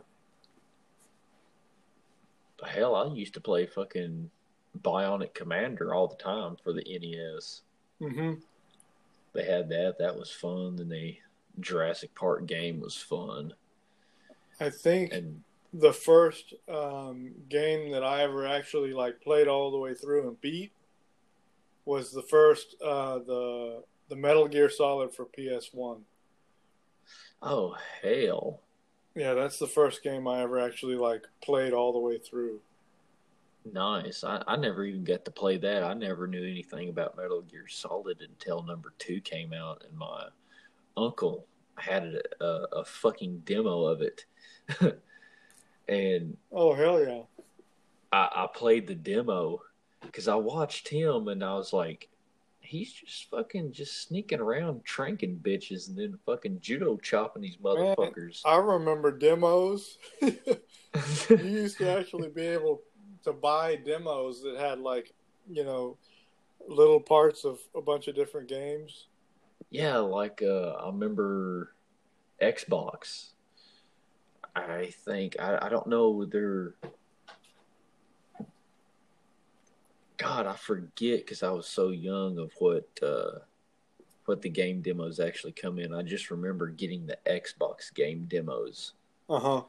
But 2.58 2.70
hell, 2.70 2.94
I 2.94 3.12
used 3.14 3.34
to 3.34 3.40
play 3.40 3.66
fucking 3.66 4.30
Bionic 4.82 5.34
Commander 5.34 5.94
all 5.94 6.08
the 6.08 6.16
time 6.16 6.56
for 6.62 6.72
the 6.72 6.82
NES. 6.84 7.62
Mm-hmm. 8.00 8.40
They 9.32 9.44
had 9.44 9.68
that. 9.68 9.96
That 9.98 10.16
was 10.16 10.30
fun. 10.30 10.76
Then 10.76 10.88
the 10.88 11.16
Jurassic 11.60 12.14
Park 12.14 12.46
game 12.46 12.80
was 12.80 12.96
fun. 12.96 13.54
i 14.60 14.70
think 14.70 15.12
And 15.12 15.42
the 15.72 15.92
first 15.92 16.54
um, 16.68 17.32
game 17.48 17.90
that 17.92 18.02
I 18.02 18.22
ever 18.22 18.46
actually 18.46 18.92
like 18.92 19.20
played 19.20 19.48
all 19.48 19.70
the 19.70 19.78
way 19.78 19.94
through 19.94 20.28
and 20.28 20.40
beat 20.40 20.72
was 21.84 22.12
the 22.12 22.22
first 22.22 22.76
uh, 22.82 23.18
the 23.18 23.82
the 24.08 24.16
Metal 24.16 24.46
Gear 24.48 24.70
Solid 24.70 25.12
for 25.12 25.24
PS 25.26 25.70
One. 25.72 26.02
Oh 27.42 27.76
hell, 28.02 28.60
Yeah, 29.14 29.34
that's 29.34 29.58
the 29.58 29.66
first 29.66 30.02
game 30.02 30.26
I 30.28 30.42
ever 30.42 30.58
actually 30.58 30.96
like 30.96 31.26
played 31.42 31.72
all 31.72 31.92
the 31.92 31.98
way 31.98 32.18
through. 32.18 32.60
nice. 33.64 34.24
I, 34.24 34.42
I 34.46 34.56
never 34.56 34.84
even 34.84 35.04
got 35.04 35.24
to 35.24 35.30
play 35.30 35.56
that. 35.58 35.82
I 35.82 35.94
never 35.94 36.26
knew 36.26 36.44
anything 36.44 36.88
about 36.88 37.16
Metal 37.16 37.42
Gear 37.42 37.66
Solid 37.68 38.20
until 38.22 38.62
number 38.62 38.92
two 38.98 39.20
came 39.20 39.52
out, 39.52 39.84
and 39.88 39.96
my 39.96 40.28
uncle 40.96 41.46
had 41.76 42.04
a, 42.40 42.44
a, 42.44 42.64
a 42.80 42.84
fucking 42.84 43.42
demo 43.44 43.84
of 43.84 44.02
it. 44.02 44.24
and 45.88 46.36
Oh 46.52 46.74
hell 46.74 47.00
yeah! 47.04 47.22
I, 48.12 48.44
I 48.44 48.48
played 48.54 48.86
the 48.86 48.94
demo 48.94 49.60
because 50.02 50.28
I 50.28 50.34
watched 50.36 50.88
him 50.88 51.28
and 51.28 51.42
I 51.44 51.54
was 51.54 51.72
like, 51.72 52.08
he's 52.66 52.92
just 52.92 53.30
fucking 53.30 53.72
just 53.72 54.02
sneaking 54.02 54.40
around 54.40 54.84
tranking 54.84 55.38
bitches 55.38 55.88
and 55.88 55.96
then 55.96 56.18
fucking 56.26 56.60
judo 56.60 56.96
chopping 56.96 57.42
these 57.42 57.56
motherfuckers. 57.56 58.40
I 58.44 58.56
remember 58.56 59.10
demos. 59.10 59.98
you 60.20 60.36
used 61.30 61.78
to 61.78 61.88
actually 61.88 62.28
be 62.28 62.46
able 62.46 62.82
to 63.24 63.32
buy 63.32 63.76
demos 63.76 64.42
that 64.42 64.56
had 64.56 64.80
like 64.80 65.12
you 65.50 65.64
know 65.64 65.96
little 66.68 67.00
parts 67.00 67.44
of 67.44 67.58
a 67.74 67.80
bunch 67.80 68.08
of 68.08 68.14
different 68.14 68.48
games. 68.48 69.06
yeah, 69.70 69.98
like 69.98 70.42
uh, 70.42 70.70
I 70.70 70.86
remember 70.86 71.74
Xbox. 72.42 73.30
I 74.54 74.92
think 75.04 75.36
I, 75.38 75.58
I 75.62 75.68
don't 75.68 75.86
know 75.86 76.24
their. 76.24 76.74
God, 80.18 80.46
I 80.46 80.54
forget 80.54 81.18
because 81.20 81.42
I 81.42 81.50
was 81.50 81.66
so 81.66 81.88
young 81.90 82.38
of 82.38 82.52
what 82.58 82.88
uh, 83.02 83.40
what 84.24 84.42
the 84.42 84.48
game 84.48 84.80
demos 84.80 85.20
actually 85.20 85.52
come 85.52 85.78
in. 85.78 85.92
I 85.94 86.02
just 86.02 86.30
remember 86.30 86.68
getting 86.68 87.06
the 87.06 87.18
Xbox 87.26 87.92
game 87.94 88.24
demos. 88.28 88.92
Uh 89.28 89.38
huh. 89.40 89.62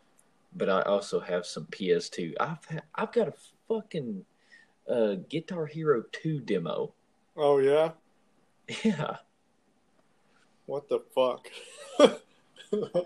but 0.56 0.70
I 0.70 0.82
also 0.84 1.20
have 1.20 1.46
some 1.46 1.66
PS2. 1.66 2.34
I've 2.40 2.64
ha- 2.66 2.82
I've 2.96 3.12
got 3.12 3.28
a 3.28 3.34
fucking 3.68 4.24
uh, 4.90 5.16
Guitar 5.30 5.66
Hero 5.66 6.04
2 6.12 6.40
demo. 6.42 6.94
Oh 7.36 7.58
yeah. 7.58 7.92
Yeah, 8.84 9.18
What 10.66 10.90
the 10.90 11.00
fuck? 11.16 11.48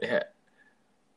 yeah, 0.01 0.23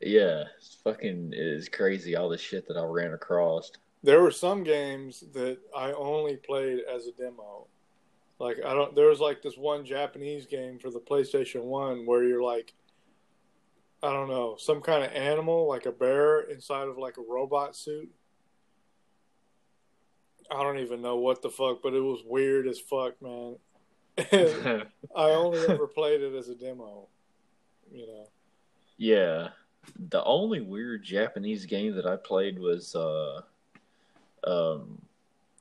yeah. 0.00 0.44
It's 0.58 0.76
fucking 0.84 1.32
is 1.34 1.68
crazy 1.70 2.14
all 2.14 2.28
the 2.28 2.36
shit 2.38 2.68
that 2.68 2.76
I 2.76 2.84
ran 2.84 3.14
across. 3.14 3.72
There 4.04 4.20
were 4.20 4.30
some 4.30 4.62
games 4.62 5.24
that 5.32 5.58
I 5.74 5.92
only 5.92 6.36
played 6.36 6.80
as 6.94 7.06
a 7.06 7.12
demo. 7.12 7.66
Like 8.38 8.58
I 8.64 8.74
don't 8.74 8.94
there 8.94 9.08
was 9.08 9.18
like 9.18 9.40
this 9.42 9.56
one 9.56 9.84
Japanese 9.86 10.46
game 10.46 10.78
for 10.78 10.90
the 10.90 11.00
PlayStation 11.00 11.62
1 11.62 12.04
where 12.04 12.22
you're 12.22 12.42
like 12.42 12.74
I 14.02 14.12
don't 14.12 14.28
know, 14.28 14.56
some 14.58 14.82
kind 14.82 15.02
of 15.02 15.12
animal 15.12 15.66
like 15.66 15.86
a 15.86 15.92
bear 15.92 16.40
inside 16.42 16.86
of 16.86 16.98
like 16.98 17.16
a 17.16 17.22
robot 17.22 17.74
suit. 17.74 18.10
I 20.50 20.62
don't 20.62 20.80
even 20.80 21.00
know 21.00 21.16
what 21.16 21.40
the 21.40 21.48
fuck, 21.48 21.82
but 21.82 21.94
it 21.94 22.00
was 22.00 22.20
weird 22.26 22.66
as 22.66 22.78
fuck, 22.78 23.14
man. 23.22 23.56
I 25.16 25.30
only 25.30 25.58
ever 25.68 25.86
played 25.86 26.20
it 26.20 26.34
as 26.34 26.50
a 26.50 26.54
demo. 26.54 27.08
You 27.90 28.06
know. 28.06 28.26
yeah, 28.98 29.48
the 30.10 30.22
only 30.24 30.60
weird 30.60 31.02
Japanese 31.04 31.64
game 31.64 31.94
that 31.94 32.06
I 32.06 32.16
played 32.16 32.58
was 32.58 32.94
uh, 32.94 33.42
um, 34.46 35.02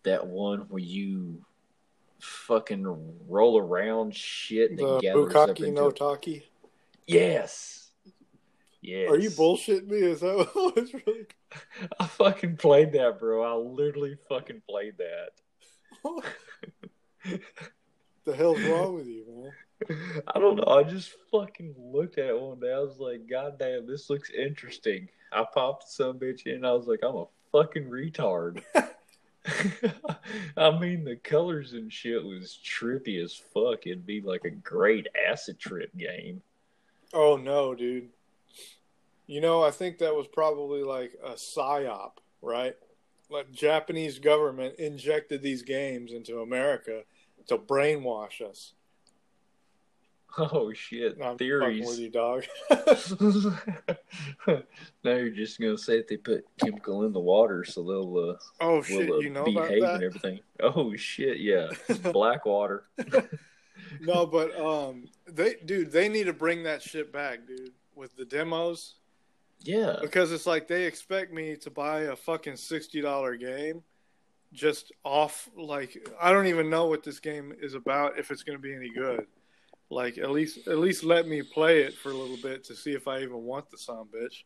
that 0.04 0.28
one 0.28 0.62
where 0.70 0.82
you 0.82 1.44
fucking 2.20 2.86
roll 3.28 3.58
around 3.58 4.16
shit 4.16 4.72
and 4.72 4.80
The 4.80 5.00
gathers 5.00 5.36
up 5.36 5.50
Bukaki 5.50 5.68
into 5.68 5.82
no 5.82 5.92
Taki. 5.92 6.44
Yes. 7.08 7.92
Yes. 8.82 9.10
Are 9.10 9.18
you 9.18 9.30
bullshitting 9.30 9.88
me? 9.88 9.98
Is 9.98 10.22
that 10.22 10.50
what 10.54 10.78
it's 10.78 10.94
really 10.94 11.26
I 12.00 12.06
fucking 12.06 12.58
played 12.58 12.94
that, 12.94 13.20
bro. 13.20 13.44
I 13.44 13.54
literally 13.56 14.18
fucking 14.30 14.62
played 14.70 14.96
that. 14.98 15.32
the 18.26 18.36
hell's 18.36 18.62
wrong 18.62 18.96
with 18.96 19.08
you, 19.08 19.26
man? 19.28 19.52
I 20.34 20.40
don't 20.40 20.56
know. 20.56 20.66
I 20.68 20.84
just 20.84 21.12
fucking 21.32 21.76
looked 21.78 22.18
at 22.18 22.30
it 22.30 22.40
one 22.40 22.60
day. 22.60 22.74
I 22.74 22.80
was 22.80 23.00
like, 23.00 23.30
God 23.30 23.60
damn, 23.60 23.86
this 23.86 24.10
looks 24.10 24.30
interesting. 24.30 25.10
I 25.32 25.46
popped 25.54 25.90
some 25.90 26.20
bitch 26.20 26.46
in. 26.46 26.64
I 26.66 26.72
was 26.72 26.88
like, 26.88 27.00
I'm 27.04 27.16
a 27.16 27.26
fucking 27.54 27.86
retard. 27.86 28.62
I 30.58 30.78
mean, 30.80 31.06
the 31.06 31.16
colors 31.16 31.74
and 31.74 31.92
shit 31.92 32.22
was 32.24 32.60
trippy 32.66 33.24
as 33.24 33.34
fuck. 33.54 33.88
It'd 33.88 34.06
be 34.06 34.22
like 34.22 34.44
a 34.44 34.50
great 34.50 35.08
acid 35.30 35.60
trip 35.60 35.96
game. 35.96 36.42
Oh 37.14 37.38
no, 37.38 37.76
dude. 37.76 38.10
You 39.28 39.40
know, 39.40 39.64
I 39.64 39.72
think 39.72 40.00
that 40.00 40.16
was 40.16 40.28
probably 40.28 40.84
like 40.84 41.14
a 41.24 41.32
psyop, 41.34 42.14
right? 42.42 42.76
Like 43.30 43.52
Japanese 43.52 44.20
government 44.20 44.76
injected 44.80 45.42
these 45.42 45.62
games 45.62 46.12
into 46.12 46.42
America 46.42 47.04
to 47.48 47.58
brainwash 47.58 48.42
us. 48.42 48.74
Oh 50.38 50.74
shit! 50.74 51.18
I'm 51.24 51.38
Theories. 51.38 51.86
with 51.86 52.00
you, 52.00 52.10
dog. 52.10 52.44
now 55.04 55.12
you're 55.12 55.30
just 55.30 55.60
gonna 55.60 55.78
say 55.78 55.98
that 55.98 56.08
they 56.08 56.18
put 56.18 56.44
chemical 56.60 57.04
in 57.04 57.14
the 57.14 57.20
water 57.20 57.64
so 57.64 57.84
they'll 57.84 58.32
uh, 58.32 58.38
oh 58.60 58.82
shit, 58.82 59.08
will 59.10 59.18
uh, 59.18 59.20
you 59.20 59.30
know 59.30 59.44
about 59.44 59.68
behave 59.68 59.84
and 59.84 60.02
that? 60.02 60.04
everything. 60.04 60.40
Oh 60.60 60.96
shit! 60.96 61.40
Yeah, 61.40 61.68
black 62.12 62.48
water. 62.48 62.86
no, 64.02 64.26
but 64.26 64.60
um, 64.60 65.06
they, 65.28 65.58
dude, 65.66 65.92
they 65.92 66.10
need 66.10 66.24
to 66.24 66.34
bring 66.34 66.64
that 66.64 66.82
shit 66.82 67.14
back, 67.14 67.46
dude, 67.46 67.72
with 67.94 68.16
the 68.16 68.26
demos 68.26 68.96
Yeah, 69.62 69.98
because 70.02 70.32
it's 70.32 70.48
like 70.48 70.68
they 70.68 70.86
expect 70.86 71.32
me 71.32 71.58
to 71.58 71.70
buy 71.70 72.02
a 72.02 72.16
fucking 72.16 72.56
sixty 72.56 73.02
dollar 73.02 73.36
game 73.36 73.84
just 74.52 74.92
off 75.04 75.48
like 75.56 76.10
I 76.20 76.32
don't 76.32 76.48
even 76.48 76.72
know 76.72 76.88
what 76.88 77.04
this 77.04 77.20
game 77.20 77.54
is 77.62 77.76
about 77.76 78.18
if 78.18 78.32
it's 78.32 78.42
going 78.42 78.58
to 78.58 78.62
be 78.62 78.74
any 78.74 78.90
good. 78.90 79.28
Like 79.94 80.18
at 80.18 80.32
least 80.32 80.68
at 80.68 80.78
least 80.80 81.04
let 81.04 81.28
me 81.28 81.42
play 81.42 81.82
it 81.84 81.94
for 81.94 82.10
a 82.10 82.16
little 82.16 82.38
bit 82.38 82.64
to 82.66 82.76
see 82.76 82.94
if 82.94 83.08
I 83.08 83.20
even 83.22 83.44
want 83.44 83.70
the 83.70 83.78
son 83.78 84.06
bitch. 84.14 84.44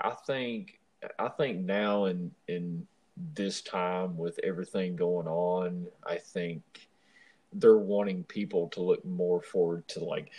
I 0.00 0.10
think 0.26 0.80
I 1.18 1.28
think 1.28 1.60
now 1.60 2.06
in 2.06 2.32
in 2.48 2.86
this 3.34 3.62
time 3.62 4.16
with 4.16 4.38
everything 4.42 4.96
going 4.96 5.26
on, 5.26 5.86
I 6.04 6.16
think 6.16 6.62
they're 7.52 7.78
wanting 7.78 8.24
people 8.24 8.68
to 8.68 8.82
look 8.82 9.04
more 9.04 9.40
forward 9.40 9.86
to 9.88 10.04
like 10.04 10.30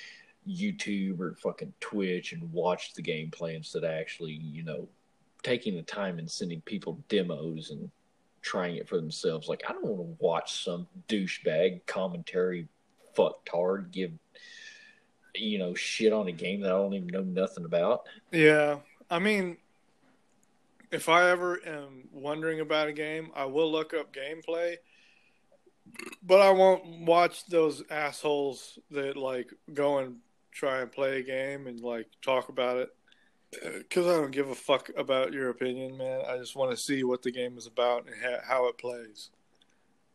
YouTube 0.48 1.20
or 1.20 1.36
fucking 1.36 1.74
Twitch 1.80 2.34
and 2.34 2.52
watch 2.52 2.94
the 2.94 3.02
gameplay 3.02 3.56
instead 3.56 3.84
of 3.84 3.92
actually, 3.92 4.34
you 4.34 4.64
know, 4.64 4.88
taking 5.44 5.76
the 5.76 5.82
time 5.82 6.20
and 6.20 6.30
sending 6.30 6.62
people 6.62 7.00
demos 7.10 7.72
and 7.72 7.90
trying 8.42 8.76
it 8.76 8.88
for 8.88 8.98
themselves. 8.98 9.48
Like 9.48 9.64
I 9.68 9.74
don't 9.74 9.86
want 9.86 10.02
to 10.02 10.24
watch 10.24 10.64
some 10.64 10.88
douchebag 11.08 11.86
commentary 11.86 12.68
fucktard 13.18 13.92
give 13.92 14.12
you 15.36 15.60
know 15.60 15.74
shit 15.74 16.14
on 16.14 16.28
a 16.28 16.32
game 16.32 16.62
that 16.62 16.72
I 16.72 16.76
don't 16.76 16.94
even 16.94 17.08
know 17.08 17.22
nothing 17.22 17.66
about. 17.66 18.02
Yeah, 18.32 18.78
I 19.10 19.20
mean, 19.20 19.58
if 20.92 21.10
I 21.10 21.30
ever 21.30 21.60
am 21.66 22.10
wondering 22.12 22.60
about 22.60 22.88
a 22.88 22.94
game, 22.94 23.32
I 23.36 23.46
will 23.46 23.72
look 23.72 23.94
up 23.94 24.14
gameplay, 24.14 24.76
but 26.24 26.42
I 26.42 26.52
won't 26.52 27.06
watch 27.06 27.46
those 27.46 27.84
assholes 27.90 28.80
that 28.92 29.18
like 29.18 29.54
go 29.74 30.00
and 30.00 30.18
try 30.52 30.82
and 30.82 30.92
play 30.92 31.20
a 31.20 31.24
game 31.24 31.68
and 31.68 31.80
like 31.82 32.08
talk 32.22 32.50
about 32.50 32.78
it. 32.78 32.90
Because 33.64 34.08
I 34.08 34.18
don't 34.18 34.32
give 34.32 34.50
a 34.50 34.56
fuck 34.56 34.90
about 34.98 35.32
your 35.32 35.50
opinion, 35.50 35.98
man. 35.98 36.22
I 36.28 36.38
just 36.38 36.56
want 36.56 36.72
to 36.72 36.78
see 36.78 37.06
what 37.06 37.22
the 37.22 37.32
game 37.32 37.58
is 37.58 37.66
about 37.66 38.06
and 38.06 38.16
ha- 38.22 38.44
how 38.46 38.68
it 38.68 38.78
plays. 38.78 39.30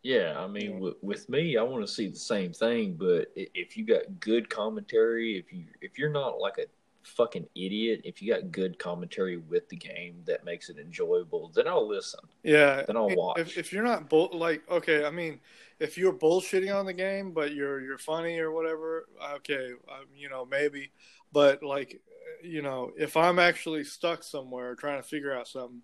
Yeah, 0.03 0.35
I 0.37 0.49
mean, 0.49 0.81
with, 0.81 0.95
with 1.01 1.29
me, 1.29 1.57
I 1.57 1.63
want 1.63 1.87
to 1.87 1.93
see 1.93 2.09
the 2.09 2.17
same 2.17 2.53
thing. 2.53 2.95
But 2.95 3.29
if 3.37 3.77
you 3.77 3.85
got 3.85 4.21
good 4.21 4.51
commentary, 4.51 5.39
if 5.39 5.53
you 5.53 5.67
if 5.81 5.99
you're 5.99 6.11
not 6.11 6.39
like 6.41 6.59
a 6.59 6.67
fucking 7.05 7.47
idiot, 7.55 8.01
if 8.05 8.21
you 8.21 8.33
got 8.33 8.51
good 8.51 8.79
commentary 8.79 9.37
with 9.37 9.69
the 9.69 9.77
game 9.77 10.23
that 10.25 10.45
makes 10.45 10.71
it 10.71 10.79
enjoyable, 10.79 11.53
then 11.55 11.69
I'll 11.69 11.89
listen. 11.89 12.21
Yeah, 12.43 12.83
Then 12.83 12.97
I'll 12.97 13.15
watch. 13.15 13.39
If, 13.39 13.59
if 13.59 13.73
you're 13.73 13.85
not 13.85 14.09
bull, 14.09 14.31
like 14.33 14.69
okay, 14.69 15.05
I 15.05 15.11
mean, 15.11 15.39
if 15.79 15.97
you're 15.97 16.13
bullshitting 16.13 16.75
on 16.75 16.87
the 16.87 16.93
game, 16.93 17.31
but 17.31 17.55
you're 17.55 17.81
you're 17.81 17.99
funny 17.99 18.39
or 18.39 18.51
whatever, 18.51 19.07
okay, 19.37 19.71
um, 19.89 20.07
you 20.17 20.29
know 20.29 20.45
maybe. 20.45 20.91
But 21.33 21.63
like, 21.63 22.01
you 22.43 22.63
know, 22.63 22.91
if 22.99 23.17
I'm 23.17 23.39
actually 23.39 23.85
stuck 23.85 24.25
somewhere 24.25 24.75
trying 24.75 25.01
to 25.01 25.09
figure 25.09 25.33
out 25.33 25.47
something, 25.47 25.83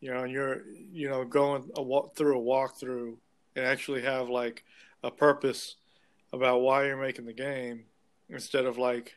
you 0.00 0.10
know, 0.10 0.22
and 0.22 0.32
you're 0.32 0.62
you 0.90 1.10
know 1.10 1.24
going 1.24 1.70
a 1.76 1.82
walk 1.82 2.16
through 2.16 2.40
a 2.40 2.42
walkthrough 2.42 3.16
and 3.58 3.66
actually 3.66 4.02
have 4.02 4.30
like 4.30 4.64
a 5.04 5.10
purpose 5.10 5.76
about 6.32 6.60
why 6.62 6.86
you're 6.86 6.96
making 7.00 7.26
the 7.26 7.34
game 7.34 7.86
instead 8.30 8.66
of 8.66 8.78
like, 8.78 9.16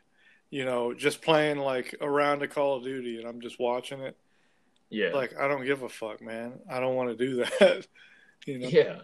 you 0.52 0.66
know, 0.66 0.94
just 0.94 1.22
playing 1.22 1.60
like 1.60 1.96
around 2.02 2.44
a 2.44 2.48
Call 2.50 2.78
of 2.78 2.84
Duty 2.84 3.18
and 3.20 3.28
I'm 3.28 3.42
just 3.42 3.60
watching 3.60 4.02
it 4.02 4.18
Yeah, 4.90 5.10
like 5.14 5.38
I 5.40 5.48
don't 5.48 5.66
give 5.66 5.84
a 5.84 5.90
fuck, 5.90 6.22
man. 6.22 6.60
I 6.70 6.80
don't 6.80 6.96
want 6.96 7.18
to 7.18 7.26
do 7.28 7.36
that. 7.60 7.88
you 8.46 8.60
know? 8.60 8.70
yeah. 8.70 9.02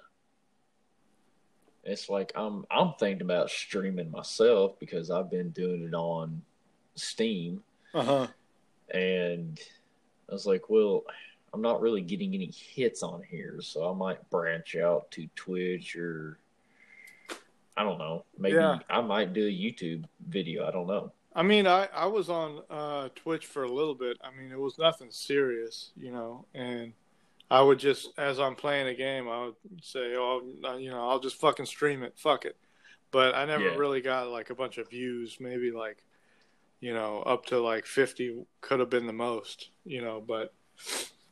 It's 1.84 2.10
like 2.10 2.32
I'm 2.36 2.66
I'm 2.70 2.94
thinking 3.00 3.22
about 3.22 3.50
streaming 3.50 4.12
myself 4.12 4.78
because 4.80 5.10
I've 5.10 5.32
been 5.32 5.52
doing 5.52 5.84
it 5.84 5.94
on 5.96 6.44
Steam, 6.96 7.64
Uh 7.94 8.04
huh. 8.04 8.28
and 8.94 9.60
I 10.30 10.34
was 10.34 10.46
like, 10.46 10.70
well, 10.70 11.04
I'm 11.54 11.62
not 11.62 11.82
really 11.82 12.02
getting 12.02 12.34
any 12.34 12.52
hits 12.52 13.04
on 13.04 13.24
here, 13.24 13.60
so 13.62 13.90
I 13.90 13.94
might 13.96 14.30
branch 14.30 14.76
out 14.76 15.10
to 15.12 15.28
Twitch 15.36 15.96
or 15.96 16.40
I 17.76 17.84
don't 17.84 17.98
know. 18.00 18.26
Maybe 18.38 18.56
Yeah. 18.56 18.80
I 18.90 19.02
might 19.02 19.34
do 19.34 19.46
a 19.46 19.52
YouTube 19.52 20.06
video. 20.28 20.68
I 20.68 20.72
don't 20.72 20.88
know. 20.88 21.12
I 21.36 21.44
mean, 21.44 21.68
I 21.68 21.88
I 21.94 22.08
was 22.08 22.30
on 22.30 22.64
uh, 22.70 23.10
Twitch 23.16 23.46
for 23.46 23.64
a 23.64 23.72
little 23.72 23.94
bit. 23.94 24.18
I 24.22 24.32
mean, 24.36 24.52
it 24.52 24.60
was 24.60 24.78
nothing 24.80 25.12
serious, 25.12 25.92
you 25.96 26.12
know, 26.12 26.46
and 26.56 26.94
I 27.52 27.62
would 27.62 27.78
just 27.80 28.10
as 28.18 28.40
I'm 28.40 28.56
playing 28.56 28.88
a 28.88 28.94
game, 28.96 29.30
I 29.30 29.46
would 29.46 29.56
say, 29.84 30.16
oh, 30.18 30.42
you 30.78 30.90
know, 30.90 31.08
I'll 31.08 31.20
just 31.20 31.36
fucking 31.40 31.68
stream 31.68 32.02
it. 32.04 32.14
Fuck 32.18 32.46
it. 32.46 32.58
But 33.12 33.36
I 33.36 33.46
never 33.46 33.70
Yeah. 33.70 33.76
really 33.78 34.02
got 34.02 34.28
like 34.30 34.50
a 34.50 34.56
bunch 34.56 34.80
of 34.80 34.90
views. 34.90 35.38
Maybe 35.40 35.72
like, 35.72 36.04
you 36.82 36.94
know, 36.94 37.22
up 37.22 37.46
to 37.48 37.60
like 37.60 37.86
50 37.86 38.44
could 38.62 38.80
have 38.80 38.90
been 38.90 39.08
the 39.08 39.14
most, 39.14 39.70
you 39.86 40.02
know, 40.02 40.20
but 40.20 40.54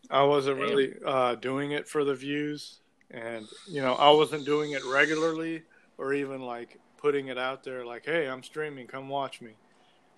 I 0.10 0.24
wasn't 0.24 0.60
Damn. 0.60 0.70
really 0.70 0.94
uh, 1.06 1.36
doing 1.36 1.72
it 1.72 1.88
for 1.88 2.04
the 2.04 2.16
views. 2.16 2.80
And, 3.12 3.48
you 3.68 3.82
know, 3.82 3.94
I 3.94 4.10
wasn't 4.12 4.46
doing 4.46 4.72
it 4.72 4.84
regularly 4.86 5.64
or 5.98 6.14
even 6.14 6.42
like 6.42 6.80
putting 6.98 7.28
it 7.28 7.38
out 7.38 7.64
there 7.64 7.86
like, 7.86 8.06
hey, 8.06 8.28
I'm 8.28 8.44
streaming, 8.44 8.88
come 8.88 9.10
watch 9.10 9.42
me. 9.42 9.52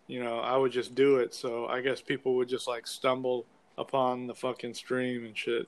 You 0.07 0.23
know, 0.23 0.39
I 0.39 0.55
would 0.55 0.71
just 0.71 0.95
do 0.95 1.17
it. 1.17 1.33
So 1.33 1.67
I 1.67 1.81
guess 1.81 2.01
people 2.01 2.35
would 2.35 2.47
just 2.49 2.67
like 2.67 2.87
stumble 2.87 3.45
upon 3.77 4.27
the 4.27 4.33
fucking 4.33 4.73
stream 4.73 5.25
and 5.25 5.37
shit. 5.37 5.67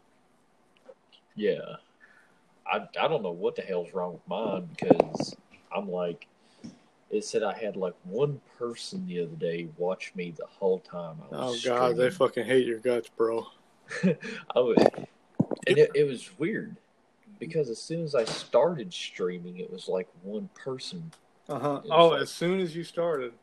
Yeah. 1.35 1.75
I 2.65 2.87
I 2.99 3.07
don't 3.07 3.23
know 3.23 3.31
what 3.31 3.55
the 3.55 3.61
hell's 3.61 3.93
wrong 3.93 4.13
with 4.13 4.27
mine 4.27 4.69
because 4.75 5.35
I'm 5.75 5.89
like 5.89 6.27
it 7.09 7.23
said 7.23 7.43
I 7.43 7.57
had 7.57 7.75
like 7.75 7.95
one 8.03 8.39
person 8.57 9.05
the 9.07 9.21
other 9.21 9.35
day 9.35 9.67
watch 9.77 10.11
me 10.15 10.33
the 10.37 10.45
whole 10.45 10.79
time 10.79 11.17
I 11.21 11.35
Oh 11.35 11.55
god, 11.63 11.97
they 11.97 12.09
fucking 12.09 12.45
hate 12.45 12.65
your 12.67 12.79
guts, 12.79 13.09
bro. 13.09 13.47
I 14.55 14.59
would, 14.59 14.77
and 15.67 15.77
it, 15.77 15.91
it 15.95 16.03
was 16.07 16.29
weird 16.39 16.75
because 17.39 17.69
as 17.69 17.81
soon 17.81 18.03
as 18.03 18.15
I 18.15 18.25
started 18.25 18.93
streaming, 18.93 19.57
it 19.57 19.71
was 19.71 19.87
like 19.87 20.07
one 20.23 20.49
person. 20.55 21.11
Uh 21.47 21.59
huh. 21.59 21.81
Oh, 21.89 22.07
like- 22.09 22.21
as 22.23 22.31
soon 22.31 22.59
as 22.59 22.75
you 22.75 22.83
started. 22.83 23.33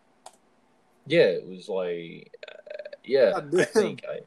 Yeah, 1.09 1.23
it 1.27 1.47
was 1.47 1.69
like, 1.69 2.33
uh, 2.49 2.89
yeah, 3.05 3.31
God 3.33 3.61
I 3.61 3.65
think 3.65 4.05
I 4.09 4.21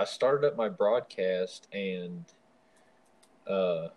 I 0.00 0.04
started 0.06 0.46
up 0.46 0.56
my 0.56 0.70
broadcast 0.70 1.68
and, 1.72 2.24
uh, 3.46 3.88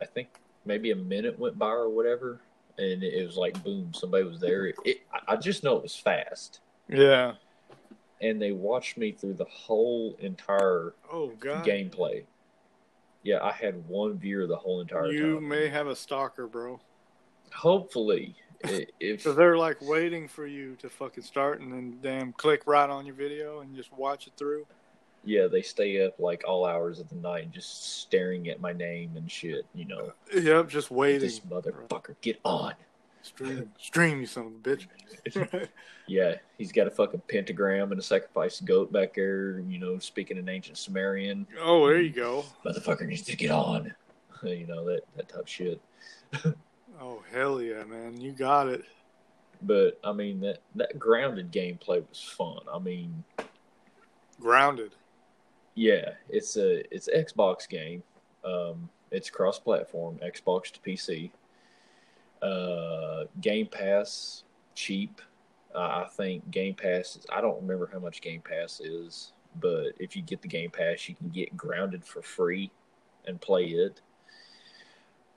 I 0.00 0.06
think 0.06 0.28
maybe 0.64 0.90
a 0.90 0.96
minute 0.96 1.38
went 1.38 1.56
by 1.56 1.70
or 1.70 1.88
whatever, 1.88 2.40
and 2.78 3.02
it 3.04 3.24
was 3.24 3.36
like 3.36 3.62
boom, 3.62 3.92
somebody 3.94 4.24
was 4.24 4.40
there. 4.40 4.66
It, 4.66 4.76
it 4.84 5.00
I 5.28 5.36
just 5.36 5.62
know 5.62 5.76
it 5.76 5.82
was 5.84 5.94
fast, 5.94 6.60
Yeah. 6.88 7.34
And 8.20 8.40
they 8.40 8.52
watched 8.52 8.96
me 8.98 9.12
through 9.12 9.34
the 9.34 9.44
whole 9.46 10.16
entire 10.20 10.94
Oh 11.12 11.28
god. 11.38 11.64
gameplay. 11.64 12.24
Yeah, 13.22 13.42
I 13.42 13.52
had 13.52 13.86
one 13.88 14.18
viewer 14.18 14.46
the 14.46 14.56
whole 14.56 14.80
entire 14.80 15.12
You 15.12 15.20
time. 15.22 15.34
You 15.34 15.40
may 15.40 15.68
have 15.68 15.86
a 15.86 15.96
stalker, 15.96 16.46
bro. 16.46 16.80
Hopefully, 17.54 18.34
if 19.00 19.22
So 19.22 19.32
they're 19.32 19.56
like 19.58 19.80
waiting 19.82 20.28
for 20.28 20.46
you 20.46 20.76
to 20.76 20.88
fucking 20.88 21.24
start 21.24 21.60
and 21.60 21.72
then 21.72 21.98
damn 22.02 22.32
click 22.32 22.62
right 22.66 22.88
on 22.88 23.04
your 23.06 23.14
video 23.14 23.60
and 23.60 23.74
just 23.76 23.92
watch 23.92 24.26
it 24.26 24.32
through. 24.36 24.66
yeah, 25.24 25.46
they 25.48 25.60
stay 25.62 26.02
up 26.04 26.18
like 26.18 26.42
all 26.46 26.64
hours 26.64 26.98
of 27.00 27.08
the 27.10 27.16
night, 27.16 27.50
just 27.50 27.98
staring 28.00 28.48
at 28.48 28.60
my 28.60 28.72
name 28.72 29.10
and 29.16 29.30
shit. 29.30 29.66
You 29.74 29.84
know, 29.86 30.12
Yep, 30.34 30.68
just 30.68 30.90
waiting. 30.90 31.20
this 31.20 31.40
motherfucker, 31.40 32.14
get 32.22 32.38
on. 32.44 32.74
Stream, 33.22 33.70
stream, 33.78 34.20
you 34.20 34.26
son 34.26 34.46
of 34.46 34.52
a 34.52 34.76
bitch. 34.76 35.68
Yeah, 36.06 36.34
he's 36.58 36.72
got 36.72 36.88
a 36.88 36.90
fucking 36.90 37.22
pentagram 37.28 37.92
and 37.92 38.00
a 38.00 38.02
sacrificed 38.02 38.64
goat 38.64 38.92
back 38.92 39.14
there. 39.14 39.60
You 39.60 39.78
know, 39.78 40.00
speaking 40.00 40.38
in 40.38 40.48
ancient 40.48 40.76
Sumerian. 40.76 41.46
oh, 41.60 41.86
there 41.86 42.00
you 42.00 42.10
go. 42.10 42.44
Motherfucker 42.64 43.06
needs 43.06 43.22
to 43.22 43.36
get 43.36 43.50
on. 43.52 43.94
You 44.42 44.66
know 44.66 44.86
that 44.86 45.02
that 45.16 45.28
type 45.28 45.42
of 45.42 45.48
shit. 45.48 45.80
Oh 47.02 47.22
hell 47.32 47.62
yeah, 47.62 47.84
man, 47.84 48.20
you 48.20 48.32
got 48.32 48.68
it. 48.68 48.84
But 49.62 50.00
I 50.02 50.12
mean 50.12 50.40
that 50.40 50.60
that 50.74 50.98
grounded 50.98 51.52
gameplay 51.52 52.02
was 52.08 52.22
fun. 52.22 52.60
I 52.72 52.78
mean, 52.78 53.22
Grounded. 54.40 54.94
Yeah, 55.74 56.12
it's 56.28 56.56
a 56.56 56.82
it's 56.94 57.08
an 57.08 57.22
Xbox 57.24 57.68
game. 57.68 58.02
Um, 58.44 58.88
it's 59.10 59.28
cross 59.28 59.58
platform, 59.58 60.18
Xbox 60.24 60.70
to 60.72 60.80
PC. 60.80 61.30
Uh, 62.42 63.24
Game 63.40 63.66
Pass, 63.66 64.44
cheap. 64.74 65.20
Uh, 65.74 66.04
I 66.04 66.08
think 66.10 66.50
Game 66.50 66.74
Pass 66.74 67.16
is. 67.16 67.26
I 67.30 67.40
don't 67.40 67.60
remember 67.60 67.88
how 67.92 67.98
much 67.98 68.20
Game 68.20 68.40
Pass 68.42 68.80
is, 68.80 69.32
but 69.60 69.92
if 69.98 70.16
you 70.16 70.22
get 70.22 70.42
the 70.42 70.48
Game 70.48 70.70
Pass, 70.70 71.08
you 71.08 71.14
can 71.14 71.28
get 71.28 71.56
Grounded 71.56 72.04
for 72.04 72.22
free 72.22 72.70
and 73.26 73.40
play 73.40 73.66
it. 73.66 74.00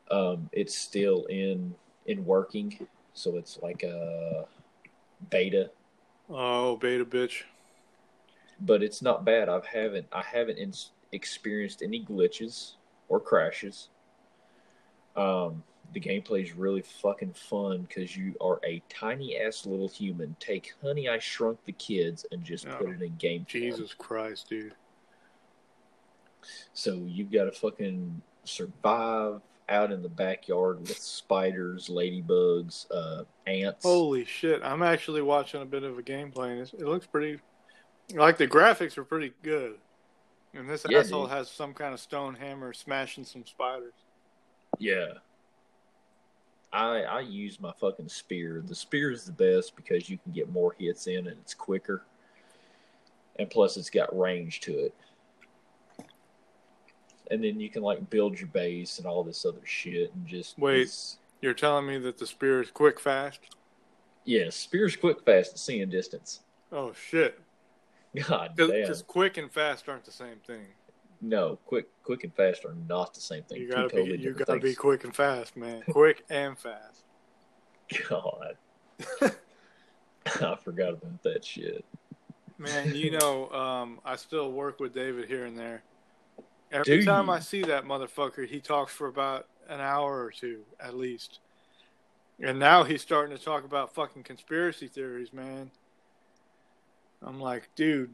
Um, 0.10 0.50
it's 0.52 0.76
still 0.78 1.26
in 1.26 1.76
in 2.06 2.26
working, 2.26 2.88
so 3.14 3.38
it's 3.38 3.60
like 3.62 3.84
a 3.84 4.46
beta, 5.30 5.72
Oh, 6.30 6.76
beta 6.78 7.06
bitch. 7.06 7.44
but 8.60 8.82
it's 8.84 9.02
not 9.02 9.24
bad. 9.26 9.50
I 9.50 9.62
haven't 9.72 10.08
I 10.12 10.22
haven't 10.22 10.58
in, 10.58 10.74
experienced 11.12 11.82
any 11.82 12.04
glitches 12.04 12.74
or 13.08 13.20
crashes. 13.20 13.90
Um, 15.16 15.64
the 15.94 16.00
gameplay 16.00 16.44
is 16.44 16.54
really 16.56 16.82
fucking 16.82 17.34
fun 17.34 17.84
because 17.84 18.16
you 18.18 18.36
are 18.42 18.60
a 18.66 18.82
tiny 18.90 19.38
ass 19.38 19.66
little 19.66 19.88
human. 19.88 20.36
Take 20.40 20.74
Honey, 20.82 21.08
I 21.10 21.20
Shrunk 21.20 21.64
the 21.66 21.72
Kids 21.74 22.26
and 22.32 22.44
just 22.44 22.68
put 22.68 22.88
Oh, 22.88 22.92
it 22.92 23.02
in 23.02 23.16
game 23.18 23.42
form. 23.42 23.46
Jesus 23.48 23.94
Christ, 23.94 24.50
dude. 24.50 24.74
So 26.74 26.94
you've 27.06 27.32
got 27.32 27.46
to 27.46 27.52
fucking 27.52 28.22
survive 28.44 29.42
out 29.70 29.92
in 29.92 30.02
the 30.02 30.10
backyard 30.10 30.82
with 30.82 30.98
spiders, 30.98 31.88
ladybugs, 31.88 32.86
uh, 32.92 33.24
ants. 33.48 33.84
Holy 33.84 34.26
shit! 34.26 34.62
I'm 34.64 34.84
actually 34.84 35.22
watching 35.22 35.62
a 35.62 35.66
bit 35.66 35.84
of 35.84 35.98
a 35.98 36.02
gameplay, 36.04 36.52
and 36.52 36.60
it's, 36.62 36.74
it 36.74 36.82
looks 36.82 37.06
pretty. 37.08 37.40
Like 38.14 38.38
the 38.38 38.48
graphics 38.48 38.98
are 38.98 39.06
pretty 39.06 39.32
good, 39.42 39.76
and 40.54 40.70
this 40.70 40.86
Yeah, 40.90 41.00
asshole 41.00 41.24
dude. 41.28 41.32
has 41.32 41.50
some 41.50 41.74
kind 41.74 41.94
of 41.94 42.00
stone 42.02 42.36
hammer 42.36 42.74
smashing 42.74 43.24
some 43.24 43.46
spiders. 43.46 43.94
Yeah. 44.80 45.14
I 46.74 47.04
I 47.04 47.20
use 47.22 47.60
my 47.62 47.72
fucking 47.80 48.10
spear. 48.10 48.64
The 48.66 48.76
spear 48.76 49.12
is 49.12 49.26
the 49.26 49.32
best 49.32 49.76
because 49.76 50.10
you 50.10 50.18
can 50.18 50.32
get 50.32 50.52
more 50.52 50.76
hits 50.80 51.08
in 51.08 51.28
and 51.28 51.38
it's 51.40 51.54
quicker. 51.54 52.04
And 53.38 53.50
plus 53.50 53.78
it's 53.78 53.90
got 53.90 54.18
range 54.18 54.60
to 54.62 54.72
it. 54.74 54.96
And 57.32 57.44
then 57.44 57.60
you 57.60 57.70
can 57.70 57.84
like 57.84 58.10
build 58.10 58.40
your 58.40 58.50
base 58.50 58.98
and 58.98 59.08
all 59.08 59.24
this 59.24 59.46
other 59.46 59.66
shit 59.66 60.14
and 60.14 60.28
just 60.28 60.58
Wait, 60.60 60.94
you're 61.42 61.54
telling 61.54 61.88
me 61.88 61.98
that 62.00 62.18
the 62.18 62.28
spear 62.28 62.62
is 62.62 62.72
quick, 62.72 63.00
fast? 63.00 63.40
Yes, 64.26 64.44
yeah, 64.46 64.50
spear's 64.50 64.96
quick, 64.96 65.24
fast, 65.26 65.52
and 65.52 65.60
seeing 65.60 65.90
distance. 65.90 66.42
Oh 66.72 66.94
shit! 66.94 67.40
God 68.28 68.54
damn. 68.56 68.68
Because 68.68 69.02
quick 69.02 69.38
and 69.38 69.52
fast 69.52 69.88
aren't 69.88 70.06
the 70.06 70.12
same 70.12 70.38
thing. 70.46 70.66
No, 71.26 71.58
quick 71.66 71.88
quick 72.04 72.26
and 72.26 72.36
fast 72.36 72.66
are 72.66 72.76
not 72.90 73.14
the 73.14 73.22
same 73.22 73.44
thing. 73.44 73.62
You 73.62 73.72
gotta 73.72 73.88
be 73.88 74.18
you 74.20 74.34
gotta 74.34 74.60
be 74.60 74.76
quick 74.76 75.06
and 75.06 75.16
fast, 75.16 75.56
man. 75.56 75.82
quick 75.90 76.26
and 76.30 76.60
fast. 76.60 77.04
God. 78.10 78.58
I 80.42 80.56
forgot 80.62 80.90
about 80.90 81.24
that 81.24 81.46
shit. 81.46 81.86
Man, 82.58 82.94
you 82.94 83.12
know, 83.12 83.50
um, 83.52 84.00
I 84.04 84.18
still 84.18 84.52
work 84.52 84.82
with 84.82 84.94
David 84.94 85.30
here 85.30 85.46
and 85.46 85.58
there. 85.58 85.84
Every 86.72 87.00
Do 87.00 87.06
time? 87.06 87.30
I 87.30 87.40
see 87.40 87.62
that 87.64 87.86
motherfucker, 87.86 88.48
he 88.48 88.60
talks 88.60 88.92
for 88.94 89.08
about 89.08 89.48
an 89.70 89.80
hour 89.80 90.24
or 90.24 90.32
two 90.32 90.62
at 90.80 90.96
least. 90.96 91.40
And 92.42 92.60
now 92.60 92.84
he's 92.84 93.02
starting 93.02 93.36
to 93.38 93.42
talk 93.42 93.64
about 93.64 93.94
fucking 93.94 94.24
conspiracy 94.24 94.88
theories, 94.88 95.32
man. 95.32 95.72
I'm 97.22 97.40
like, 97.40 97.70
dude, 97.76 98.12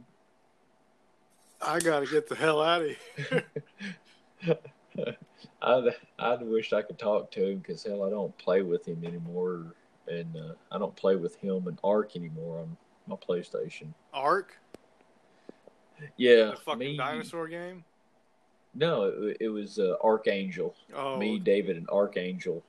I 1.62 1.80
gotta 1.80 2.06
get 2.06 2.28
the 2.30 2.36
hell 2.36 2.62
out 2.62 2.82
of 2.84 2.92
here. 3.30 3.44
I 5.62 5.90
I 6.18 6.36
wish 6.36 6.74
I 6.74 6.82
could 6.82 6.98
talk 6.98 7.32
to 7.32 7.46
him 7.46 7.60
because 7.60 7.84
hell, 7.84 8.04
I 8.04 8.10
don't 8.10 8.36
play 8.38 8.62
with 8.62 8.88
him 8.88 9.04
anymore, 9.06 9.74
and 10.08 10.36
uh, 10.36 10.54
I 10.72 10.78
don't 10.78 10.96
play 10.96 11.16
with 11.16 11.36
him 11.36 11.68
and 11.68 11.78
Ark 11.84 12.16
anymore 12.16 12.60
on 12.60 12.78
my 13.08 13.16
PlayStation. 13.16 13.88
Ark, 14.14 14.58
Yeah, 16.18 16.52
the 16.52 16.58
fucking 16.64 16.80
me, 16.80 16.98
dinosaur 16.98 17.48
game. 17.48 17.84
No, 18.76 19.06
it, 19.06 19.38
it 19.42 19.50
was 19.50 19.80
uh, 19.80 19.96
Archangel. 20.04 20.76
Oh, 20.96 21.18
Me, 21.18 21.40
David, 21.40 21.76
and 21.76 21.90
Archangel 21.90 22.64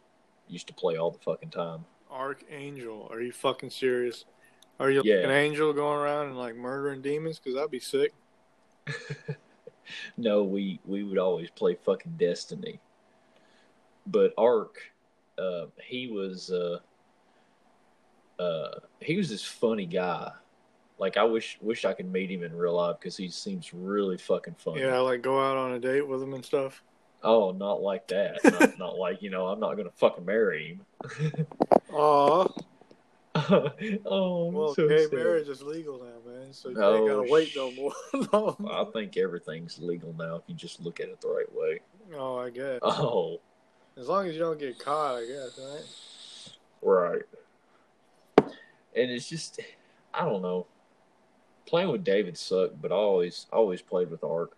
used 0.48 0.66
to 0.68 0.74
play 0.74 0.96
all 0.96 1.10
the 1.10 1.18
fucking 1.18 1.50
time. 1.50 1.84
Archangel. 2.10 3.06
Are 3.10 3.20
you 3.20 3.32
fucking 3.32 3.70
serious? 3.70 4.24
Are 4.80 4.90
you 4.90 5.02
Yeah. 5.04 5.16
like 5.16 5.24
an 5.26 5.30
angel 5.30 5.72
going 5.72 5.98
around 5.98 6.28
and 6.28 6.38
like 6.38 6.56
murdering 6.56 7.02
demons? 7.02 7.38
Because 7.38 7.56
I'd 7.60 7.70
be 7.70 7.78
sick. 7.80 8.14
no, 10.16 10.44
we 10.44 10.80
we 10.84 11.04
would 11.04 11.18
always 11.18 11.50
play 11.50 11.74
fucking 11.74 12.16
Destiny. 12.18 12.80
But 14.06 14.32
Ark, 14.38 14.78
uh, 15.38 15.66
he 15.82 16.08
was 16.08 16.50
uh, 16.50 16.78
uh, 18.40 18.80
he 19.00 19.16
was 19.16 19.28
this 19.28 19.44
funny 19.44 19.86
guy. 19.86 20.32
Like 20.98 21.16
I 21.16 21.24
wish 21.24 21.58
wish 21.60 21.84
I 21.84 21.94
could 21.94 22.10
meet 22.10 22.30
him 22.30 22.42
in 22.42 22.54
real 22.54 22.76
life 22.76 22.96
because 23.00 23.16
he 23.16 23.28
seems 23.28 23.72
really 23.72 24.18
fucking 24.18 24.56
funny. 24.58 24.82
Yeah, 24.82 24.98
like 24.98 25.22
go 25.22 25.40
out 25.40 25.56
on 25.56 25.72
a 25.72 25.78
date 25.78 26.06
with 26.06 26.22
him 26.22 26.34
and 26.34 26.44
stuff. 26.44 26.82
Oh, 27.22 27.52
not 27.52 27.82
like 27.82 28.08
that. 28.08 28.38
not, 28.44 28.78
not 28.78 28.98
like 28.98 29.22
you 29.22 29.30
know 29.30 29.46
I'm 29.46 29.60
not 29.60 29.76
gonna 29.76 29.90
fucking 29.94 30.24
marry 30.24 30.78
him. 31.04 31.46
Aw. 31.92 32.48
oh, 34.06 34.50
Well, 34.50 34.74
so 34.74 34.88
gay 34.88 35.04
sad. 35.04 35.12
marriage 35.12 35.48
is 35.48 35.62
legal 35.62 35.98
now, 35.98 36.30
man. 36.32 36.52
So 36.52 36.68
you 36.70 36.76
Oh, 36.82 36.96
ain't 36.96 37.06
gotta 37.08 37.30
wait 37.30 37.52
no 37.56 37.70
more. 37.72 37.92
no. 38.32 38.56
I 38.70 38.84
think 38.92 39.16
everything's 39.16 39.78
legal 39.78 40.14
now 40.18 40.36
if 40.36 40.42
you 40.46 40.54
just 40.54 40.80
look 40.80 41.00
at 41.00 41.08
it 41.08 41.20
the 41.20 41.28
right 41.28 41.52
way. 41.54 41.80
Oh, 42.14 42.36
I 42.38 42.50
guess. 42.50 42.80
Oh, 42.82 43.40
As 43.96 44.08
long 44.08 44.26
as 44.28 44.34
you 44.34 44.40
don't 44.40 44.58
get 44.58 44.78
caught, 44.78 45.16
I 45.16 45.26
guess, 45.26 45.58
right? 46.82 47.22
right. 48.42 48.46
And 48.96 49.10
it's 49.10 49.28
just, 49.28 49.60
I 50.14 50.24
don't 50.24 50.42
know. 50.42 50.66
Playing 51.66 51.90
with 51.90 52.02
David 52.04 52.36
sucked, 52.36 52.80
but 52.82 52.90
I 52.90 52.96
always, 52.96 53.46
always 53.52 53.80
played 53.82 54.10
with 54.10 54.24
Ark. 54.24 54.56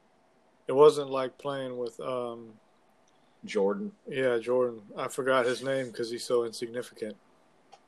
It 0.69 0.73
wasn't 0.73 1.11
like 1.11 1.37
playing 1.39 1.77
with, 1.77 1.99
um, 2.01 2.55
Jordan. 3.45 3.93
yeah, 4.09 4.39
Jordan. 4.39 4.81
I 4.97 5.09
forgot 5.09 5.45
his 5.45 5.63
name 5.63 5.87
because 5.87 6.11
he's 6.11 6.25
so 6.25 6.45
insignificant. 6.45 7.17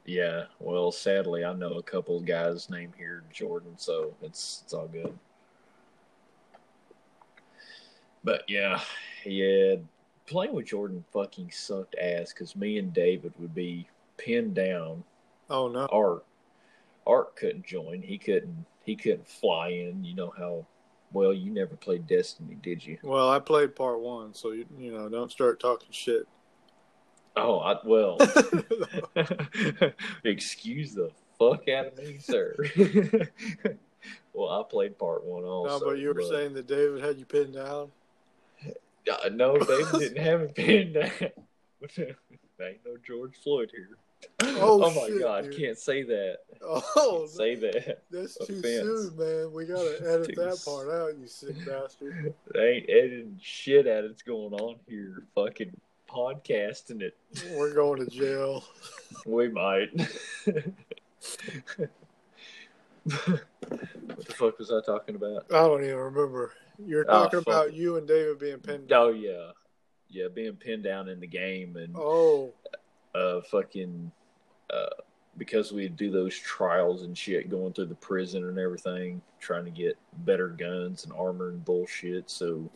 Yeah. 0.05 0.45
Well, 0.59 0.93
sadly, 0.93 1.45
I 1.45 1.53
know 1.55 1.75
a 1.75 1.83
couple 1.83 2.17
of 2.17 2.27
guys 2.27 2.69
named 2.69 2.93
here 2.97 3.23
Jordan, 3.33 3.75
so 3.77 4.15
it's 4.23 4.63
it's 4.65 4.75
all 4.75 4.89
good. 4.89 5.17
But 8.23 8.45
yeah, 8.49 8.81
yeah, 9.25 9.77
playing 10.27 10.55
with 10.55 10.67
Jordan 10.67 11.05
fucking 11.13 11.51
sucked 11.51 11.95
ass 11.97 12.33
because 12.33 12.57
me 12.57 12.79
and 12.79 12.93
David 12.93 13.35
would 13.39 13.55
be 13.55 13.87
pinned 14.17 14.55
down. 14.55 15.05
Oh 15.51 15.69
no. 15.69 15.87
Ark, 15.93 16.25
Ark 17.07 17.37
couldn't 17.37 17.67
join. 17.67 18.03
He 18.03 18.19
couldn't. 18.19 18.65
He 18.85 18.97
couldn't 18.97 19.29
fly 19.29 19.69
in. 19.69 20.05
You 20.05 20.15
know 20.15 20.33
how. 20.37 20.67
Well, 21.13 21.33
you 21.33 21.53
never 21.53 21.77
played 21.77 22.09
Destiny, 22.09 22.57
did 22.61 22.85
you? 22.85 22.99
Well, 23.03 23.31
I 23.31 23.39
played 23.39 23.77
part 23.77 24.01
one, 24.01 24.35
so 24.35 24.51
you 24.51 24.67
you 24.79 24.91
know 24.91 25.09
don't 25.09 25.31
start 25.31 25.61
talking 25.61 25.89
shit. 25.91 26.27
Oh, 27.37 27.59
I, 27.59 27.77
well. 27.85 28.19
Excuse 30.25 30.95
the 30.95 31.11
fuck 31.39 31.69
out 31.69 31.87
of 31.87 31.99
me, 31.99 32.19
sir. 32.19 32.55
well, 34.33 34.51
I 34.51 34.63
played 34.69 34.99
part 34.99 35.25
one 35.25 35.45
also. 35.45 35.79
no, 35.79 35.85
but 35.85 35.99
you 35.99 36.15
were 36.15 36.23
saying 36.23 36.55
that 36.55 36.67
David 36.67 37.03
had 37.03 37.19
you 37.19 37.25
pinned 37.25 37.55
down. 37.55 37.91
Uh, 38.67 39.29
no, 39.33 39.59
David 39.59 39.99
didn't 39.99 40.25
have 40.25 40.41
it 40.43 40.55
pinned 40.55 40.95
down. 40.95 41.11
ain't 41.99 42.81
no 42.87 42.97
George 43.07 43.37
Floyd 43.43 43.71
here. 43.75 43.99
Oh, 44.41 44.79
my 44.79 45.07
shit, 45.09 45.21
god, 45.21 45.45
dude. 45.45 45.59
can't 45.59 45.79
say 45.79 46.03
that. 46.03 46.39
Oh, 46.63 47.19
Can't 47.19 47.31
say 47.31 47.55
that. 47.57 48.03
that's 48.11 48.39
too 48.39 48.55
offense. 48.55 48.65
soon, 48.65 49.17
man. 49.19 49.53
We 49.53 49.67
gotta 49.67 49.99
edit 50.01 50.35
that 50.37 50.63
part 50.65 50.89
out, 50.89 51.19
you 51.19 51.27
sick 51.27 51.57
bastard. 51.67 52.33
They 52.55 52.69
ain't 52.69 52.89
editing 52.89 53.39
shit 53.43 53.87
out 53.87 54.05
it's 54.05 54.23
going 54.23 54.55
on 54.55 54.77
here. 54.89 55.25
Fucking 55.35 55.77
podcasting 56.15 57.03
it. 57.03 57.17
We're 57.57 57.75
going 57.75 58.05
to 58.05 58.11
jail. 58.11 58.65
We 59.27 59.49
might. 59.49 59.89
what 63.05 63.47
the 64.27 64.35
fuck 64.35 64.59
was 64.59 64.71
I 64.71 64.81
talking 64.85 65.15
about? 65.15 65.47
I 65.51 65.61
don't 65.63 65.83
even 65.83 65.97
remember. 65.97 66.53
You're 66.85 67.05
Oh, 67.09 67.25
talking 67.25 67.41
fuck 67.41 67.47
about 67.47 67.75
you 67.75 67.97
and 67.97 68.07
David 68.07 68.39
being 68.39 68.59
pinned 68.59 68.89
down. 68.89 69.03
Oh 69.03 69.09
yeah, 69.11 69.51
yeah, 70.11 70.27
being 70.33 70.55
pinned 70.57 70.83
down 70.85 71.09
in 71.09 71.21
the 71.21 71.27
game 71.27 71.77
and 71.77 71.95
Oh, 71.97 72.53
uh, 73.15 73.41
fucking 73.51 74.11
uh, 74.71 74.87
because 75.39 75.73
we 75.73 75.89
do 75.89 76.11
those 76.11 76.37
trials 76.37 77.03
and 77.03 77.17
shit, 77.17 77.49
going 77.51 77.73
through 77.73 77.87
the 77.87 77.95
prison 77.95 78.45
and 78.45 78.59
everything, 78.59 79.23
trying 79.41 79.65
to 79.65 79.71
get 79.71 79.97
better 80.25 80.49
guns 80.49 81.05
and 81.05 81.13
armor 81.15 81.49
and 81.49 81.65
bullshit. 81.65 82.29
So, 82.31 82.69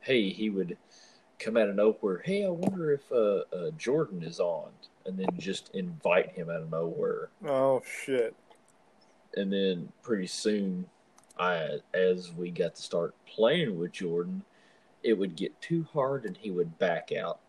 hey, 0.00 0.30
he 0.30 0.50
would 0.50 0.76
come 1.38 1.56
out 1.56 1.68
of 1.68 1.76
nowhere. 1.76 2.22
Hey, 2.24 2.44
I 2.44 2.48
wonder 2.48 2.92
if 2.92 3.10
uh, 3.12 3.42
uh, 3.54 3.70
Jordan 3.76 4.22
is 4.22 4.40
on, 4.40 4.70
and 5.06 5.18
then 5.18 5.28
just 5.38 5.70
invite 5.74 6.32
him 6.32 6.50
out 6.50 6.62
of 6.62 6.70
nowhere. 6.70 7.30
oh 7.46 7.82
shit. 8.04 8.34
And 9.36 9.52
then 9.52 9.92
pretty 10.02 10.26
soon, 10.26 10.86
I 11.38 11.78
as 11.94 12.32
we 12.32 12.50
got 12.50 12.74
to 12.74 12.82
start 12.82 13.14
playing 13.26 13.78
with 13.78 13.92
Jordan, 13.92 14.42
it 15.02 15.12
would 15.14 15.36
get 15.36 15.60
too 15.60 15.86
hard 15.92 16.24
and 16.24 16.36
he 16.36 16.50
would 16.50 16.78
back 16.78 17.12
out. 17.12 17.40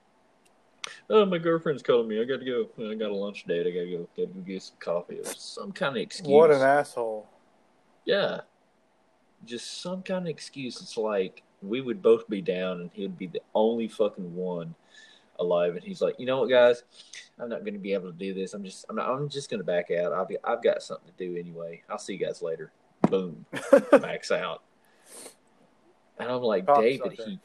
Oh, 1.09 1.25
my 1.25 1.37
girlfriend's 1.37 1.83
calling 1.83 2.07
me. 2.07 2.21
I 2.21 2.25
got 2.25 2.39
to 2.39 2.45
go. 2.45 2.89
I 2.89 2.95
got 2.95 3.11
a 3.11 3.15
lunch 3.15 3.45
date. 3.45 3.67
I 3.67 3.71
got 3.71 3.81
to 3.81 3.91
go. 3.91 3.97
Got 4.17 4.33
to 4.33 4.39
go 4.39 4.41
get 4.41 4.63
some 4.63 4.75
coffee 4.79 5.19
some 5.23 5.71
kind 5.71 5.95
of 5.95 6.01
excuse. 6.01 6.27
What 6.27 6.51
an 6.51 6.61
asshole. 6.61 7.27
Yeah. 8.05 8.41
Just 9.45 9.81
some 9.81 10.01
kind 10.03 10.25
of 10.25 10.29
excuse. 10.29 10.81
It's 10.81 10.97
like 10.97 11.43
we 11.61 11.81
would 11.81 12.01
both 12.01 12.27
be 12.29 12.41
down 12.41 12.81
and 12.81 12.89
he'd 12.93 13.17
be 13.17 13.27
the 13.27 13.41
only 13.53 13.87
fucking 13.87 14.35
one 14.35 14.75
alive. 15.39 15.75
And 15.75 15.83
he's 15.83 16.01
like, 16.01 16.19
you 16.19 16.25
know 16.25 16.39
what, 16.39 16.49
guys? 16.49 16.83
I'm 17.39 17.49
not 17.49 17.61
going 17.61 17.73
to 17.73 17.79
be 17.79 17.93
able 17.93 18.11
to 18.11 18.17
do 18.17 18.33
this. 18.33 18.53
I'm 18.53 18.63
just, 18.63 18.85
I'm, 18.89 18.95
not, 18.95 19.09
I'm 19.09 19.29
just 19.29 19.49
going 19.49 19.59
to 19.59 19.65
back 19.65 19.91
out. 19.91 20.27
Be, 20.27 20.37
I've 20.43 20.63
got 20.63 20.83
something 20.83 21.11
to 21.11 21.25
do 21.25 21.37
anyway. 21.37 21.81
I'll 21.89 21.97
see 21.97 22.13
you 22.13 22.25
guys 22.25 22.41
later. 22.41 22.71
Boom. 23.09 23.45
Backs 23.91 24.31
out. 24.31 24.63
And 26.19 26.29
I'm 26.29 26.41
like. 26.41 26.67
David, 26.67 27.19
he 27.25 27.39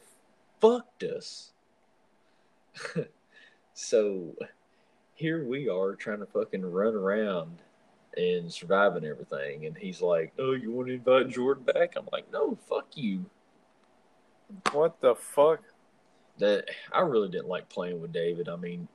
fucked 0.59 1.03
us. 1.03 1.53
so 3.73 4.35
here 5.13 5.45
we 5.45 5.69
are 5.69 5.95
trying 5.95 6.19
to 6.19 6.25
fucking 6.25 6.65
run 6.65 6.93
around 6.93 7.61
and 8.17 8.51
surviving 8.51 9.05
everything. 9.05 9.65
And 9.65 9.77
he's 9.77 10.01
like, 10.01 10.33
Oh, 10.37 10.51
you 10.53 10.71
want 10.71 10.89
to 10.89 10.95
invite 10.95 11.29
Jordan 11.29 11.63
back? 11.63 11.93
I'm 11.95 12.07
like, 12.11 12.31
No, 12.31 12.57
fuck 12.67 12.87
you. 12.95 13.25
What 14.71 14.99
the 15.01 15.15
fuck? 15.15 15.61
That 16.37 16.65
I 16.91 16.99
really 16.99 17.29
didn't 17.29 17.47
like 17.47 17.69
playing 17.69 18.01
with 18.01 18.11
David. 18.11 18.49
I 18.49 18.57
mean, 18.57 18.87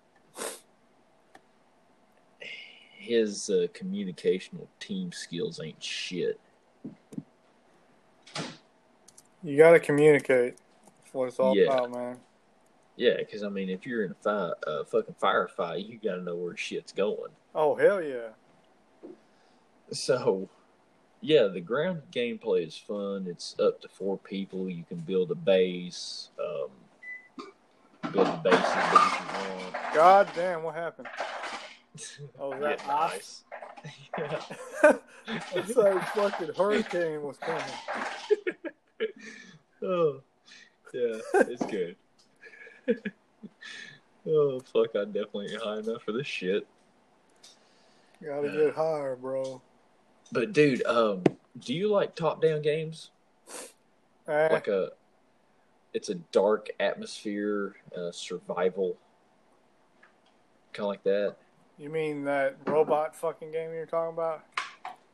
his 2.92 3.48
uh, 3.48 3.66
communicational 3.72 4.66
team 4.78 5.10
skills 5.10 5.58
ain't 5.62 5.82
shit. 5.82 6.38
You 9.42 9.56
got 9.56 9.70
to 9.70 9.80
communicate. 9.80 10.56
That's 11.02 11.14
what 11.14 11.28
it's 11.28 11.40
all 11.40 11.56
Yeah. 11.56 11.72
about, 11.72 11.90
man. 11.92 12.18
Yeah, 12.96 13.16
because 13.18 13.42
I 13.42 13.48
mean, 13.48 13.70
if 13.70 13.86
you're 13.86 14.04
in 14.04 14.10
a 14.10 14.14
fi- 14.22 14.52
uh, 14.66 14.84
fucking 14.84 15.14
firefight, 15.14 15.88
you 15.88 15.98
got 15.98 16.16
to 16.16 16.22
know 16.22 16.36
where 16.36 16.54
shit's 16.56 16.92
going. 16.92 17.30
Oh 17.54 17.74
hell 17.74 18.02
yeah. 18.02 18.28
So, 19.92 20.48
yeah, 21.20 21.46
the 21.48 21.60
ground 21.60 22.02
gameplay 22.12 22.66
is 22.66 22.76
fun. 22.76 23.26
It's 23.28 23.54
up 23.60 23.80
to 23.82 23.88
four 23.88 24.18
people. 24.18 24.70
You 24.70 24.84
can 24.84 24.98
build 24.98 25.30
a 25.30 25.34
base, 25.34 26.30
um, 26.38 26.70
build 28.12 28.26
a 28.26 28.40
base 28.42 28.54
as 28.54 28.90
big 28.90 29.00
as 29.00 29.12
you 29.20 29.64
want. 29.64 29.94
God 29.94 30.28
damn, 30.34 30.62
what 30.62 30.74
happened? 30.74 31.08
Oh, 32.38 32.52
is 32.52 32.60
that 32.60 32.80
Yeah, 32.86 32.96
ice? 32.96 33.44
nice. 34.18 34.94
it's 35.54 35.76
like 35.76 36.02
fucking 36.08 36.54
hurricane 36.56 37.22
was 37.22 37.36
coming. 37.38 37.62
oh, 39.82 40.20
yeah, 40.94 41.18
it's 41.34 41.66
good. 41.66 41.96
oh, 44.26 44.60
fuck, 44.60 44.96
I 44.96 45.04
definitely 45.04 45.52
ain't 45.52 45.62
high 45.62 45.78
enough 45.78 46.02
for 46.02 46.12
this 46.12 46.26
shit. 46.26 46.66
Gotta 48.24 48.48
get 48.50 48.74
higher, 48.74 49.16
bro. 49.16 49.62
But, 50.32 50.52
dude, 50.52 50.84
um, 50.86 51.24
do 51.58 51.74
you 51.74 51.90
like 51.90 52.14
top 52.14 52.40
down 52.40 52.62
games? 52.62 53.10
Eh, 54.28 54.48
like 54.52 54.68
a 54.68 54.90
it's 55.92 56.08
a 56.08 56.14
dark 56.14 56.68
atmosphere 56.78 57.74
uh, 57.96 58.12
survival 58.12 58.96
kind 60.72 60.84
of 60.84 60.86
like 60.86 61.02
that 61.02 61.34
you 61.78 61.88
mean 61.90 62.22
that 62.24 62.56
robot 62.66 63.16
fucking 63.16 63.50
game 63.50 63.72
you're 63.72 63.86
talking 63.86 64.14
about? 64.14 64.44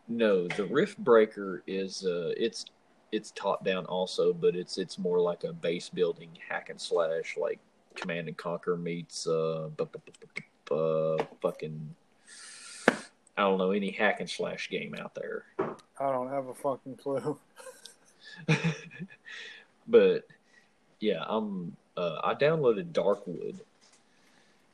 no 0.06 0.46
the 0.48 0.64
Riftbreaker 0.64 1.62
is 1.66 2.04
uh 2.04 2.32
it's 2.36 2.66
it's 3.10 3.30
top 3.30 3.64
down 3.64 3.86
also 3.86 4.34
but 4.34 4.54
it's 4.54 4.76
it's 4.76 4.98
more 4.98 5.18
like 5.18 5.44
a 5.44 5.52
base 5.52 5.88
building 5.88 6.28
hack 6.46 6.68
and 6.68 6.78
slash 6.80 7.36
like 7.38 7.58
command 7.94 8.28
and 8.28 8.36
conquer 8.36 8.76
meets 8.76 9.26
uh, 9.26 9.70
bu- 9.76 9.86
bu- 9.86 9.98
bu- 10.04 10.12
bu- 10.20 10.42
bu- 10.66 10.74
uh 10.74 11.24
fucking 11.40 11.94
i 13.36 13.42
don't 13.42 13.58
know 13.58 13.72
any 13.72 13.90
hack 13.90 14.20
and 14.20 14.30
slash 14.30 14.68
game 14.70 14.94
out 14.98 15.14
there 15.14 15.44
I 15.98 16.12
don't 16.12 16.28
have 16.28 16.48
a 16.48 16.54
fucking 16.54 16.96
clue. 16.96 17.38
but 19.88 20.26
yeah, 21.00 21.24
I'm. 21.26 21.76
Uh, 21.96 22.18
I 22.22 22.34
downloaded 22.34 22.92
Darkwood. 22.92 23.56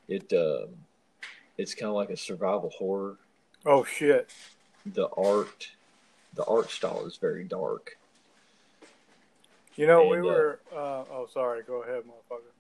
It 0.08 0.32
uh, 0.32 0.66
it's 1.56 1.74
kind 1.74 1.88
of 1.88 1.94
like 1.94 2.10
a 2.10 2.16
survival 2.16 2.70
horror. 2.76 3.16
Oh 3.64 3.84
shit. 3.84 4.32
The 4.84 5.08
art, 5.10 5.70
the 6.34 6.44
art 6.44 6.70
style 6.70 7.06
is 7.06 7.16
very 7.16 7.44
dark. 7.44 7.96
You 9.76 9.86
know, 9.86 10.08
we 10.08 10.16
And, 10.16 10.26
uh, 10.26 10.28
were. 10.28 10.60
Uh, 10.74 11.04
oh, 11.12 11.28
sorry. 11.32 11.62
Go 11.62 11.84
ahead, 11.84 12.02
motherfucker. 12.02 12.50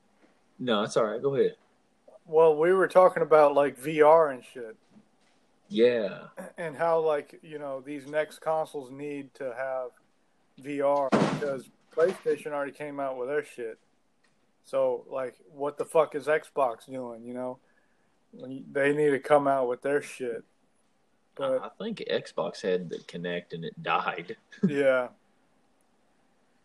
No, 0.60 0.84
it's 0.84 0.96
all 0.96 1.04
right. 1.04 1.20
Go 1.20 1.34
ahead. 1.34 1.56
Well, 2.26 2.56
we 2.56 2.72
were 2.72 2.86
talking 2.86 3.24
about 3.24 3.54
like 3.54 3.76
VR 3.76 4.32
and 4.32 4.44
shit, 4.44 4.76
Yeah, 5.72 6.24
and 6.58 6.76
how 6.76 7.00
like 7.00 7.38
you 7.42 7.58
know 7.58 7.80
these 7.80 8.06
next 8.06 8.40
consoles 8.40 8.90
need 8.90 9.32
to 9.34 9.54
have 9.56 9.90
VR 10.62 11.08
because 11.40 11.70
PlayStation 11.96 12.48
already 12.52 12.72
came 12.72 13.00
out 13.00 13.16
with 13.16 13.28
their 13.28 13.42
shit. 13.44 13.78
So 14.64 15.04
like, 15.08 15.36
what 15.50 15.78
the 15.78 15.84
fuck 15.84 16.14
is 16.14 16.26
Xbox 16.26 16.86
doing? 16.90 17.24
You 17.24 17.34
know, 17.34 17.58
they 18.72 18.92
need 18.92 19.10
to 19.10 19.18
come 19.18 19.48
out 19.48 19.68
with 19.68 19.82
their 19.82 20.02
shit. 20.02 20.44
But 21.34 21.62
I 21.62 21.70
think 21.82 22.02
Xbox 22.10 22.60
had 22.60 22.90
the 22.90 22.98
Kinect 22.98 23.54
and 23.54 23.64
it 23.64 23.82
died. 23.82 24.36
yeah, 24.68 25.08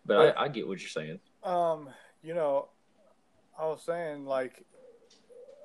But 0.06 0.38
I, 0.38 0.44
I 0.44 0.48
get 0.50 0.68
what 0.68 0.82
you're 0.82 0.90
saying. 0.90 1.20
um, 1.44 1.90
you 2.22 2.34
know, 2.34 2.68
I 3.58 3.66
was 3.66 3.82
saying 3.84 4.26
like, 4.26 4.66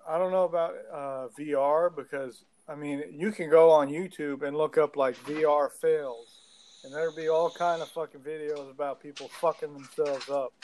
I 0.08 0.18
don't 0.18 0.30
know 0.30 0.44
about 0.44 0.74
uh, 0.92 1.28
VR 1.36 1.94
because 1.94 2.44
I 2.72 2.74
mean 2.74 3.04
you 3.12 3.32
can 3.32 3.50
go 3.50 3.70
on 3.70 3.90
YouTube 3.90 4.42
and 4.42 4.56
look 4.56 4.78
up 4.78 4.96
like 4.96 5.14
VR 5.24 5.70
fails, 5.70 6.40
and 6.82 6.92
there'll 6.92 7.14
be 7.14 7.28
all 7.28 7.50
kind 7.50 7.82
of 7.82 7.88
fucking 7.88 8.20
videos 8.20 8.70
about 8.70 9.02
people 9.02 9.28
fucking 9.28 9.74
themselves 9.74 10.30
up. 10.30 10.54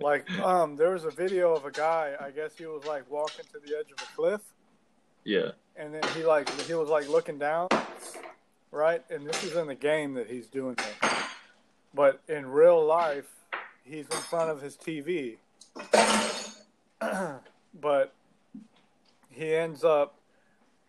Like, 0.00 0.30
um, 0.38 0.76
there 0.76 0.90
was 0.90 1.04
a 1.04 1.10
video 1.10 1.54
of 1.54 1.64
a 1.64 1.70
guy. 1.70 2.14
I 2.20 2.30
guess 2.30 2.56
he 2.56 2.66
was 2.66 2.84
like 2.84 3.10
walking 3.10 3.46
to 3.52 3.58
the 3.58 3.76
edge 3.76 3.90
of 3.90 4.02
a 4.02 4.14
cliff, 4.14 4.42
Yeah, 5.24 5.52
and 5.76 5.94
then 5.94 6.02
he 6.14 6.24
like 6.24 6.50
he 6.66 6.74
was 6.74 6.90
like 6.90 7.08
looking 7.08 7.38
down, 7.38 7.68
right? 8.70 9.02
And 9.08 9.26
this 9.26 9.42
is 9.42 9.56
in 9.56 9.66
the 9.66 9.74
game 9.74 10.12
that 10.14 10.28
he's 10.28 10.46
doing 10.46 10.74
this, 10.74 11.10
but 11.94 12.20
in 12.28 12.44
real 12.46 12.84
life, 12.84 13.30
he's 13.82 14.06
in 14.08 14.18
front 14.18 14.50
of 14.50 14.60
his 14.60 14.76
TV. 14.76 15.38
but 17.80 18.12
he 19.30 19.54
ends 19.54 19.84
up 19.84 20.19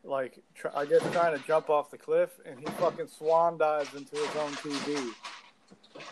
like 0.04 0.40
tr- 0.56 0.68
I 0.76 0.86
guess 0.86 1.02
trying 1.12 1.38
to 1.40 1.46
jump 1.48 1.70
off 1.70 1.92
the 1.92 1.98
cliff, 1.98 2.30
and 2.46 2.60
he 2.60 2.66
fucking 2.66 3.08
swan 3.08 3.58
dives 3.58 3.94
into 3.94 4.16
his 4.16 4.36
own 4.36 4.52
TV. 4.54 5.14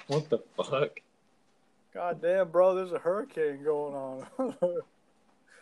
what 0.08 0.30
the 0.30 0.40
fuck? 0.64 1.00
God 1.94 2.22
damn, 2.22 2.50
bro, 2.50 2.76
there's 2.76 2.92
a 2.92 3.00
hurricane 3.00 3.64
going 3.64 3.96
on. 3.96 4.54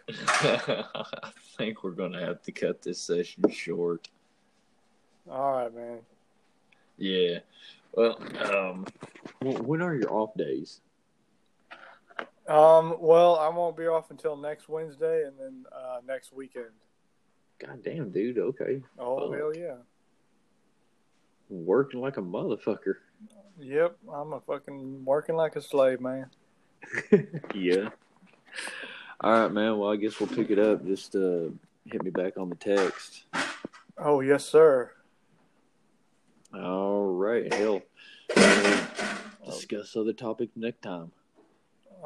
I 0.10 1.32
think 1.58 1.84
we're 1.84 1.91
gonna 1.91 2.20
have 2.20 2.41
to 2.44 2.52
cut 2.52 2.82
this 2.82 2.99
session 2.99 3.49
short. 3.49 4.10
All 5.30 5.52
right, 5.54 5.74
man. 5.74 5.99
Yeah. 6.98 7.40
Well, 7.94 8.18
um, 8.54 8.86
wh- 9.41 9.68
when 9.68 9.82
are 9.82 9.95
your 9.95 10.12
off 10.12 10.34
days? 10.36 10.82
Um, 12.48 12.95
well, 12.99 13.36
I 13.36 13.49
won't 13.49 13.76
be 13.76 13.88
off 13.88 14.10
until 14.12 14.38
next 14.38 14.70
Wednesday, 14.70 15.24
and 15.26 15.34
then 15.38 15.66
uh, 15.72 15.99
next 16.08 16.32
weekend. 16.34 16.72
God 17.59 17.84
damn, 17.84 18.11
dude. 18.11 18.38
Okay. 18.38 18.81
Oh 18.99 19.31
Fuck. 19.31 19.39
hell 19.39 19.53
yeah! 19.55 19.75
Working 21.49 22.01
like 22.01 22.17
a 22.17 22.21
motherfucker. 22.21 22.95
Yep, 23.59 23.97
I'm 24.13 24.34
a 24.34 24.39
fucking 24.41 25.03
working 25.03 25.35
like 25.35 25.55
a 25.55 25.61
slave, 25.61 25.99
man. 25.99 26.29
yeah. 27.55 27.89
All 29.21 29.31
right, 29.31 29.51
man. 29.51 29.77
Well, 29.77 29.91
I 29.91 29.95
guess 29.95 30.19
we'll 30.19 30.29
pick 30.29 30.51
it 30.51 30.59
up. 30.59 30.85
Just 30.85 31.15
uh, 31.15 31.49
hit 31.85 32.03
me 32.03 32.11
back 32.11 32.38
on 32.38 32.49
the 32.49 32.55
text. 32.55 33.25
Oh 33.97 34.21
yes, 34.21 34.45
sir. 34.45 34.91
All 36.53 37.07
right. 37.07 37.51
Hell. 37.51 37.81
We'll 38.35 38.91
discuss 39.45 39.95
other 39.95 40.13
topics 40.13 40.51
next 40.55 40.81
time. 40.81 41.11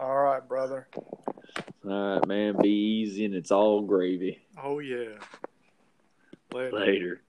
All 0.01 0.17
right, 0.17 0.45
brother. 0.47 0.87
All 1.85 2.15
right, 2.15 2.27
man. 2.27 2.55
Be 2.59 2.69
easy 2.69 3.23
and 3.23 3.35
it's 3.35 3.51
all 3.51 3.81
gravy. 3.81 4.39
Oh 4.61 4.79
yeah. 4.79 5.19
Later. 6.51 6.71
Later. 6.71 7.21